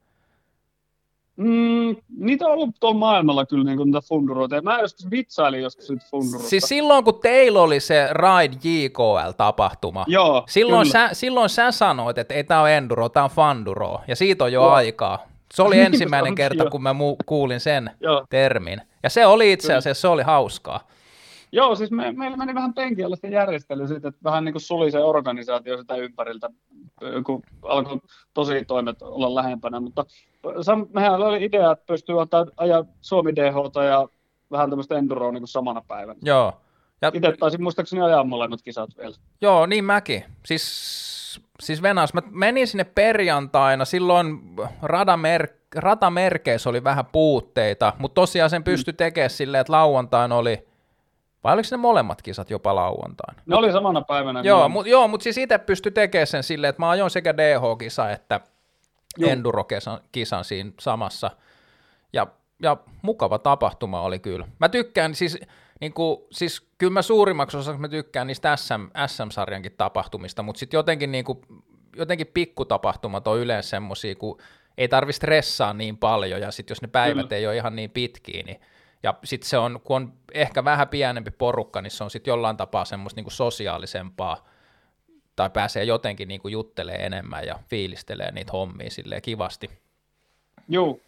Mm, 1.38 1.95
niitä 2.18 2.45
on 2.45 2.52
ollut 2.52 2.70
tuolla 2.80 2.98
maailmalla 2.98 3.45
kyllä 3.45 3.64
niin 3.64 3.78
niitä 3.86 4.02
funduroita. 4.02 4.62
Mä 4.62 4.80
joskus 4.80 5.12
vitsailin 5.12 5.62
joskus 5.62 5.90
nyt 5.90 6.03
funduroita. 6.12 6.49
Siis 6.49 6.64
silloin, 6.64 7.03
kun 7.03 7.20
teillä 7.20 7.62
oli 7.62 7.80
se 7.80 8.10
Ride 8.12 8.57
JKL-tapahtuma, 8.64 10.06
Joo, 10.07 10.44
silloin, 10.49 10.86
sä, 10.91 11.10
silloin 11.14 11.49
sä 11.49 11.72
sanoit, 11.72 12.18
että 12.18 12.34
ei 12.34 12.44
tämä 12.44 12.62
ole 12.62 12.78
enduro, 12.78 13.10
tämä 13.10 13.24
on 13.24 13.30
fanduro, 13.30 14.02
ja 14.07 14.16
siitä 14.16 14.44
on 14.44 14.53
jo 14.53 14.62
Joo. 14.62 14.72
aikaa. 14.72 15.20
Se 15.53 15.62
oli 15.64 15.80
ensimmäinen 15.90 16.36
kerta, 16.36 16.70
kun 16.70 16.84
mä 16.84 16.91
mu- 16.94 17.24
kuulin 17.26 17.60
sen 17.60 17.91
Joo. 17.99 18.26
termin. 18.30 18.82
Ja 19.03 19.10
se 19.10 19.26
oli 19.26 19.52
itse 19.52 19.74
asiassa, 19.76 20.02
se 20.02 20.07
oli 20.07 20.24
hauskaa. 20.24 20.80
Joo, 21.56 21.76
siis 21.76 21.91
me, 21.91 22.11
meillä 22.11 22.38
meni 22.38 22.56
vähän 22.56 22.73
penkialla 22.73 23.15
sitä 23.15 23.27
järjestelyä 23.27 23.88
siitä, 23.88 24.07
että 24.07 24.23
vähän 24.23 24.45
niin 24.45 24.53
kuin 24.53 24.61
suli 24.61 24.91
se 24.91 24.99
organisaatio 24.99 25.77
sitä 25.77 25.95
ympäriltä, 25.95 26.49
kun 27.26 27.44
alkoi 27.61 27.99
tosi 28.34 28.65
toimet 28.65 29.02
olla 29.02 29.36
lähempänä, 29.36 29.80
mutta 29.80 30.06
mehän 30.94 31.22
oli 31.22 31.44
idea, 31.44 31.72
että 31.72 31.86
pystyy 31.88 32.19
ottaa 32.19 32.45
ajaa 32.57 32.86
Suomi 33.02 33.36
DH 33.36 33.84
ja 33.90 34.07
vähän 34.52 34.69
tämmöistä 34.69 34.98
enduroa 34.98 35.32
niin 35.32 35.41
kuin 35.41 35.48
samana 35.48 35.82
päivänä. 35.88 36.19
Joo. 36.23 36.53
Ja... 37.02 37.11
Itse 37.14 37.34
taisin 37.40 37.64
muistaakseni 37.64 38.02
ajaa 38.02 38.23
molemmat 38.23 38.61
kisat 38.61 38.90
vielä. 38.98 39.15
Joo, 39.41 39.65
niin 39.65 39.86
mäkin. 39.86 40.23
Siis, 40.45 41.41
siis 41.60 41.82
Venas, 41.82 42.14
mä 42.14 42.22
menin 42.32 42.68
sinne 42.68 42.84
perjantaina, 42.84 43.86
silloin 43.86 44.40
radamer, 44.82 45.48
ratamerkeissä 45.76 46.69
oli 46.69 46.84
vähän 46.84 47.06
puutteita, 47.06 47.94
mutta 47.99 48.15
tosiaan 48.15 48.49
sen 48.49 48.64
pystyi 48.64 48.91
mm. 48.91 48.98
tekemään 48.98 49.30
silleen, 49.30 49.61
että 49.61 49.73
lauantaina 49.73 50.36
oli 50.36 50.74
vai 51.45 51.53
oliko 51.53 51.67
ne 51.72 51.77
molemmat 51.77 52.22
kisat 52.22 52.49
jopa 52.49 52.76
lauantaina? 52.76 53.41
Ne 53.45 53.55
oli 53.55 53.72
samana 53.72 54.01
päivänä. 54.01 54.41
Joo, 54.41 54.69
mutta 54.69 54.89
joo, 54.89 55.07
mut 55.07 55.22
siis 55.22 55.38
itse 55.38 55.57
pystyi 55.57 55.91
tekemään 55.91 56.27
sen 56.27 56.43
silleen, 56.43 56.69
että 56.69 56.81
mä 56.81 56.89
ajoin 56.89 57.11
sekä 57.11 57.38
DH-kisa 57.38 58.11
että 58.11 58.41
Enduro-kisan 59.27 60.45
siinä 60.45 60.72
samassa. 60.80 61.31
Ja, 62.13 62.27
ja 62.61 62.77
mukava 63.01 63.39
tapahtuma 63.39 64.01
oli 64.01 64.19
kyllä. 64.19 64.47
Mä 64.59 64.69
tykkään, 64.69 65.15
siis, 65.15 65.38
niin 65.81 65.93
kuin, 65.93 66.17
siis 66.31 66.67
kyllä 66.77 66.93
mä 66.93 67.01
suurimmaksi 67.01 67.57
osaksi 67.57 67.81
mä 67.81 67.88
tykkään 67.88 68.27
niistä 68.27 68.55
SM, 68.55 69.07
SM-sarjankin 69.07 69.73
tapahtumista, 69.77 70.43
mutta 70.43 70.59
sitten 70.59 70.77
jotenkin, 70.77 71.11
niin 71.11 71.26
kuin, 71.26 71.39
jotenkin 71.95 72.27
pikkutapahtumat 72.27 73.27
on 73.27 73.39
yleensä 73.39 73.69
semmoisia, 73.69 74.15
kun 74.15 74.38
ei 74.77 74.88
tarvitse 74.88 75.17
stressaa 75.17 75.73
niin 75.73 75.97
paljon, 75.97 76.41
ja 76.41 76.51
sitten 76.51 76.72
jos 76.72 76.81
ne 76.81 76.88
päivät 76.88 77.27
kyllä. 77.27 77.38
ei 77.38 77.47
ole 77.47 77.55
ihan 77.55 77.76
niin 77.76 77.91
pitkiä, 77.91 78.43
niin 78.43 78.59
ja 79.06 79.14
sitten 79.23 79.49
se 79.49 79.57
on, 79.57 79.80
kun 79.84 79.95
on 79.95 80.14
ehkä 80.34 80.65
vähän 80.65 80.88
pienempi 80.88 81.32
porukka, 81.32 81.82
niin 81.82 81.91
se 81.91 82.03
on 82.03 82.11
sitten 82.11 82.32
jollain 82.32 82.57
tapaa 82.57 82.86
semmoista 82.86 83.18
niinku 83.18 83.30
sosiaalisempaa, 83.30 84.45
tai 85.36 85.49
pääsee 85.49 85.84
jotenkin 85.84 86.27
niinku 86.27 86.48
juttelee 86.48 87.06
enemmän 87.06 87.45
ja 87.45 87.60
fiilistelee 87.69 88.32
niitä 88.32 88.52
hommia 88.52 88.90
silleen 88.90 89.22
kivasti. 89.22 89.69
Joo, 90.68 90.99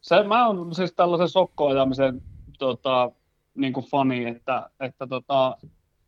se, 0.00 0.22
mä 0.22 0.46
oon 0.46 0.74
siis 0.74 0.92
tällaisen 0.92 1.28
sokkoajamisen 1.28 2.22
tota, 2.58 3.10
niin 3.54 3.72
kuin 3.72 3.86
fani, 3.86 4.26
että, 4.26 4.70
että 4.80 5.06
tota, 5.06 5.56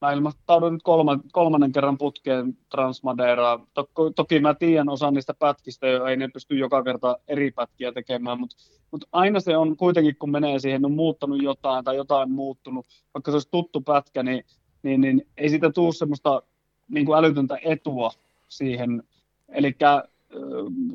mä 0.06 0.12
ilmoittaudun 0.12 0.72
nyt 0.72 0.82
kolma, 0.82 1.18
kolmannen 1.32 1.72
kerran 1.72 1.98
putkeen 1.98 2.58
Transmaderaa. 2.70 3.66
Toki, 3.74 3.92
toki 4.16 4.40
mä 4.40 4.54
tiedän 4.54 4.88
osa 4.88 5.10
niistä 5.10 5.34
pätkistä, 5.34 5.86
jo 5.86 6.06
ei 6.06 6.16
ne 6.16 6.28
pysty 6.28 6.58
joka 6.58 6.82
kerta 6.82 7.18
eri 7.28 7.50
pätkiä 7.50 7.92
tekemään, 7.92 8.40
mutta, 8.40 8.56
mutta 8.90 9.06
aina 9.12 9.40
se 9.40 9.56
on 9.56 9.76
kuitenkin, 9.76 10.16
kun 10.18 10.30
menee 10.30 10.58
siihen, 10.58 10.84
on 10.84 10.92
muuttanut 10.92 11.42
jotain 11.42 11.84
tai 11.84 11.96
jotain 11.96 12.30
muuttunut, 12.30 12.86
vaikka 13.14 13.30
se 13.30 13.34
olisi 13.34 13.50
tuttu 13.50 13.80
pätkä, 13.80 14.22
niin, 14.22 14.44
niin, 14.82 15.00
niin 15.00 15.26
ei 15.36 15.48
siitä 15.48 15.70
tule 15.70 15.92
semmoista 15.92 16.42
niin 16.88 17.06
kuin 17.06 17.18
älytöntä 17.18 17.58
etua 17.62 18.10
siihen. 18.48 19.02
Eli 19.48 19.76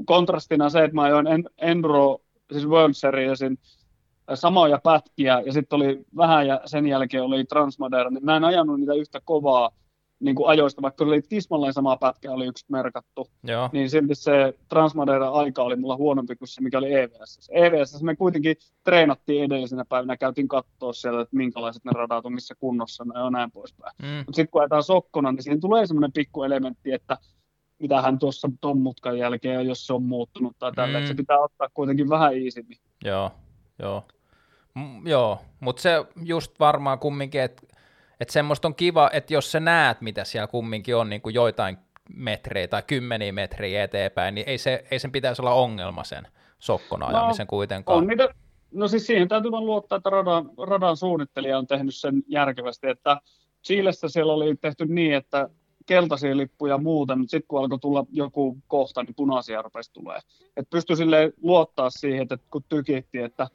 kontrastina 0.05 0.69
se, 0.69 0.83
että 0.83 0.95
mä 0.95 1.01
ajoin 1.01 1.27
Enduro, 1.57 2.21
siis 2.51 2.67
World 2.67 2.93
Seriesin 2.93 3.57
samoja 4.35 4.79
pätkiä 4.83 5.41
ja 5.45 5.53
sitten 5.53 5.77
oli 5.77 6.05
vähän 6.17 6.47
ja 6.47 6.61
sen 6.65 6.87
jälkeen 6.87 7.23
oli 7.23 7.43
Transmadera, 7.43 8.09
niin 8.09 8.25
mä 8.25 8.37
en 8.37 8.43
ajanut 8.43 8.79
niitä 8.79 8.93
yhtä 8.93 9.19
kovaa 9.25 9.71
niin 10.21 10.35
kuin 10.35 10.49
ajoista, 10.49 10.81
vaikka 10.81 11.03
oli 11.03 11.21
tismalleen 11.21 11.73
sama 11.73 11.97
pätkä, 11.97 12.31
oli 12.31 12.45
yksi 12.45 12.65
merkattu, 12.69 13.27
Joo. 13.43 13.69
niin 13.73 13.89
silti 13.89 14.15
se 14.15 14.53
Transmadera 14.69 15.29
aika 15.29 15.63
oli 15.63 15.75
mulla 15.75 15.95
huonompi 15.97 16.35
kuin 16.35 16.47
se, 16.47 16.61
mikä 16.61 16.77
oli 16.77 16.93
EVS. 16.93 17.49
EVS 17.51 18.03
me 18.03 18.15
kuitenkin 18.15 18.55
treenattiin 18.83 19.43
edellisenä 19.43 19.85
päivänä, 19.85 20.17
käytiin 20.17 20.47
katsoa 20.47 20.93
siellä, 20.93 21.21
että 21.21 21.35
minkälaiset 21.35 21.85
ne 21.85 21.91
radat 21.95 22.25
on, 22.25 22.33
missä 22.33 22.55
kunnossa 22.55 23.03
ne 23.03 23.19
on 23.19 23.33
näin 23.33 23.51
poispäin. 23.51 23.95
Mm. 24.01 24.07
Mutta 24.07 24.35
sitten 24.35 24.51
kun 24.51 24.61
ajetaan 24.61 24.83
sokkona, 24.83 25.31
niin 25.31 25.43
siihen 25.43 25.61
tulee 25.61 25.85
semmoinen 25.85 26.11
pikku 26.11 26.43
elementti, 26.43 26.91
että 26.91 27.17
mitä 27.79 28.01
hän 28.01 28.19
tuossa 28.19 28.49
ton 28.61 28.81
mutkan 28.81 29.17
jälkeen, 29.17 29.67
jos 29.67 29.87
se 29.87 29.93
on 29.93 30.03
muuttunut 30.03 30.55
tai 30.59 30.71
tällä, 30.71 30.93
mm. 30.93 30.97
että 30.97 31.07
se 31.07 31.13
pitää 31.13 31.39
ottaa 31.39 31.69
kuitenkin 31.73 32.09
vähän 32.09 32.37
iisimmin. 32.37 32.77
Joo, 33.05 33.31
joo. 33.79 34.03
M- 34.75 35.07
joo, 35.07 35.41
mutta 35.59 35.81
se 35.81 36.05
just 36.23 36.59
varmaan 36.59 36.99
kumminkin, 36.99 37.41
että 37.41 37.67
et 38.19 38.29
semmoista 38.29 38.67
on 38.67 38.75
kiva, 38.75 39.09
että 39.13 39.33
jos 39.33 39.51
sä 39.51 39.59
näet, 39.59 40.01
mitä 40.01 40.23
siellä 40.23 40.47
kumminkin 40.47 40.95
on 40.95 41.09
niin 41.09 41.21
kuin 41.21 41.35
joitain 41.35 41.77
metrejä 42.15 42.67
tai 42.67 42.83
kymmeniä 42.87 43.31
metriä 43.31 43.83
eteenpäin, 43.83 44.35
niin 44.35 44.49
ei, 44.49 44.57
se, 44.57 44.83
ei 44.91 44.99
sen 44.99 45.11
pitäisi 45.11 45.41
olla 45.41 45.53
ongelma 45.53 46.03
sen 46.03 46.27
sokkona 46.59 47.09
no, 47.09 47.17
ajamisen 47.17 47.47
kuitenkaan. 47.47 47.97
On 47.97 48.07
niitä, 48.07 48.29
no 48.71 48.87
siis 48.87 49.07
siihen 49.07 49.27
täytyy 49.27 49.51
vaan 49.51 49.65
luottaa, 49.65 49.95
että 49.95 50.09
radan, 50.09 50.49
radan 50.67 50.97
suunnittelija 50.97 51.57
on 51.57 51.67
tehnyt 51.67 51.95
sen 51.95 52.23
järkevästi, 52.27 52.89
että 52.89 53.21
Chiilessä 53.63 54.09
siellä 54.09 54.33
oli 54.33 54.55
tehty 54.55 54.85
niin, 54.85 55.13
että 55.13 55.49
keltaisia 55.85 56.37
lippuja 56.37 56.77
muuten, 56.77 57.19
mutta 57.19 57.31
sitten 57.31 57.47
kun 57.47 57.59
alkoi 57.59 57.79
tulla 57.79 58.05
joku 58.11 58.57
kohta, 58.67 59.03
niin 59.03 59.15
punaisia 59.15 59.61
rupesi 59.61 59.93
tulee. 59.93 60.19
Et 60.57 60.69
pystyi 60.69 60.95
sille 60.95 61.33
luottaa 61.41 61.89
siihen, 61.89 62.21
että 62.21 62.37
kun 62.51 62.63
tykitti, 62.69 63.17
että, 63.17 63.47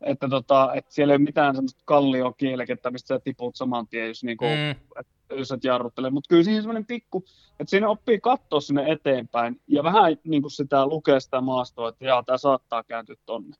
että, 0.00 0.28
tota, 0.28 0.74
että 0.74 0.94
siellä 0.94 1.12
ei 1.12 1.16
ole 1.16 1.24
mitään 1.24 1.54
semmoista 1.54 1.82
kalliokielekettä, 1.84 2.90
mistä 2.90 3.06
sä 3.06 3.18
tiput 3.18 3.56
saman 3.56 3.88
tien, 3.88 4.08
jos, 4.08 4.24
niinku, 4.24 4.44
mm. 4.44 4.70
et, 4.70 5.06
jos 5.30 5.52
et 5.52 5.64
jarruttele. 5.64 6.10
Mutta 6.10 6.28
kyllä 6.28 6.42
siinä 6.42 6.60
semmoinen 6.60 6.86
pikku, 6.86 7.24
että 7.60 7.70
siinä 7.70 7.88
oppii 7.88 8.20
katsoa 8.20 8.60
sinne 8.60 8.84
eteenpäin 8.92 9.60
ja 9.68 9.82
vähän 9.82 10.16
niin 10.24 10.42
kuin 10.42 10.52
sitä 10.52 10.86
lukea 10.86 11.20
sitä 11.20 11.40
maastoa, 11.40 11.88
että 11.88 12.04
jaa, 12.04 12.22
tämä 12.22 12.38
saattaa 12.38 12.82
kääntyä 12.82 13.16
tonne. 13.26 13.56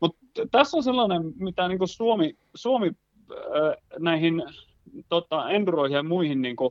Mutta 0.00 0.18
tässä 0.50 0.76
on 0.76 0.82
sellainen, 0.82 1.22
mitä 1.36 1.68
niin 1.68 1.78
kuin 1.78 1.88
Suomi, 1.88 2.36
Suomi 2.54 2.92
äh, 3.32 3.76
näihin 3.98 4.42
tota, 5.08 5.50
enduroihin 5.50 5.96
ja 5.96 6.02
muihin 6.02 6.42
niin 6.42 6.56
kuin, 6.56 6.70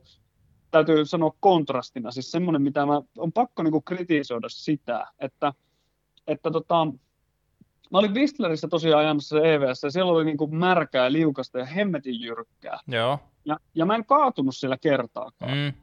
täytyy 0.72 1.06
sanoa 1.06 1.35
kontrastina, 1.40 2.11
siis 2.11 2.31
semmoinen, 2.31 2.61
mitä 2.61 2.85
mä 2.85 3.02
on 3.18 3.31
pakko 3.31 3.64
niin 3.64 3.72
kuin 3.72 3.84
kritisoida 3.84 4.49
sitä, 4.49 5.07
että, 5.19 5.53
että 6.27 6.52
tota, 6.52 6.88
mä 7.94 7.99
olin 7.99 8.14
Whistlerissä 8.14 8.68
tosiaan 8.68 8.99
ajamassa 8.99 9.41
EVS, 9.41 9.84
ja 9.84 9.91
siellä 9.91 10.11
oli 10.11 10.26
niin 10.26 10.38
kuin 10.38 10.56
märkää, 10.56 11.11
liukasta 11.11 11.60
ja 11.60 11.65
hemmetin 11.65 12.22
jyrkkää. 12.22 12.80
Joo. 12.88 13.20
Ja, 13.45 13.60
ja 13.76 13.86
mä 13.86 13.95
en 13.95 14.06
kaatunut 14.06 14.56
siellä 14.56 14.78
kertaakaan. 14.78 15.57
Mm. 15.57 15.74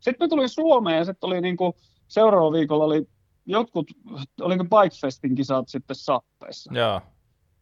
Sitten 0.00 0.24
mä 0.24 0.28
tulin 0.28 0.48
Suomeen 0.48 0.98
ja 0.98 1.04
sitten 1.04 1.26
oli 1.26 1.40
niin 1.40 1.56
kuin, 1.56 1.72
seuraava 2.08 2.52
viikolla 2.52 2.84
oli 2.84 3.08
jotkut, 3.46 3.90
oliko 4.40 4.64
Bikefestin 4.64 5.34
kisat 5.34 5.68
sitten 5.68 5.96
sappeissa. 5.96 6.72
Joo. 6.74 7.00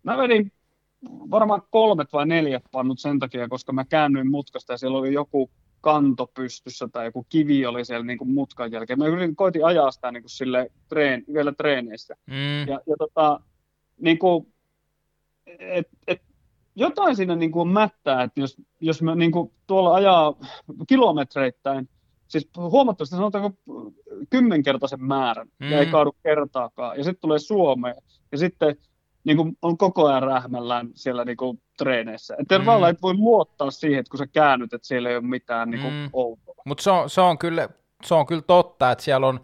Mä 0.03 0.19
vedin 0.19 0.53
varmaan 1.31 1.63
kolmet 1.71 2.13
vai 2.13 2.27
neljät 2.27 2.65
pannut 2.73 2.99
sen 2.99 3.19
takia, 3.19 3.49
koska 3.49 3.73
mä 3.73 3.85
käännyin 3.85 4.31
mutkasta 4.31 4.73
ja 4.73 4.77
siellä 4.77 4.99
oli 4.99 5.13
joku 5.13 5.51
kanto 5.81 6.31
pystyssä 6.35 6.89
tai 6.93 7.05
joku 7.05 7.27
kivi 7.29 7.67
oli 7.67 7.85
siellä 7.85 8.07
niin 8.07 8.19
kuin 8.19 8.31
mutkan 8.31 8.73
jälkeen. 8.73 8.99
Mä 8.99 9.07
yritin, 9.07 9.37
koitin 9.37 9.65
ajaa 9.65 9.91
sitä 9.91 10.13
niin 10.13 10.23
kuin 10.23 10.31
sille 10.31 10.71
treen, 10.89 11.25
vielä 11.33 11.53
treeneissä. 11.53 12.15
Mm. 12.27 12.69
Ja, 12.69 12.81
ja 12.87 12.97
tota, 12.99 13.41
niin 14.01 14.19
kuin, 14.19 14.53
et, 15.59 15.89
et, 16.07 16.23
jotain 16.75 17.17
siinä 17.17 17.37
niin 17.37 17.53
kuin 17.53 17.69
mättää, 17.69 18.23
että 18.23 18.41
jos, 18.41 18.57
jos 18.81 19.03
mä 19.03 19.15
niin 19.15 19.33
kuin 19.33 19.53
tuolla 19.67 19.95
ajaa 19.95 20.35
kilometreittäin, 20.89 21.89
siis 22.29 22.51
huomattavasti 22.57 23.17
sanotaanko 23.17 23.59
kymmenkertaisen 24.31 25.05
määrän, 25.05 25.49
mm. 25.59 25.71
ja 25.71 25.79
ei 25.79 25.87
kaadu 25.87 26.17
kertaakaan, 26.23 26.99
ja 26.99 27.05
sitten 27.05 27.21
tulee 27.21 27.39
Suomeen, 27.39 27.97
ja 28.33 28.39
sitten 28.39 28.77
niin 29.25 29.37
kuin 29.37 29.59
on 29.63 29.79
koko 29.79 30.07
ajan 30.07 30.23
rähmällään 30.23 30.89
siellä 30.95 31.25
niin 31.25 31.37
kuin 31.37 31.63
treeneissä. 31.79 32.37
Että 32.39 32.59
mm. 32.59 32.85
et 32.91 33.03
voi 33.03 33.15
luottaa 33.15 33.71
siihen, 33.71 34.01
että 34.01 34.11
kun 34.11 34.19
sä 34.19 34.27
käännyt, 34.27 34.73
että 34.73 34.89
siellä 34.89 35.09
ei 35.09 35.17
ole 35.17 35.27
mitään 35.27 35.71
niin 35.71 35.83
kuin 35.83 35.95
mm. 35.95 36.11
outoa. 36.13 36.55
Mutta 36.65 36.83
se 36.83 36.91
on, 36.91 37.11
se, 37.11 37.21
on 37.21 37.39
kyllä, 37.39 37.69
se 38.05 38.15
on 38.15 38.27
kyllä 38.27 38.43
totta, 38.43 38.91
että 38.91 39.05
siellä 39.05 39.27
on 39.27 39.41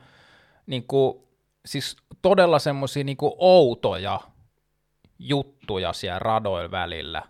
niin 0.66 0.86
kuin, 0.86 1.22
siis 1.66 1.96
todella 2.22 2.58
semmoisia 2.58 3.04
niin 3.04 3.16
outoja 3.38 4.20
juttuja 5.28 5.92
siellä 5.92 6.18
radoilla 6.18 6.70
välillä. 6.70 7.22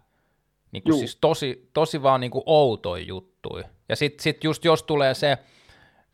Niin 0.73 0.83
kuin 0.83 0.99
siis 0.99 1.19
tosi, 1.21 1.71
tosi 1.73 2.03
vaan 2.03 2.21
niin 2.21 2.31
kuin 2.31 2.43
outoja 2.47 3.05
juttuja. 3.05 3.65
Ja 3.89 3.97
sitten 3.97 4.23
sit 4.23 4.45
just 4.45 4.65
jos 4.65 4.83
tulee 4.83 5.15
se, 5.15 5.39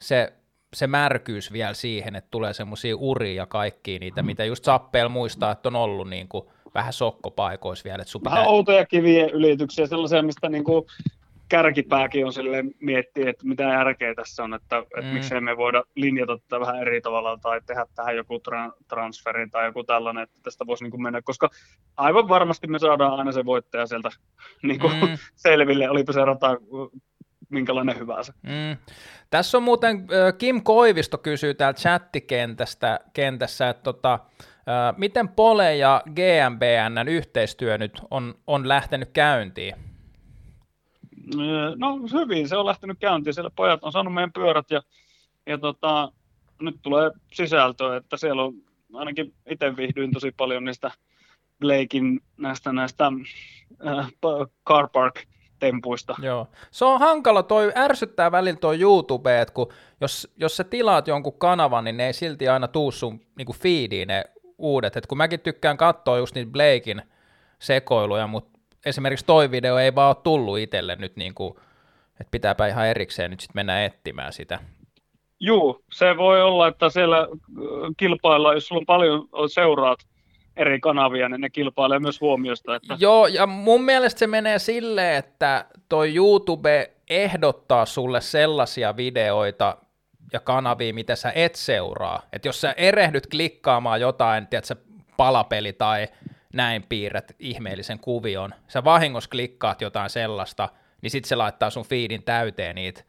se 0.01 0.33
se 0.75 0.87
märkyys 0.87 1.53
vielä 1.53 1.75
siihen, 1.75 2.17
että 2.17 2.31
tulee 2.31 2.53
semmoisia 2.53 2.97
uria 2.97 3.35
ja 3.35 3.47
kaikkia 3.47 3.99
niitä, 3.99 4.23
mitä 4.23 4.45
just 4.45 4.65
Sappeel 4.65 5.09
muistaa, 5.09 5.53
että 5.53 5.69
on 5.69 5.77
ollut 5.77 6.09
niin 6.09 6.29
kuin 6.29 6.45
vähän 6.75 6.93
sokkopaikoissa 6.93 7.85
vielä. 7.85 8.03
Että 8.03 8.19
vähän 8.25 8.39
pitää... 8.39 8.53
outoja 8.53 8.87
kivien 8.87 9.31
ylityksiä, 9.31 9.87
sellaisia, 9.87 10.23
mistä 10.23 10.49
niin 10.49 10.65
kuin 10.65 10.85
kärkipääkin 11.49 12.27
on 12.27 12.33
sille 12.33 12.65
miettiä, 12.81 13.31
että 13.31 13.47
mitä 13.47 13.63
järkeä 13.63 14.15
tässä 14.15 14.45
on, 14.45 14.55
että, 14.55 14.79
että 14.79 15.01
mm. 15.01 15.15
miksei 15.15 15.41
me 15.41 15.57
voida 15.57 15.85
linjata 15.95 16.39
tätä 16.39 16.61
vähän 16.61 16.81
eri 16.81 17.01
tavalla 17.01 17.39
tai 17.43 17.61
tehdä 17.67 17.87
tähän 17.95 18.17
joku 18.17 18.37
tra- 18.37 18.85
transferi 18.89 19.49
tai 19.49 19.67
joku 19.67 19.85
tällainen, 19.85 20.23
että 20.23 20.39
tästä 20.43 20.67
voisi 20.67 20.85
niin 20.85 20.91
kuin 20.91 21.03
mennä, 21.03 21.23
koska 21.23 21.51
aivan 21.97 22.29
varmasti 22.29 22.67
me 22.67 22.79
saadaan 22.79 23.19
aina 23.19 23.33
se 23.33 23.45
voittaja 23.45 23.87
sieltä 23.87 24.11
niin 24.63 24.81
kuin 24.81 24.95
mm. 24.95 25.19
selville, 25.37 25.91
olipa 25.91 26.13
se 26.13 26.25
rata 26.25 26.57
minkälainen 27.49 27.99
hyvänsä. 27.99 28.33
Mm. 28.43 28.77
Tässä 29.31 29.59
on 29.59 29.63
muuten 29.63 30.07
Kim 30.39 30.63
Koivisto 30.63 31.19
kysyy 31.19 31.55
täällä 31.55 31.79
chattikentästä, 31.79 33.01
kentässä, 33.13 33.69
että 33.69 33.83
tota, 33.83 34.19
miten 34.97 35.29
Pole 35.29 35.77
ja 35.77 36.03
GMBNn 36.07 37.09
yhteistyö 37.09 37.79
nyt 37.79 38.03
on, 38.11 38.35
on 38.47 38.69
lähtenyt 38.69 39.11
käyntiin? 39.13 39.88
No 41.77 41.99
hyvin, 42.13 42.49
se 42.49 42.57
on 42.57 42.67
lähtenyt 42.67 42.99
käyntiin. 43.01 43.35
Siellä 43.35 43.51
pojat 43.57 43.85
on 43.85 43.93
saanut 43.93 44.15
meidän 44.15 44.33
pyörät 44.33 44.71
ja, 44.71 44.83
ja 45.47 45.59
tota, 45.59 46.13
nyt 46.61 46.77
tulee 46.83 47.11
sisältöä, 47.33 47.97
että 47.97 48.17
siellä 48.17 48.43
on 48.43 48.55
ainakin 48.93 49.35
itse 49.51 49.77
viihdyin 49.77 50.13
tosi 50.13 50.33
paljon 50.37 50.65
niistä 50.65 50.91
Blakein 51.61 52.21
näistä, 52.37 52.73
näistä 52.73 53.13
äh, 53.87 54.11
car 54.67 54.89
park 54.93 55.15
tempuista. 55.59 56.15
Joo. 56.23 56.49
Se 56.71 56.85
on 56.85 57.01
hankala, 57.01 57.43
toi 57.43 57.73
ärsyttää 57.77 58.33
välillä 58.33 58.59
tuo 58.59 58.73
YouTube, 58.73 59.41
että 59.41 59.55
kun 59.55 59.73
jos, 60.01 60.33
jos 60.37 60.57
sä 60.57 60.65
tilaat 60.65 61.09
jonkun 61.09 61.39
kanavan, 61.39 61.85
niin 61.85 61.97
ne 61.97 62.07
ei 62.07 62.13
silti 62.13 62.49
aina 62.49 62.69
tuu 62.69 62.91
sun 62.91 63.21
niinku 63.37 63.53
feediin 63.53 64.09
ne 64.09 64.25
uudet. 64.59 64.97
Et 64.97 65.07
kun 65.07 65.19
mäkin 65.19 65.41
tykkään 65.41 65.77
katsoa 65.77 66.19
just 66.19 66.35
niitä 66.35 66.53
Blakein 66.53 67.03
sekoiluja, 67.59 68.27
mutta 68.27 68.58
esimerkiksi 68.87 69.27
toi 69.27 69.51
video 69.51 69.79
ei 69.79 69.95
vaan 69.95 70.09
ole 70.09 70.23
tullut 70.23 70.59
itselle 70.59 70.97
nyt, 70.97 71.17
niinku, 71.17 71.61
että 72.21 72.31
pitääpä 72.31 72.67
ihan 72.67 72.87
erikseen 72.87 73.31
nyt 73.31 73.41
sitten 73.41 73.59
mennä 73.59 73.85
etsimään 73.85 74.33
sitä. 74.33 74.59
Joo, 75.41 75.81
se 75.93 76.17
voi 76.17 76.43
olla, 76.43 76.69
että 76.69 76.89
siellä 76.89 77.29
kilpailla, 77.97 78.55
jos 78.55 78.69
sulla 78.69 78.81
on 78.81 78.87
paljon 78.87 79.29
seuraat 79.47 79.99
eri 80.57 80.81
kanavia, 80.81 81.29
niin 81.29 81.41
ne 81.41 81.51
kilpailee 81.51 81.99
myös 81.99 82.21
huomiosta. 82.21 82.77
Että... 82.77 82.97
Joo, 82.99 83.27
ja 83.27 83.47
mun 83.47 83.85
mielestä 83.85 84.19
se 84.19 84.27
menee 84.27 84.59
silleen, 84.59 85.17
että 85.17 85.65
toi 85.89 86.15
YouTube 86.15 86.91
ehdottaa 87.11 87.87
sulle 87.87 88.21
sellaisia 88.21 88.97
videoita 88.97 89.77
ja 90.33 90.41
kanavia, 90.41 90.95
mitä 90.95 91.17
sä 91.17 91.33
et 91.35 91.55
seuraa. 91.55 92.23
Että 92.33 92.49
jos 92.49 92.61
sä 92.61 92.75
erehdyt 92.77 93.27
klikkaamaan 93.27 94.01
jotain, 94.01 94.47
tiedätkö, 94.47 94.77
palapeli 95.17 95.73
tai 95.73 96.09
näin 96.59 96.85
piirrät 96.89 97.37
ihmeellisen 97.39 97.99
kuvion, 97.99 98.55
sä 98.69 98.85
vahingossa 98.85 99.31
klikkaat 99.31 99.81
jotain 99.81 100.11
sellaista, 100.11 100.69
niin 101.03 101.11
sit 101.11 101.25
se 101.25 101.37
laittaa 101.37 101.71
sun 101.71 101.85
feedin 101.85 102.23
täyteen 102.23 102.75
niitä 102.75 103.03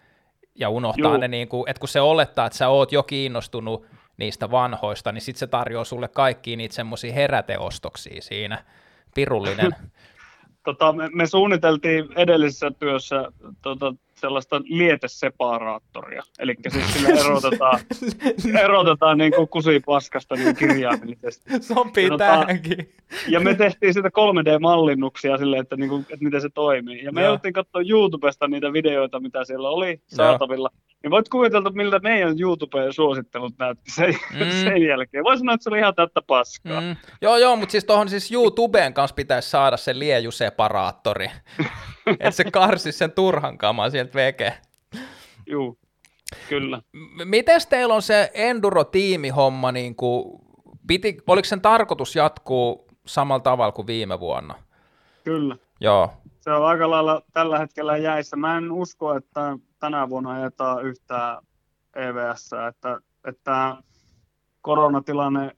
ja 0.55 0.69
unohtaa 0.69 1.11
Juu. 1.11 1.17
ne, 1.17 1.27
niin 1.27 1.47
kuin, 1.47 1.69
että 1.69 1.79
kun 1.79 1.89
se 1.89 2.01
olettaa, 2.01 2.45
että 2.45 2.57
sä 2.57 2.67
oot 2.67 2.91
jo 2.91 3.03
kiinnostunut 3.03 3.85
niistä 4.17 4.51
vanhoista, 4.51 5.11
niin 5.11 5.21
sitten 5.21 5.39
se 5.39 5.47
tarjoaa 5.47 5.83
sulle 5.83 6.07
kaikki 6.07 6.55
niitä 6.55 6.75
semmoisia 6.75 7.13
heräteostoksia 7.13 8.21
siinä. 8.21 8.63
Pirullinen. 9.15 9.75
tota, 10.65 10.93
me, 10.93 11.09
me 11.13 11.27
suunniteltiin 11.27 12.05
edellisessä 12.15 12.71
työssä 12.79 13.31
tota, 13.61 13.93
sellaista 14.19 14.61
lieteseparaattoria. 14.63 16.23
Eli 16.39 16.55
siis 16.73 16.93
sillä 16.93 17.09
erotetaan, 17.09 17.79
erotetaan 18.63 19.17
niin 19.17 19.33
kuin 19.35 19.47
kusipaskasta 19.47 20.35
niin 20.35 20.55
kirjaimellisesti. 20.55 21.49
Sopii 21.73 22.03
ja, 22.03 22.09
tota, 22.09 22.25
tähänkin. 22.25 22.93
Ja 23.27 23.39
me 23.39 23.55
tehtiin 23.55 23.93
sitä 23.93 24.09
3D-mallinnuksia 24.09 25.37
silleen, 25.37 25.61
että, 25.61 25.75
niin 25.75 25.89
kuin, 25.89 26.01
että 26.01 26.25
miten 26.25 26.41
se 26.41 26.49
toimii. 26.49 27.03
Ja 27.03 27.11
me 27.11 27.23
jouttiin 27.23 27.53
katsoa 27.53 27.81
YouTubesta 27.89 28.47
niitä 28.47 28.73
videoita, 28.73 29.19
mitä 29.19 29.43
siellä 29.43 29.69
oli 29.69 30.01
saatavilla. 30.07 30.69
Joo. 30.73 30.89
Niin 31.03 31.11
voit 31.11 31.29
kuvitella, 31.29 31.69
miltä 31.69 31.99
meidän 31.99 32.39
YouTube-suosittelut 32.39 33.53
näytti 33.59 33.91
sen, 33.91 34.17
mm. 34.33 34.51
sen 34.63 34.83
jälkeen. 34.83 35.23
Voisi 35.23 35.39
sanoa, 35.39 35.53
että 35.53 35.63
se 35.63 35.69
oli 35.69 35.79
ihan 35.79 35.95
täyttä 35.95 36.21
paskaa. 36.27 36.81
Mm. 36.81 36.95
Joo, 37.21 37.37
joo, 37.37 37.55
mutta 37.55 37.71
siis 37.71 37.85
tuohon 37.85 38.09
siis 38.09 38.31
YouTubeen 38.31 38.93
kanssa 38.93 39.15
pitäisi 39.15 39.49
saada 39.49 39.77
se 39.77 39.99
liejuseparaattori. 39.99 41.31
että 42.19 42.31
se 42.31 42.51
karsi 42.51 42.91
sen 42.91 43.11
turhan 43.11 43.57
kamaa 43.57 43.89
sieltä 43.89 44.13
veke. 44.13 44.53
Juu, 45.47 45.77
kyllä. 46.49 46.81
Miten 47.25 47.61
teillä 47.69 47.93
on 47.93 48.01
se 48.01 48.31
Enduro-tiimihomma, 48.33 49.71
niin 49.71 49.95
kuin, 49.95 50.39
piti, 50.87 51.17
oliko 51.27 51.45
sen 51.45 51.61
tarkoitus 51.61 52.15
jatkuu 52.15 52.87
samalla 53.05 53.39
tavalla 53.39 53.71
kuin 53.71 53.87
viime 53.87 54.19
vuonna? 54.19 54.55
Kyllä. 55.23 55.57
Joo. 55.81 56.13
Se 56.41 56.51
on 56.51 56.65
aika 56.65 56.89
lailla 56.89 57.21
tällä 57.33 57.59
hetkellä 57.59 57.97
jäissä. 57.97 58.35
Mä 58.35 58.57
en 58.57 58.71
usko, 58.71 59.15
että 59.15 59.57
tänä 59.79 60.09
vuonna 60.09 60.31
ajetaan 60.31 60.85
yhtään 60.85 61.37
EVS, 61.95 62.49
että, 62.69 62.99
että 63.27 63.75
koronatilanne, 64.61 65.51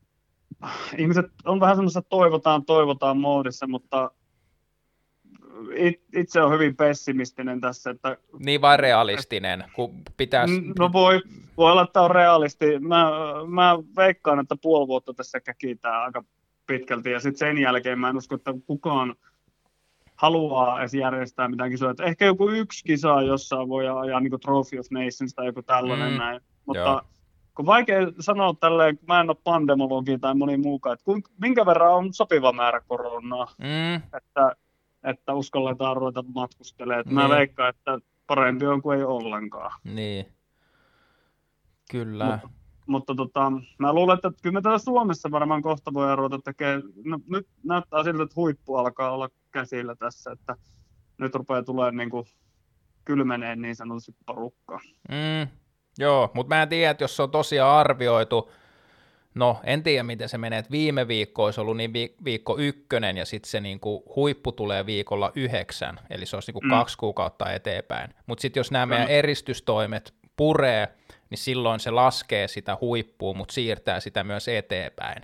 ihmiset 0.97 1.25
on 1.45 1.59
vähän 1.59 1.75
semmoista 1.75 2.01
toivotaan, 2.01 2.65
toivotaan 2.65 3.17
moodissa, 3.17 3.67
mutta 3.67 4.11
itse 6.15 6.41
on 6.41 6.53
hyvin 6.53 6.75
pessimistinen 6.75 7.61
tässä. 7.61 7.89
Että, 7.89 8.17
niin 8.39 8.61
vain 8.61 8.79
realistinen, 8.79 9.63
kun 9.73 10.01
pitäisi... 10.17 10.61
No 10.79 10.93
voi, 10.93 11.21
voi 11.57 11.71
olla, 11.71 11.83
että 11.83 12.01
on 12.01 12.11
realisti. 12.11 12.79
Mä, 12.79 13.11
mä 13.47 13.77
veikkaan, 13.95 14.39
että 14.39 14.55
puoli 14.61 14.87
vuotta 14.87 15.13
tässä 15.13 15.39
käkitään 15.39 16.01
aika 16.01 16.23
pitkälti, 16.67 17.11
ja 17.11 17.19
sitten 17.19 17.47
sen 17.47 17.57
jälkeen 17.57 17.99
mä 17.99 18.09
en 18.09 18.17
usko, 18.17 18.35
että 18.35 18.53
kukaan 18.65 19.15
haluaa 20.15 20.79
edes 20.79 20.93
järjestää 20.93 21.47
mitään 21.47 21.69
kisoja. 21.69 21.91
Että 21.91 22.03
ehkä 22.03 22.25
joku 22.25 22.49
yksi 22.49 22.83
kisa 22.83 23.21
jossain 23.21 23.69
voi 23.69 23.87
ajaa 23.87 24.19
niin 24.19 24.29
kuin 24.29 24.39
Trophy 24.39 24.79
of 24.79 24.85
Nations 24.91 25.33
tai 25.35 25.45
joku 25.45 25.61
tällainen 25.61 26.11
mm. 26.11 26.17
näin. 26.17 26.41
Mutta 26.65 26.81
Joo. 26.81 27.01
kun 27.55 27.65
vaikea 27.65 27.99
sanoa 28.19 28.53
tälleen, 28.59 28.97
kun 28.97 29.07
mä 29.07 29.21
en 29.21 29.29
ole 29.29 29.37
pandemologi 29.43 30.19
tai 30.19 30.35
moni 30.35 30.57
muukaan, 30.57 30.93
että 30.93 31.29
minkä 31.41 31.65
verran 31.65 31.93
on 31.93 32.13
sopiva 32.13 32.51
määrä 32.51 32.81
koronaa, 32.87 33.47
mm. 33.57 33.95
että, 33.95 34.55
että 35.03 35.33
uskalletaan 35.33 35.97
ruveta 35.97 36.23
matkustelemaan. 36.35 37.05
Niin. 37.05 37.15
Mä 37.15 37.29
veikkaan, 37.29 37.69
että 37.69 37.99
parempi 38.27 38.65
on 38.65 38.81
kuin 38.81 38.97
ei 38.97 39.03
ollenkaan. 39.03 39.71
Niin. 39.83 40.25
Kyllä. 41.91 42.25
Mutta, 42.25 42.49
mutta 42.87 43.15
tota, 43.15 43.51
mä 43.77 43.93
luulen, 43.93 44.15
että 44.15 44.31
kyllä 44.41 44.53
me 44.53 44.61
täällä 44.61 44.79
Suomessa 44.79 45.31
varmaan 45.31 45.61
kohta 45.61 45.93
voi 45.93 46.15
ruveta 46.15 46.39
tekemään, 46.45 46.83
no, 47.05 47.19
nyt 47.29 47.47
näyttää 47.63 48.03
siltä, 48.03 48.23
että 48.23 48.35
huippu 48.35 48.75
alkaa 48.75 49.11
olla 49.11 49.29
käsillä 49.51 49.95
tässä, 49.95 50.31
että 50.31 50.55
nyt 51.17 51.35
rupeaa 51.35 51.63
tulemaan 51.63 51.97
niin 51.97 52.09
kuin 52.09 52.25
kylmeneen 53.05 53.61
niin 53.61 53.75
sanotusti 53.75 54.15
porukkaa. 54.25 54.79
Mm, 55.09 55.47
joo, 55.97 56.31
mutta 56.33 56.55
mä 56.55 56.61
en 56.61 56.69
tiedä, 56.69 56.91
että 56.91 57.03
jos 57.03 57.15
se 57.15 57.23
on 57.23 57.31
tosiaan 57.31 57.77
arvioitu, 57.77 58.51
no 59.35 59.59
en 59.63 59.83
tiedä 59.83 60.03
miten 60.03 60.29
se 60.29 60.37
menee, 60.37 60.59
että 60.59 60.71
viime 60.71 61.07
viikko 61.07 61.43
olisi 61.43 61.61
ollut 61.61 61.77
niin 61.77 61.93
viikko 62.23 62.57
ykkönen 62.57 63.17
ja 63.17 63.25
sitten 63.25 63.49
se 63.49 63.59
niin 63.59 63.79
kuin 63.79 64.03
huippu 64.15 64.51
tulee 64.51 64.85
viikolla 64.85 65.31
yhdeksän, 65.35 65.99
eli 66.09 66.25
se 66.25 66.35
olisi 66.35 66.49
niin 66.49 66.53
kuin 66.53 66.65
mm. 66.65 66.69
kaksi 66.69 66.97
kuukautta 66.97 67.51
eteenpäin. 67.51 68.13
Mutta 68.27 68.41
sitten 68.41 68.59
jos 68.59 68.71
nämä 68.71 68.85
meidän 68.85 69.07
eristystoimet 69.07 70.13
puree, 70.37 70.87
niin 71.29 71.37
silloin 71.37 71.79
se 71.79 71.91
laskee 71.91 72.47
sitä 72.47 72.77
huippua, 72.81 73.33
mutta 73.33 73.53
siirtää 73.53 73.99
sitä 73.99 74.23
myös 74.23 74.47
eteenpäin. 74.47 75.23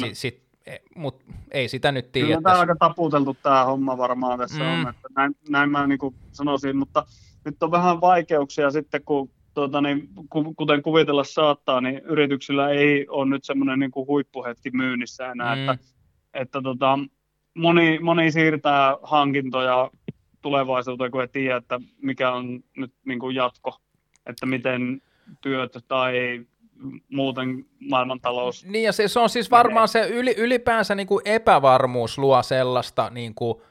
si, 0.00 0.14
sit, 0.14 0.42
e, 0.66 0.76
mutta 0.94 1.24
ei 1.50 1.68
sitä 1.68 1.92
nyt 1.92 2.12
tiedä. 2.12 2.26
Kyllä 2.26 2.40
tämä 2.40 2.54
on 2.54 2.60
aika 2.60 2.76
taputeltu 2.78 3.36
tämä 3.42 3.64
homma 3.64 3.98
varmaan 3.98 4.38
tässä 4.38 4.62
mm. 4.62 4.72
on, 4.72 4.88
että 4.88 5.08
näin, 5.16 5.36
näin 5.48 5.70
mä 5.70 5.86
niin 5.86 5.98
sanoisin, 6.32 6.76
mutta 6.76 7.06
nyt 7.44 7.62
on 7.62 7.70
vähän 7.70 8.00
vaikeuksia 8.00 8.70
sitten, 8.70 9.04
kun 9.04 9.30
tuota, 9.54 9.80
niin, 9.80 10.08
kuten 10.56 10.82
kuvitella 10.82 11.24
saattaa, 11.24 11.80
niin 11.80 11.98
yrityksillä 11.98 12.68
ei 12.68 13.06
ole 13.08 13.30
nyt 13.30 13.44
semmoinen 13.44 13.78
niin 13.78 13.90
huippuhetki 13.94 14.70
myynnissä 14.70 15.30
enää, 15.30 15.56
mm. 15.56 15.60
että, 15.60 15.84
että 16.34 16.62
tota, 16.62 16.98
moni, 17.54 17.98
moni 17.98 18.32
siirtää 18.32 18.96
hankintoja 19.02 19.90
tulevaisuuteen, 20.42 21.10
kun 21.10 21.20
ei 21.20 21.28
tiedä, 21.28 21.56
että 21.56 21.80
mikä 22.02 22.32
on 22.32 22.60
nyt 22.76 22.92
niin 23.04 23.18
kuin 23.18 23.36
jatko, 23.36 23.78
että 24.26 24.46
miten 24.46 25.02
työt 25.40 25.72
tai 25.88 26.44
muuten 27.08 27.66
maailmantalous. 27.80 28.66
Niin 28.66 28.84
ja 28.84 28.92
se, 28.92 29.08
se 29.08 29.20
on 29.20 29.28
siis 29.28 29.50
varmaan 29.50 29.88
se 29.88 30.08
yli, 30.08 30.34
ylipäänsä 30.36 30.94
niin 30.94 31.06
kuin 31.06 31.22
epävarmuus 31.24 32.18
luo 32.18 32.42
sellaista, 32.42 33.10
niin 33.10 33.34
kuin, 33.34 33.62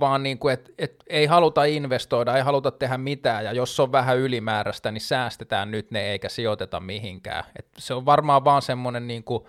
vaan 0.00 0.22
niin 0.22 0.38
kuin, 0.38 0.54
että 0.54 0.72
et 0.78 1.04
ei 1.06 1.26
haluta 1.26 1.64
investoida, 1.64 2.36
ei 2.36 2.42
haluta 2.42 2.70
tehdä 2.70 2.98
mitään, 2.98 3.44
ja 3.44 3.52
jos 3.52 3.80
on 3.80 3.92
vähän 3.92 4.18
ylimääräistä, 4.18 4.90
niin 4.90 5.00
säästetään 5.00 5.70
nyt 5.70 5.90
ne 5.90 6.00
eikä 6.00 6.28
sijoiteta 6.28 6.80
mihinkään. 6.80 7.44
Et 7.56 7.66
se 7.78 7.94
on 7.94 8.06
varmaan 8.06 8.44
vaan 8.44 8.62
semmoinen 8.62 9.06
niin 9.06 9.24
kuin, 9.24 9.44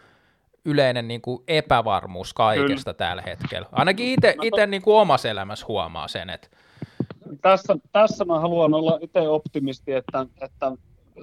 yleinen 0.65 1.07
niin 1.07 1.22
kuin 1.22 1.44
epävarmuus 1.48 2.34
kaikesta 2.34 2.94
Kyllä. 2.94 3.10
tällä 3.10 3.22
hetkellä. 3.22 3.68
Ainakin 3.72 4.18
itse 4.41 4.68
niin 4.68 4.82
kuin 4.82 4.95
omassa 4.95 5.30
elämässä 5.30 5.65
huomaa 5.68 6.07
sen, 6.07 6.30
että 6.30 6.48
tässä, 7.41 7.76
tässä 7.91 8.26
mä 8.26 8.40
haluan 8.40 8.74
olla 8.74 8.99
itse 9.02 9.28
optimisti, 9.28 9.94
että, 9.94 10.26
että 10.41 10.72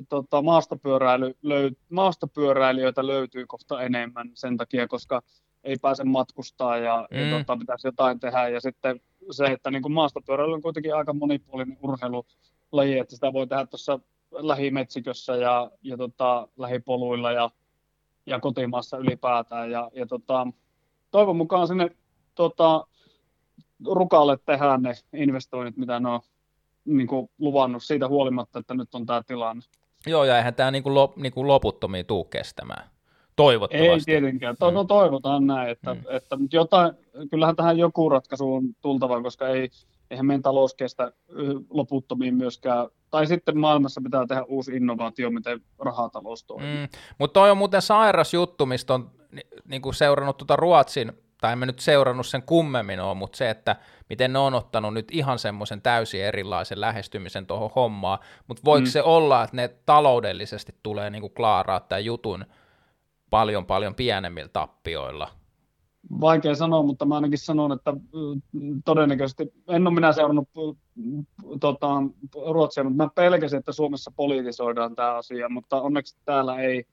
tota, 0.08 0.42
maastopyöräily 0.42 1.34
löy, 1.42 1.70
maastopyöräilijöitä 1.90 3.06
löytyy 3.06 3.46
kohta 3.46 3.82
enemmän 3.82 4.30
sen 4.34 4.56
takia, 4.56 4.88
koska 4.88 5.22
ei 5.64 5.76
pääse 5.82 6.04
matkustaa 6.04 6.76
ja, 6.76 7.08
mm. 7.10 7.18
ja 7.18 7.38
tota, 7.38 7.56
pitäisi 7.56 7.86
jotain 7.86 8.20
tehdä. 8.20 8.48
Ja 8.48 8.60
sitten 8.60 9.00
se, 9.30 9.44
että 9.44 9.70
niin 9.70 9.82
kuin 9.82 9.92
maastopyöräily 9.92 10.52
on 10.52 10.62
kuitenkin 10.62 10.94
aika 10.94 11.12
monipuolinen 11.12 11.78
urheilulaji, 11.82 12.98
että 12.98 13.14
sitä 13.14 13.32
voi 13.32 13.46
tehdä 13.46 13.66
tuossa 13.66 14.00
lähimetsikössä 14.32 15.36
ja, 15.36 15.70
ja 15.82 15.96
tota, 15.96 16.48
lähipoluilla 16.56 17.32
ja, 17.32 17.50
ja 18.26 18.40
kotimaassa 18.40 18.98
ylipäätään. 18.98 19.70
Ja, 19.70 19.90
ja 19.94 20.06
tota, 20.06 20.46
toivon 21.10 21.36
mukaan 21.36 21.68
sinne 21.68 21.90
tota, 22.34 22.86
Rukalle 23.92 24.38
tehdään 24.46 24.82
ne 24.82 24.92
investoinnit, 25.12 25.76
mitä 25.76 26.00
ne 26.00 26.08
on 26.08 26.20
niin 26.84 27.06
kuin 27.06 27.30
luvannut 27.38 27.82
siitä 27.82 28.08
huolimatta, 28.08 28.58
että 28.58 28.74
nyt 28.74 28.94
on 28.94 29.06
tämä 29.06 29.22
tilanne. 29.22 29.62
Joo, 30.06 30.24
ja 30.24 30.38
eihän 30.38 30.54
tämä 30.54 30.70
niin 30.70 30.82
kuin 30.82 30.94
lop, 30.94 31.16
niin 31.16 31.32
kuin 31.32 31.46
loputtomiin 31.46 32.06
tuu 32.06 32.24
kestämään. 32.24 32.93
Toivottavasti. 33.36 34.12
Ei 34.12 34.20
tietenkään. 34.20 34.56
To- 34.58 34.70
mm. 34.70 34.86
toivotaan 34.86 35.46
näin, 35.46 35.70
että, 35.70 35.94
mm. 35.94 36.00
että 36.08 36.38
jotain, 36.52 36.92
kyllähän 37.30 37.56
tähän 37.56 37.78
joku 37.78 38.08
ratkaisu 38.08 38.54
on 38.54 38.64
tultava, 38.80 39.22
koska 39.22 39.48
ei, 39.48 39.70
eihän 40.10 40.26
meidän 40.26 40.42
talous 40.42 40.74
kestä 40.74 41.12
loputtomiin 41.70 42.34
myöskään. 42.34 42.88
Tai 43.10 43.26
sitten 43.26 43.58
maailmassa 43.58 44.00
pitää 44.04 44.26
tehdä 44.26 44.42
uusi 44.42 44.76
innovaatio, 44.76 45.30
miten 45.30 45.60
rahatalous 45.78 46.44
toimii. 46.44 46.76
Mm. 46.76 46.88
Mutta 47.18 47.40
toi 47.40 47.50
on 47.50 47.58
muuten 47.58 47.82
sairas 47.82 48.34
juttu, 48.34 48.66
mistä 48.66 48.94
on 48.94 49.10
niin 49.68 49.82
kuin 49.82 49.94
seurannut 49.94 50.36
tuota 50.36 50.56
Ruotsin 50.56 51.12
tai 51.40 51.52
en 51.52 51.58
mä 51.58 51.66
nyt 51.66 51.78
seurannut 51.78 52.26
sen 52.26 52.42
kummemmin 52.42 53.00
ole, 53.00 53.14
mutta 53.14 53.36
se, 53.36 53.50
että 53.50 53.76
miten 54.08 54.32
ne 54.32 54.38
on 54.38 54.54
ottanut 54.54 54.94
nyt 54.94 55.08
ihan 55.12 55.38
semmoisen 55.38 55.82
täysin 55.82 56.24
erilaisen 56.24 56.80
lähestymisen 56.80 57.46
tuohon 57.46 57.70
hommaan, 57.76 58.18
mutta 58.46 58.62
voiko 58.64 58.84
mm. 58.84 58.90
se 58.90 59.02
olla, 59.02 59.44
että 59.44 59.56
ne 59.56 59.68
taloudellisesti 59.86 60.74
tulee 60.82 61.10
niin 61.10 61.20
kuin 61.20 61.34
klaaraa 61.34 61.80
tämän 61.80 62.04
jutun 62.04 62.44
paljon 63.34 63.66
paljon 63.66 63.94
pienemmillä 63.94 64.48
tappioilla? 64.48 65.28
Vaikea 66.20 66.54
sanoa, 66.54 66.82
mutta 66.82 67.04
mä 67.04 67.14
ainakin 67.14 67.38
sanon, 67.38 67.72
että 67.72 67.94
todennäköisesti, 68.84 69.52
en 69.68 69.86
ole 69.86 69.94
minä 69.94 70.12
seurannut 70.12 70.48
tota, 71.60 71.88
Ruotsia, 72.50 72.84
mutta 72.84 73.04
mä 73.04 73.10
pelkäsin, 73.14 73.58
että 73.58 73.72
Suomessa 73.72 74.12
politisoidaan 74.16 74.94
tämä 74.94 75.14
asia, 75.14 75.48
mutta 75.48 75.82
onneksi 75.82 76.16
täällä 76.24 76.58
ei, 76.58 76.84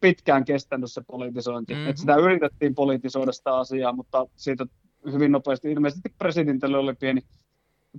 pitkään 0.00 0.44
kestänyt 0.44 0.92
se 0.92 1.00
politisointi. 1.06 1.74
Mm-hmm. 1.74 1.88
Että 1.88 2.00
sitä 2.00 2.16
yritettiin 2.16 2.74
politisoida 2.74 3.32
sitä 3.32 3.56
asiaa, 3.56 3.92
mutta 3.92 4.26
siitä 4.36 4.66
hyvin 5.12 5.32
nopeasti 5.32 5.72
ilmeisesti 5.72 6.14
presidentille 6.18 6.78
oli 6.78 6.94
pieni 6.94 7.20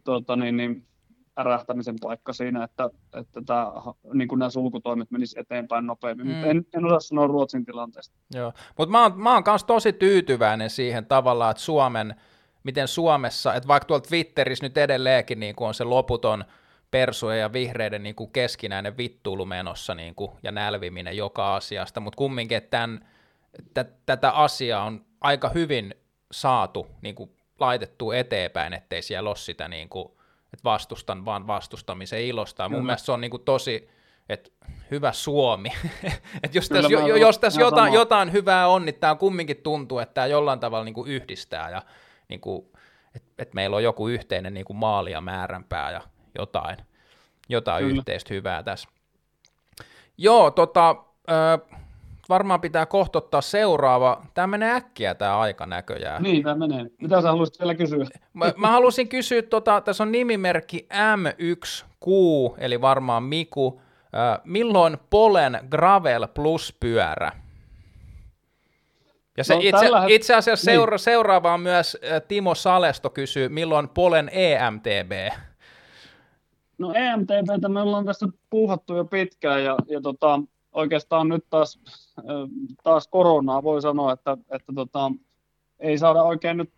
tuota, 0.03 0.35
niin, 0.35 0.57
niin, 0.57 0.85
ärähtämisen 1.39 1.95
paikka 2.01 2.33
siinä, 2.33 2.63
että, 2.63 2.89
että 3.19 3.41
tämä, 3.45 3.71
niin 4.13 4.27
kuin 4.27 4.39
nämä 4.39 4.49
sulkutoimet 4.49 5.11
menisivät 5.11 5.45
eteenpäin 5.45 5.87
nopeammin. 5.87 6.27
Mm. 6.27 6.43
En, 6.43 6.65
en 6.73 6.85
osaa 6.85 6.99
sanoa 6.99 7.27
Ruotsin 7.27 7.65
tilanteesta. 7.65 8.15
Joo, 8.33 8.53
mutta 8.77 8.91
mä 8.91 9.01
oon, 9.01 9.21
mä 9.21 9.33
oon 9.33 9.43
kanssa 9.43 9.67
tosi 9.67 9.93
tyytyväinen 9.93 10.69
siihen 10.69 11.05
tavallaan, 11.05 11.51
että 11.51 11.63
Suomen, 11.63 12.15
miten 12.63 12.87
Suomessa, 12.87 13.53
että 13.53 13.67
vaikka 13.67 13.87
tuolla 13.87 14.05
Twitterissä 14.07 14.65
nyt 14.65 14.77
edelleenkin 14.77 15.39
niin 15.39 15.55
kuin 15.55 15.67
on 15.67 15.73
se 15.73 15.83
loputon– 15.83 16.43
persujen 16.93 17.39
ja 17.39 17.53
vihreiden 17.53 18.03
niin 18.03 18.15
kuin 18.15 18.31
keskinäinen 18.31 18.97
vittuulu 18.97 19.45
menossa 19.45 19.95
niin 19.95 20.15
kuin, 20.15 20.31
ja 20.43 20.51
nälviminen 20.51 21.17
joka 21.17 21.55
asiasta, 21.55 21.99
mutta 21.99 22.17
kumminkin, 22.17 22.57
että 22.57 22.69
tämän, 22.69 23.07
t- 23.73 24.05
tätä 24.05 24.31
asiaa 24.31 24.83
on 24.83 25.05
aika 25.21 25.49
hyvin 25.49 25.95
saatu 26.31 26.87
niin 27.01 27.15
kuin, 27.15 27.29
laitettu 27.59 28.11
eteenpäin, 28.11 28.73
ettei 28.73 29.01
siellä 29.01 29.29
ole 29.29 29.35
sitä, 29.35 29.67
niin 29.67 29.89
kuin, 29.89 30.11
että 30.53 30.63
vastustan 30.63 31.25
vaan 31.25 31.47
vastustamisen 31.47 32.21
ilosta. 32.21 32.63
Ja 32.63 32.69
mun 32.69 32.85
mielestä 32.85 33.05
se 33.05 33.11
on 33.11 33.21
niin 33.21 33.31
kuin, 33.31 33.43
tosi, 33.43 33.89
että 34.29 34.49
hyvä 34.91 35.11
Suomi. 35.11 35.69
että 36.43 36.57
jos 36.57 36.69
tässä, 36.69 36.93
jo, 36.93 37.15
jos 37.15 37.39
tässä 37.39 37.61
jotain, 37.61 37.93
jotain 37.93 38.31
hyvää 38.31 38.67
on, 38.67 38.85
niin 38.85 38.95
tämä 38.95 39.15
kumminkin 39.15 39.57
tuntuu, 39.57 39.99
että 39.99 40.13
tämä 40.13 40.27
jollain 40.27 40.59
tavalla 40.59 40.85
niin 40.85 40.93
kuin 40.93 41.11
yhdistää 41.11 41.69
ja 41.69 41.81
niin 42.29 42.39
kuin, 42.39 42.65
että 43.15 43.29
et 43.37 43.53
meillä 43.53 43.75
on 43.75 43.83
joku 43.83 44.07
yhteinen 44.07 44.53
niin 44.53 44.65
kuin 44.65 44.77
maali 44.77 45.11
ja 45.11 45.21
määränpää 45.21 45.91
ja 45.91 46.01
jotain, 46.37 46.77
jotain 47.49 47.85
yhteistä 47.85 48.33
hyvää 48.33 48.63
tässä. 48.63 48.89
Joo, 50.17 50.51
tota, 50.51 50.95
äh, 51.29 51.79
varmaan 52.33 52.61
pitää 52.61 52.85
kohtottaa 52.85 53.41
seuraava. 53.41 54.21
Tämä 54.33 54.47
menee 54.47 54.71
äkkiä 54.71 55.15
tämä 55.15 55.39
aika 55.39 55.65
näköjään. 55.65 56.23
Niin, 56.23 56.43
tämä 56.43 56.55
menee. 56.55 56.85
Mitä 57.01 57.21
sä 57.21 57.27
haluaisit 57.27 57.59
vielä 57.59 57.75
kysyä? 57.75 58.05
Mä, 58.33 58.53
mä 58.57 58.71
halusin 58.71 59.09
kysyä, 59.09 59.41
tota, 59.41 59.81
tässä 59.81 60.03
on 60.03 60.11
nimimerkki 60.11 60.87
M1Q, 60.93 62.07
eli 62.57 62.81
varmaan 62.81 63.23
Miku. 63.23 63.81
Äh, 64.15 64.41
milloin 64.43 64.97
Polen 65.09 65.59
Gravel 65.69 66.27
Plus 66.27 66.77
pyörä? 66.79 67.31
Ja 69.37 69.43
se 69.43 69.53
no, 69.53 69.59
itse, 69.63 69.85
het- 69.85 70.09
itse 70.09 70.35
asiassa 70.35 70.71
niin. 70.71 70.79
seura- 70.79 70.97
seuraava 70.97 71.53
on 71.53 71.59
myös 71.59 71.97
Timo 72.27 72.55
Salesto 72.55 73.09
kysyy, 73.09 73.49
milloin 73.49 73.89
Polen 73.89 74.29
EMTB? 74.33 75.11
No 76.77 76.93
EMTPtä 76.93 77.69
me 77.69 77.81
ollaan 77.81 78.05
tässä 78.05 78.27
puuhattu 78.49 78.95
jo 78.95 79.05
pitkään 79.05 79.63
ja, 79.63 79.77
ja 79.87 80.01
tota, 80.01 80.39
oikeastaan 80.73 81.29
nyt 81.29 81.45
taas, 81.49 81.79
taas 82.83 83.07
koronaa 83.07 83.63
voi 83.63 83.81
sanoa, 83.81 84.13
että, 84.13 84.37
että 84.51 84.73
tota, 84.75 85.11
ei 85.79 85.97
saada 85.97 86.23
oikein 86.23 86.57
nyt 86.57 86.73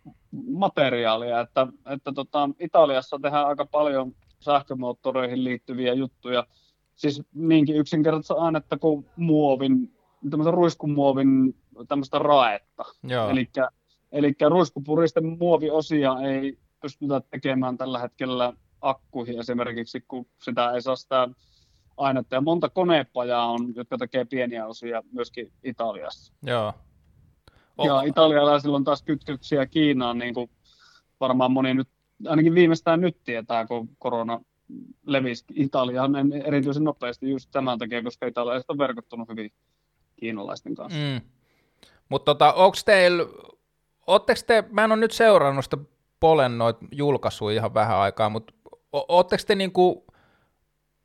materiaalia, 0.48 1.40
että, 1.40 1.66
että 1.86 2.12
tota, 2.12 2.50
Italiassa 2.60 3.18
tehdään 3.22 3.46
aika 3.46 3.66
paljon 3.66 4.12
sähkömoottoreihin 4.40 5.44
liittyviä 5.44 5.94
juttuja, 5.94 6.46
siis 6.94 7.22
niinkin 7.34 7.76
yksinkertaista 7.76 8.34
ainetta 8.34 8.78
kuin 8.78 9.06
muovin, 9.16 9.92
tämmöisen 10.30 10.54
ruiskumuovin 10.54 11.56
tämmöistä 11.88 12.18
raetta. 12.18 12.84
Eli 13.30 13.46
Eli 14.12 14.32
ruiskupuristen 14.48 15.38
muoviosia 15.38 16.16
ei 16.20 16.58
pystytä 16.80 17.20
tekemään 17.30 17.78
tällä 17.78 17.98
hetkellä 17.98 18.52
akkuihin 18.80 19.40
esimerkiksi, 19.40 20.00
kun 20.00 20.26
sitä 20.42 20.70
ei 20.70 20.82
saa 20.82 20.96
sitä 20.96 21.28
ainetta. 21.96 22.36
Ja 22.36 22.40
monta 22.40 22.68
konepajaa 22.68 23.46
on, 23.46 23.74
jotka 23.74 23.98
tekee 23.98 24.24
pieniä 24.24 24.66
osia 24.66 25.02
myöskin 25.12 25.52
Italiassa. 25.64 26.32
Joo. 26.42 26.72
Oh. 27.78 27.86
Ja 27.86 28.02
italialaisilla 28.02 28.76
on 28.76 28.84
taas 28.84 29.02
kytköksiä 29.02 29.66
Kiinaan, 29.66 30.18
niin 30.18 30.34
kuin 30.34 30.50
varmaan 31.20 31.52
moni 31.52 31.74
nyt, 31.74 31.88
ainakin 32.28 32.54
viimeistään 32.54 33.00
nyt 33.00 33.16
tietää, 33.24 33.66
kun 33.66 33.88
korona 33.98 34.40
levisi 35.06 35.44
Italiaan 35.54 36.32
erityisen 36.32 36.84
nopeasti 36.84 37.30
just 37.30 37.50
tämän 37.50 37.78
takia, 37.78 38.02
koska 38.02 38.26
italialaiset 38.26 38.70
on 38.70 38.78
verkottunut 38.78 39.28
hyvin 39.28 39.52
kiinalaisten 40.16 40.74
kanssa. 40.74 40.98
Mm. 40.98 41.20
Mutta 42.08 42.34
tota, 42.34 42.52
onko 42.52 42.76
teillä, 42.84 43.26
ootteko 44.06 44.40
te, 44.46 44.64
mä 44.70 44.84
en 44.84 44.92
ole 44.92 45.00
nyt 45.00 45.12
seurannut 45.12 45.64
sitä 45.64 45.76
Polen 46.20 46.58
noita 46.58 46.84
julkaisuja 46.92 47.56
ihan 47.56 47.74
vähän 47.74 47.96
aikaa, 47.96 48.28
mutta 48.28 48.54
ootteko 48.92 49.42
te 49.46 49.54
niinku 49.54 50.04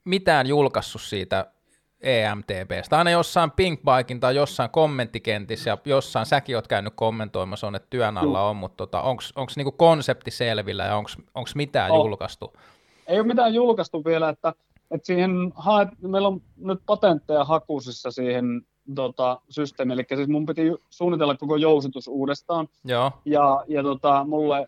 mitään 0.06 0.48
julkaissut 0.48 1.02
siitä 1.02 1.52
EMTBstä? 2.02 2.98
Aina 2.98 3.12
jossain 3.12 3.52
Pinkbikin 3.52 4.20
tai 4.20 4.36
jossain 4.36 4.70
kommenttikentissä 4.70 5.70
ja 5.70 5.78
jossain 5.86 6.26
säkin 6.26 6.56
oot 6.56 6.68
käynyt 6.68 6.94
kommentoimassa 6.96 7.68
on, 7.68 7.76
että 7.76 7.88
työn 7.90 8.18
alla 8.18 8.50
on, 8.50 8.56
mutta 8.56 8.78
tota, 8.78 9.02
onko 9.02 9.52
niinku 9.56 9.72
konsepti 9.72 10.32
selvillä 10.32 10.84
ja 10.84 10.96
onko 10.96 11.50
mitään 11.56 11.92
oh. 11.92 12.06
julkaistu? 12.06 12.54
Ei 13.08 13.20
ole 13.20 13.28
mitään 13.28 13.54
julkaistu 13.54 14.06
vielä, 14.06 14.30
että, 14.30 14.54
että 14.92 15.06
siihen 15.06 15.32
haet, 15.56 15.90
meillä 16.02 16.28
on 16.28 16.42
nyt 16.58 16.80
patentteja 16.86 17.44
hakusissa 17.44 18.12
siihen 18.12 18.62
tota, 18.96 19.42
systeemi, 19.50 19.94
eli 19.94 20.06
siis 20.16 20.28
mun 20.28 20.46
piti 20.46 20.62
suunnitella 20.90 21.38
koko 21.38 21.56
jousitus 21.56 22.08
uudestaan. 22.08 22.68
Joo. 22.84 23.12
Ja, 23.26 23.64
ja 23.68 23.84
tota, 23.84 24.24
mulle 24.24 24.68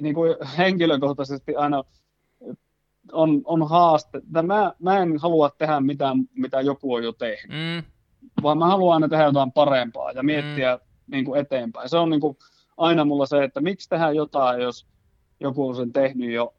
niin 0.00 0.14
kuin 0.14 0.36
henkilökohtaisesti 0.58 1.56
aina 1.56 1.84
on, 3.12 3.42
on 3.44 3.68
haaste. 3.68 4.20
Mä, 4.42 4.72
mä 4.78 4.98
en 4.98 5.18
halua 5.18 5.50
tehdä 5.58 5.80
mitään, 5.80 6.16
mitä 6.34 6.60
joku 6.60 6.94
on 6.94 7.04
jo 7.04 7.12
tehnyt, 7.12 7.56
mm. 7.56 7.90
vaan 8.42 8.58
mä 8.58 8.66
haluan 8.66 8.94
aina 8.94 9.08
tehdä 9.08 9.24
jotain 9.24 9.52
parempaa 9.52 10.12
ja 10.12 10.22
miettiä 10.22 10.76
mm. 10.76 10.80
niin 11.06 11.24
kuin 11.24 11.40
eteenpäin. 11.40 11.88
Se 11.88 11.98
on 11.98 12.10
niin 12.10 12.20
kuin 12.20 12.36
aina 12.76 13.04
mulla 13.04 13.26
se, 13.26 13.44
että 13.44 13.60
miksi 13.60 13.88
tehdä 13.88 14.10
jotain, 14.10 14.62
jos 14.62 14.86
joku 15.40 15.68
on 15.68 15.76
sen 15.76 15.92
tehnyt 15.92 16.30
jo. 16.30 16.54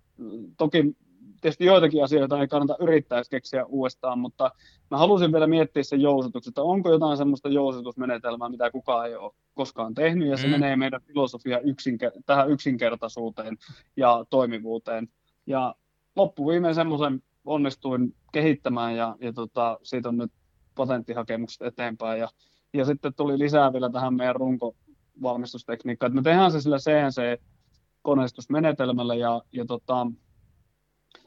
Toki 0.58 0.96
tietysti 1.42 1.66
joitakin 1.66 2.04
asioita 2.04 2.42
ei 2.42 2.48
kannata 2.48 2.78
yrittää 2.80 3.22
keksiä 3.30 3.66
uudestaan, 3.66 4.20
mutta 4.20 4.52
mä 4.92 4.98
halusin 4.98 5.32
vielä 5.32 5.48
miettiä 5.48 5.84
sen 5.84 6.02
jousituksen, 6.02 6.52
että 6.52 6.62
onko 6.62 6.92
jotain 6.92 7.18
semmoista 7.18 7.50
jousitusmenetelmää, 7.50 8.50
mitä 8.50 8.72
kukaan 8.72 9.08
ei 9.08 9.16
ole 9.16 9.32
koskaan 9.54 9.94
tehnyt, 9.94 10.28
ja 10.28 10.38
se 10.38 10.48
mm. 10.48 10.52
menee 10.52 10.76
meidän 10.76 11.02
filosofia 11.02 11.60
yksinker- 11.60 12.22
tähän 12.26 12.52
yksinkertaisuuteen 12.52 13.58
ja 13.98 14.26
toimivuuteen. 14.30 15.08
Ja 15.46 15.76
loppuviimein 16.16 16.76
semmoisen 16.76 17.24
onnistuin 17.46 18.16
kehittämään, 18.32 18.96
ja, 18.96 19.16
ja 19.22 19.34
tota, 19.34 19.80
siitä 19.84 20.10
on 20.10 20.18
nyt 20.18 20.32
patenttihakemukset 20.76 21.62
eteenpäin, 21.62 22.20
ja, 22.20 22.28
ja 22.74 22.86
sitten 22.86 23.14
tuli 23.14 23.40
lisää 23.40 23.74
vielä 23.74 23.90
tähän 23.90 24.14
meidän 24.14 24.36
runkovalmistustekniikkaan, 24.36 26.10
että 26.10 26.16
me 26.16 26.24
tehdään 26.24 26.52
se 26.52 26.62
sillä 26.62 26.78
CNC-koneistusmenetelmällä, 26.78 29.16
ja, 29.16 29.42
ja 29.52 29.66
tota, 29.66 30.08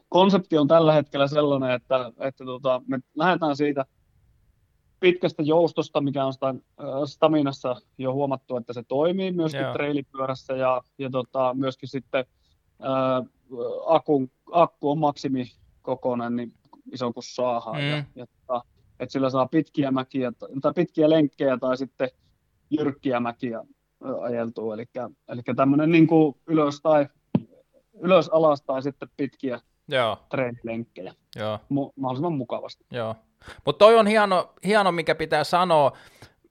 konsepti 0.09 0.57
on 0.57 0.67
tällä 0.67 0.93
hetkellä 0.93 1.27
sellainen, 1.27 1.71
että, 1.71 2.11
että 2.19 2.45
tota, 2.45 2.81
me 2.87 2.99
lähdetään 3.15 3.55
siitä 3.55 3.85
pitkästä 4.99 5.43
joustosta, 5.43 6.01
mikä 6.01 6.25
on 6.25 6.33
sitä, 6.33 6.49
äh, 6.49 6.55
Staminassa 7.05 7.75
jo 7.97 8.13
huomattu, 8.13 8.57
että 8.57 8.73
se 8.73 8.83
toimii 8.87 9.31
myöskin 9.31 9.61
Joo. 9.61 9.73
treilipyörässä 9.73 10.53
ja, 10.53 10.81
ja 10.97 11.09
tota, 11.09 11.53
myöskin 11.53 11.89
sitten 11.89 12.25
ää, 12.81 13.17
äh, 13.17 13.23
akun, 13.85 14.31
akku 14.51 14.91
on 14.91 14.97
maksimikokoinen, 14.97 16.35
niin 16.35 16.53
iso 16.91 17.13
kuin 17.13 17.23
saadaan. 17.23 17.81
Mm. 17.81 17.89
Ja, 17.89 18.03
ja 18.15 18.25
tota, 18.27 18.61
että 18.99 19.13
sillä 19.13 19.29
saa 19.29 19.47
pitkiä 19.47 19.91
mäkiä, 19.91 20.31
tai 20.61 20.73
pitkiä 20.75 21.09
lenkkejä 21.09 21.57
tai 21.57 21.77
sitten 21.77 22.09
jyrkkiä 22.69 23.19
mäkiä 23.19 23.61
ajeltua. 24.21 24.73
Eli, 24.73 24.85
eli 25.27 25.41
tämmöinen 25.55 25.91
niin 25.91 26.07
ylös 26.47 26.81
tai 26.81 27.07
ylös 27.99 28.29
alas 28.29 28.61
tai 28.61 28.81
sitten 28.83 29.09
pitkiä 29.17 29.59
Joo. 29.87 30.17
treenilenkkejä 30.29 31.13
Joo. 31.35 31.57
Mu- 31.57 31.93
mahdollisimman 31.95 32.33
mukavasti. 32.33 32.85
Joo. 32.91 33.15
Mutta 33.65 33.85
toi 33.85 33.95
on 33.95 34.07
hieno, 34.07 34.53
hieno, 34.65 34.91
mikä 34.91 35.15
pitää 35.15 35.43
sanoa. 35.43 35.97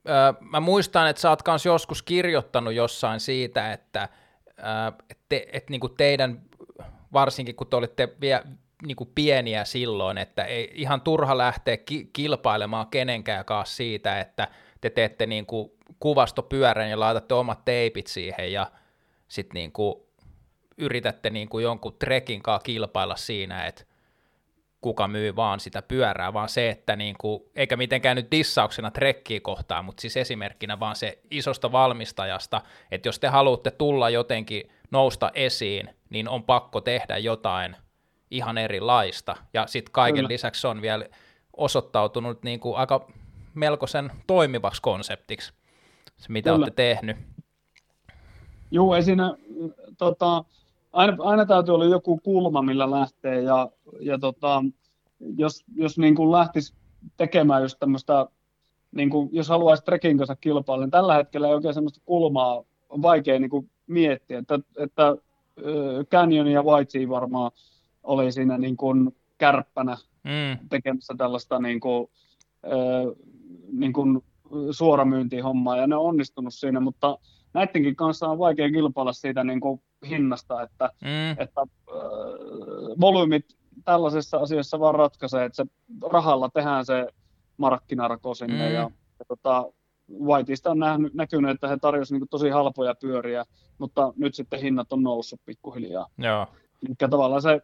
Öö, 0.08 0.32
mä 0.40 0.60
muistan, 0.60 1.08
että 1.08 1.22
sä 1.22 1.30
oot 1.30 1.42
kans 1.42 1.66
joskus 1.66 2.02
kirjoittanut 2.02 2.74
jossain 2.74 3.20
siitä, 3.20 3.72
että 3.72 4.08
öö, 4.58 5.06
te, 5.28 5.46
et 5.52 5.70
niinku 5.70 5.88
teidän, 5.88 6.42
varsinkin 7.14 7.54
kun 7.54 7.66
te 7.66 7.76
olitte 7.76 8.08
vielä 8.20 8.42
niinku 8.86 9.10
pieniä 9.14 9.64
silloin, 9.64 10.18
että 10.18 10.44
ei 10.44 10.70
ihan 10.74 11.00
turha 11.00 11.38
lähteä 11.38 11.76
ki- 11.76 12.10
kilpailemaan 12.12 12.86
kenenkään 12.86 13.44
kanssa 13.44 13.76
siitä, 13.76 14.20
että 14.20 14.48
te 14.80 14.90
teette 14.90 15.26
niinku 15.26 15.76
kuvastopyörän 16.00 16.90
ja 16.90 17.00
laitatte 17.00 17.34
omat 17.34 17.64
teipit 17.64 18.06
siihen 18.06 18.52
ja 18.52 18.70
sitten 19.28 19.54
niinku 19.54 20.08
yritätte 20.78 21.30
niin 21.30 21.48
kuin 21.48 21.62
jonkun 21.62 21.96
trekin 21.98 22.42
kanssa 22.42 22.64
kilpailla 22.64 23.16
siinä, 23.16 23.66
että 23.66 23.84
kuka 24.80 25.08
myy 25.08 25.36
vaan 25.36 25.60
sitä 25.60 25.82
pyörää, 25.82 26.32
vaan 26.32 26.48
se, 26.48 26.68
että 26.70 26.96
niin 26.96 27.16
kuin, 27.20 27.42
eikä 27.56 27.76
mitenkään 27.76 28.16
nyt 28.16 28.30
dissauksena 28.30 28.90
trekkiä 28.90 29.40
kohtaan, 29.40 29.84
mutta 29.84 30.00
siis 30.00 30.16
esimerkkinä 30.16 30.80
vaan 30.80 30.96
se 30.96 31.18
isosta 31.30 31.72
valmistajasta, 31.72 32.62
että 32.90 33.08
jos 33.08 33.18
te 33.18 33.28
haluatte 33.28 33.70
tulla 33.70 34.10
jotenkin 34.10 34.70
nousta 34.94 35.30
esiin, 35.34 35.90
niin 36.10 36.28
on 36.28 36.42
pakko 36.42 36.80
tehdä 36.80 37.18
jotain 37.18 37.76
ihan 38.30 38.58
erilaista. 38.58 39.36
Ja 39.54 39.66
sitten 39.66 39.92
kaiken 39.92 40.16
Kyllä. 40.16 40.28
lisäksi 40.28 40.66
on 40.66 40.82
vielä 40.82 41.06
osoittautunut 41.56 42.42
niin 42.42 42.60
kuin 42.60 42.76
aika 42.76 43.06
melkoisen 43.54 44.12
toimivaksi 44.26 44.82
konseptiksi, 44.82 45.52
se 46.16 46.26
mitä 46.28 46.50
Kyllä. 46.50 46.56
olette 46.56 46.82
tehnyt. 46.82 47.16
Joo, 48.70 48.94
ei 48.94 49.02
siinä 49.02 49.34
tota, 49.98 50.44
aina, 50.92 51.16
aina 51.20 51.46
täytyy 51.46 51.74
olla 51.74 51.84
joku 51.84 52.18
kulma, 52.18 52.62
millä 52.62 52.90
lähtee, 52.90 53.40
ja, 53.40 53.68
ja 54.00 54.18
tota, 54.18 54.64
jos, 55.36 55.64
jos 55.76 55.98
niin 55.98 56.14
kuin 56.14 56.32
lähtisi 56.32 56.74
tekemään 57.16 57.62
just 57.62 57.78
tämmöistä, 57.78 58.26
niin 58.92 59.10
kuin, 59.10 59.28
jos 59.32 59.48
haluaisi 59.48 59.84
trekking 59.84 60.18
kanssa 60.18 60.36
kilpailla, 60.36 60.84
niin 60.84 60.90
tällä 60.90 61.14
hetkellä 61.14 61.48
ei 61.48 61.54
oikein 61.54 61.74
semmoista 61.74 62.00
kulmaa 62.04 62.64
on 62.94 63.02
vaikea 63.02 63.38
niin 63.38 63.50
kuin 63.50 63.70
miettiä, 63.86 64.38
että, 64.38 64.58
että 64.76 65.16
Canyon 66.10 66.46
ja 66.46 66.60
YG 66.60 67.08
varmaan 67.08 67.50
oli 68.02 68.32
siinä 68.32 68.58
niin 68.58 68.76
kuin 68.76 69.16
kärppänä 69.38 69.96
mm. 70.24 70.68
tekemässä 70.68 71.14
tällaista 71.18 71.58
niin 71.58 71.80
kuin, 71.80 72.10
niin 73.72 73.92
kuin 73.92 74.24
suoramyyntihommaa, 74.70 75.76
ja 75.76 75.86
ne 75.86 75.96
on 75.96 76.04
onnistunut 76.04 76.54
siinä, 76.54 76.80
mutta 76.80 77.18
näidenkin 77.54 77.96
kanssa 77.96 78.28
on 78.28 78.38
vaikea 78.38 78.70
kilpailla 78.70 79.12
siitä 79.12 79.44
niin 79.44 79.60
kuin 79.60 79.82
hinnasta, 80.08 80.62
että, 80.62 80.90
mm. 81.00 81.42
että 81.42 81.60
äh, 81.60 81.96
volyymit 83.00 83.56
tällaisessa 83.84 84.36
asiassa 84.36 84.80
vaan 84.80 84.94
ratkaisee, 84.94 85.44
että 85.44 85.56
se 85.56 85.64
rahalla 86.12 86.48
tehdään 86.48 86.84
se 86.84 87.06
markkinarko 87.56 88.34
sinne 88.34 88.68
mm. 88.68 88.74
ja, 88.74 88.90
ja 89.18 89.24
tota, 89.28 89.72
Whiteista 90.20 90.70
on 90.70 90.78
nähnyt, 90.78 91.14
näkynyt, 91.14 91.50
että 91.50 91.68
he 91.68 91.76
tarjosivat 91.76 92.20
niin 92.20 92.28
tosi 92.28 92.48
halpoja 92.48 92.94
pyöriä, 92.94 93.44
mutta 93.78 94.12
nyt 94.16 94.34
sitten 94.34 94.60
hinnat 94.60 94.92
on 94.92 95.02
noussut 95.02 95.40
pikkuhiljaa. 95.44 96.06
Joo. 96.18 96.46
Eli 96.86 96.94
tavallaan 97.10 97.42
se, 97.42 97.60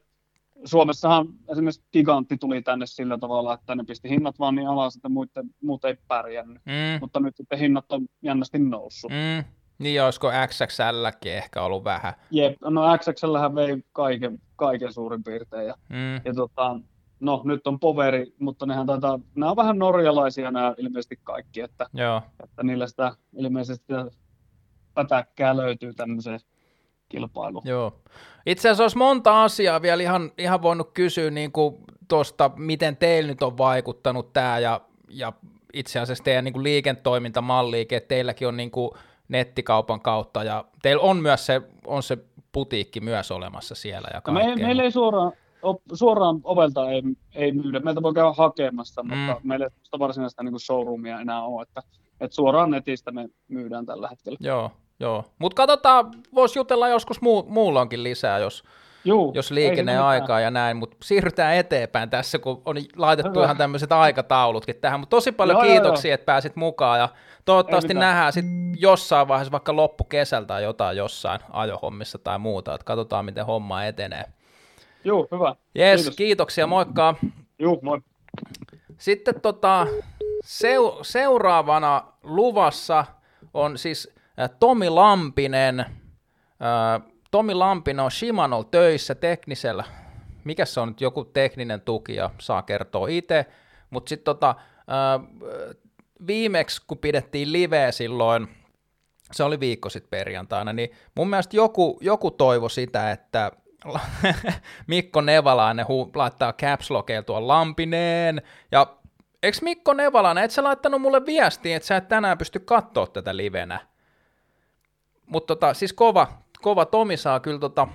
Suomessahan 0.65 1.27
esimerkiksi 1.53 1.83
Gigantti 1.93 2.37
tuli 2.37 2.63
tänne 2.63 2.87
sillä 2.87 3.19
tavalla, 3.19 3.55
että 3.55 3.75
ne 3.75 3.85
pisti 3.85 4.11
hinnat 4.11 4.39
vaan 4.39 4.55
niin 4.55 4.69
alas, 4.69 4.97
että 4.97 5.09
muut, 5.09 5.31
muut 5.63 5.85
ei 5.85 5.97
pärjännyt. 6.09 6.63
Mm. 6.67 7.01
Mutta 7.01 7.21
nyt 7.21 7.37
sitten 7.37 7.59
hinnat 7.59 7.93
on 7.93 8.07
jännästi 8.23 8.59
noussut. 8.59 9.11
Mm. 9.11 9.45
Niin, 9.79 10.03
olisiko 10.03 10.31
XXLkin 10.47 11.33
ehkä 11.33 11.63
ollut 11.63 11.85
vähän? 11.85 12.15
Jep, 12.31 12.57
no 12.65 12.99
XXL 12.99 13.55
vei 13.55 13.85
kaiken, 13.93 14.39
kaiken 14.57 14.93
suurin 14.93 15.25
piirtein. 15.25 15.67
Ja, 15.67 15.75
mm. 15.89 16.15
ja 16.25 16.35
tota, 16.35 16.81
no 17.21 17.43
nyt 17.45 17.67
on 17.67 17.81
poveri, 17.81 18.35
mutta 18.39 18.67
nehän 18.67 18.87
taitaa, 18.87 19.19
nämä 19.35 19.51
on 19.51 19.57
vähän 19.57 19.79
norjalaisia 19.79 20.51
nämä 20.51 20.75
ilmeisesti 20.79 21.19
kaikki, 21.25 21.61
että, 21.61 21.87
Joo. 21.93 22.23
että 22.45 22.63
niillä 22.63 22.87
sitä 22.87 23.13
ilmeisesti 23.37 23.93
pätäkkää 24.95 25.57
löytyy 25.57 25.95
tämmöiseen 25.95 26.41
kilpailuun. 27.09 27.63
Joo. 27.67 27.93
Itse 28.47 28.69
asiassa 28.69 28.85
olisi 28.85 28.99
monta 28.99 29.45
asiaa 29.45 29.83
vielä 29.83 30.03
ihan, 30.03 30.33
ihan 30.39 30.63
voinut 30.63 30.91
kysyä 30.95 31.31
niin 31.31 31.53
tuosta, 32.09 32.51
miten 32.57 32.97
teillä 32.97 33.29
nyt 33.29 33.43
on 33.43 33.59
vaikuttanut 33.59 34.33
tämä 34.33 34.59
ja, 34.59 34.81
ja 35.09 35.33
itse 35.73 36.01
asiassa 36.01 36.25
teidän 36.25 36.45
niin 36.45 36.63
liiketoimintamalliikin, 36.63 37.97
että 37.97 38.09
teilläkin 38.09 38.49
on 38.49 38.57
niin 38.57 38.71
kuin, 38.71 38.91
nettikaupan 39.31 40.01
kautta, 40.01 40.45
ja 40.45 40.65
teillä 40.83 41.03
on 41.03 41.17
myös 41.17 41.47
se, 41.47 41.63
on 41.87 42.03
se 42.03 42.19
putiikki 42.53 43.01
myös 43.01 43.31
olemassa 43.31 43.75
siellä. 43.75 44.09
Ja 44.15 44.23
no 44.27 44.33
me, 44.33 44.57
meillä 44.57 44.83
ei 44.83 44.91
suoraan, 44.91 45.33
suoraan 45.93 46.41
ovelta 46.45 46.91
ei, 46.91 47.03
ei 47.35 47.53
myydä, 47.53 47.81
meiltä 47.81 48.03
voi 48.03 48.15
käydä 48.15 48.33
hakemassa, 48.33 49.03
mm. 49.03 49.17
mutta 49.19 49.41
meillä 49.43 49.67
ei 49.67 49.99
varsinaista 49.99 50.43
niin 50.43 50.61
showroomia 50.61 51.21
enää 51.21 51.43
ole, 51.43 51.63
että, 51.63 51.83
että 52.21 52.35
suoraan 52.35 52.71
netistä 52.71 53.11
me 53.11 53.29
myydään 53.49 53.87
tällä 53.87 54.09
hetkellä. 54.09 54.39
Joo, 54.41 54.71
Joo, 55.01 55.25
mutta 55.39 55.57
katsotaan, 55.57 56.13
voisi 56.35 56.59
jutella 56.59 56.89
joskus 56.89 57.21
muu, 57.21 57.45
muulloinkin 57.49 58.03
lisää, 58.03 58.39
jos, 58.39 58.65
Juu, 59.05 59.33
jos 59.35 59.51
liikenne 59.51 59.99
aikaa 59.99 60.41
ja 60.41 60.51
näin, 60.51 60.77
mutta 60.77 60.97
siirrytään 61.03 61.55
eteenpäin 61.55 62.11
tässä, 62.11 62.39
kun 62.39 62.63
on 62.65 62.77
laitettu 62.97 63.31
Hyvä. 63.31 63.45
ihan 63.45 63.57
tämmöiset 63.57 63.93
aikataulutkin 63.93 64.77
tähän, 64.77 65.01
mutta 65.01 65.17
tosi 65.17 65.33
paljon 65.33 65.59
joo, 65.59 65.67
kiitoksia, 65.67 66.09
joo, 66.09 66.13
joo. 66.13 66.15
että 66.15 66.25
pääsit 66.25 66.57
mukaan 66.57 66.99
ja 66.99 67.09
toivottavasti 67.45 67.95
nähdään 67.95 68.33
sitten 68.33 68.75
jossain 68.79 69.29
vaiheessa 69.29 69.53
vaikka 69.53 69.77
loppukesältä 69.77 70.47
tai 70.47 70.63
jotain 70.63 70.97
jossain 70.97 71.41
ajohommissa 71.51 72.19
tai 72.19 72.39
muuta, 72.39 72.75
että 72.75 72.85
katsotaan 72.85 73.25
miten 73.25 73.47
homma 73.47 73.85
etenee. 73.85 74.25
Joo, 75.05 75.29
hyvä. 75.33 75.55
Yes, 75.79 76.01
Kiitos. 76.01 76.17
kiitoksia, 76.17 76.67
moikka. 76.67 77.15
Joo, 77.59 77.79
moi. 77.83 78.01
Sitten 78.99 79.41
tota, 79.41 79.87
seu, 80.45 80.99
seuraavana 81.03 82.13
luvassa 82.23 83.05
on 83.55 83.79
siis 83.79 84.15
Tomi 84.61 84.89
Lampinen, 84.89 85.87
Tomi 87.31 87.55
Lampinen 87.55 88.05
on 88.05 88.11
Shimano 88.11 88.65
töissä 88.65 89.15
teknisellä, 89.15 89.85
mikä 90.45 90.65
se 90.65 90.81
on 90.81 90.89
nyt 90.89 91.01
joku 91.01 91.25
tekninen 91.25 91.81
tuki 91.81 92.15
ja 92.15 92.31
saa 92.41 92.63
kertoa 92.63 93.09
itse, 93.09 93.47
mutta 93.91 94.09
sitten 94.09 94.25
tota, 94.25 94.55
viimeksi 96.27 96.83
kun 96.87 96.99
pidettiin 96.99 97.53
liveä 97.53 97.93
silloin, 97.93 98.49
se 99.33 99.45
oli 99.45 99.61
viikko 99.61 99.89
sitten 99.89 100.11
perjantaina, 100.11 100.73
niin 100.73 100.91
mun 101.15 101.31
mielestä 101.31 101.57
joku, 101.57 101.99
joku 102.01 102.31
toivo 102.31 102.69
sitä, 102.69 103.11
että 103.11 103.53
Mikko 104.87 105.21
Nevalainen 105.21 105.87
hu- 105.87 106.11
laittaa 106.15 106.53
caps 106.53 106.89
tuon 107.27 107.49
Lampineen, 107.49 108.43
ja 108.73 108.87
eikö 109.43 109.59
Mikko 109.63 109.93
Nevalainen, 109.93 110.45
et 110.45 110.51
sä 110.51 110.65
laittanut 110.65 111.03
mulle 111.03 111.27
viestiä, 111.27 111.77
että 111.77 111.87
sä 111.87 111.97
et 111.97 112.09
tänään 112.09 112.39
pysty 112.39 112.59
katsoa 112.59 113.07
tätä 113.07 113.37
livenä? 113.37 113.81
Mutta 115.27 115.47
tota, 115.47 115.75
siis 115.75 115.93
kova, 115.93 116.27
kova 116.61 116.85
Tomi 116.85 117.17
saa 117.17 117.41
kyllä 117.41 117.59
tota 117.59 117.89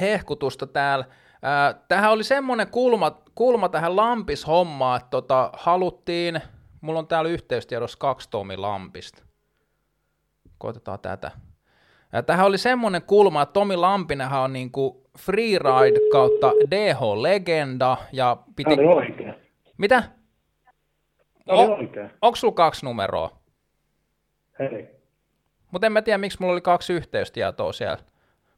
hehkutusta 0.00 0.66
täällä. 0.66 1.04
Ää, 1.42 1.74
tähän 1.88 2.10
oli 2.12 2.24
semmoinen 2.24 2.70
kulma, 2.70 3.22
kulma 3.34 3.68
tähän 3.68 3.96
Lampis-hommaan, 3.96 5.00
että 5.00 5.10
tota, 5.10 5.50
haluttiin, 5.52 6.40
mulla 6.80 6.98
on 6.98 7.06
täällä 7.06 7.30
yhteystiedossa 7.30 7.98
kaksi 7.98 8.30
Tomi 8.30 8.56
Lampista. 8.56 9.22
Koitetaan 10.58 10.98
tätä. 10.98 11.30
Ää, 12.12 12.22
tähän 12.22 12.46
oli 12.46 12.58
semmoinen 12.58 13.02
kulma, 13.02 13.42
että 13.42 13.52
Tomi 13.52 13.76
Lampinenhan 13.76 14.42
on 14.42 14.52
niinku 14.52 15.02
freeride 15.18 15.98
kautta 16.12 16.52
DH-legenda 16.70 17.96
ja 18.12 18.36
piti... 18.56 18.76
Tämä 18.76 18.90
oli 18.90 19.06
oikein. 19.06 19.34
Mitä? 19.78 20.02
Tämä 21.46 21.58
oli 21.58 21.72
oikein. 21.72 22.10
Onko 22.22 22.36
sulla 22.36 22.54
kaksi 22.54 22.86
numeroa? 22.86 23.40
Hei. 24.58 24.88
Mutta 25.70 25.86
en 25.86 25.92
mä 25.92 26.02
tiedä, 26.02 26.18
miksi 26.18 26.38
mulla 26.40 26.52
oli 26.52 26.60
kaksi 26.60 26.92
yhteystietoa 26.92 27.72
siellä. 27.72 27.98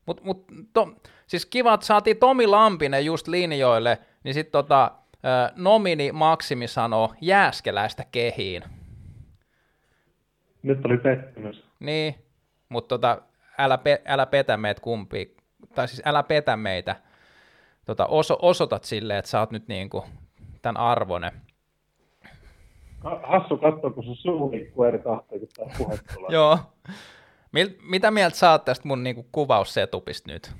Mut, 0.06 0.24
mut, 0.24 0.46
to, 0.72 0.88
siis 1.26 1.46
kiva, 1.46 1.74
että 1.74 1.86
saatiin 1.86 2.16
Tomi 2.16 2.46
Lampinen 2.46 3.04
just 3.04 3.28
linjoille, 3.28 3.98
niin 4.24 4.34
sitten 4.34 4.52
tota, 4.52 4.92
nomini 5.56 6.12
Maksimi 6.12 6.68
sanoo 6.68 7.14
Jääskeläistä 7.20 8.04
kehiin. 8.12 8.62
Nyt 10.62 10.84
oli 10.84 10.98
pettymys. 10.98 11.64
Niin, 11.80 12.14
mutta 12.68 12.88
tota, 12.88 13.22
älä, 13.58 13.78
pe, 13.78 14.02
älä 14.06 14.26
petä 14.26 14.56
meitä 14.56 14.80
kumpi, 14.80 15.36
tai 15.74 15.88
siis 15.88 16.02
älä 16.04 16.22
petä 16.22 16.56
meitä. 16.56 16.96
Tota, 17.84 18.06
oso, 18.06 18.38
osoitat 18.42 18.84
silleen, 18.84 19.18
että 19.18 19.30
sä 19.30 19.40
oot 19.40 19.50
nyt 19.50 19.68
niinku 19.68 20.04
tämän 20.62 20.82
arvone. 20.82 21.32
Hassu 23.22 23.56
katsoa, 23.56 23.90
kun 23.90 24.04
sun 24.04 24.16
suu 24.16 24.50
liikkuu 24.50 24.84
eri 24.84 24.98
tahtoja, 24.98 25.40
kun 25.56 25.70
puhe 25.78 25.98
tulee. 26.14 26.28
Joo. 26.36 26.58
Mil, 27.52 27.68
mitä 27.82 28.10
mieltä 28.10 28.36
sä 28.36 28.50
oot 28.50 28.64
tästä 28.64 28.88
mun 28.88 29.02
niinku 29.02 29.26
kuvaussetupista 29.32 30.32
nyt? 30.32 30.52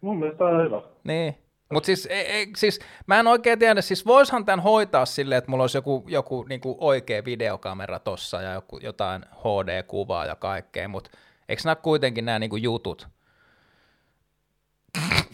Mun 0.00 0.18
mielestä 0.18 0.44
on 0.44 0.64
hyvä. 0.64 0.82
Niin. 1.04 1.45
Mutta 1.72 1.86
siis, 1.86 2.06
ei, 2.06 2.26
ei, 2.26 2.46
siis, 2.56 2.80
mä 3.06 3.20
en 3.20 3.26
oikein 3.26 3.58
tiedä, 3.58 3.80
siis 3.80 4.06
voishan 4.06 4.44
tämän 4.44 4.62
hoitaa 4.62 5.06
silleen, 5.06 5.38
että 5.38 5.50
mulla 5.50 5.62
olisi 5.62 5.78
joku, 5.78 6.04
joku 6.08 6.44
niinku 6.48 6.76
oikea 6.80 7.24
videokamera 7.24 7.98
tossa 7.98 8.42
ja 8.42 8.52
joku, 8.52 8.78
jotain 8.82 9.22
HD-kuvaa 9.22 10.26
ja 10.26 10.36
kaikkea, 10.36 10.88
mutta 10.88 11.10
eikö 11.48 11.62
nämä 11.64 11.76
kuitenkin 11.76 12.24
nämä 12.24 12.38
niinku 12.38 12.56
jutut? 12.56 13.08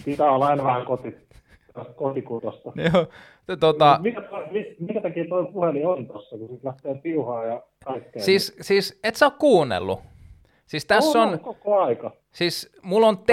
Pitää 0.04 0.30
olla 0.30 0.46
aina 0.46 0.64
vähän 0.64 0.86
koti, 0.86 1.16
kotikutosta. 1.96 2.72
Joo, 2.92 3.06
tota... 3.60 3.98
Mikä, 4.02 4.22
mikä 4.80 5.00
takia 5.00 5.24
tuo 5.28 5.44
puhelin 5.44 5.86
on 5.86 6.06
tuossa, 6.06 6.38
kun 6.38 6.48
se 6.48 6.54
lähtee 6.62 6.94
piuhaa 6.94 7.44
ja 7.44 7.62
kaikkea? 7.84 8.22
Siis, 8.22 8.56
siis 8.60 9.00
et 9.04 9.16
sä 9.16 9.26
ole 9.26 9.32
kuunnellut. 9.38 10.00
Siis 10.72 10.84
tässä 10.84 11.22
on... 11.22 11.28
on 11.28 11.40
koko 11.40 11.82
aika. 11.82 12.12
Siis 12.32 12.72
mulla 12.82 13.06
on 13.06 13.18
T... 13.18 13.26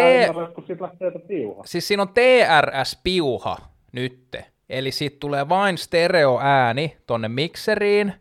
kun 0.55 0.63
siitä 0.67 0.83
lähtee 0.83 1.11
piuha. 1.11 1.63
Siis 1.65 1.87
siinä 1.87 2.03
on 2.03 2.09
TRS-piuha 2.09 3.57
nytte. 3.91 4.45
Eli 4.69 4.91
siitä 4.91 5.17
tulee 5.19 5.49
vain 5.49 5.77
stereoääni 5.77 6.97
tonne 7.07 7.27
mikseriin, 7.27 8.13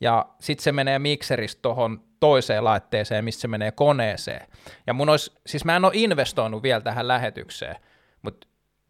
ja 0.00 0.26
sitten 0.40 0.62
se 0.64 0.72
menee 0.72 0.98
mikseristä 0.98 1.62
tuohon 1.62 2.02
toiseen 2.20 2.64
laitteeseen, 2.64 3.24
missä 3.24 3.40
se 3.40 3.48
menee 3.48 3.70
koneeseen. 3.70 4.46
Ja 4.86 4.94
mun 4.94 5.08
olisi, 5.08 5.32
siis 5.46 5.64
mä 5.64 5.76
en 5.76 5.84
ole 5.84 5.92
investoinut 5.94 6.62
vielä 6.62 6.80
tähän 6.80 7.08
lähetykseen, 7.08 7.76
mutta 8.22 8.46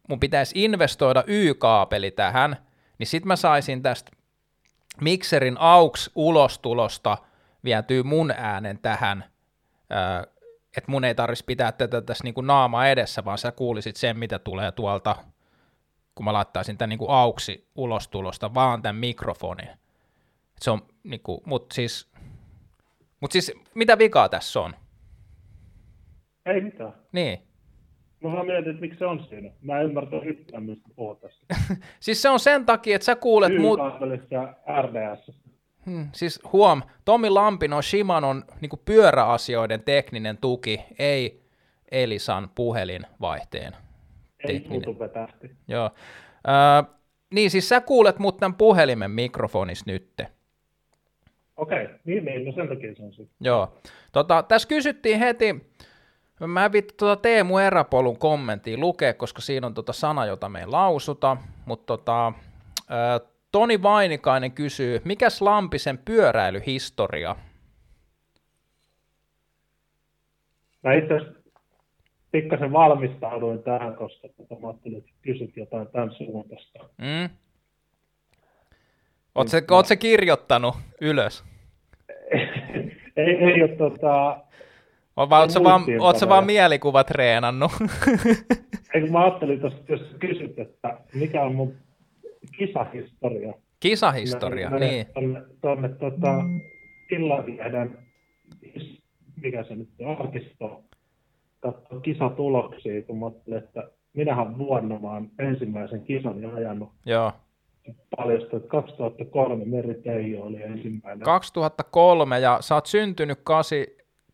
mun 0.09 0.19
pitäisi 0.19 0.63
investoida 0.63 1.23
Y-kaapeli 1.27 2.11
tähän, 2.11 2.57
niin 2.99 3.07
sit 3.07 3.25
mä 3.25 3.35
saisin 3.35 3.81
tästä 3.81 4.11
mikserin 5.01 5.55
AUX 5.59 6.09
ulostulosta 6.15 7.17
vietyy 7.63 8.03
mun 8.03 8.33
äänen 8.37 8.79
tähän, 8.79 9.23
että 10.77 10.91
mun 10.91 11.05
ei 11.05 11.15
tarvitsisi 11.15 11.45
pitää 11.45 11.71
tätä 11.71 12.01
tässä 12.01 12.23
niinku 12.23 12.41
naama 12.41 12.87
edessä, 12.87 13.25
vaan 13.25 13.37
sä 13.37 13.51
kuulisit 13.51 13.95
sen, 13.95 14.19
mitä 14.19 14.39
tulee 14.39 14.71
tuolta, 14.71 15.15
kun 16.15 16.25
mä 16.25 16.33
laittaisin 16.33 16.77
tämän 16.77 16.89
niinku 16.89 17.09
auksi 17.09 17.67
ulostulosta, 17.75 18.53
vaan 18.53 18.81
tämän 18.81 18.95
mikrofonin. 18.95 19.69
Se 20.61 20.71
on 20.71 20.81
niinku, 21.03 21.43
mut 21.45 21.71
siis, 21.71 22.11
mut 23.21 23.31
siis, 23.31 23.51
mitä 23.75 23.97
vikaa 23.97 24.29
tässä 24.29 24.59
on? 24.59 24.73
Ei 26.45 26.61
mitään. 26.61 26.93
Niin. 27.11 27.39
Mä 28.23 28.31
vaan 28.31 28.45
mietin, 28.45 28.69
että 28.69 28.81
miksi 28.81 28.99
se 28.99 29.05
on 29.05 29.25
siinä. 29.29 29.51
Mä 29.61 29.79
en 29.79 29.85
ymmärrä 29.85 30.21
yhtään, 30.23 30.63
mistä 30.63 30.89
puhut 30.95 31.21
tässä. 31.21 31.45
siis 31.99 32.21
se 32.21 32.29
on 32.29 32.39
sen 32.39 32.65
takia, 32.65 32.95
että 32.95 33.05
sä 33.05 33.15
kuulet... 33.15 33.61
Muut... 33.61 33.79
RDS. 34.81 35.46
Hmm, 35.87 36.09
siis 36.11 36.39
huom, 36.53 36.81
Tomi 37.05 37.29
Lampin 37.29 37.73
on 37.73 37.83
Shimanon 37.83 38.43
niin 38.61 38.71
pyöräasioiden 38.85 39.83
tekninen 39.83 40.37
tuki, 40.37 40.85
ei 40.99 41.43
Elisan 41.91 42.49
puhelinvaihteen 42.55 43.73
tekninen. 44.47 44.89
Ei 44.89 45.49
Joo. 45.67 45.91
Ö, 46.47 46.93
niin, 47.33 47.51
siis 47.51 47.69
sä 47.69 47.81
kuulet 47.81 48.19
mut 48.19 48.37
tämän 48.37 48.55
puhelimen 48.55 49.11
mikrofonis 49.11 49.85
nytte. 49.85 50.27
Okei, 51.57 51.83
okay. 51.83 51.97
niin, 52.05 52.25
niin, 52.25 52.45
no 52.45 52.51
sen 52.51 52.67
takia 52.67 52.95
se 52.95 53.03
on 53.03 53.13
sitten. 53.13 53.35
Joo. 53.39 53.77
Tota, 54.11 54.43
tässä 54.43 54.67
kysyttiin 54.67 55.19
heti, 55.19 55.55
Mä 56.47 56.65
en 56.65 56.71
vittu 56.71 56.93
tuota 56.97 57.21
Teemu 57.21 57.57
Eräpolun 57.57 58.17
kommenttia 58.17 58.77
lukea, 58.77 59.13
koska 59.13 59.41
siinä 59.41 59.67
on 59.67 59.73
tota 59.73 59.93
sana, 59.93 60.25
jota 60.25 60.49
me 60.49 60.59
ei 60.59 60.65
lausuta, 60.65 61.37
mutta 61.65 61.97
tota, 61.97 62.33
Toni 63.51 63.83
Vainikainen 63.83 64.51
kysyy, 64.51 65.01
mikäs 65.05 65.41
Lampisen 65.41 65.97
pyöräilyhistoria? 65.97 67.35
Mä 70.83 70.93
itse 70.93 71.19
pikkasen 72.31 72.73
valmistauduin 72.73 73.63
tähän, 73.63 73.95
koska 73.95 74.27
tota, 74.37 74.55
mä 74.61 74.67
ajattelin, 74.67 74.97
että 74.97 75.11
kysyt 75.21 75.57
jotain 75.57 75.87
tämän 75.87 76.11
suuntaista. 76.11 76.79
Mm. 76.97 77.29
Oletko 79.35 79.83
se 79.83 79.95
kirjoittanut 79.95 80.75
ylös? 81.01 81.43
ei, 83.17 83.35
ei 83.35 83.63
ole 83.63 83.75
tota, 83.77 84.39
on 85.15 85.29
vaan, 85.29 85.41
ootko 85.41 85.63
vaan, 85.63 85.81
ootko 85.99 86.29
vaan 86.29 86.45
mielikuvat 86.45 87.07
treenannut? 87.07 87.71
Eikö 88.93 89.11
mä 89.11 89.23
ajattelin 89.23 89.59
tuossa, 89.59 89.79
jos 89.89 90.01
kysyt, 90.19 90.59
että 90.59 90.97
mikä 91.13 91.41
on 91.41 91.55
mun 91.55 91.75
kisahistoria. 92.57 93.53
Kisahistoria, 93.79 94.69
mä, 94.69 94.79
niin. 94.79 95.05
Tuonne, 95.13 95.41
tuonne 95.61 95.89
tuota, 95.89 96.43
Illanlehden, 97.11 97.97
mikä 99.41 99.63
se 99.63 99.75
nyt 99.75 99.89
on, 99.99 100.17
arkisto, 100.21 100.83
katsoa 101.59 101.99
kisatuloksia, 101.99 103.01
kun 103.01 103.19
mä 103.19 103.25
ajattelin, 103.25 103.63
että 103.63 103.89
minähän 104.13 104.57
vuonna 104.57 105.01
vaan 105.01 105.29
ensimmäisen 105.39 106.01
kisan 106.01 106.41
ja 106.41 106.53
ajanut. 106.53 106.89
Joo. 107.05 107.31
Paljastui, 108.17 108.57
että 108.57 108.69
2003 108.69 109.65
Meri 109.65 109.93
Teijo 109.93 110.43
oli 110.43 110.61
ensimmäinen. 110.61 111.25
2003 111.25 112.39
ja 112.39 112.57
sä 112.61 112.75
oot 112.75 112.85
syntynyt 112.85 113.39
8, 113.43 113.77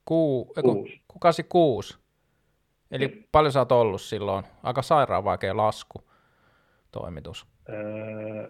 Kuu, 0.05 0.53
kuusi. 0.61 1.01
86. 1.19 1.97
Eli 2.91 3.07
niin. 3.07 3.27
paljon 3.31 3.51
sä 3.51 3.59
oot 3.59 3.71
ollut 3.71 4.01
silloin? 4.01 4.45
Aika 4.63 4.81
sairaan 4.81 5.23
vaikea 5.23 5.57
lasku 5.57 6.03
toimitus. 6.91 7.52
Öö, 7.69 8.48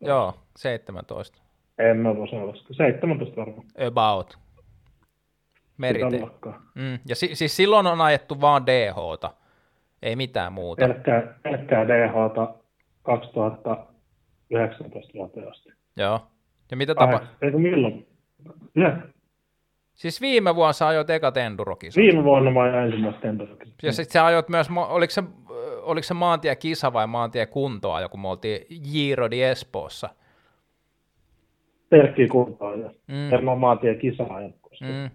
Joo, 0.00 0.34
17. 0.56 1.38
En 1.78 1.96
mä 1.96 2.16
voi 2.16 2.28
sanoa, 2.28 2.54
17 2.72 3.36
varmaan. 3.36 3.66
About. 3.86 4.38
Merite. 5.78 6.20
Mm. 6.74 6.98
Ja 7.08 7.16
si- 7.16 7.34
siis 7.34 7.56
silloin 7.56 7.86
on 7.86 8.00
ajettu 8.00 8.40
vaan 8.40 8.66
DHta, 8.66 9.30
ei 10.02 10.16
mitään 10.16 10.52
muuta. 10.52 10.88
Pelkkää, 10.88 11.38
pelkkää 11.42 11.88
DHta 11.88 12.54
2019 13.02 15.12
vuoteen 15.14 15.50
asti. 15.50 15.68
Joo. 15.96 16.20
Ja 16.70 16.76
mitä 16.76 16.94
tapahtui? 16.94 17.28
Eikö 17.42 17.58
milloin? 17.58 18.06
Ja. 18.74 18.96
Siis 19.98 20.20
viime 20.20 20.54
vuonna 20.54 20.72
sä 20.72 20.86
ajoit 20.86 21.10
ekat 21.10 21.36
endurokisat. 21.36 22.02
Viime 22.02 22.24
vuonna 22.24 22.50
mä 22.50 22.62
ajoin 22.62 22.84
ensimmäistä 22.84 23.28
endurokisat. 23.28 23.74
Ja 23.82 23.92
sitten 23.92 24.12
sä 24.12 24.26
ajoit 24.26 24.48
myös, 24.48 24.68
oliko 24.88 25.10
se, 25.10 25.22
oliko 25.82 26.02
se 26.02 26.14
maantie 26.14 26.56
kisa 26.56 26.92
vai 26.92 27.06
maantie 27.06 27.46
kuntoa, 27.46 28.00
joku 28.00 28.16
me 28.16 28.28
oltiin 28.28 28.66
Giro 28.92 29.30
di 29.30 29.42
Espoossa? 29.42 30.08
Pelkkiä 31.88 32.28
kuntoa, 32.28 32.74
ja 32.74 32.90
mm. 33.06 33.34
en 33.34 33.44
mä 33.44 33.54
maantie 33.54 33.94
kisaa 33.94 34.40
mm. 34.80 35.10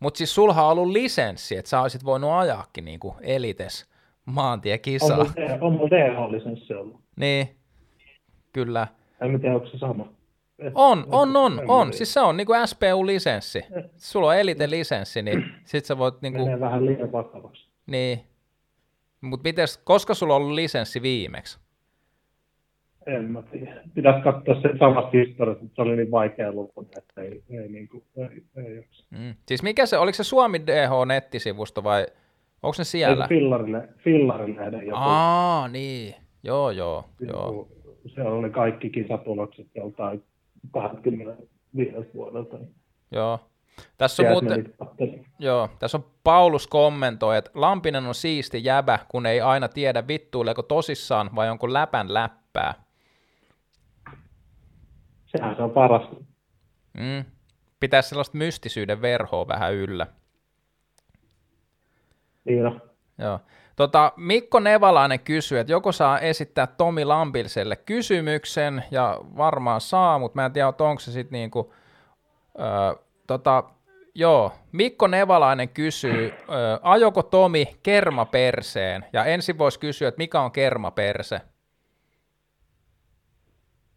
Mutta 0.00 0.18
siis 0.18 0.34
sulha 0.34 0.64
on 0.64 0.72
ollut 0.72 0.92
lisenssi, 0.92 1.56
että 1.56 1.68
sä 1.68 1.80
olisit 1.80 2.04
voinut 2.04 2.30
ajaakin 2.32 2.84
niinku 2.84 3.16
elites 3.20 3.90
maantiekisaa. 4.24 5.26
On 5.60 5.72
mulla 5.72 5.90
DH-lisenssi 5.90 6.74
ollut. 6.74 7.00
Niin, 7.16 7.48
kyllä. 8.52 8.86
En 9.20 9.40
tiedä, 9.40 9.54
onko 9.54 9.66
se 9.66 9.78
sama. 9.78 10.08
On, 10.74 11.04
on, 11.10 11.36
on, 11.36 11.60
on. 11.68 11.92
Siis 11.92 12.14
se 12.14 12.20
on 12.20 12.36
niinku 12.36 12.52
SPU-lisenssi. 12.66 13.62
Sulla 13.96 14.28
on 14.28 14.36
elite-lisenssi, 14.36 15.22
niin 15.22 15.44
sit 15.64 15.84
sä 15.84 15.98
voit 15.98 16.22
niinku... 16.22 16.44
Menee 16.44 16.60
vähän 16.60 16.86
liian 16.86 17.12
vakavaksi. 17.12 17.68
Niin. 17.86 18.20
Mut 19.20 19.44
mites, 19.44 19.78
koska 19.78 20.14
sulla 20.14 20.34
on 20.34 20.42
ollut 20.42 20.54
lisenssi 20.54 21.02
viimeksi? 21.02 21.58
En 23.06 23.24
mä 23.24 23.42
tiedä. 23.42 23.82
Pitäisi 23.94 24.20
katsoa 24.20 24.54
se 24.54 24.68
samasta 24.78 25.10
historiasta, 25.10 25.64
että 25.64 25.74
se 25.74 25.82
oli 25.82 25.96
niin 25.96 26.10
vaikea 26.10 26.52
luku, 26.52 26.86
että 26.96 27.22
ei, 27.22 27.42
ei, 27.50 27.68
niin 27.68 27.88
kuin, 27.88 28.04
ei, 28.16 28.42
ei 28.56 28.84
mm. 29.10 29.34
Siis 29.46 29.62
mikä 29.62 29.86
se, 29.86 29.98
oliko 29.98 30.16
se 30.16 30.24
Suomi 30.24 30.58
DH-nettisivusto 30.58 31.84
vai 31.84 32.06
onko 32.62 32.74
se 32.74 32.84
siellä? 32.84 33.24
Ei, 33.24 33.28
fillarille, 33.28 33.88
fillarille 33.98 34.84
joku. 34.84 34.90
Aa, 34.94 35.68
niin. 35.68 36.14
Joo, 36.42 36.70
joo, 36.70 37.04
joku, 37.20 37.32
joo. 37.32 37.68
Se 38.14 38.22
oli 38.22 38.50
kaikki 38.50 38.90
kisatulokset 38.90 39.66
joltain 39.74 40.22
25 40.70 42.14
vuodelta. 42.14 42.56
Joo. 43.10 43.40
Tässä 43.98 44.22
on, 44.22 44.28
muuten, 44.28 44.74
joo, 45.38 45.68
tässä 45.78 45.98
on 45.98 46.04
Paulus 46.24 46.66
kommentoi, 46.66 47.38
että 47.38 47.50
Lampinen 47.54 48.06
on 48.06 48.14
siisti 48.14 48.64
jäbä, 48.64 48.98
kun 49.08 49.26
ei 49.26 49.40
aina 49.40 49.68
tiedä 49.68 50.08
vittuileeko 50.08 50.62
tosissaan 50.62 51.30
vai 51.34 51.50
onko 51.50 51.72
läpän 51.72 52.14
läppää. 52.14 52.74
Sehän 55.26 55.56
se 55.56 55.62
on 55.62 55.70
parasta. 55.70 56.16
Mm. 56.94 57.24
Pitäisi 57.80 58.08
sellaista 58.08 58.38
mystisyyden 58.38 59.02
verhoa 59.02 59.48
vähän 59.48 59.74
yllä. 59.74 60.06
Niin 62.44 62.66
on. 62.66 62.80
Joo. 63.18 63.40
Tota, 63.76 64.12
Mikko 64.16 64.60
Nevalainen 64.60 65.20
kysyy, 65.20 65.58
että 65.58 65.72
joko 65.72 65.92
saa 65.92 66.18
esittää 66.18 66.66
Tomi 66.66 67.04
Lambilselle 67.04 67.76
kysymyksen, 67.76 68.84
ja 68.90 69.20
varmaan 69.36 69.80
saa, 69.80 70.18
mutta 70.18 70.36
mä 70.36 70.46
en 70.46 70.52
tiedä, 70.52 70.68
onko 70.68 70.98
se 71.00 71.12
sitten 71.12 71.32
niinku, 71.32 71.72
öö, 72.60 72.66
tota, 73.26 73.64
joo, 74.14 74.52
Mikko 74.72 75.06
Nevalainen 75.06 75.68
kysyy, 75.68 76.32
öö, 76.48 76.78
ajoko 76.82 77.22
Tomi 77.22 77.66
kermaperseen, 77.82 79.04
ja 79.12 79.24
ensin 79.24 79.58
voisi 79.58 79.80
kysyä, 79.80 80.08
että 80.08 80.18
mikä 80.18 80.40
on 80.40 80.52
kermaperse? 80.52 81.40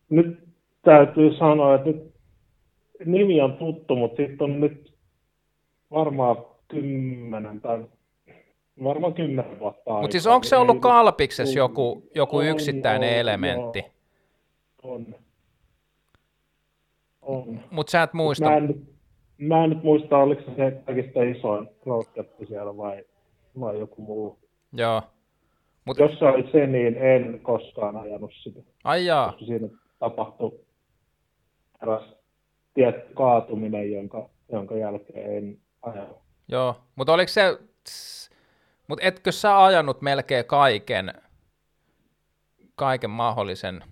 Nyt 0.10 0.40
täytyy 0.82 1.34
sanoa, 1.38 1.76
että 1.76 1.88
nyt 1.88 2.14
nimi 3.06 3.42
on 3.42 3.54
tuttu, 3.54 3.96
mutta 3.96 4.18
sitten 4.18 4.42
on 4.42 4.60
nyt 4.60 4.94
varmaan 5.92 6.38
kymmenen 6.68 7.62
tai 7.62 7.84
varmaan 8.84 9.14
kymmenen 9.14 9.60
vuotta 9.60 9.92
Mutta 9.94 10.12
siis 10.12 10.28
onko 10.28 10.44
se 10.44 10.58
ollut 10.58 10.82
kalpiksessa 10.82 11.60
joku, 11.60 12.04
joku 12.16 12.38
on, 12.38 12.46
yksittäinen 12.46 13.10
on, 13.10 13.16
elementti? 13.16 13.80
Joo. 13.80 14.94
On. 14.94 15.06
On. 17.22 17.60
Mutta 17.72 17.92
sä 17.92 18.04
et 18.04 18.14
muista. 18.14 18.50
Mä 18.50 18.58
en, 18.58 18.88
mä 19.38 19.64
en 19.64 19.70
nyt 19.70 19.84
muista, 19.84 20.18
oliko 20.18 20.42
se 20.42 20.56
se 20.56 20.82
kaikista 20.86 21.24
isoin 21.24 21.70
roadcappi 21.86 22.46
siellä 22.46 22.78
vai, 22.78 23.04
vai 23.60 23.80
joku 23.80 24.02
muu. 24.02 24.40
Joo. 24.74 25.02
Mut... 25.86 26.00
Jos 26.00 26.20
se 26.20 26.26
oli 26.26 26.52
se, 26.52 26.68
niin 26.68 26.98
en 26.98 27.40
koskaan 27.44 27.98
ajanut 27.98 28.32
sitä. 28.44 28.60
Ai 28.84 29.06
jaa. 29.06 29.32
Koska 29.32 29.46
siinä 29.46 29.68
tapahtui 30.00 30.60
eräs 31.84 32.04
tietty 32.74 33.14
kaatuminen, 33.14 33.92
jonka, 33.92 34.30
jonka 34.52 34.76
jälkeen 34.76 35.38
en 35.38 35.58
ajanut. 35.82 36.18
Joo, 36.48 36.76
mutta 36.96 37.14
oliko 37.14 37.28
se 37.28 37.58
mutta 38.88 39.06
etkö 39.06 39.32
sä 39.32 39.64
ajanut 39.64 40.02
melkein 40.02 40.46
kaiken, 40.46 41.14
kaiken 42.76 43.10
mahdollisen, 43.10 43.84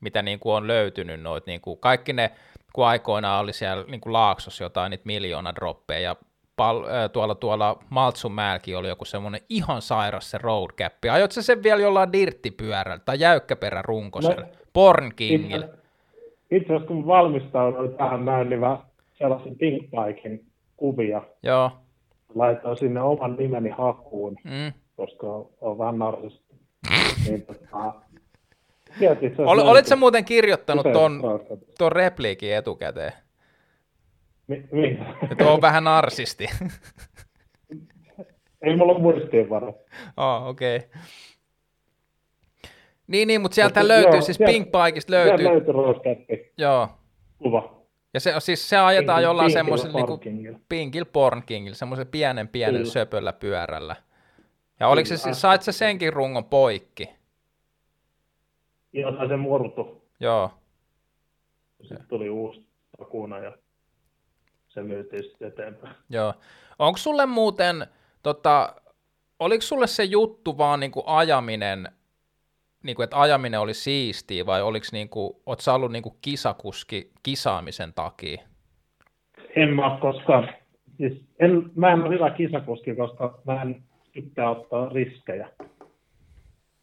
mitä 0.00 0.22
niin 0.22 0.38
kuin 0.38 0.54
on 0.54 0.66
löytynyt, 0.66 1.20
noit, 1.20 1.46
niin 1.46 1.60
kuin 1.60 1.78
kaikki 1.78 2.12
ne, 2.12 2.30
kun 2.72 2.86
aikoinaan 2.86 3.40
oli 3.40 3.52
siellä 3.52 3.84
niin 3.88 4.00
kuin 4.00 4.12
Laaksossa 4.12 4.64
jotain 4.64 4.90
niitä 4.90 5.06
miljoona 5.06 5.54
droppeja, 5.54 6.00
ja 6.00 6.16
pal, 6.56 6.84
äh, 6.84 7.10
tuolla, 7.12 7.34
tuolla 7.34 7.78
Maltsunmäelläkin 7.90 8.76
oli 8.76 8.88
joku 8.88 9.04
semmoinen 9.04 9.40
ihan 9.48 9.82
sairas 9.82 10.30
se 10.30 10.38
roadcap. 10.38 10.92
Ajot 11.12 11.32
sä 11.32 11.42
sen 11.42 11.62
vielä 11.62 11.80
jollain 11.80 12.12
dirttipyörällä 12.12 13.02
tai 13.04 13.20
jäykkäperän 13.20 13.84
runkosella? 13.84 14.42
No, 14.42 14.48
Porn 14.72 15.12
Kingillä. 15.16 15.66
Itse, 15.66 15.76
itse 16.50 16.72
asiassa 16.72 16.88
kun 16.88 17.06
valmistauduin 17.06 17.94
tähän 17.94 18.24
näin, 18.24 18.50
niin 18.50 18.60
vähän 18.60 18.78
sellaisen 19.18 19.56
Pinkbiken 19.56 20.40
kuvia. 20.76 21.22
Joo 21.42 21.81
laitoin 22.34 22.76
sinne 22.76 23.00
oman 23.00 23.36
nimeni 23.36 23.70
hakuun, 23.70 24.36
mm. 24.44 24.72
koska 24.96 25.26
on 25.60 25.78
vähän 25.78 25.98
narsisti. 25.98 26.54
niin, 27.28 27.42
tota, 27.42 27.92
Ol, 29.38 29.58
olitko 29.58 29.96
muuten 29.96 30.24
kirjoittanut 30.24 30.86
ton, 30.92 31.22
ton 31.78 31.92
repliikin 31.92 32.54
etukäteen? 32.54 33.12
Mi- 34.46 34.68
mi- 34.72 34.98
Että 35.30 35.50
on 35.50 35.60
vähän 35.60 35.84
narsisti. 35.84 36.46
Ei 38.62 38.76
mulla 38.76 38.92
ole 38.92 39.00
muistiinvaro. 39.00 39.74
Oh, 40.16 40.46
okei. 40.46 40.76
Okay. 40.76 40.88
Niin, 43.06 43.28
niin, 43.28 43.40
mutta 43.40 43.54
sieltä 43.54 43.88
löytyy, 43.88 44.12
joo, 44.12 44.20
siis 44.22 44.38
Pink 44.38 44.68
Bikeista 44.70 45.12
löytyy. 45.12 45.46
Sieltä 45.46 45.72
löytyy 45.72 46.52
Joo. 46.58 46.88
Kuva. 47.38 47.81
Ja 48.14 48.20
se, 48.20 48.34
siis 48.38 48.68
se 48.68 48.76
ajetaan 48.76 49.16
Pinkil, 49.16 49.28
jollain 49.28 49.52
semmoisella 49.52 49.98
niinku, 49.98 50.20
Pinkil 50.68 51.04
Porn 51.04 51.42
Kingillä, 51.42 51.76
semmoisen 51.76 52.06
pienen 52.06 52.48
pienen 52.48 52.74
Kyllä. 52.80 52.92
söpöllä 52.92 53.32
pyörällä. 53.32 53.96
Ja 54.80 54.88
oliko 54.88 55.06
se, 55.06 55.16
siis, 55.16 55.40
sait 55.40 55.62
sä 55.62 55.72
senkin 55.72 56.12
rungon 56.12 56.44
poikki? 56.44 57.08
Joo, 58.92 59.28
se 59.28 59.36
murtu. 59.36 60.02
Joo. 60.20 60.50
Sitten 61.82 62.06
tuli 62.08 62.30
uusi 62.30 62.66
takuna 62.98 63.38
ja 63.38 63.52
se 64.68 64.82
myytiin 64.82 65.24
sitten 65.24 65.48
eteenpäin. 65.48 65.94
Joo. 66.10 66.34
Onko 66.78 66.96
sulle 66.96 67.26
muuten, 67.26 67.86
tota, 68.22 68.74
oliko 69.38 69.62
sulle 69.62 69.86
se 69.86 70.04
juttu 70.04 70.58
vaan 70.58 70.80
niin 70.80 70.92
kuin 70.92 71.06
ajaminen 71.06 71.88
niin 72.82 72.96
kuin, 72.96 73.04
että 73.04 73.20
ajaminen 73.20 73.60
oli 73.60 73.74
siistiä 73.74 74.46
vai 74.46 74.62
oliko 74.62 74.86
niin 74.92 75.08
kuin, 75.08 75.32
oot 75.46 75.58
ollut 75.74 75.92
niin 75.92 76.02
kuin 76.02 76.14
kisakuski 76.20 77.10
kisaamisen 77.22 77.92
takia? 77.92 78.42
En 79.56 79.74
mä 79.74 79.98
koskaan, 80.00 80.48
siis 80.96 81.24
en, 81.38 81.70
mä 81.74 81.92
en 81.92 82.02
ole 82.02 82.14
hyvä 82.14 82.30
kisakuski, 82.30 82.94
koska 82.94 83.42
mä 83.46 83.62
en 83.62 83.82
tykkää 84.12 84.50
ottaa 84.50 84.88
riskejä. 84.88 85.48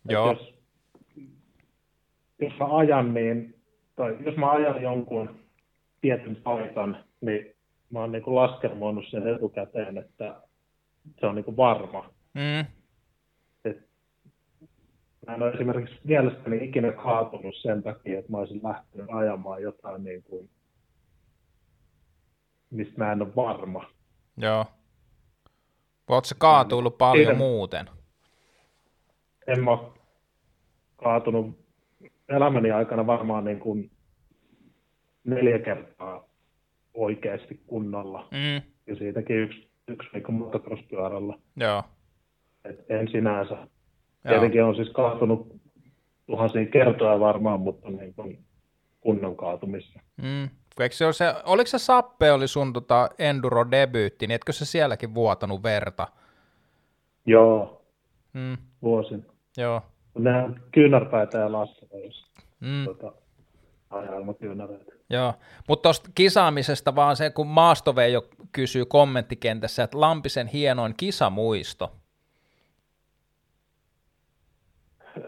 Joo. 0.10 0.32
Jos, 0.32 0.54
jos 2.40 2.54
mä 2.60 2.78
ajan, 2.78 3.14
niin, 3.14 3.56
tai 3.96 4.18
jos 4.26 4.36
mä 4.36 4.52
ajan 4.52 4.82
jonkun 4.82 5.40
tietyn 6.02 6.36
paikan, 6.36 7.06
niin 7.22 7.56
mä 7.90 8.00
oon 8.00 8.12
niin 8.12 8.24
laskelmoinut 8.36 9.06
sen 9.10 9.28
etukäteen, 9.28 9.98
että 9.98 10.42
se 11.20 11.26
on 11.26 11.36
niin 11.36 11.46
kuin 11.46 11.58
varma. 11.58 12.10
Mm. 12.34 12.79
Mä 15.30 15.36
en 15.36 15.44
ole 15.44 15.52
esimerkiksi 15.52 16.00
mielestäni 16.04 16.66
ikinä 16.66 16.92
kaatunut 16.92 17.56
sen 17.62 17.84
takia, 17.84 18.20
että 18.20 18.32
mä 18.32 18.38
olisin 18.38 18.62
lähtenyt 18.64 19.08
ajamaan 19.10 19.62
jotain, 19.62 20.04
niin 20.04 20.24
kuin, 20.24 20.50
mistä 22.70 22.94
mä 22.98 23.12
en 23.12 23.22
ole 23.22 23.36
varma. 23.36 23.90
Joo. 24.38 24.66
Oletko 26.08 26.26
se 26.26 26.36
kaatunut 26.38 26.98
paljon 26.98 27.26
Siinä, 27.26 27.38
muuten? 27.38 27.90
En 29.48 29.64
mä 29.64 29.78
kaatunut 30.96 31.60
elämäni 32.30 32.72
aikana 32.72 33.08
varmaan 33.08 33.46
niin 33.46 33.60
kuin 33.60 33.92
neljä 35.24 35.60
kertaa 35.60 36.24
oikeasti 36.94 37.62
kunnolla. 37.68 38.28
Mm. 38.32 38.72
Ja 38.88 38.96
siitäkin 38.96 39.38
yksi, 39.38 39.70
yksi 39.88 40.10
viikon 40.14 40.36
motocross-pyörällä. 40.36 41.38
Joo. 41.56 41.84
Et 42.66 42.86
en 42.92 43.08
sinänsä 43.08 43.68
Tietenkin 44.30 44.64
on 44.64 44.76
siis 44.76 44.90
kaatunut 44.90 45.48
tuhansia 46.28 46.66
kertoja 46.66 47.20
varmaan, 47.20 47.60
mutta 47.60 47.90
niin 47.90 48.14
kuin 48.14 48.40
kunnon 49.02 49.36
kaatumissa. 49.36 50.00
Mm. 50.18 50.50
Eikö 50.80 50.96
se 50.96 51.06
ole 51.06 51.14
se, 51.14 51.34
oliko 51.46 51.68
se 51.68 51.80
Sappe 51.80 52.32
oli 52.32 52.48
sun 52.48 52.74
tota 52.74 53.10
enduro-debyytti, 53.20 54.28
niin 54.28 54.36
etkö 54.36 54.52
se 54.52 54.66
sielläkin 54.66 55.14
vuotanut 55.14 55.64
verta? 55.64 56.08
Joo, 57.26 57.82
mm. 58.34 58.58
vuosin. 58.82 59.26
Joo. 59.58 59.82
Ne 60.18 60.44
on 60.44 60.60
kyynärpäitä 60.72 61.38
ja 61.38 61.52
lassata, 61.52 61.98
jos 61.98 62.26
mm. 62.60 62.86
tota, 62.86 63.12
kyynäräitä. 64.40 64.92
Joo, 65.10 65.34
mutta 65.68 65.84
tuosta 65.84 66.10
kisaamisesta 66.16 66.96
vaan 66.96 67.16
se, 67.16 67.30
kun 67.30 67.48
Maastoveijo 67.48 68.28
kysyy 68.52 68.86
kommenttikentässä, 68.86 69.84
että 69.84 70.02
Lampisen 70.02 70.48
hienoin 70.48 70.94
kisamuisto. 70.98 71.92
Äh, 75.18 75.24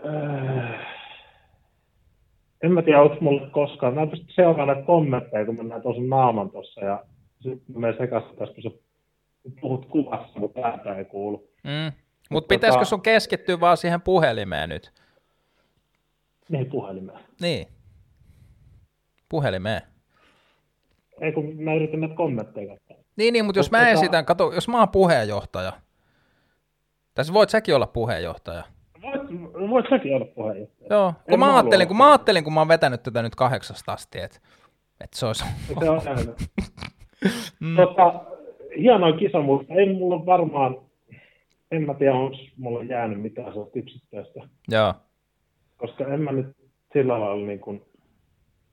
en 2.63 2.71
mä 2.71 2.81
tiedä, 2.81 3.01
onko 3.01 3.15
mulle 3.21 3.49
koskaan. 3.49 3.93
Mä 3.93 4.07
pystyn 4.07 4.35
seuraamaan 4.35 4.67
näitä 4.67 4.85
kommentteja, 4.85 5.45
kun 5.45 5.55
mä 5.55 5.63
näen 5.63 5.81
tuossa 5.81 6.01
naaman 6.01 6.51
tuossa 6.51 6.81
ja 6.81 7.03
sitten 7.39 7.75
mä 7.75 7.79
menen 7.79 7.97
sekaisin 7.97 8.35
tässä, 8.37 8.53
kun 8.53 8.63
sä 8.63 8.69
puhut 9.61 9.85
kuvassa, 9.85 10.39
mutta 10.39 10.59
ääntä 10.59 10.95
ei 10.95 11.05
kuulu. 11.05 11.49
Mm. 11.63 11.91
Mutta 12.29 12.47
pitäisikö 12.47 12.79
tota... 12.79 12.89
sun 12.89 13.01
keskittyä 13.01 13.59
vaan 13.59 13.77
siihen 13.77 14.01
puhelimeen 14.01 14.69
nyt? 14.69 14.91
Niin, 16.49 16.69
puhelimeen. 16.69 17.19
Niin. 17.41 17.67
Puhelimeen. 19.29 19.81
Ei 21.21 21.31
kun 21.31 21.55
mä 21.55 21.73
yritän 21.73 21.99
näitä 21.99 22.15
kommentteja 22.15 22.67
katsoa. 22.67 22.97
Niin, 23.15 23.33
niin 23.33 23.45
mutta 23.45 23.59
jos 23.59 23.71
mä 23.71 23.77
tota... 23.77 23.89
esitän, 23.89 24.25
kato, 24.25 24.51
jos 24.53 24.67
mä 24.67 24.79
oon 24.79 24.89
puheenjohtaja, 24.89 25.73
tässä 27.13 27.33
voit 27.33 27.49
säkin 27.49 27.75
olla 27.75 27.87
puheenjohtaja. 27.87 28.63
Voit, 29.69 29.85
säkin 29.89 30.15
olla 30.15 30.25
puheenjohtaja. 30.25 30.87
Joo, 30.89 31.13
kun 31.29 31.39
mä, 31.39 31.55
ajattelin, 31.55 31.87
kun 31.87 31.97
mä 31.97 32.07
ajattelin, 32.07 32.43
kun 32.43 32.53
mä 32.53 32.59
oon 32.59 32.67
vetänyt 32.67 33.03
tätä 33.03 33.21
nyt 33.21 33.35
kahdeksasta 33.35 33.93
asti, 33.93 34.19
että 34.19 34.39
et 35.03 35.13
se 35.13 35.25
olisi... 35.25 35.43
Se 35.79 35.89
on 35.89 36.01
mm. 37.59 37.75
tota, 37.75 38.21
hienoa 38.77 39.17
kisamuista. 39.17 39.73
Ei 39.73 39.93
mulla 39.93 40.25
varmaan, 40.25 40.77
en 41.71 41.85
mä 41.85 41.93
tiedä, 41.93 42.13
onko 42.13 42.37
mulla 42.57 42.83
jäänyt 42.83 43.21
mitään 43.21 43.53
sellaista 43.53 43.79
yksittäistä. 43.79 44.39
Joo. 44.67 44.93
Koska 45.77 46.07
en 46.07 46.21
mä 46.21 46.31
nyt 46.31 46.47
sillä 46.93 47.19
lailla 47.19 47.47
niin 47.47 47.59
kuin, 47.59 47.81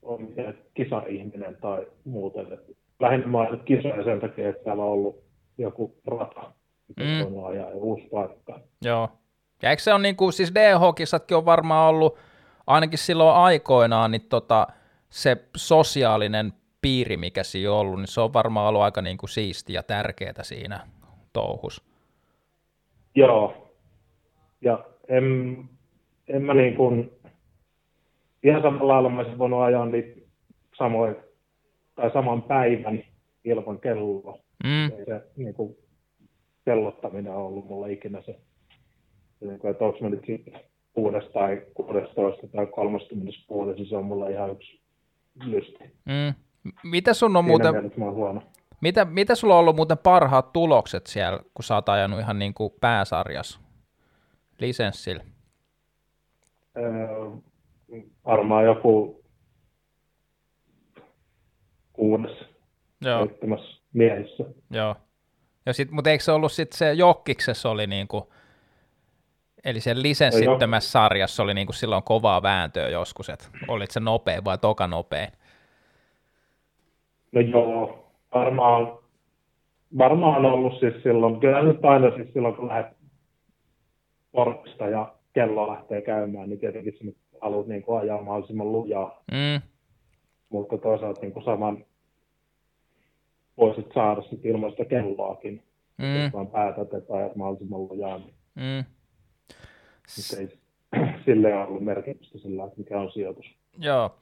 ole 0.01 0.21
mikään 0.21 0.57
kisaihminen 0.73 1.57
tai 1.61 1.87
muuten. 2.05 2.53
Et 2.53 2.77
lähinnä 2.99 3.27
mä 3.27 3.37
oon 3.37 3.61
kisoja 3.65 4.03
sen 4.03 4.19
takia, 4.19 4.49
että 4.49 4.63
täällä 4.63 4.83
on 4.83 4.89
ollut 4.89 5.23
joku 5.57 5.95
rata, 6.07 6.51
mm. 6.97 7.43
ajaa 7.45 7.69
ja 7.69 7.75
uusi 7.75 8.07
paikka. 8.11 8.59
Joo. 8.81 9.09
Ja 9.61 9.69
eikö 9.69 9.81
se 9.81 9.93
on 9.93 10.01
niin 10.01 10.15
kuin, 10.15 10.33
siis 10.33 10.53
DH-kisatkin 10.55 11.37
on 11.37 11.45
varmaan 11.45 11.89
ollut, 11.89 12.17
ainakin 12.67 12.99
silloin 12.99 13.35
aikoinaan, 13.35 14.11
niin 14.11 14.25
tota, 14.29 14.67
se 15.09 15.37
sosiaalinen 15.55 16.53
piiri, 16.81 17.17
mikä 17.17 17.43
siinä 17.43 17.71
on 17.71 17.77
ollut, 17.77 17.99
niin 17.99 18.07
se 18.07 18.21
on 18.21 18.33
varmaan 18.33 18.67
ollut 18.67 18.81
aika 18.81 19.01
niin 19.01 19.17
kuin 19.17 19.29
siisti 19.29 19.73
ja 19.73 19.83
tärkeää 19.83 20.43
siinä 20.43 20.79
touhus. 21.33 21.83
Joo. 23.15 23.73
Ja 24.61 24.85
en, 25.07 25.57
en 26.27 26.41
mä 26.41 26.53
niin 26.53 26.75
kuin, 26.75 27.11
ihan 28.43 28.61
samalla 28.61 28.93
lailla 28.93 29.09
mä 29.09 29.37
voinut 29.37 29.61
ajaa 29.61 29.85
niitä 29.85 30.21
samoin, 30.77 31.15
tai 31.95 32.11
saman 32.11 32.41
päivän 32.41 33.03
ilman 33.43 33.79
kelloa. 33.79 34.39
Mm. 34.63 34.85
Ei 34.85 35.05
se 35.05 35.21
niin 35.35 35.53
kuin, 35.53 35.77
kellottaminen 36.65 37.31
on 37.31 37.45
ollut 37.45 37.65
mulla 37.65 37.87
ikinä 37.87 38.21
se 38.21 38.31
niin 38.31 38.48
että 39.41 39.85
onko 39.85 39.97
mä 40.01 40.09
nyt 40.09 40.25
kuudes 40.93 41.23
tai 41.33 41.61
16 41.73 42.47
tai 42.47 42.65
30 42.65 43.31
niin 43.75 43.89
se 43.89 43.95
on 43.95 44.05
mulla 44.05 44.29
ihan 44.29 44.51
yksi 44.51 44.81
lysti. 45.45 45.83
Mm. 46.05 46.33
Mitä 46.83 47.13
sun 47.13 47.35
on 47.35 47.45
muuten... 47.45 47.73
Mitä, 48.81 49.05
mitä 49.05 49.35
sulla 49.35 49.53
on 49.53 49.59
ollut 49.59 49.75
muuten 49.75 49.97
parhaat 49.97 50.53
tulokset 50.53 51.07
siellä, 51.07 51.39
kun 51.53 51.63
sä 51.63 51.75
oot 51.75 51.89
ajanut 51.89 52.19
ihan 52.19 52.39
niin 52.39 52.53
kuin 52.53 52.73
pääsarjas 52.81 53.59
lisenssillä? 54.59 55.23
Öö, 56.77 57.29
varmaan 58.25 58.65
joku 58.65 59.23
kuudes, 61.93 62.37
Joo. 63.01 63.27
miehissä. 63.93 64.43
Joo. 64.71 64.95
Ja 65.65 65.73
sit, 65.73 65.91
mutta 65.91 66.09
eikö 66.09 66.23
se 66.23 66.31
ollut 66.31 66.51
sitten 66.51 66.77
se 66.77 66.93
Jokkiksessa 66.93 67.69
oli 67.69 67.87
niin 67.87 68.07
kuin 68.07 68.23
Eli 69.65 69.79
sen 69.79 70.01
lisenssittömässä 70.01 70.91
sarjassa 70.91 71.43
oli 71.43 71.53
niin 71.53 71.67
kuin 71.67 71.75
silloin 71.75 72.03
kovaa 72.03 72.41
vääntöä 72.41 72.89
joskus, 72.89 73.29
että 73.29 73.45
olit 73.67 73.91
se 73.91 73.99
nopea 73.99 74.43
vai 74.45 74.57
toka 74.57 74.87
nopea? 74.87 75.27
No 77.31 77.41
joo, 77.41 78.11
varmaan, 78.33 78.97
varmaan 79.97 80.45
ollut 80.45 80.79
siis 80.79 81.03
silloin, 81.03 81.39
kyllä 81.39 81.63
nyt 81.63 81.85
aina 81.85 82.15
siis 82.15 82.33
silloin 82.33 82.55
kun 82.55 82.67
lähdet 82.67 82.97
portista 84.31 84.87
ja 84.87 85.13
kello 85.33 85.67
lähtee 85.67 86.01
käymään, 86.01 86.49
niin 86.49 86.59
tietenkin 86.59 86.93
nyt 87.01 87.17
haluat 87.41 87.67
niin 87.67 87.81
kuin 87.81 87.99
ajaa 88.01 88.21
mahdollisimman 88.21 88.71
lujaa. 88.71 89.23
Mm. 89.31 89.61
Mutta 90.49 90.77
toisaalta 90.77 91.21
niin 91.21 91.33
kuin 91.33 91.45
saman 91.45 91.85
voisit 93.57 93.87
saada 93.93 94.21
sitten 94.21 94.51
ilman 94.51 94.71
sitä 94.71 94.85
kelloakin, 94.85 95.63
mm. 95.97 96.23
jos 96.23 96.33
vaan 96.33 96.47
päätät, 96.47 96.93
että 96.93 97.13
ajat 97.13 97.35
mahdollisimman 97.35 97.87
lujaa. 97.87 98.17
Niin. 98.17 98.33
Mm 98.55 98.98
ei 100.37 100.49
sille 101.25 101.53
ole 101.53 101.65
ollut 101.67 101.83
merkitystä 101.83 102.37
sillä, 102.37 102.63
että 102.63 102.77
mikä 102.77 102.99
on 102.99 103.11
sijoitus. 103.11 103.45
Joo. 103.77 104.15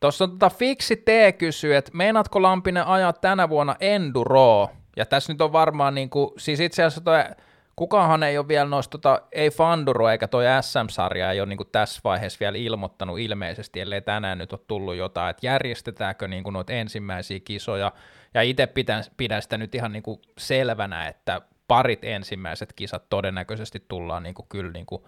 Tuossa 0.00 0.24
on 0.24 0.30
tota 0.30 0.50
Fiksi 0.50 0.96
T 0.96 1.38
kysyy, 1.38 1.76
että 1.76 1.90
meinaatko 1.94 2.42
Lampinen 2.42 2.86
ajaa 2.86 3.12
tänä 3.12 3.48
vuonna 3.48 3.76
Enduroa? 3.80 4.68
Ja 4.96 5.06
tässä 5.06 5.32
nyt 5.32 5.40
on 5.40 5.52
varmaan, 5.52 5.94
niin 5.94 6.10
kuin, 6.10 6.30
siis 6.36 6.60
itse 6.60 6.82
asiassa 6.82 7.00
toi, 7.00 7.24
kukaanhan 7.76 8.22
ei 8.22 8.38
ole 8.38 8.48
vielä 8.48 8.68
noista, 8.68 8.90
tota, 8.90 9.22
ei 9.32 9.50
Fanduro 9.50 10.08
eikä 10.08 10.28
toi 10.28 10.44
SM-sarja 10.60 11.32
ei 11.32 11.40
ole 11.40 11.48
niin 11.48 11.56
kuin 11.56 11.68
tässä 11.72 12.00
vaiheessa 12.04 12.40
vielä 12.40 12.58
ilmoittanut 12.58 13.18
ilmeisesti, 13.18 13.80
ellei 13.80 14.02
tänään 14.02 14.38
nyt 14.38 14.52
ole 14.52 14.60
tullut 14.66 14.96
jotain, 14.96 15.30
että 15.30 15.46
järjestetäänkö 15.46 16.28
niin 16.28 16.44
kuin 16.44 16.52
noita 16.52 16.72
ensimmäisiä 16.72 17.40
kisoja, 17.44 17.92
ja 18.34 18.42
itse 18.42 18.66
pidän, 18.66 19.04
pidän 19.16 19.42
sitä 19.42 19.58
nyt 19.58 19.74
ihan 19.74 19.92
niin 19.92 20.02
kuin 20.02 20.20
selvänä, 20.38 21.08
että 21.08 21.40
parit 21.68 22.04
ensimmäiset 22.04 22.72
kisat 22.72 23.08
todennäköisesti 23.10 23.84
tullaan 23.88 24.22
niin 24.22 24.34
kuin 24.34 24.46
kyllä 24.48 24.72
niin 24.72 24.86
kuin 24.86 25.02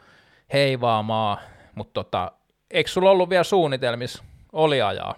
heivaamaan, 0.53 1.39
mutta 1.75 2.05
tota, 2.05 2.33
eikö 2.71 2.91
sulla 2.91 3.11
ollut 3.11 3.31
vielä 3.31 3.45
suunnitelmissa 3.45 4.25
oli 4.53 4.83
ajaa? 4.83 5.15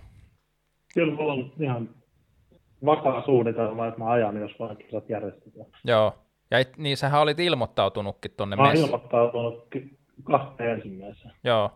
Kyllä 0.94 1.14
mulla 1.14 1.32
on 1.32 1.52
ihan 1.60 1.88
vakaa 2.84 3.24
suunnitelma, 3.24 3.86
että 3.86 4.00
mä 4.00 4.10
ajan, 4.10 4.40
jos 4.40 4.58
vaan 4.58 4.76
kisat 4.76 5.10
järjestetään. 5.10 5.66
Joo, 5.84 6.14
ja 6.50 6.58
et, 6.58 6.76
niin 6.76 6.96
sähän 6.96 7.20
olit 7.20 7.40
ilmoittautunutkin 7.40 8.30
tuonne 8.36 8.56
Mä 8.56 8.62
oon 8.62 8.76
ilmoittautunut 8.76 9.68
kahteen 10.24 10.70
ensimmäiseen. 10.70 11.34
Joo, 11.44 11.70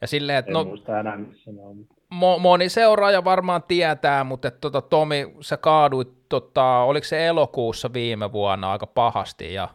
ja 0.00 0.06
silleen, 0.06 0.38
että 0.38 0.48
en 0.50 0.52
no, 0.52 0.64
muista 0.64 1.00
enää, 1.00 1.16
missä 1.16 1.52
ne 1.52 1.62
on. 1.62 1.76
Mo, 2.10 2.38
moni 2.38 2.68
seuraaja 2.68 3.24
varmaan 3.24 3.62
tietää, 3.68 4.24
mutta 4.24 4.48
että, 4.48 4.60
tota, 4.60 4.80
Tomi, 4.80 5.34
sä 5.40 5.56
kaaduit, 5.56 6.28
tota, 6.28 6.78
oliko 6.78 7.04
se 7.04 7.26
elokuussa 7.26 7.92
viime 7.92 8.32
vuonna 8.32 8.72
aika 8.72 8.86
pahasti, 8.86 9.54
ja 9.54 9.68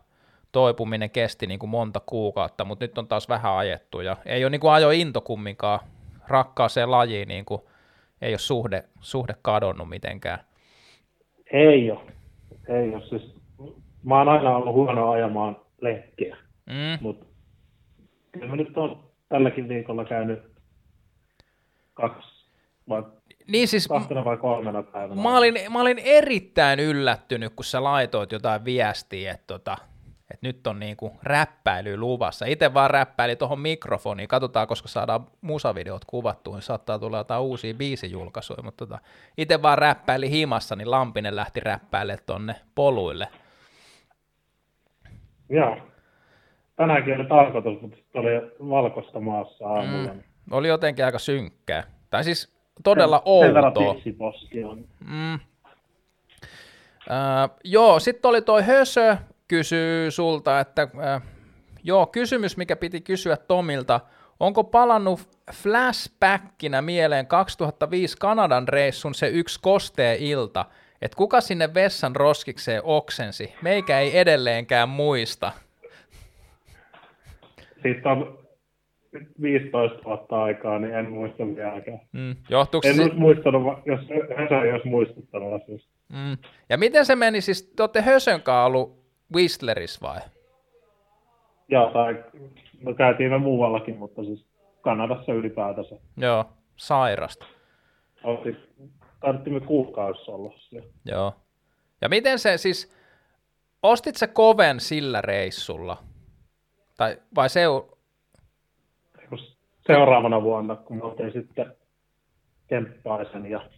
toipuminen 0.51 1.09
kesti 1.09 1.47
niin 1.47 1.59
kuin 1.59 1.69
monta 1.69 1.99
kuukautta, 2.05 2.65
mutta 2.65 2.83
nyt 2.83 2.97
on 2.97 3.07
taas 3.07 3.29
vähän 3.29 3.57
ajettu 3.57 4.01
ja 4.01 4.17
ei 4.25 4.43
ole 4.43 4.49
niin 4.49 4.61
kuin 4.61 4.71
ajo 4.71 4.89
into 4.89 5.21
kumminkaan 5.21 5.79
rakkaaseen 6.27 6.91
lajiin, 6.91 7.27
niin 7.27 7.45
kuin, 7.45 7.61
ei 8.21 8.31
ole 8.31 8.37
suhde, 8.37 8.83
suhde 8.99 9.35
kadonnut 9.41 9.89
mitenkään. 9.89 10.39
Ei 11.53 11.91
ole. 11.91 11.99
Ei 12.67 12.95
ole. 12.95 13.03
Siis, 13.09 13.35
mä 14.03 14.17
oon 14.17 14.29
aina 14.29 14.57
ollut 14.57 14.73
huono 14.73 15.11
ajamaan 15.11 15.57
lenkkiä, 15.81 16.37
mm. 16.65 16.97
mutta 17.01 17.25
kyllä 18.31 18.47
mä 18.47 18.55
nyt 18.55 18.77
on 18.77 19.03
tälläkin 19.29 19.69
viikolla 19.69 20.05
käynyt 20.05 20.39
kaksi 21.93 22.45
vai 22.89 23.03
niin 23.47 23.67
siis, 23.67 23.87
kahtena 23.87 24.25
vai 24.25 24.37
kolmena 24.37 24.83
päivänä. 24.83 25.21
Mä 25.21 25.37
olin, 25.37 25.53
mä 25.69 25.81
olin 25.81 25.99
erittäin 25.99 26.79
yllättynyt, 26.79 27.53
kun 27.55 27.65
sä 27.65 27.83
laitoit 27.83 28.31
jotain 28.31 28.65
viestiä, 28.65 29.31
että 29.31 29.47
tota, 29.47 29.77
että 30.37 30.47
nyt 30.47 30.67
on 30.67 30.79
niinku 30.79 31.13
räppäily 31.23 31.97
luvassa. 31.97 32.45
Itse 32.45 32.73
vaan 32.73 32.89
räppäili 32.89 33.35
tuohon 33.35 33.59
mikrofoniin, 33.59 34.27
katsotaan, 34.27 34.67
koska 34.67 34.87
saadaan 34.87 35.25
musavideot 35.41 36.05
kuvattua, 36.05 36.55
niin 36.55 36.61
saattaa 36.61 36.99
tulla 36.99 37.17
jotain 37.17 37.41
uusia 37.41 37.73
biisijulkaisuja, 37.73 38.63
mutta 38.63 38.85
tota, 38.85 38.99
itse 39.37 39.61
vaan 39.61 39.77
räppäili 39.77 40.29
himassa, 40.29 40.75
niin 40.75 40.91
Lampinen 40.91 41.35
lähti 41.35 41.59
räppäille 41.59 42.17
tonne 42.25 42.55
poluille. 42.75 43.27
Joo. 45.49 45.77
Tänäänkin 46.75 47.15
oli 47.15 47.25
tarkoitus, 47.25 47.81
mutta 47.81 47.97
oli 48.13 48.29
valkoista 48.69 49.19
maassa 49.19 49.67
aamulla. 49.67 50.13
Mm. 50.13 50.23
Oli 50.51 50.67
jotenkin 50.67 51.05
aika 51.05 51.19
synkkää. 51.19 51.83
Tai 52.09 52.23
siis 52.23 52.57
todella 52.83 53.21
outoa. 53.25 53.95
Mm. 54.99 55.39
Uh, 57.07 57.57
joo, 57.63 57.99
sitten 57.99 58.29
oli 58.29 58.41
toi 58.41 58.63
Hösö, 58.63 59.17
kysyy 59.47 60.11
sulta, 60.11 60.59
että 60.59 60.87
äh, 60.99 61.21
joo, 61.83 62.05
kysymys, 62.05 62.57
mikä 62.57 62.75
piti 62.75 63.01
kysyä 63.01 63.37
Tomilta, 63.37 63.99
onko 64.39 64.63
palannut 64.63 65.19
flashbackinä 65.53 66.81
mieleen 66.81 67.27
2005 67.27 68.17
Kanadan 68.19 68.67
reissun 68.67 69.13
se 69.13 69.27
yksi 69.27 69.59
kostee 69.61 70.17
ilta, 70.19 70.65
että 71.01 71.15
kuka 71.15 71.41
sinne 71.41 71.73
vessan 71.73 72.15
roskikseen 72.15 72.81
oksensi? 72.83 73.53
Meikä 73.61 73.99
ei 73.99 74.17
edelleenkään 74.17 74.89
muista. 74.89 75.51
Siitä 77.81 78.11
on 78.11 78.37
15 79.41 80.03
vuotta 80.05 80.43
aikaa, 80.43 80.79
niin 80.79 80.93
en 80.93 81.09
muista 81.11 81.45
vieläkään. 81.55 81.99
Mm. 82.11 82.35
Johtuuko 82.49 82.87
en 82.87 82.95
se... 82.95 83.01
olisi 83.01 83.15
muistanut, 83.15 83.77
jos 83.85 83.99
Hösö 84.37 84.61
ei 84.61 84.71
olisi 84.71 84.87
muistuttanut 84.87 85.53
asiasta. 85.53 85.89
Mm. 86.09 86.37
Ja 86.69 86.77
miten 86.77 87.05
se 87.05 87.15
meni, 87.15 87.41
siis 87.41 87.63
te 87.75 87.83
olette 87.83 88.01
Hösön 88.01 88.41
kanssa 88.41 88.65
ollut 88.65 88.96
Whistleris 89.35 90.01
vai? 90.01 90.19
Joo, 91.67 91.91
tai 91.91 92.23
no 92.81 92.93
käytiin 92.93 93.31
me 93.31 93.37
muuallakin, 93.37 93.97
mutta 93.97 94.23
siis 94.23 94.47
Kanadassa 94.81 95.33
ylipäätänsä. 95.33 95.95
Joo, 96.17 96.45
sairasta. 96.75 97.45
Oltiin, 98.23 98.57
tarvittiin 99.19 99.65
kuukausi 99.65 100.31
olla 100.31 100.53
siellä. 100.57 100.89
Joo. 101.05 101.33
Ja 102.01 102.09
miten 102.09 102.39
se 102.39 102.57
siis, 102.57 102.97
ostit 103.83 104.15
se 104.15 104.27
koven 104.27 104.79
sillä 104.79 105.21
reissulla? 105.21 105.97
Tai 106.97 107.17
vai 107.35 107.49
se 107.49 107.61
seuraavana 109.87 110.41
vuonna, 110.41 110.75
kun 110.75 110.97
me 110.97 111.03
oltiin 111.03 111.33
sitten 111.33 111.75
Kemppaisen 112.67 113.45
ja 113.45 113.69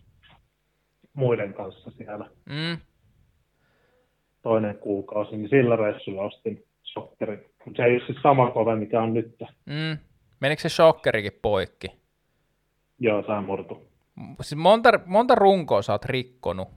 muiden 1.14 1.54
kanssa 1.54 1.92
siellä 1.92 2.30
mm. 2.46 2.78
Toinen 4.42 4.78
kuukausi, 4.78 5.38
niin 5.38 5.50
sillä 5.50 5.76
reissulla 5.76 6.22
ostin 6.22 6.66
shokkerin. 6.94 7.40
Mutta 7.66 7.78
se 7.78 7.84
ei 7.84 7.96
ole 7.96 8.06
siis 8.06 8.18
sama 8.24 8.52
kove, 8.52 8.76
mikä 8.76 9.02
on 9.02 9.14
nyt. 9.14 9.36
Mm. 9.66 9.98
Menikö 10.40 10.62
se 10.62 10.70
shokkerikin 10.70 11.40
poikki? 11.42 11.88
Joo, 13.00 13.24
tämä 13.24 13.42
murtu. 13.42 13.90
Siis 14.42 14.56
monta, 14.56 14.90
monta 15.06 15.36
runkoa 15.36 15.82
sä 15.82 15.92
oot 15.92 16.06
rikkonut? 16.06 16.68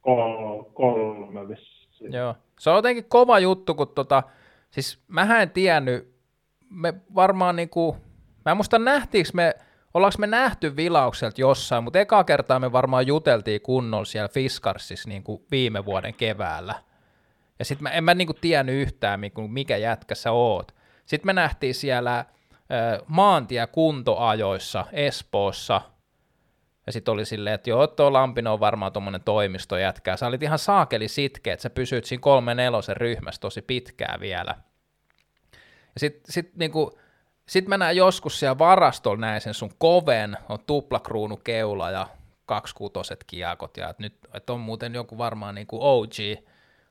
Kol, 0.00 0.62
kolme 0.62 1.48
vissiin. 1.48 2.12
Joo. 2.12 2.34
Se 2.58 2.70
on 2.70 2.76
jotenkin 2.76 3.04
kova 3.08 3.38
juttu, 3.38 3.74
kun 3.74 3.88
tota, 3.94 4.22
siis 4.70 5.02
mä 5.08 5.42
en 5.42 5.50
tiennyt, 5.50 6.14
me 6.70 6.94
varmaan 7.14 7.56
niinku, 7.56 7.96
mä 8.44 8.50
en 8.50 8.56
muista 8.56 8.78
nähtiinkö 8.78 9.30
me, 9.34 9.54
ollaanko 9.94 10.18
me 10.18 10.26
nähty 10.26 10.76
vilaukselta 10.76 11.40
jossain, 11.40 11.84
mutta 11.84 11.98
eka 11.98 12.24
kertaa 12.24 12.58
me 12.58 12.72
varmaan 12.72 13.06
juteltiin 13.06 13.60
kunnolla 13.60 14.04
siellä 14.04 14.28
Fiskarsissa 14.28 15.08
niinku 15.08 15.46
viime 15.50 15.84
vuoden 15.84 16.14
keväällä. 16.14 16.74
Ja 17.58 17.64
sitten 17.64 17.82
mä 17.82 17.90
en 17.90 18.04
mä 18.04 18.14
niinku 18.14 18.34
tiennyt 18.34 18.74
yhtään, 18.74 19.20
mikä 19.48 19.76
jätkä 19.76 20.14
sä 20.14 20.32
oot. 20.32 20.74
Sitten 21.06 21.26
me 21.26 21.32
nähtiin 21.32 21.74
siellä 21.74 22.24
maantiekuntoajoissa 23.06 24.84
Espoossa, 24.92 25.80
ja 26.86 26.92
sitten 26.92 27.12
oli 27.12 27.24
silleen, 27.24 27.54
että 27.54 27.70
joo, 27.70 27.86
tuo 27.86 28.12
Lampino 28.12 28.52
on 28.52 28.60
varmaan 28.60 28.92
tuommoinen 28.92 29.20
toimistojätkä. 29.20 30.16
Sä 30.16 30.26
olit 30.26 30.42
ihan 30.42 30.58
saakeli 30.58 31.08
sitkeä, 31.08 31.52
että 31.52 31.62
sä 31.62 31.70
pysyit 31.70 32.04
siinä 32.04 32.20
kolme 32.20 32.54
nelosen 32.54 32.96
ryhmässä 32.96 33.40
tosi 33.40 33.62
pitkää 33.62 34.16
vielä. 34.20 34.54
Ja 35.94 36.00
sitten 36.00 36.32
sit, 36.32 36.56
niinku, 36.56 36.98
sit 37.48 37.68
mä 37.68 37.78
näen 37.78 37.96
joskus 37.96 38.40
siellä 38.40 38.58
varastolla 38.58 39.20
näin 39.20 39.40
sen 39.40 39.54
sun 39.54 39.70
koven, 39.78 40.36
on 40.48 40.58
tuplakruunu 40.66 41.36
keula 41.36 41.90
ja 41.90 42.06
kaksi 42.46 42.74
kutoset 42.74 43.24
kiakot, 43.26 43.76
ja 43.76 43.88
et 43.88 43.98
nyt 43.98 44.14
et 44.34 44.50
on 44.50 44.60
muuten 44.60 44.94
joku 44.94 45.18
varmaan 45.18 45.54
niinku 45.54 45.78
OG, 45.80 46.12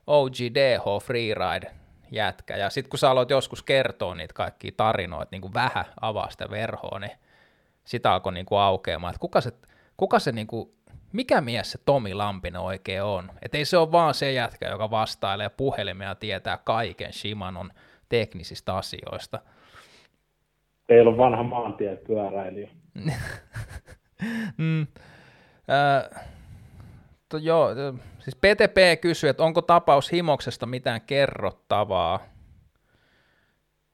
OG 0.06 0.34
DH 0.54 1.04
Freeride 1.04 1.70
jätkä. 2.10 2.56
Ja 2.56 2.70
sitten 2.70 2.90
kun 2.90 2.98
sä 2.98 3.10
aloit 3.10 3.30
joskus 3.30 3.62
kertoa 3.62 4.14
niitä 4.14 4.34
kaikkia 4.34 4.72
tarinoita, 4.76 5.28
niin 5.30 5.42
kuin 5.42 5.54
vähän 5.54 5.84
avaa 6.00 6.30
sitä 6.30 6.50
verhoa, 6.50 6.98
niin 6.98 7.18
sitä 7.84 8.12
alkoi 8.12 8.32
niin 8.32 8.46
kuin 8.46 8.58
aukeamaan, 8.58 9.10
että 9.10 9.20
kuka 9.20 9.40
se, 9.40 9.52
kuka 9.96 10.18
se 10.18 10.32
niin 10.32 10.46
kuin, 10.46 10.72
mikä 11.12 11.40
mies 11.40 11.70
se 11.70 11.78
Tomi 11.84 12.14
Lampinen 12.14 12.60
oikein 12.60 13.02
on. 13.02 13.30
Että 13.42 13.58
ei 13.58 13.64
se 13.64 13.76
ole 13.76 13.92
vaan 13.92 14.14
se 14.14 14.32
jätkä, 14.32 14.68
joka 14.68 14.90
vastailee 14.90 15.48
puhelimia 15.48 16.08
ja 16.08 16.14
tietää 16.14 16.56
kaiken 16.56 17.12
Shimanon 17.12 17.72
teknisistä 18.08 18.76
asioista. 18.76 19.40
Teillä 20.88 21.10
on 21.10 21.16
vanha 21.16 21.42
maantiepyöräilijä. 21.42 22.70
mm. 24.58 24.86
äh, 25.70 26.26
to, 27.28 27.36
joo, 27.36 27.68
siis 28.18 28.36
PTP 28.36 29.00
kysyy, 29.00 29.30
että 29.30 29.42
onko 29.42 29.62
tapaus 29.62 30.12
himoksesta 30.12 30.66
mitään 30.66 31.00
kerrottavaa. 31.00 32.20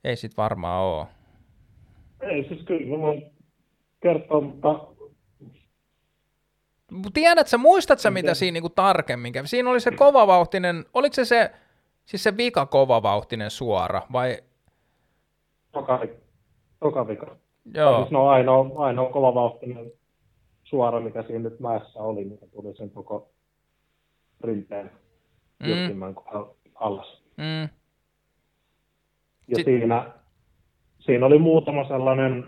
Ei 0.04 0.16
sit 0.16 0.36
varmaan 0.36 0.82
ole. 0.82 1.06
Ei 2.20 2.48
siis 2.48 2.62
kyllä, 2.62 2.96
mä 2.96 3.02
voin 3.02 3.32
kertoa, 4.02 4.40
mutta... 4.40 4.68
Tiedätkö, 7.14 7.58
muistat 7.58 7.98
sä 7.98 8.10
mitä 8.10 8.34
siinä 8.34 8.52
niinku 8.52 8.68
tarkemmin 8.68 9.32
kävi? 9.32 9.46
Siinä 9.46 9.70
oli 9.70 9.80
se 9.80 9.90
kovavauhtinen, 9.90 10.84
oliko 10.94 11.14
se 11.14 11.24
se, 11.24 11.50
siis 12.04 12.22
se 12.22 12.36
vika 12.36 12.66
kovavauhtinen 12.66 13.50
suora 13.50 14.02
vai? 14.12 14.38
Toka, 15.72 16.00
toka 16.84 17.08
vika. 17.08 17.36
Joo. 17.74 17.98
Siis 17.98 18.10
no 18.10 18.28
ainoa, 18.28 18.84
ainoa 18.84 19.12
kovavauhtinen 19.12 19.92
suora, 20.64 21.00
mikä 21.00 21.22
siinä 21.22 21.48
nyt 21.48 21.60
mäessä 21.60 22.00
oli, 22.00 22.24
mikä 22.24 22.46
tuli 22.46 22.76
sen 22.76 22.90
koko 22.90 23.30
rinteen 24.40 24.90
mm. 25.60 26.14
alas. 26.74 27.22
Mm. 27.36 27.68
Ja 29.48 29.56
Sit... 29.56 29.64
siinä, 29.64 30.12
siinä 30.98 31.26
oli 31.26 31.38
muutama 31.38 31.88
sellainen 31.88 32.46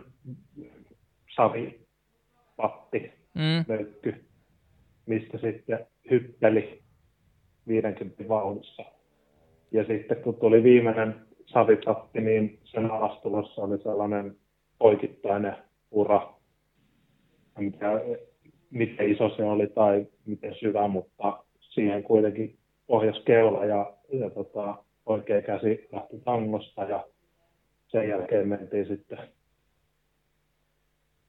savipatti, 1.37 3.13
mm. 3.35 3.65
möykky, 3.69 4.25
mistä 5.07 5.39
sitten 5.39 5.87
hyppeli 6.11 6.83
50 7.69 8.29
vauhdissa. 8.29 8.85
Ja 9.73 9.85
sitten 9.85 10.17
kun 10.17 10.35
tuli 10.35 10.63
viimeinen 10.63 11.26
savipatti, 11.47 12.20
niin 12.20 12.59
sen 12.64 12.90
alastulossa 12.90 13.62
oli 13.62 13.78
sellainen 13.78 14.36
poikittainen 14.78 15.56
ura, 15.90 16.35
mikä, 17.59 18.01
miten 18.70 19.10
iso 19.10 19.28
se 19.36 19.44
oli 19.44 19.66
tai 19.66 20.06
miten 20.27 20.55
syvä, 20.60 20.89
mutta 20.89 21.44
siihen 21.60 22.02
kuitenkin 22.02 22.59
pohjaskeula 22.86 23.64
ja, 23.64 23.93
ja 24.12 24.31
tota, 24.31 24.74
oikea 25.06 25.43
käsi 25.43 25.89
lähti 25.93 26.20
tangosta 26.24 26.85
ja 26.85 27.05
sen 27.89 28.09
jälkeen 28.09 28.48
mentiin 28.48 28.86
sitten 28.86 29.18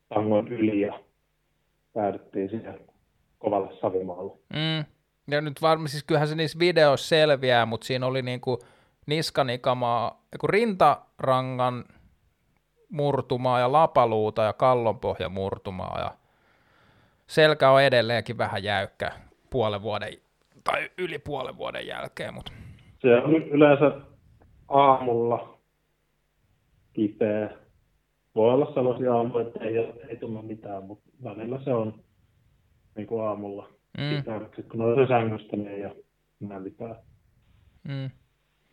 tangon 0.09 0.47
yli 0.47 0.81
ja 0.81 0.99
päädyttiin 1.93 2.49
siihen 2.49 2.79
kovalle 3.39 3.77
savimaalle. 3.81 4.33
Mm. 4.53 4.85
Ja 5.31 5.41
nyt 5.41 5.61
varmaan, 5.61 5.89
siis 5.89 6.03
kyllähän 6.03 6.27
se 6.27 6.35
niissä 6.35 6.59
videoissa 6.59 7.07
selviää, 7.07 7.65
mutta 7.65 7.87
siinä 7.87 8.05
oli 8.05 8.21
niinku 8.21 8.59
niskanikamaa, 9.07 10.21
rintarangan 10.43 11.85
murtumaa 12.89 13.59
ja 13.59 13.71
lapaluuta 13.71 14.43
ja 14.43 14.53
kallonpohja 14.53 15.29
murtumaa 15.29 15.99
ja 15.99 16.11
selkä 17.27 17.71
on 17.71 17.81
edelleenkin 17.81 18.37
vähän 18.37 18.63
jäykkä 18.63 19.11
puolen 19.49 19.81
vuoden 19.81 20.13
tai 20.63 20.89
yli 20.97 21.19
puolen 21.19 21.57
vuoden 21.57 21.87
jälkeen. 21.87 22.33
Mutta. 22.33 22.51
Se 23.01 23.15
on 23.15 23.35
yleensä 23.35 23.91
aamulla 24.67 25.57
kipeä. 26.93 27.49
Voi 28.35 28.53
olla 28.53 28.73
sellaisia 28.73 29.15
aamuja, 29.15 29.47
että 29.47 29.59
ei, 29.63 29.77
ei 30.09 30.17
tunnu 30.17 30.41
mitään, 30.41 30.83
mutta 30.83 31.09
välillä 31.23 31.59
se 31.63 31.73
on 31.73 32.03
niin 32.95 33.07
kuin 33.07 33.23
aamulla 33.23 33.69
mm. 33.97 34.17
kipeä. 34.17 34.63
kun 34.71 34.81
on 34.81 35.07
sängystä, 35.07 35.57
niin 35.57 35.67
ei 35.67 35.85
ole 35.85 36.59
mitään. 36.59 36.95
Mm. 37.83 38.09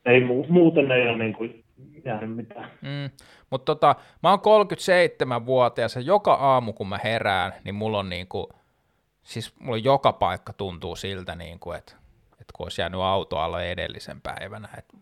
Ei, 0.07 0.21
muuten 0.49 0.91
ei 0.91 1.09
ole 1.09 1.19
niin 1.19 1.35
kuin 1.35 1.65
jäänyt 2.05 2.37
mitään. 2.37 2.71
Mm. 2.83 3.11
Mutta 3.51 3.65
tota, 3.65 3.97
mä 4.23 4.31
oon 4.31 4.39
37-vuotias 4.39 5.97
ja 5.97 6.03
joka 6.03 6.35
aamu 6.35 6.73
kun 6.73 6.89
mä 6.89 6.99
herään, 7.05 7.53
niin 7.65 7.75
mulla 7.75 7.99
on 7.99 8.09
niin 8.09 8.29
kuin, 8.29 8.47
siis 9.23 9.55
mulla 9.61 9.79
joka 9.79 10.13
paikka 10.13 10.53
tuntuu 10.53 10.97
siltä, 10.97 11.35
niin 11.35 11.59
kuin, 11.59 11.79
että, 11.79 11.93
että 12.33 12.53
kun 12.57 12.67
olisi 12.67 12.81
jäänyt 12.81 13.01
alle 13.01 13.71
edellisen 13.71 14.21
päivänä. 14.21 14.69
Että... 14.79 14.97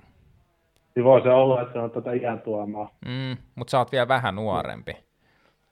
Niin 0.95 1.05
voi 1.05 1.23
se 1.23 1.31
olla, 1.31 1.62
että 1.62 1.73
se 1.73 1.79
on 1.79 1.91
tätä 1.91 2.12
iän 2.12 2.41
tuomaa. 2.41 2.91
Mm, 3.07 3.37
mutta 3.55 3.70
sä 3.70 3.79
oot 3.79 3.93
vielä 3.93 4.09
vähän 4.09 4.35
nuorempi. 4.35 4.97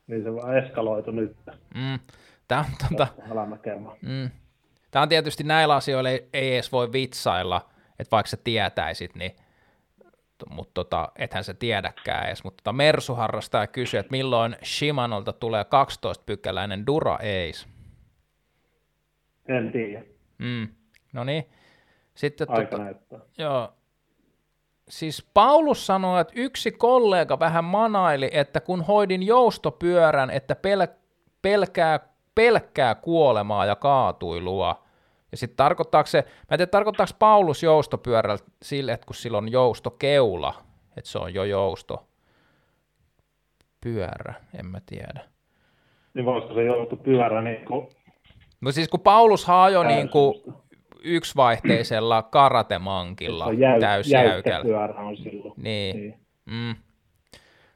Niin 0.07 0.23
se 0.23 0.35
vaan 0.35 0.59
eskaloitu 0.59 1.11
nyt. 1.11 1.37
Mm. 1.75 1.99
Tämä 2.49 2.61
on, 2.61 2.67
tuota, 2.89 3.07
mm. 4.03 4.31
Tämä 4.91 5.03
on 5.03 5.09
tietysti 5.09 5.45
näillä 5.45 5.75
asioilla 5.75 6.11
ei, 6.11 6.29
ei 6.33 6.55
edes 6.55 6.73
voi 6.73 6.93
vitsailla, 6.93 7.61
että 8.01 8.11
vaikka 8.17 8.31
sä 8.31 8.37
tietäisit, 8.45 9.15
niin 9.15 9.37
mutta 10.51 10.75
tota, 10.75 11.13
ethän 11.17 11.45
se 11.45 11.55
tiedäkään 11.55 12.27
edes. 12.27 12.45
Mutta 12.45 12.63
tota 12.63 12.73
Mersu 12.73 13.15
harrastaa 13.15 13.67
kysyä, 13.67 14.01
että 14.01 14.11
milloin 14.11 14.57
Shimanolta 14.65 15.33
tulee 15.33 15.63
12-pykäläinen 15.63 16.87
Dura 16.87 17.15
Ace? 17.15 17.69
En 19.49 19.73
tiedä. 19.73 20.05
Mm. 20.39 20.69
No 21.13 21.25
niin. 21.25 21.45
Sitten 22.15 22.51
Aika 22.51 22.77
tota, 22.79 23.25
Joo. 23.39 23.73
siis 24.89 25.29
Paulus 25.35 25.87
sanoi, 25.87 26.21
että 26.21 26.33
yksi 26.37 26.73
kollega 26.73 27.39
vähän 27.39 27.65
manaili, 27.65 28.31
että 28.33 28.61
kun 28.61 28.83
hoidin 28.83 29.23
joustopyörän, 29.23 30.31
että 30.31 30.57
pel, 30.57 30.87
pelkää, 31.43 32.01
pelkkää 32.35 32.95
kuolemaa 32.95 33.67
ja 33.67 33.77
kaatuilua. 33.77 34.87
Ja 35.31 35.37
sitten 35.37 35.57
tarkoittaako 35.57 36.07
se, 36.07 36.19
mä 36.19 36.27
en 36.51 36.59
tiedä, 36.59 36.67
tarkoittaako 36.67 37.13
Paulus 37.19 37.63
joustopyörällä 37.63 38.45
sille, 38.63 38.93
että 38.93 39.07
kun 39.07 39.15
sillä 39.15 39.39
on 39.39 39.53
joustokeula, 39.53 40.55
että 40.97 41.11
se 41.11 41.19
on 41.19 41.35
jo 41.35 41.45
jousto 41.45 42.07
pyörä, 43.81 44.35
en 44.59 44.67
mä 44.67 44.79
tiedä. 44.87 45.21
Niin 46.15 46.25
voisiko 46.25 46.55
se 46.55 46.63
joustopyörä 46.63 47.43
niin 47.43 47.65
kuin... 47.65 47.89
No 48.61 48.73
siis 48.73 48.89
kun 48.89 49.01
Paulus 49.01 49.45
haajo 49.45 49.83
niin 49.83 50.09
kuin 50.09 50.35
yksivaihteisella 51.05 52.23
karatemankilla 52.23 53.53
jäy, 53.53 53.81
täysjäykällä. 53.81 54.65
pyörä 54.65 54.95
on 54.95 55.17
silloin. 55.17 55.55
Niin. 55.57 55.97
niin. 55.97 56.21
Mm. 56.47 56.75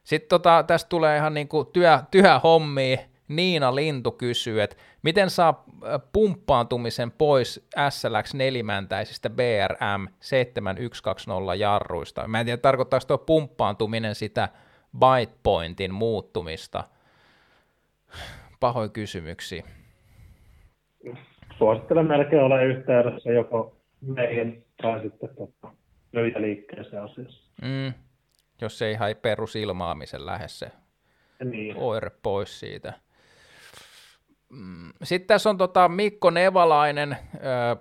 Sitten 0.04 0.28
tota, 0.28 0.64
tästä 0.66 0.88
tulee 0.88 1.16
ihan 1.16 1.34
niin 1.34 1.48
kuin 1.48 1.66
työ, 1.72 1.98
työhommia. 2.10 2.98
Niina 3.28 3.74
Lintu 3.74 4.12
kysyy, 4.12 4.62
että 4.62 4.76
miten 5.02 5.30
saa 5.30 5.64
äh, 5.68 6.00
pumppaantumisen 6.12 7.10
pois 7.10 7.68
SLX 7.90 8.34
nelimäntäisistä 8.34 9.30
BRM 9.30 10.08
7120 10.20 11.54
jarruista. 11.54 12.28
Mä 12.28 12.40
en 12.40 12.46
tiedä, 12.46 12.56
tarkoittaako 12.56 13.06
tuo 13.06 13.18
pumppaantuminen 13.18 14.14
sitä 14.14 14.48
byte 14.98 15.34
pointin 15.42 15.94
muuttumista. 15.94 16.84
Pahoin 18.60 18.90
kysymyksiä 18.90 19.64
suosittelen 21.58 22.06
melkein 22.06 22.42
olla 22.42 22.62
yhteydessä 22.62 23.30
joko 23.32 23.76
meihin 24.00 24.64
tai 24.82 25.00
sitten 25.02 25.28
tota, 25.36 25.74
liikkeeseen 26.12 27.02
asiassa. 27.02 27.50
Mm. 27.62 27.94
Jos 28.60 28.82
ei 28.82 28.92
ihan 28.92 29.14
perusilmaamisen 29.22 30.26
lähde 30.26 30.48
se 30.48 30.70
niin. 31.44 31.76
oire 31.76 32.10
pois 32.22 32.60
siitä. 32.60 32.92
Mm. 34.48 34.92
Sitten 35.02 35.26
tässä 35.26 35.50
on 35.50 35.58
tota 35.58 35.88
Mikko 35.88 36.30
Nevalainen 36.30 37.12
äh, 37.12 37.18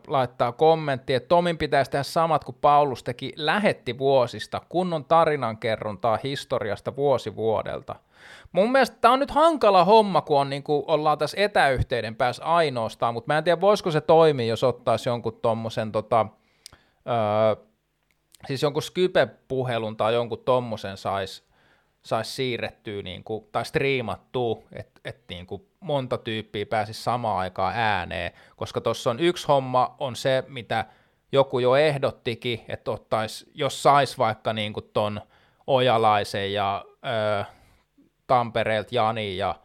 laittaa 0.07 0.51
kommentti, 0.51 1.13
että 1.13 1.27
Tomin 1.27 1.57
pitäisi 1.57 1.91
tehdä 1.91 2.03
samat 2.03 2.43
kuin 2.43 2.57
Paulus 2.61 3.03
teki 3.03 3.33
lähetti 3.35 3.97
vuosista, 3.97 4.61
kunnon 4.69 5.05
tarinankerrontaa 5.05 6.19
historiasta 6.23 6.95
vuosi 6.95 7.35
vuodelta– 7.35 7.95
Mun 8.51 8.71
mielestä 8.71 8.97
tämä 9.01 9.13
on 9.13 9.19
nyt 9.19 9.31
hankala 9.31 9.85
homma, 9.85 10.21
kun 10.21 10.39
on, 10.39 10.49
niin 10.49 10.63
kuin, 10.63 10.83
ollaan 10.87 11.17
tässä 11.17 11.37
etäyhteyden 11.41 12.15
päässä 12.15 12.43
ainoastaan, 12.43 13.13
mutta 13.13 13.33
mä 13.33 13.37
en 13.37 13.43
tiedä, 13.43 13.61
voisiko 13.61 13.91
se 13.91 14.01
toimia, 14.01 14.45
jos 14.45 14.63
ottaisi 14.63 15.09
jonkun 15.09 15.39
tuommoisen, 15.41 15.91
tota, 15.91 16.25
öö, 17.07 17.65
siis 18.47 18.63
jonkun 18.63 18.83
Skype-puhelun 18.83 19.97
tai 19.97 20.13
jonkun 20.13 20.43
tuommoisen 20.45 20.97
saisi 20.97 21.43
sais 22.03 22.35
siirrettyä 22.35 23.01
niin 23.01 23.23
kuin, 23.23 23.45
tai 23.51 23.65
striimattua, 23.65 24.61
että 24.71 25.01
et, 25.05 25.23
niin 25.29 25.47
monta 25.79 26.17
tyyppiä 26.17 26.65
pääsisi 26.65 27.03
samaan 27.03 27.37
aikaan 27.37 27.73
ääneen, 27.75 28.31
koska 28.55 28.81
tuossa 28.81 29.09
on 29.09 29.19
yksi 29.19 29.47
homma, 29.47 29.95
on 29.99 30.15
se, 30.15 30.43
mitä 30.47 30.85
joku 31.31 31.59
jo 31.59 31.75
ehdottikin, 31.75 32.65
että 32.67 32.91
ottaisi, 32.91 33.51
jos 33.53 33.83
sais 33.83 34.17
vaikka 34.17 34.53
niin 34.53 34.73
kuin 34.73 34.89
ton 34.93 35.21
Ojalaisen 35.67 36.53
ja 36.53 36.85
öö, 37.05 37.43
Tampereelta 38.27 38.95
Jani 38.95 39.37
ja 39.37 39.55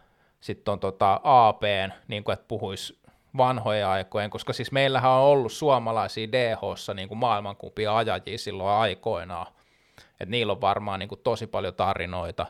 sitten 0.40 0.72
on 0.72 0.80
tota 0.80 1.20
APn, 1.24 1.92
niin 2.08 2.24
kuin, 2.24 2.32
että 2.32 2.44
puhuisi 2.48 2.98
vanhoja 3.36 3.90
aikojen, 3.90 4.30
koska 4.30 4.52
siis 4.52 4.72
meillähän 4.72 5.10
on 5.10 5.20
ollut 5.20 5.52
suomalaisia 5.52 6.32
DHssa 6.32 6.94
niin 6.94 7.08
kuin 7.08 7.18
maailmankupia 7.18 7.96
ajajia 7.96 8.38
silloin 8.38 8.70
aikoinaan, 8.70 9.46
että 10.20 10.30
niillä 10.30 10.52
on 10.52 10.60
varmaan 10.60 11.00
niin 11.00 11.08
kuin 11.08 11.20
tosi 11.24 11.46
paljon 11.46 11.74
tarinoita. 11.74 12.46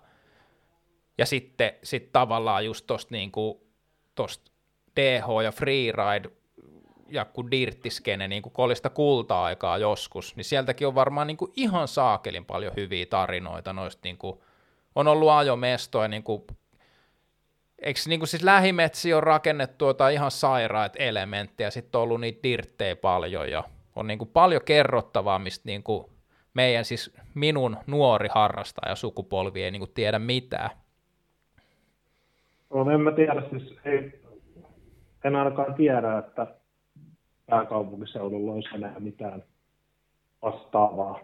Ja 1.18 1.26
sitten 1.26 1.72
sit 1.82 2.12
tavallaan 2.12 2.64
just 2.64 2.86
tosta, 2.86 3.14
niin 3.14 3.32
kuin, 3.32 3.58
tosta 4.14 4.50
DH 4.96 5.26
ja 5.44 5.52
freeride 5.52 6.30
ja 7.08 7.24
kun 7.24 7.50
dirttiskene 7.50 8.28
niin 8.28 8.42
kuin 8.42 8.52
kolista 8.52 8.90
kulta-aikaa 8.90 9.78
joskus, 9.78 10.36
niin 10.36 10.44
sieltäkin 10.44 10.86
on 10.86 10.94
varmaan 10.94 11.26
niin 11.26 11.36
kuin 11.36 11.52
ihan 11.56 11.88
saakelin 11.88 12.44
paljon 12.44 12.72
hyviä 12.76 13.06
tarinoita 13.06 13.72
noista 13.72 14.00
niin 14.04 14.18
kuin 14.18 14.40
on 14.94 15.08
ollut 15.08 15.30
ajomestoja, 15.30 16.08
niin 16.08 16.22
kuin, 16.22 16.46
eikö 17.78 18.00
niin 18.06 18.20
kuin 18.20 18.28
siis 18.28 18.42
lähimetsi 18.42 19.14
on 19.14 19.22
rakennettu 19.22 19.86
jotain 19.86 20.14
ihan 20.14 20.30
sairaat 20.30 20.92
elementtejä, 20.98 21.70
sitten 21.70 21.98
on 21.98 22.02
ollut 22.02 22.20
niitä 22.20 22.42
dirttejä 22.42 22.96
paljon 22.96 23.50
ja 23.50 23.64
on 23.96 24.06
niin 24.06 24.18
kuin 24.18 24.30
paljon 24.30 24.62
kerrottavaa, 24.64 25.38
mistä 25.38 25.62
niin 25.64 25.82
kuin 25.82 26.04
meidän 26.59 26.85
siis 26.85 27.16
minun 27.35 27.76
nuori 27.86 28.28
harrastaja 28.32 28.94
sukupolvi 28.94 29.62
ei 29.62 29.70
niin 29.70 29.80
kuin 29.80 29.94
tiedä 29.94 30.18
mitään. 30.18 30.70
No 32.74 32.90
en 32.90 33.01
mä 33.01 33.12
tiedä, 33.12 33.43
siis 33.51 33.78
ei, 33.85 34.20
en 35.24 35.36
ainakaan 35.36 35.74
tiedä, 35.74 36.18
että 36.18 36.47
pääkaupunkiseudulla 37.47 38.52
olisi 38.52 38.74
enää 38.74 39.01
mitään 39.01 39.43
vastaavaa. 40.43 41.20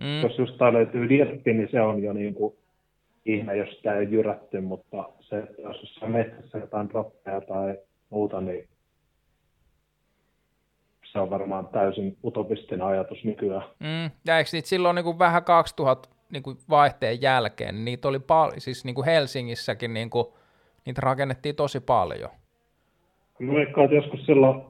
Mm. 0.00 0.22
Jos 0.22 0.38
just 0.38 0.60
löytyy 0.72 1.08
dirtti, 1.08 1.52
niin 1.52 1.68
se 1.70 1.80
on 1.80 2.02
jo 2.02 2.12
niin 2.12 2.34
kuin 2.34 2.54
ihme, 3.24 3.56
jos 3.56 3.76
sitä 3.76 3.94
ei 3.94 4.06
jyrätty, 4.10 4.60
mutta 4.60 5.08
se, 5.20 5.36
jos 5.58 5.80
jossain 5.80 6.12
metsässä 6.12 6.58
jotain 6.58 6.88
droppeja 6.88 7.40
tai 7.40 7.78
muuta, 8.10 8.40
niin 8.40 8.68
se 11.16 11.20
on 11.20 11.30
varmaan 11.30 11.68
täysin 11.68 12.16
utopistinen 12.24 12.86
ajatus 12.86 13.24
nykyään. 13.24 13.62
Mm. 13.80 14.10
Ja 14.26 14.38
eikö 14.38 14.50
niitä 14.52 14.68
silloin 14.68 14.94
niin 14.94 15.04
kuin 15.04 15.18
vähän 15.18 15.44
2000 15.44 16.08
niin 16.32 16.42
kuin 16.42 16.56
vaihteen 16.70 17.22
jälkeen, 17.22 17.74
niin 17.74 17.84
niitä 17.84 18.08
oli 18.08 18.18
paljon, 18.18 18.60
siis 18.60 18.84
niin 18.84 18.94
kuin 18.94 19.04
Helsingissäkin 19.04 19.94
niin 19.94 20.10
kuin, 20.10 20.26
niitä 20.86 21.00
rakennettiin 21.00 21.56
tosi 21.56 21.80
paljon. 21.80 22.30
Mä 23.38 23.54
veikkaan, 23.54 23.84
että 23.84 23.96
joskus 23.96 24.26
silloin 24.26 24.62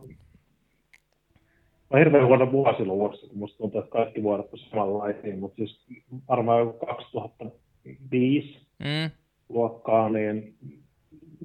on 1.90 1.98
hirveän 1.98 2.27
huono 2.27 2.52
vuosiluvussa, 2.52 3.27
kun 3.27 3.39
musta 3.39 3.59
tuntuu, 3.59 3.81
että 3.81 3.90
kaikki 3.90 4.23
vuodet 4.23 4.52
on 4.52 4.59
samanlaisia, 4.59 5.36
mutta 5.36 5.56
siis 5.56 5.86
varmaan 6.28 6.60
joku 6.60 6.86
2005 6.86 8.60
mm. 8.78 9.10
luokkaa, 9.48 10.09
niin, 10.09 10.55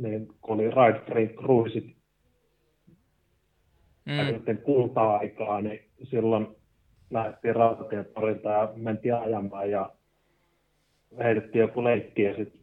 niin 0.02 0.28
kun 0.42 0.54
oli 0.56 0.64
Ride 0.64 1.02
Free 1.06 1.28
Cruisit 1.28 2.01
mm. 4.12 4.18
ja 4.18 4.34
sitten 4.34 4.58
kulta-aikaa, 4.58 5.62
niin 5.62 5.82
silloin 6.04 6.48
lähdettiin 7.10 7.56
rautatietorilta 7.56 8.50
ja 8.50 8.74
mentiin 8.76 9.16
ajamaan 9.16 9.72
ja 9.72 9.92
heitettiin 11.24 11.62
joku 11.62 11.84
leikki 11.84 12.24
ja 12.24 12.36
sitten 12.36 12.62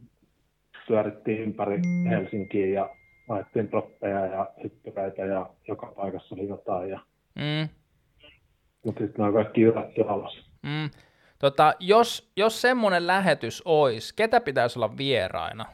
pyörittiin 0.87 1.39
ympäri 1.41 1.77
mm. 1.77 2.09
Helsinkiä 2.09 2.67
ja 2.67 2.89
laitettiin 3.29 3.71
droppeja 3.71 4.25
ja 4.25 4.47
hyppyräitä 4.63 5.25
ja 5.25 5.49
joka 5.67 5.93
paikassa 5.95 6.35
oli 6.35 6.47
jotain. 6.47 6.89
Ja 6.89 6.99
Mm. 7.39 7.69
Mutta 8.85 9.03
sitten 9.03 9.25
on 9.25 9.33
kaikki 9.33 9.61
jyrätty 9.61 10.01
alas. 10.07 10.49
Mm. 10.63 10.89
Tota, 11.39 11.73
jos, 11.79 12.31
jos 12.37 12.61
semmoinen 12.61 13.07
lähetys 13.07 13.61
olisi, 13.65 14.13
ketä 14.15 14.41
pitäisi 14.41 14.79
olla 14.79 14.97
vieraina? 14.97 15.65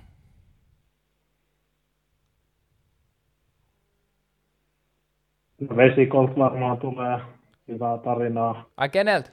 Vesikolt 5.78 6.38
varmaan 6.38 6.78
tulee 6.78 7.20
hyvää 7.68 7.98
tarinaa. 7.98 8.70
Ai 8.78 8.90
keneltä? 8.90 9.30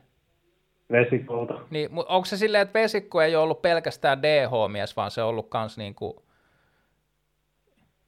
Vesikolta. 0.92 1.60
Niin, 1.70 1.88
onko 2.08 2.24
se 2.24 2.36
silleen, 2.36 2.62
että 2.62 2.78
Vesikko 2.78 3.22
ei 3.22 3.36
ole 3.36 3.44
ollut 3.44 3.62
pelkästään 3.62 4.22
DH-mies, 4.22 4.96
vaan 4.96 5.10
se 5.10 5.22
on 5.22 5.28
ollut 5.28 5.48
kans 5.48 5.78
niinku 5.78 6.22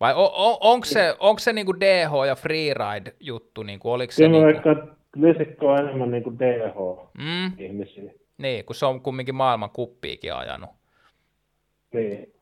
vai 0.01 0.15
on, 0.15 0.31
on, 0.35 0.57
onko 0.61 0.85
se, 0.85 1.17
onko 1.19 1.39
se 1.39 1.53
niinku 1.53 1.81
DH 1.81 2.27
ja 2.27 2.35
freeride 2.35 3.13
juttu, 3.21 3.63
niinku, 3.63 3.93
oliko 3.93 4.13
se 4.13 4.25
Kyllä 4.25 4.47
niinku... 4.47 4.69
vaikka 4.69 4.97
Vesikko 5.21 5.69
on 5.69 5.79
enemmän 5.79 6.11
niinku 6.11 6.33
DH-ihmisiä. 6.39 8.03
Mm. 8.03 8.11
Niin, 8.39 8.65
kun 8.65 8.77
se 8.77 8.87
on 8.87 9.01
kumminkin 9.01 9.35
maailman 9.35 9.71
kuppiikin 9.71 10.35
ajanut. 10.35 10.71
Niin. 11.95 12.34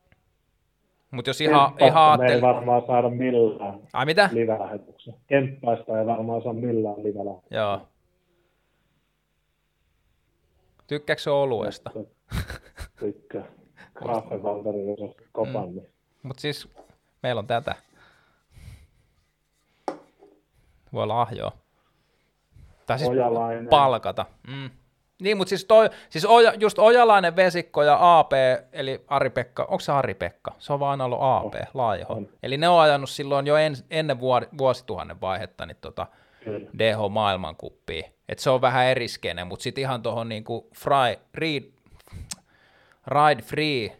Mutta 1.12 1.30
jos 1.30 1.40
ihan, 1.40 1.72
ihan 1.80 2.02
ajattel... 2.08 2.28
Me 2.28 2.34
ei 2.34 2.42
varmaan 2.42 2.82
saada 2.86 3.08
millään 3.08 3.80
Ai 3.92 4.06
mitä? 4.06 4.30
live-lähetyksen. 4.32 5.14
Kemppaista 5.26 5.98
ei 6.00 6.06
varmaan 6.06 6.42
saa 6.42 6.52
millään 6.52 7.02
live 7.02 7.40
Joo. 7.50 7.80
Tykkääkö 10.86 11.22
se 11.22 11.30
oluesta? 11.30 11.90
Tykkää. 13.00 13.44
Jos 14.04 15.00
on 15.00 15.14
kopan. 15.32 15.68
Mm. 15.74 15.80
Mutta 16.22 16.40
siis 16.40 16.68
Meillä 17.22 17.38
on 17.38 17.46
tätä. 17.46 17.74
Voi 20.92 21.06
lahjoa. 21.06 21.52
Tai 22.86 22.98
siis 22.98 23.10
Ojalainen. 23.10 23.68
palkata. 23.68 24.26
Mm. 24.48 24.70
Niin, 25.20 25.36
mutta 25.36 25.48
siis, 25.48 25.64
toi, 25.64 25.90
siis 26.10 26.24
Oja, 26.24 26.52
just 26.60 26.78
Ojalainen, 26.78 27.36
Vesikko 27.36 27.82
ja 27.82 28.18
AP, 28.18 28.32
eli 28.72 29.04
Ari-Pekka, 29.08 29.62
onko 29.64 29.80
se 29.80 29.92
Ari-Pekka? 29.92 30.54
Se 30.58 30.72
on 30.72 30.80
vaan 30.80 31.00
ollut 31.00 31.18
AP, 31.22 31.54
oh, 31.54 31.68
Laiho. 31.74 32.14
On. 32.14 32.28
Eli 32.42 32.56
ne 32.56 32.68
on 32.68 32.80
ajanut 32.80 33.10
silloin 33.10 33.46
jo 33.46 33.56
en, 33.56 33.74
ennen 33.90 34.20
vuosituhannen 34.58 35.20
vaihetta 35.20 35.66
niin 35.66 35.76
tota, 35.80 36.06
DH-maailmankuppiin. 36.78 38.04
Et 38.28 38.38
se 38.38 38.50
on 38.50 38.60
vähän 38.60 38.86
eriskene, 38.86 39.44
mutta 39.44 39.62
sitten 39.62 39.82
ihan 39.82 40.02
tuohon 40.02 40.28
niinku 40.28 40.68
fry, 40.76 41.16
ride, 41.34 41.66
ride 43.06 43.42
free 43.42 43.96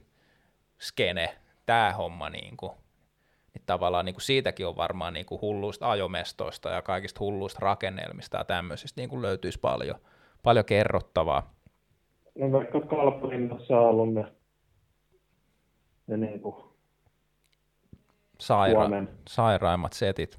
skene, 0.78 1.38
tämä 1.66 1.92
homma 1.92 2.30
niinku, 2.30 2.74
niin 3.54 3.62
tavallaan 3.66 4.04
niinku 4.04 4.20
siitäkin 4.20 4.66
on 4.66 4.76
varmaan 4.76 5.14
niinku 5.14 5.40
hulluista 5.40 5.90
ajomestoista 5.90 6.70
ja 6.70 6.82
kaikista 6.82 7.20
hulluista 7.20 7.58
rakennelmista 7.62 8.38
ja 8.38 8.44
tämmöisistä 8.44 9.00
niinku 9.00 9.22
löytyisi 9.22 9.60
paljon, 9.60 9.98
paljon 10.42 10.64
kerrottavaa. 10.64 11.54
No 12.38 12.52
vaikka 12.52 12.80
Kalpalinnassa 12.80 13.80
on 13.80 13.88
ollut 13.88 14.14
ne, 14.14 14.24
ne 16.06 16.16
niinku 16.16 16.72
Saira- 18.42 19.08
sairaimmat 19.28 19.92
setit. 19.92 20.38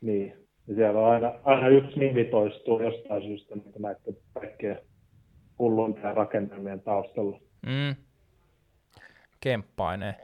Niin, 0.00 0.48
ja 0.66 0.74
siellä 0.74 1.00
on 1.00 1.12
aina, 1.12 1.32
aina 1.44 1.68
yksi 1.68 1.98
nimi 1.98 2.24
toistuu 2.24 2.82
jostain 2.82 3.22
syystä 3.22 3.54
niin 3.54 3.72
näiden 3.78 4.16
kaikkien 4.34 4.78
hulluimpien 5.58 6.16
rakennelmien 6.16 6.80
taustalla. 6.80 7.40
Mm. 7.66 7.96
Kemppainen. 9.40 10.14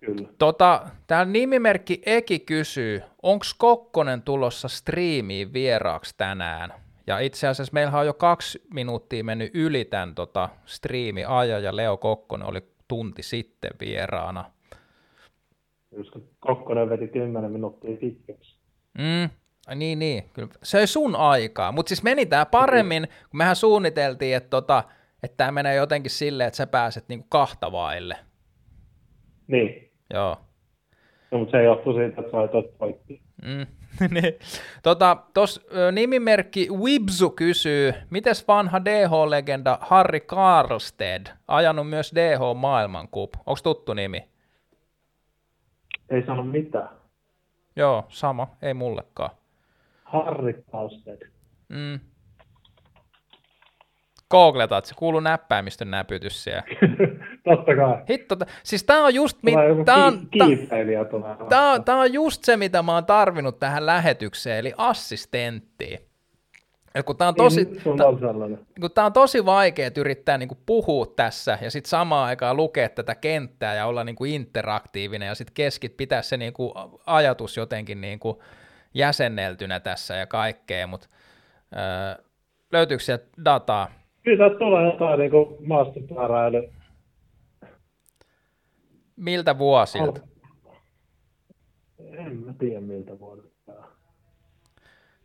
Kyllä. 0.00 0.28
Tota, 0.38 0.88
täällä 1.06 1.32
nimimerkki 1.32 2.02
Eki 2.06 2.38
kysyy, 2.38 3.02
onko 3.22 3.44
Kokkonen 3.58 4.22
tulossa 4.22 4.68
striimiin 4.68 5.52
vieraaksi 5.52 6.14
tänään? 6.16 6.83
Ja 7.06 7.18
itse 7.18 7.48
asiassa 7.48 7.74
meillä 7.74 7.98
on 7.98 8.06
jo 8.06 8.14
kaksi 8.14 8.62
minuuttia 8.74 9.24
mennyt 9.24 9.50
yli 9.54 9.84
tämän 9.84 10.14
tota, 10.14 10.48
striimi-ajan, 10.66 11.62
ja 11.62 11.76
Leo 11.76 11.96
Kokkonen 11.96 12.48
oli 12.48 12.60
tunti 12.88 13.22
sitten 13.22 13.70
vieraana. 13.80 14.44
Koska 15.96 16.20
Kokkonen 16.40 16.88
veti 16.88 17.08
10 17.08 17.52
minuuttia 17.52 17.96
pitkäksi. 17.96 18.58
Mm, 18.98 19.30
niin, 19.78 19.98
niin. 19.98 20.22
Kyllä. 20.32 20.48
Se 20.62 20.78
ei 20.78 20.86
sun 20.86 21.16
aikaa, 21.16 21.72
mutta 21.72 21.88
siis 21.88 22.02
meni 22.02 22.26
tämä 22.26 22.46
paremmin, 22.46 23.08
kun 23.30 23.38
mehän 23.38 23.56
suunniteltiin, 23.56 24.36
että, 24.36 24.50
tota, 24.50 24.84
että 25.22 25.36
tämä 25.36 25.52
menee 25.52 25.74
jotenkin 25.74 26.10
silleen, 26.10 26.48
että 26.48 26.56
sä 26.56 26.66
pääset 26.66 27.04
niinku 27.08 27.26
kahta 27.28 27.72
vaille. 27.72 28.16
Niin. 29.46 29.90
Joo. 30.14 30.36
No, 31.30 31.38
mutta 31.38 31.58
se 31.58 31.64
johtuu 31.64 31.92
siitä, 31.92 32.20
että 32.20 32.22
sä 32.22 32.48
tot 32.52 32.78
poikki. 32.78 33.22
Mm. 33.42 33.66
niin. 34.14 34.34
tota, 34.82 35.16
tos, 35.34 35.66
nimimerkki 35.92 36.68
Wibsu 36.70 37.30
kysyy, 37.30 37.94
mites 38.10 38.48
vanha 38.48 38.84
DH-legenda 38.84 39.78
Harry 39.80 40.20
Karlsted, 40.20 41.26
ajanut 41.48 41.88
myös 41.88 42.12
DH-maailmankup, 42.14 43.34
onko 43.46 43.60
tuttu 43.62 43.94
nimi? 43.94 44.28
Ei 46.10 46.26
sano 46.26 46.42
mitään. 46.42 46.88
Joo, 47.76 48.04
sama, 48.08 48.56
ei 48.62 48.74
mullekaan. 48.74 49.30
Harry 50.04 50.64
Karlsted. 50.72 51.28
Mm. 51.68 52.00
Googletat, 54.34 54.84
se 54.84 54.94
kuuluu 54.94 55.20
näppäimistön 55.20 55.90
näpytys 55.90 56.44
siellä. 56.44 56.62
Totta 57.44 57.76
kai. 57.76 58.02
Hitto, 58.10 58.36
siis 58.62 58.84
tää 58.84 58.98
on 58.98 59.14
just, 59.14 59.38
mi- 59.42 59.54
tää 59.84 60.04
on, 60.04 60.28
tää, 61.48 61.70
on, 61.70 61.84
tää 61.84 61.96
on 61.96 62.12
just 62.12 62.44
se, 62.44 62.56
mitä 62.56 62.82
mä 62.82 62.94
oon 62.94 63.06
tarvinnut 63.06 63.58
tähän 63.58 63.86
lähetykseen, 63.86 64.58
eli 64.58 64.72
assistentti. 64.76 66.08
Et 66.94 67.06
kun 67.06 67.16
tää 67.16 67.28
on 67.28 67.34
tosi, 67.34 67.64
Niin, 67.64 67.96
ta- 67.98 68.04
kun 68.80 68.90
tää 68.90 69.04
on 69.04 69.12
tosi 69.12 69.44
vaikea 69.44 69.90
yrittää 69.96 70.38
niinku 70.38 70.58
puhua 70.66 71.06
tässä 71.06 71.58
ja 71.60 71.70
sitten 71.70 71.90
samaan 71.90 72.28
aikaan 72.28 72.56
lukea 72.56 72.88
tätä 72.88 73.14
kenttää 73.14 73.74
ja 73.74 73.86
olla 73.86 74.04
niinku 74.04 74.24
interaktiivinen 74.24 75.26
ja 75.26 75.34
sitten 75.34 75.54
keskit 75.54 75.96
pitää 75.96 76.22
se 76.22 76.36
niinku 76.36 76.74
ajatus 77.06 77.56
jotenkin 77.56 78.00
niinku 78.00 78.42
jäsenneltynä 78.94 79.80
tässä 79.80 80.14
ja 80.16 80.26
kaikkea, 80.26 80.86
mutta 80.86 81.08
öö, 81.76 82.24
löytyykö 82.72 83.04
sieltä 83.04 83.26
dataa? 83.44 83.90
Kyllä 84.24 84.50
tulee 84.58 84.84
jotain 84.92 85.18
niin 85.18 85.30
kuin 85.30 85.56
maastopyöräily. 85.68 86.70
Miltä 89.16 89.58
vuosilta? 89.58 90.20
En 91.98 92.36
mä 92.36 92.52
tiedä 92.58 92.80
miltä 92.80 93.18
vuodelta. 93.18 93.72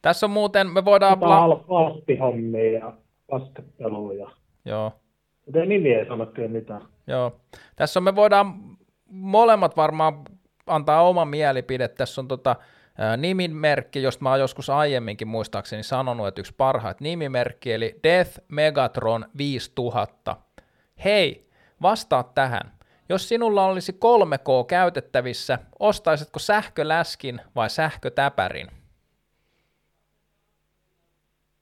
Tässä 0.02 0.26
on 0.26 0.32
muuten, 0.32 0.68
me 0.70 0.86
voidaan... 0.86 1.12
Jotain 1.22 1.34
al- 1.44 1.64
alppihommia 1.70 2.72
ja 2.72 2.94
laskettelua. 3.32 4.32
Joo, 4.66 4.92
Mutta 5.46 5.66
nimi 5.66 5.94
ei 5.94 6.06
sano 6.08 6.26
kyllä 6.26 6.48
mitään. 6.48 6.82
joo. 7.08 7.40
Tässä 7.76 8.00
on, 8.00 8.04
me 8.04 8.16
voidaan 8.16 8.54
molemmat 9.12 9.78
varmaan 9.78 10.14
antaa 10.68 11.02
oma 11.10 11.26
mielipide. 11.26 11.88
Tässä 11.88 12.22
on 12.22 12.28
tota, 12.28 12.56
nimimerkki, 13.18 14.04
josta 14.04 14.24
mä 14.24 14.30
oon 14.30 14.40
joskus 14.40 14.70
aiemminkin 14.70 15.28
muistaakseni 15.28 15.84
sanonut, 15.84 16.28
että 16.28 16.42
yksi 16.42 16.54
parhaat 16.58 17.02
nimimerkki, 17.02 17.74
eli 17.74 18.00
Death 18.04 18.40
Megatron 18.48 19.26
5000. 19.38 20.38
Hei, 21.04 21.50
vastaa 21.82 22.24
tähän. 22.24 22.80
Jos 23.10 23.30
sinulla 23.30 23.66
olisi 23.66 23.92
3K 23.92 24.66
käytettävissä, 24.68 25.60
ostaisitko 25.80 26.40
sähköläskin 26.40 27.42
vai 27.56 27.70
sähkötäpärin? 27.70 28.68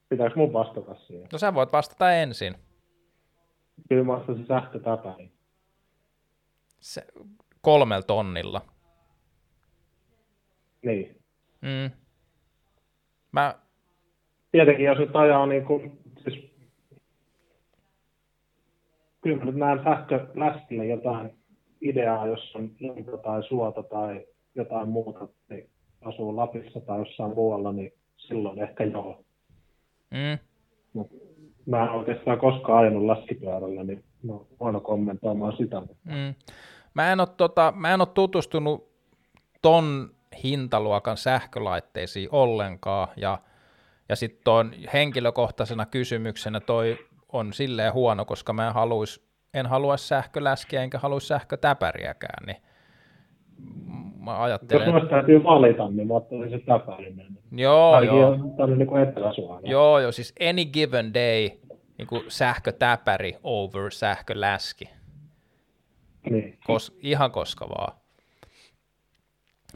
Pitääkö 0.10 0.36
mun 0.36 0.54
vastata 0.54 0.96
siihen? 0.96 1.28
No 1.32 1.38
sä 1.38 1.54
voit 1.54 1.72
vastata 1.72 2.14
ensin. 2.14 2.56
Kyllä 3.90 4.04
mä 4.04 4.14
vastasin 4.14 4.46
sähkötäpäin. 4.46 5.32
Se, 6.80 7.06
kolmella 7.62 8.04
tonnilla. 8.04 8.62
Niin. 10.86 11.17
Mm. 11.68 11.92
Mä, 13.32 13.56
Tietenkin 14.52 14.86
jos 14.86 14.98
nyt 14.98 15.16
ajaa 15.16 15.46
niin 15.46 15.66
kuin, 15.66 16.00
siis 16.24 16.52
kyllä 19.22 19.38
mä 19.38 19.46
nyt 19.46 19.56
näen 19.56 19.84
sähköläskille 19.84 20.86
jotain 20.86 21.30
ideaa, 21.82 22.28
jos 22.28 22.56
on 22.56 22.72
lunta 22.80 23.18
tai 23.18 23.44
suota 23.44 23.84
tai 23.84 24.26
jotain 24.56 24.90
muuta, 24.90 25.28
niin 25.50 25.70
asuu 26.02 26.36
Lapissa 26.36 26.80
tai 26.80 27.00
jossain 27.00 27.36
muualla, 27.36 27.72
niin 27.72 27.94
silloin 28.18 28.60
ehkä 28.60 28.84
joo. 28.84 29.24
mm, 30.12 30.38
Mut 30.94 31.08
mä 31.66 31.84
en 31.84 31.90
oikeastaan 31.90 32.40
koskaan 32.40 32.80
ajanut 32.80 33.04
laskipyörällä, 33.04 33.84
niin 33.84 34.04
mä 34.24 34.34
oon 34.34 34.48
huono 34.60 34.80
kommentoimaan 34.80 35.58
sitä. 35.58 35.82
mm. 36.04 36.36
Mä, 36.94 37.12
en 37.12 37.20
ole, 37.20 37.28
tota, 37.38 37.74
mä 37.76 37.94
en 37.94 38.02
ole 38.02 38.08
tutustunut 38.14 38.90
ton 39.62 40.10
hintaluokan 40.44 41.18
sähkölaitteisiin 41.18 42.30
ollenkaan, 42.32 43.08
ja, 43.16 43.38
ja 44.10 44.16
sitten 44.16 44.42
tuon 44.44 44.72
henkilökohtaisena 44.94 45.86
kysymyksenä 45.86 46.60
toi 46.60 46.98
on 47.32 47.54
silleen 47.54 47.94
huono, 47.94 48.26
koska 48.26 48.54
mä 48.54 48.68
en 48.68 48.74
haluais, 48.74 49.28
en 49.54 49.66
haluaisi 49.66 50.08
sähköläskiä 50.08 50.84
enkä 50.84 51.00
haluaisi 51.00 51.28
sähkötäpäriäkään, 51.28 52.46
niin 52.46 52.58
mä 54.20 54.32
Jos 54.32 54.40
ajattelen, 54.40 54.92
noista 54.92 55.10
täytyy 55.10 55.44
valita, 55.44 55.90
niin 55.90 56.08
mä 56.08 56.14
ottaisin 56.14 56.60
se 56.60 56.66
täpärinen. 56.66 57.28
joo, 57.52 57.94
Ainakin 57.94 58.20
joo, 58.20 58.30
on 58.30 58.54
tänne 58.58 58.76
niin 58.76 58.88
kuin 58.88 59.04
Etelä-Suomeen. 59.04 59.72
joo, 59.72 60.00
joo, 60.00 60.12
siis 60.12 60.34
any 60.50 60.66
given 60.66 61.14
day, 61.14 61.50
niin 61.98 62.08
kuin 62.08 62.22
sähkötäpäri 62.28 63.38
over 63.44 63.92
sähköläski. 63.92 64.90
Niin. 66.30 66.58
Kos, 66.66 66.98
ihan 67.02 67.32
koska 67.32 67.70
vaan. 67.70 67.98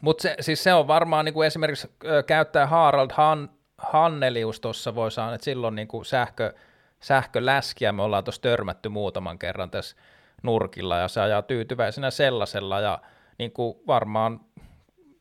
Mutta 0.01 0.21
se, 0.21 0.35
siis 0.39 0.63
se 0.63 0.73
on 0.73 0.87
varmaan 0.87 1.25
niin 1.25 1.33
kuin 1.33 1.47
esimerkiksi 1.47 1.91
käyttää 2.27 2.67
Harald 2.67 3.09
Han, 3.13 3.49
Hannelius 3.77 4.59
tuossa 4.59 4.95
voi 4.95 5.11
sanoa, 5.11 5.35
että 5.35 5.45
silloin 5.45 5.75
niin 5.75 5.87
kuin 5.87 6.05
sähkö, 6.05 6.53
sähköläskiä. 6.99 7.91
Me 7.91 8.03
ollaan 8.03 8.23
tuossa 8.23 8.41
törmätty 8.41 8.89
muutaman 8.89 9.39
kerran 9.39 9.71
tässä 9.71 9.97
nurkilla 10.43 10.97
ja 10.97 11.07
se 11.07 11.21
ajaa 11.21 11.41
tyytyväisenä 11.41 12.09
sellaisella 12.09 12.79
ja 12.79 12.99
niin 13.37 13.51
kuin 13.51 13.77
varmaan 13.87 14.39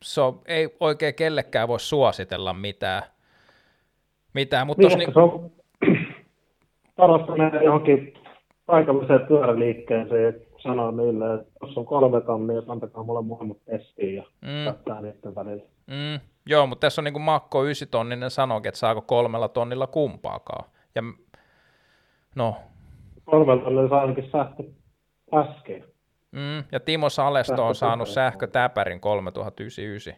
se 0.03 0.21
on, 0.21 0.41
ei 0.45 0.75
oikein 0.79 1.15
kellekään 1.15 1.67
voi 1.67 1.79
suositella 1.79 2.53
mitään, 2.53 3.03
mitään 4.33 4.67
mutta 4.67 4.87
Niin, 4.87 4.99
niin, 4.99 5.13
se 5.13 5.19
on 5.19 5.51
parasta 6.95 7.35
mennä 7.35 7.61
johonkin 7.61 8.13
paikalliseen 8.65 9.27
pyöräliikkeeseen 9.27 10.41
sanoa 10.63 10.91
niille, 10.91 11.33
että 11.33 11.51
jos 11.61 11.77
on 11.77 11.85
kolme 11.85 12.21
tonnia, 12.21 12.59
että 12.59 12.71
antakaa 12.71 13.03
mulle 13.03 13.21
molemmat 13.21 13.57
testiin 13.65 14.15
ja 14.15 14.23
Mm. 14.41 14.65
kattaa 14.65 15.01
niiden 15.01 15.35
välillä. 15.35 15.63
Mm, 15.87 16.19
joo, 16.45 16.67
mutta 16.67 16.85
tässä 16.85 17.01
on 17.01 17.03
niin 17.03 17.13
kuin 17.13 17.23
Makko 17.23 17.63
9 17.63 17.87
tonninen 17.87 18.31
sanoikin, 18.31 18.69
että 18.69 18.79
saako 18.79 19.01
kolmella 19.01 19.47
tonnilla 19.47 19.87
kumpaakaan. 19.87 20.69
Ja 20.95 21.01
no, 22.35 22.55
Kolmella 23.25 23.63
tonnilla 23.63 23.89
saa 23.89 24.01
ainakin 24.01 24.29
sähkö 24.31 24.63
äsken. 25.33 25.83
mm, 26.31 26.63
ja 26.71 26.79
Timo 26.79 27.09
Salesto 27.09 27.67
on 27.67 27.75
saanut 27.75 28.07
sähkötäpärin 28.07 28.99
3099. 28.99 30.13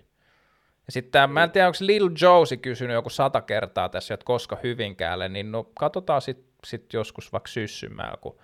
Ja 0.86 0.92
sitten 0.92 1.30
mä 1.30 1.44
en 1.44 1.52
tiedä, 1.52 1.68
onko 1.68 1.78
Lil 1.82 2.10
Josie 2.22 2.58
kysynyt 2.58 2.94
joku 2.94 3.10
sata 3.10 3.42
kertaa 3.42 3.90
tässä, 3.90 4.14
että 4.14 4.26
koska 4.26 4.58
Hyvinkäälle, 4.64 5.30
niin 5.30 5.52
no 5.52 5.64
katsotaan 5.80 6.22
sitten 6.22 6.46
sit 6.66 6.94
joskus 6.94 7.32
vaikka 7.34 7.48
syssymällä, 7.48 8.18
kun 8.22 8.38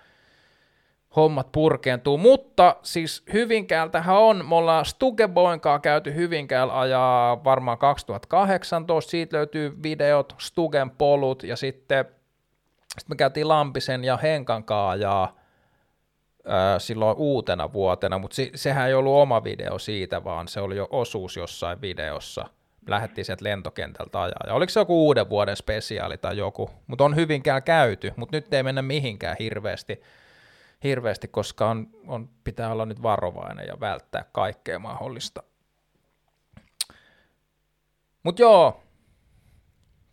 hommat 1.16 1.52
purkeentuu, 1.52 2.18
mutta 2.18 2.76
siis 2.82 3.22
Hyvinkäältähän 3.32 4.16
on, 4.16 4.46
me 4.48 4.54
ollaan 4.54 4.84
Stugeboinkaa 4.84 5.78
käyty 5.78 6.14
Hyvinkäällä 6.14 6.80
ajaa 6.80 7.44
varmaan 7.44 7.78
2018, 7.78 9.10
siitä 9.10 9.36
löytyy 9.36 9.82
videot, 9.82 10.34
Stugen 10.38 10.90
polut 10.90 11.42
ja 11.42 11.56
sitten, 11.56 12.04
sitten 12.88 13.08
me 13.08 13.16
käytiin 13.16 13.48
Lampisen 13.48 14.04
ja 14.04 14.16
Henkan 14.16 14.64
ajaa 14.88 15.40
silloin 16.78 17.16
uutena 17.16 17.72
vuotena, 17.72 18.18
mutta 18.18 18.34
se, 18.34 18.50
sehän 18.54 18.88
ei 18.88 18.94
ollut 18.94 19.14
oma 19.14 19.44
video 19.44 19.78
siitä, 19.78 20.24
vaan 20.24 20.48
se 20.48 20.60
oli 20.60 20.76
jo 20.76 20.88
osuus 20.90 21.36
jossain 21.36 21.80
videossa. 21.80 22.44
Lähettiin 22.88 23.24
sieltä 23.24 23.44
lentokentältä 23.44 24.22
ajaa. 24.22 24.40
Ja 24.46 24.54
oliko 24.54 24.70
se 24.70 24.80
joku 24.80 25.06
uuden 25.06 25.28
vuoden 25.28 25.56
spesiaali 25.56 26.18
tai 26.18 26.36
joku, 26.36 26.70
mutta 26.86 27.04
on 27.04 27.16
hyvinkään 27.16 27.62
käyty, 27.62 28.12
mutta 28.16 28.36
nyt 28.36 28.54
ei 28.54 28.62
mennä 28.62 28.82
mihinkään 28.82 29.36
hirveästi, 29.38 30.02
hirveästi 30.84 31.28
koska 31.28 31.70
on, 31.70 31.86
on, 32.06 32.28
pitää 32.44 32.72
olla 32.72 32.86
nyt 32.86 33.02
varovainen 33.02 33.66
ja 33.66 33.80
välttää 33.80 34.24
kaikkea 34.32 34.78
mahdollista. 34.78 35.42
Mutta 38.22 38.42
joo, 38.42 38.82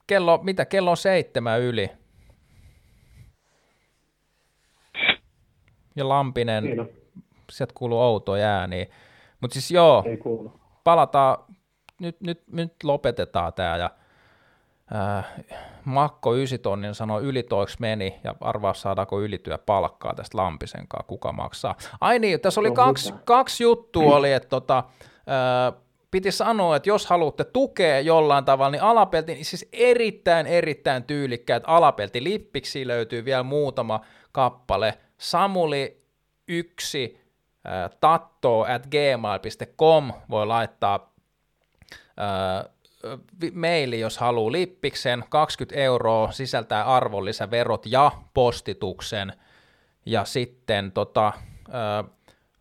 kello, 0.07 0.39
mitä, 0.43 0.65
kello 0.65 0.91
on 0.91 0.97
seitsemän 0.97 1.61
yli. 1.61 1.91
ja 5.97 6.09
Lampinen, 6.09 6.63
Siinä. 6.63 6.85
sieltä 7.51 7.73
kuuluu 7.75 7.99
outo 7.99 8.33
ääni. 8.33 8.89
Mutta 9.41 9.53
siis 9.53 9.71
joo, 9.71 10.03
palataan, 10.83 11.37
nyt, 11.99 12.21
nyt, 12.21 12.43
nyt 12.51 12.73
lopetetaan 12.83 13.53
tämä 13.53 13.77
ja 13.77 13.89
äh, 14.95 15.25
Makko 15.85 16.35
Ysitonnin 16.35 16.95
sanoi 16.95 17.23
ylitoiksi 17.23 17.77
meni? 17.79 18.19
Ja 18.23 18.35
arvaa 18.41 18.73
saadaanko 18.73 19.21
ylityö 19.21 19.57
palkkaa 19.57 20.15
tästä 20.15 20.37
Lampisenkaan, 20.37 21.05
kuka 21.05 21.31
maksaa. 21.31 21.75
Ai 22.01 22.19
niin, 22.19 22.39
tässä 22.39 22.61
oli 22.61 22.71
kaksi, 22.71 23.13
kaksi 23.25 23.63
juttua, 23.63 24.15
oli, 24.15 24.33
että 24.33 24.49
tota, 24.49 24.83
äh, 25.07 25.81
piti 26.11 26.31
sanoa, 26.31 26.75
että 26.75 26.89
jos 26.89 27.05
haluatte 27.05 27.43
tukea 27.43 27.99
jollain 27.99 28.45
tavalla, 28.45 28.71
niin 28.71 28.83
alapelti, 28.83 29.33
niin 29.33 29.45
siis 29.45 29.69
erittäin, 29.73 30.47
erittäin 30.47 31.03
tyylikkäät 31.03 31.63
alapelti 31.67 32.23
lippiksi 32.23 32.87
löytyy 32.87 33.25
vielä 33.25 33.43
muutama 33.43 33.99
kappale, 34.31 34.97
Samuli 35.17 36.03
1 36.47 37.21
äh, 37.67 37.89
tatto 37.99 38.61
at 38.61 38.87
gmail.com 38.87 40.13
voi 40.29 40.45
laittaa 40.45 41.13
äh, 42.19 42.76
maili, 43.53 43.99
jos 43.99 44.17
haluaa 44.17 44.51
lippiksen, 44.51 45.23
20 45.29 45.79
euroa 45.79 46.31
sisältää 46.31 46.83
arvonlisäverot 46.83 47.85
ja 47.85 48.11
postituksen, 48.33 49.33
ja 50.05 50.25
sitten 50.25 50.91
tota, 50.91 51.27
äh, 51.27 52.11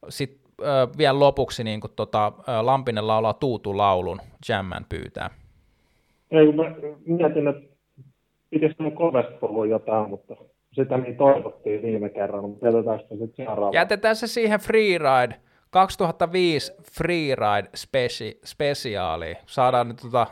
sit, 0.09 0.40
äh, 0.62 0.98
vielä 0.98 1.20
lopuksi 1.20 1.64
niin 1.64 1.81
kun, 1.81 1.90
tota, 1.97 2.27
äh, 2.27 2.64
Lampinen 2.64 3.06
laulaa 3.06 3.32
Tuutu 3.32 3.77
laulun, 3.77 4.20
Jamman 4.48 4.86
pyytää. 4.89 5.31
Ei, 6.31 6.52
mä 6.52 6.62
mietin, 7.06 7.48
että 7.48 7.77
pitäisikö 8.51 8.90
kovasti 8.90 9.35
puhua 9.40 9.66
jotain, 9.66 10.10
mutta 10.10 10.36
sitä 10.73 10.98
niin 10.98 11.16
toivottiin 11.16 11.82
viime 11.82 12.09
kerralla, 12.09 12.48
mutta 12.48 12.66
jätetään 12.66 13.01
sitä 13.01 13.14
sitten 13.14 13.47
seuraavaan. 13.47 13.74
Jätetään 13.74 14.16
se 14.16 14.27
siihen 14.27 14.60
Freeride, 14.60 15.35
2005 15.77 16.73
Freeride 16.93 17.69
spesi- 17.77 18.40
spesiaali. 18.44 19.36
Saadaan 19.47 19.89
nyt 19.89 19.97
tota 19.97 20.27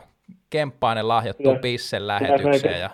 kemppainen 0.49 1.07
lahjattu 1.07 1.49
ja, 1.49 1.59
pissen 1.61 2.07
lähetykseen. 2.07 2.79
Ja... 2.79 2.89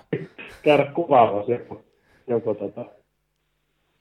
Käydä 0.64 0.86
kuvaamassa 0.86 1.52
joku, 1.52 1.84
joku 2.28 2.56
tota... 2.56 2.86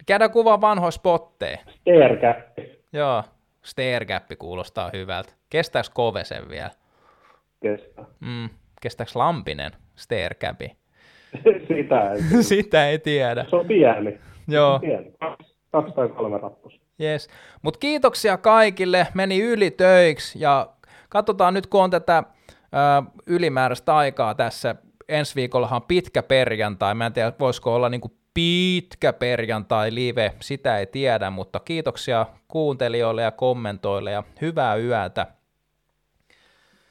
Käydään 0.07 0.31
kuvaa 0.31 0.61
vanhoja 0.61 0.91
spotteja. 0.91 1.59
Stairgappi. 1.69 2.79
Joo, 2.93 3.23
stairgappi 3.63 4.37
kuulostaa 4.37 4.91
hyvältä. 4.93 5.33
Kestääkö 5.51 5.89
Kovesen 5.95 6.49
vielä? 6.49 6.71
Kestää. 7.63 8.05
Mm, 8.21 8.49
kestääkö 8.83 9.13
Lampinen 9.15 9.73
stairgappi? 9.97 10.77
Sitä 11.69 12.13
ei 12.13 12.19
tiedä. 12.19 12.43
Sitä 12.53 12.89
ei 12.89 12.99
tiedä. 12.99 13.47
Se 13.51 13.57
on 13.57 13.67
pieni. 13.67 14.19
Joo. 14.49 14.79
Pieni. 14.79 15.13
Kaksi 15.73 15.95
tai 15.95 16.09
kolme 16.09 16.39
rappusta. 16.39 16.80
Yes. 17.01 17.29
Mutta 17.63 17.79
kiitoksia 17.79 18.37
kaikille, 18.37 19.07
meni 19.15 19.41
yli 19.41 19.71
töiksi 19.71 20.41
ja 20.41 20.69
katsotaan 21.09 21.55
nyt 21.55 21.67
kun 21.67 21.83
on 21.83 21.91
tätä 21.91 22.19
ö, 22.19 23.11
ylimääräistä 23.27 23.97
aikaa 23.97 24.35
tässä, 24.35 24.75
ensi 25.09 25.35
viikollahan 25.35 25.83
pitkä 25.83 26.23
perjantai, 26.23 26.95
mä 26.95 27.07
en 27.07 27.13
tiedä 27.13 27.33
voisiko 27.41 27.75
olla 27.75 27.89
niinku 27.89 28.13
pitkä 28.35 29.13
perjantai 29.13 29.95
live, 29.95 30.33
sitä 30.41 30.79
ei 30.79 30.87
tiedä, 30.87 31.31
mutta 31.31 31.61
kiitoksia 31.61 32.27
kuuntelijoille 32.49 33.23
ja 33.23 33.31
kommentoille 33.31 34.11
ja 34.11 34.23
hyvää 34.41 34.77
yötä 34.77 35.27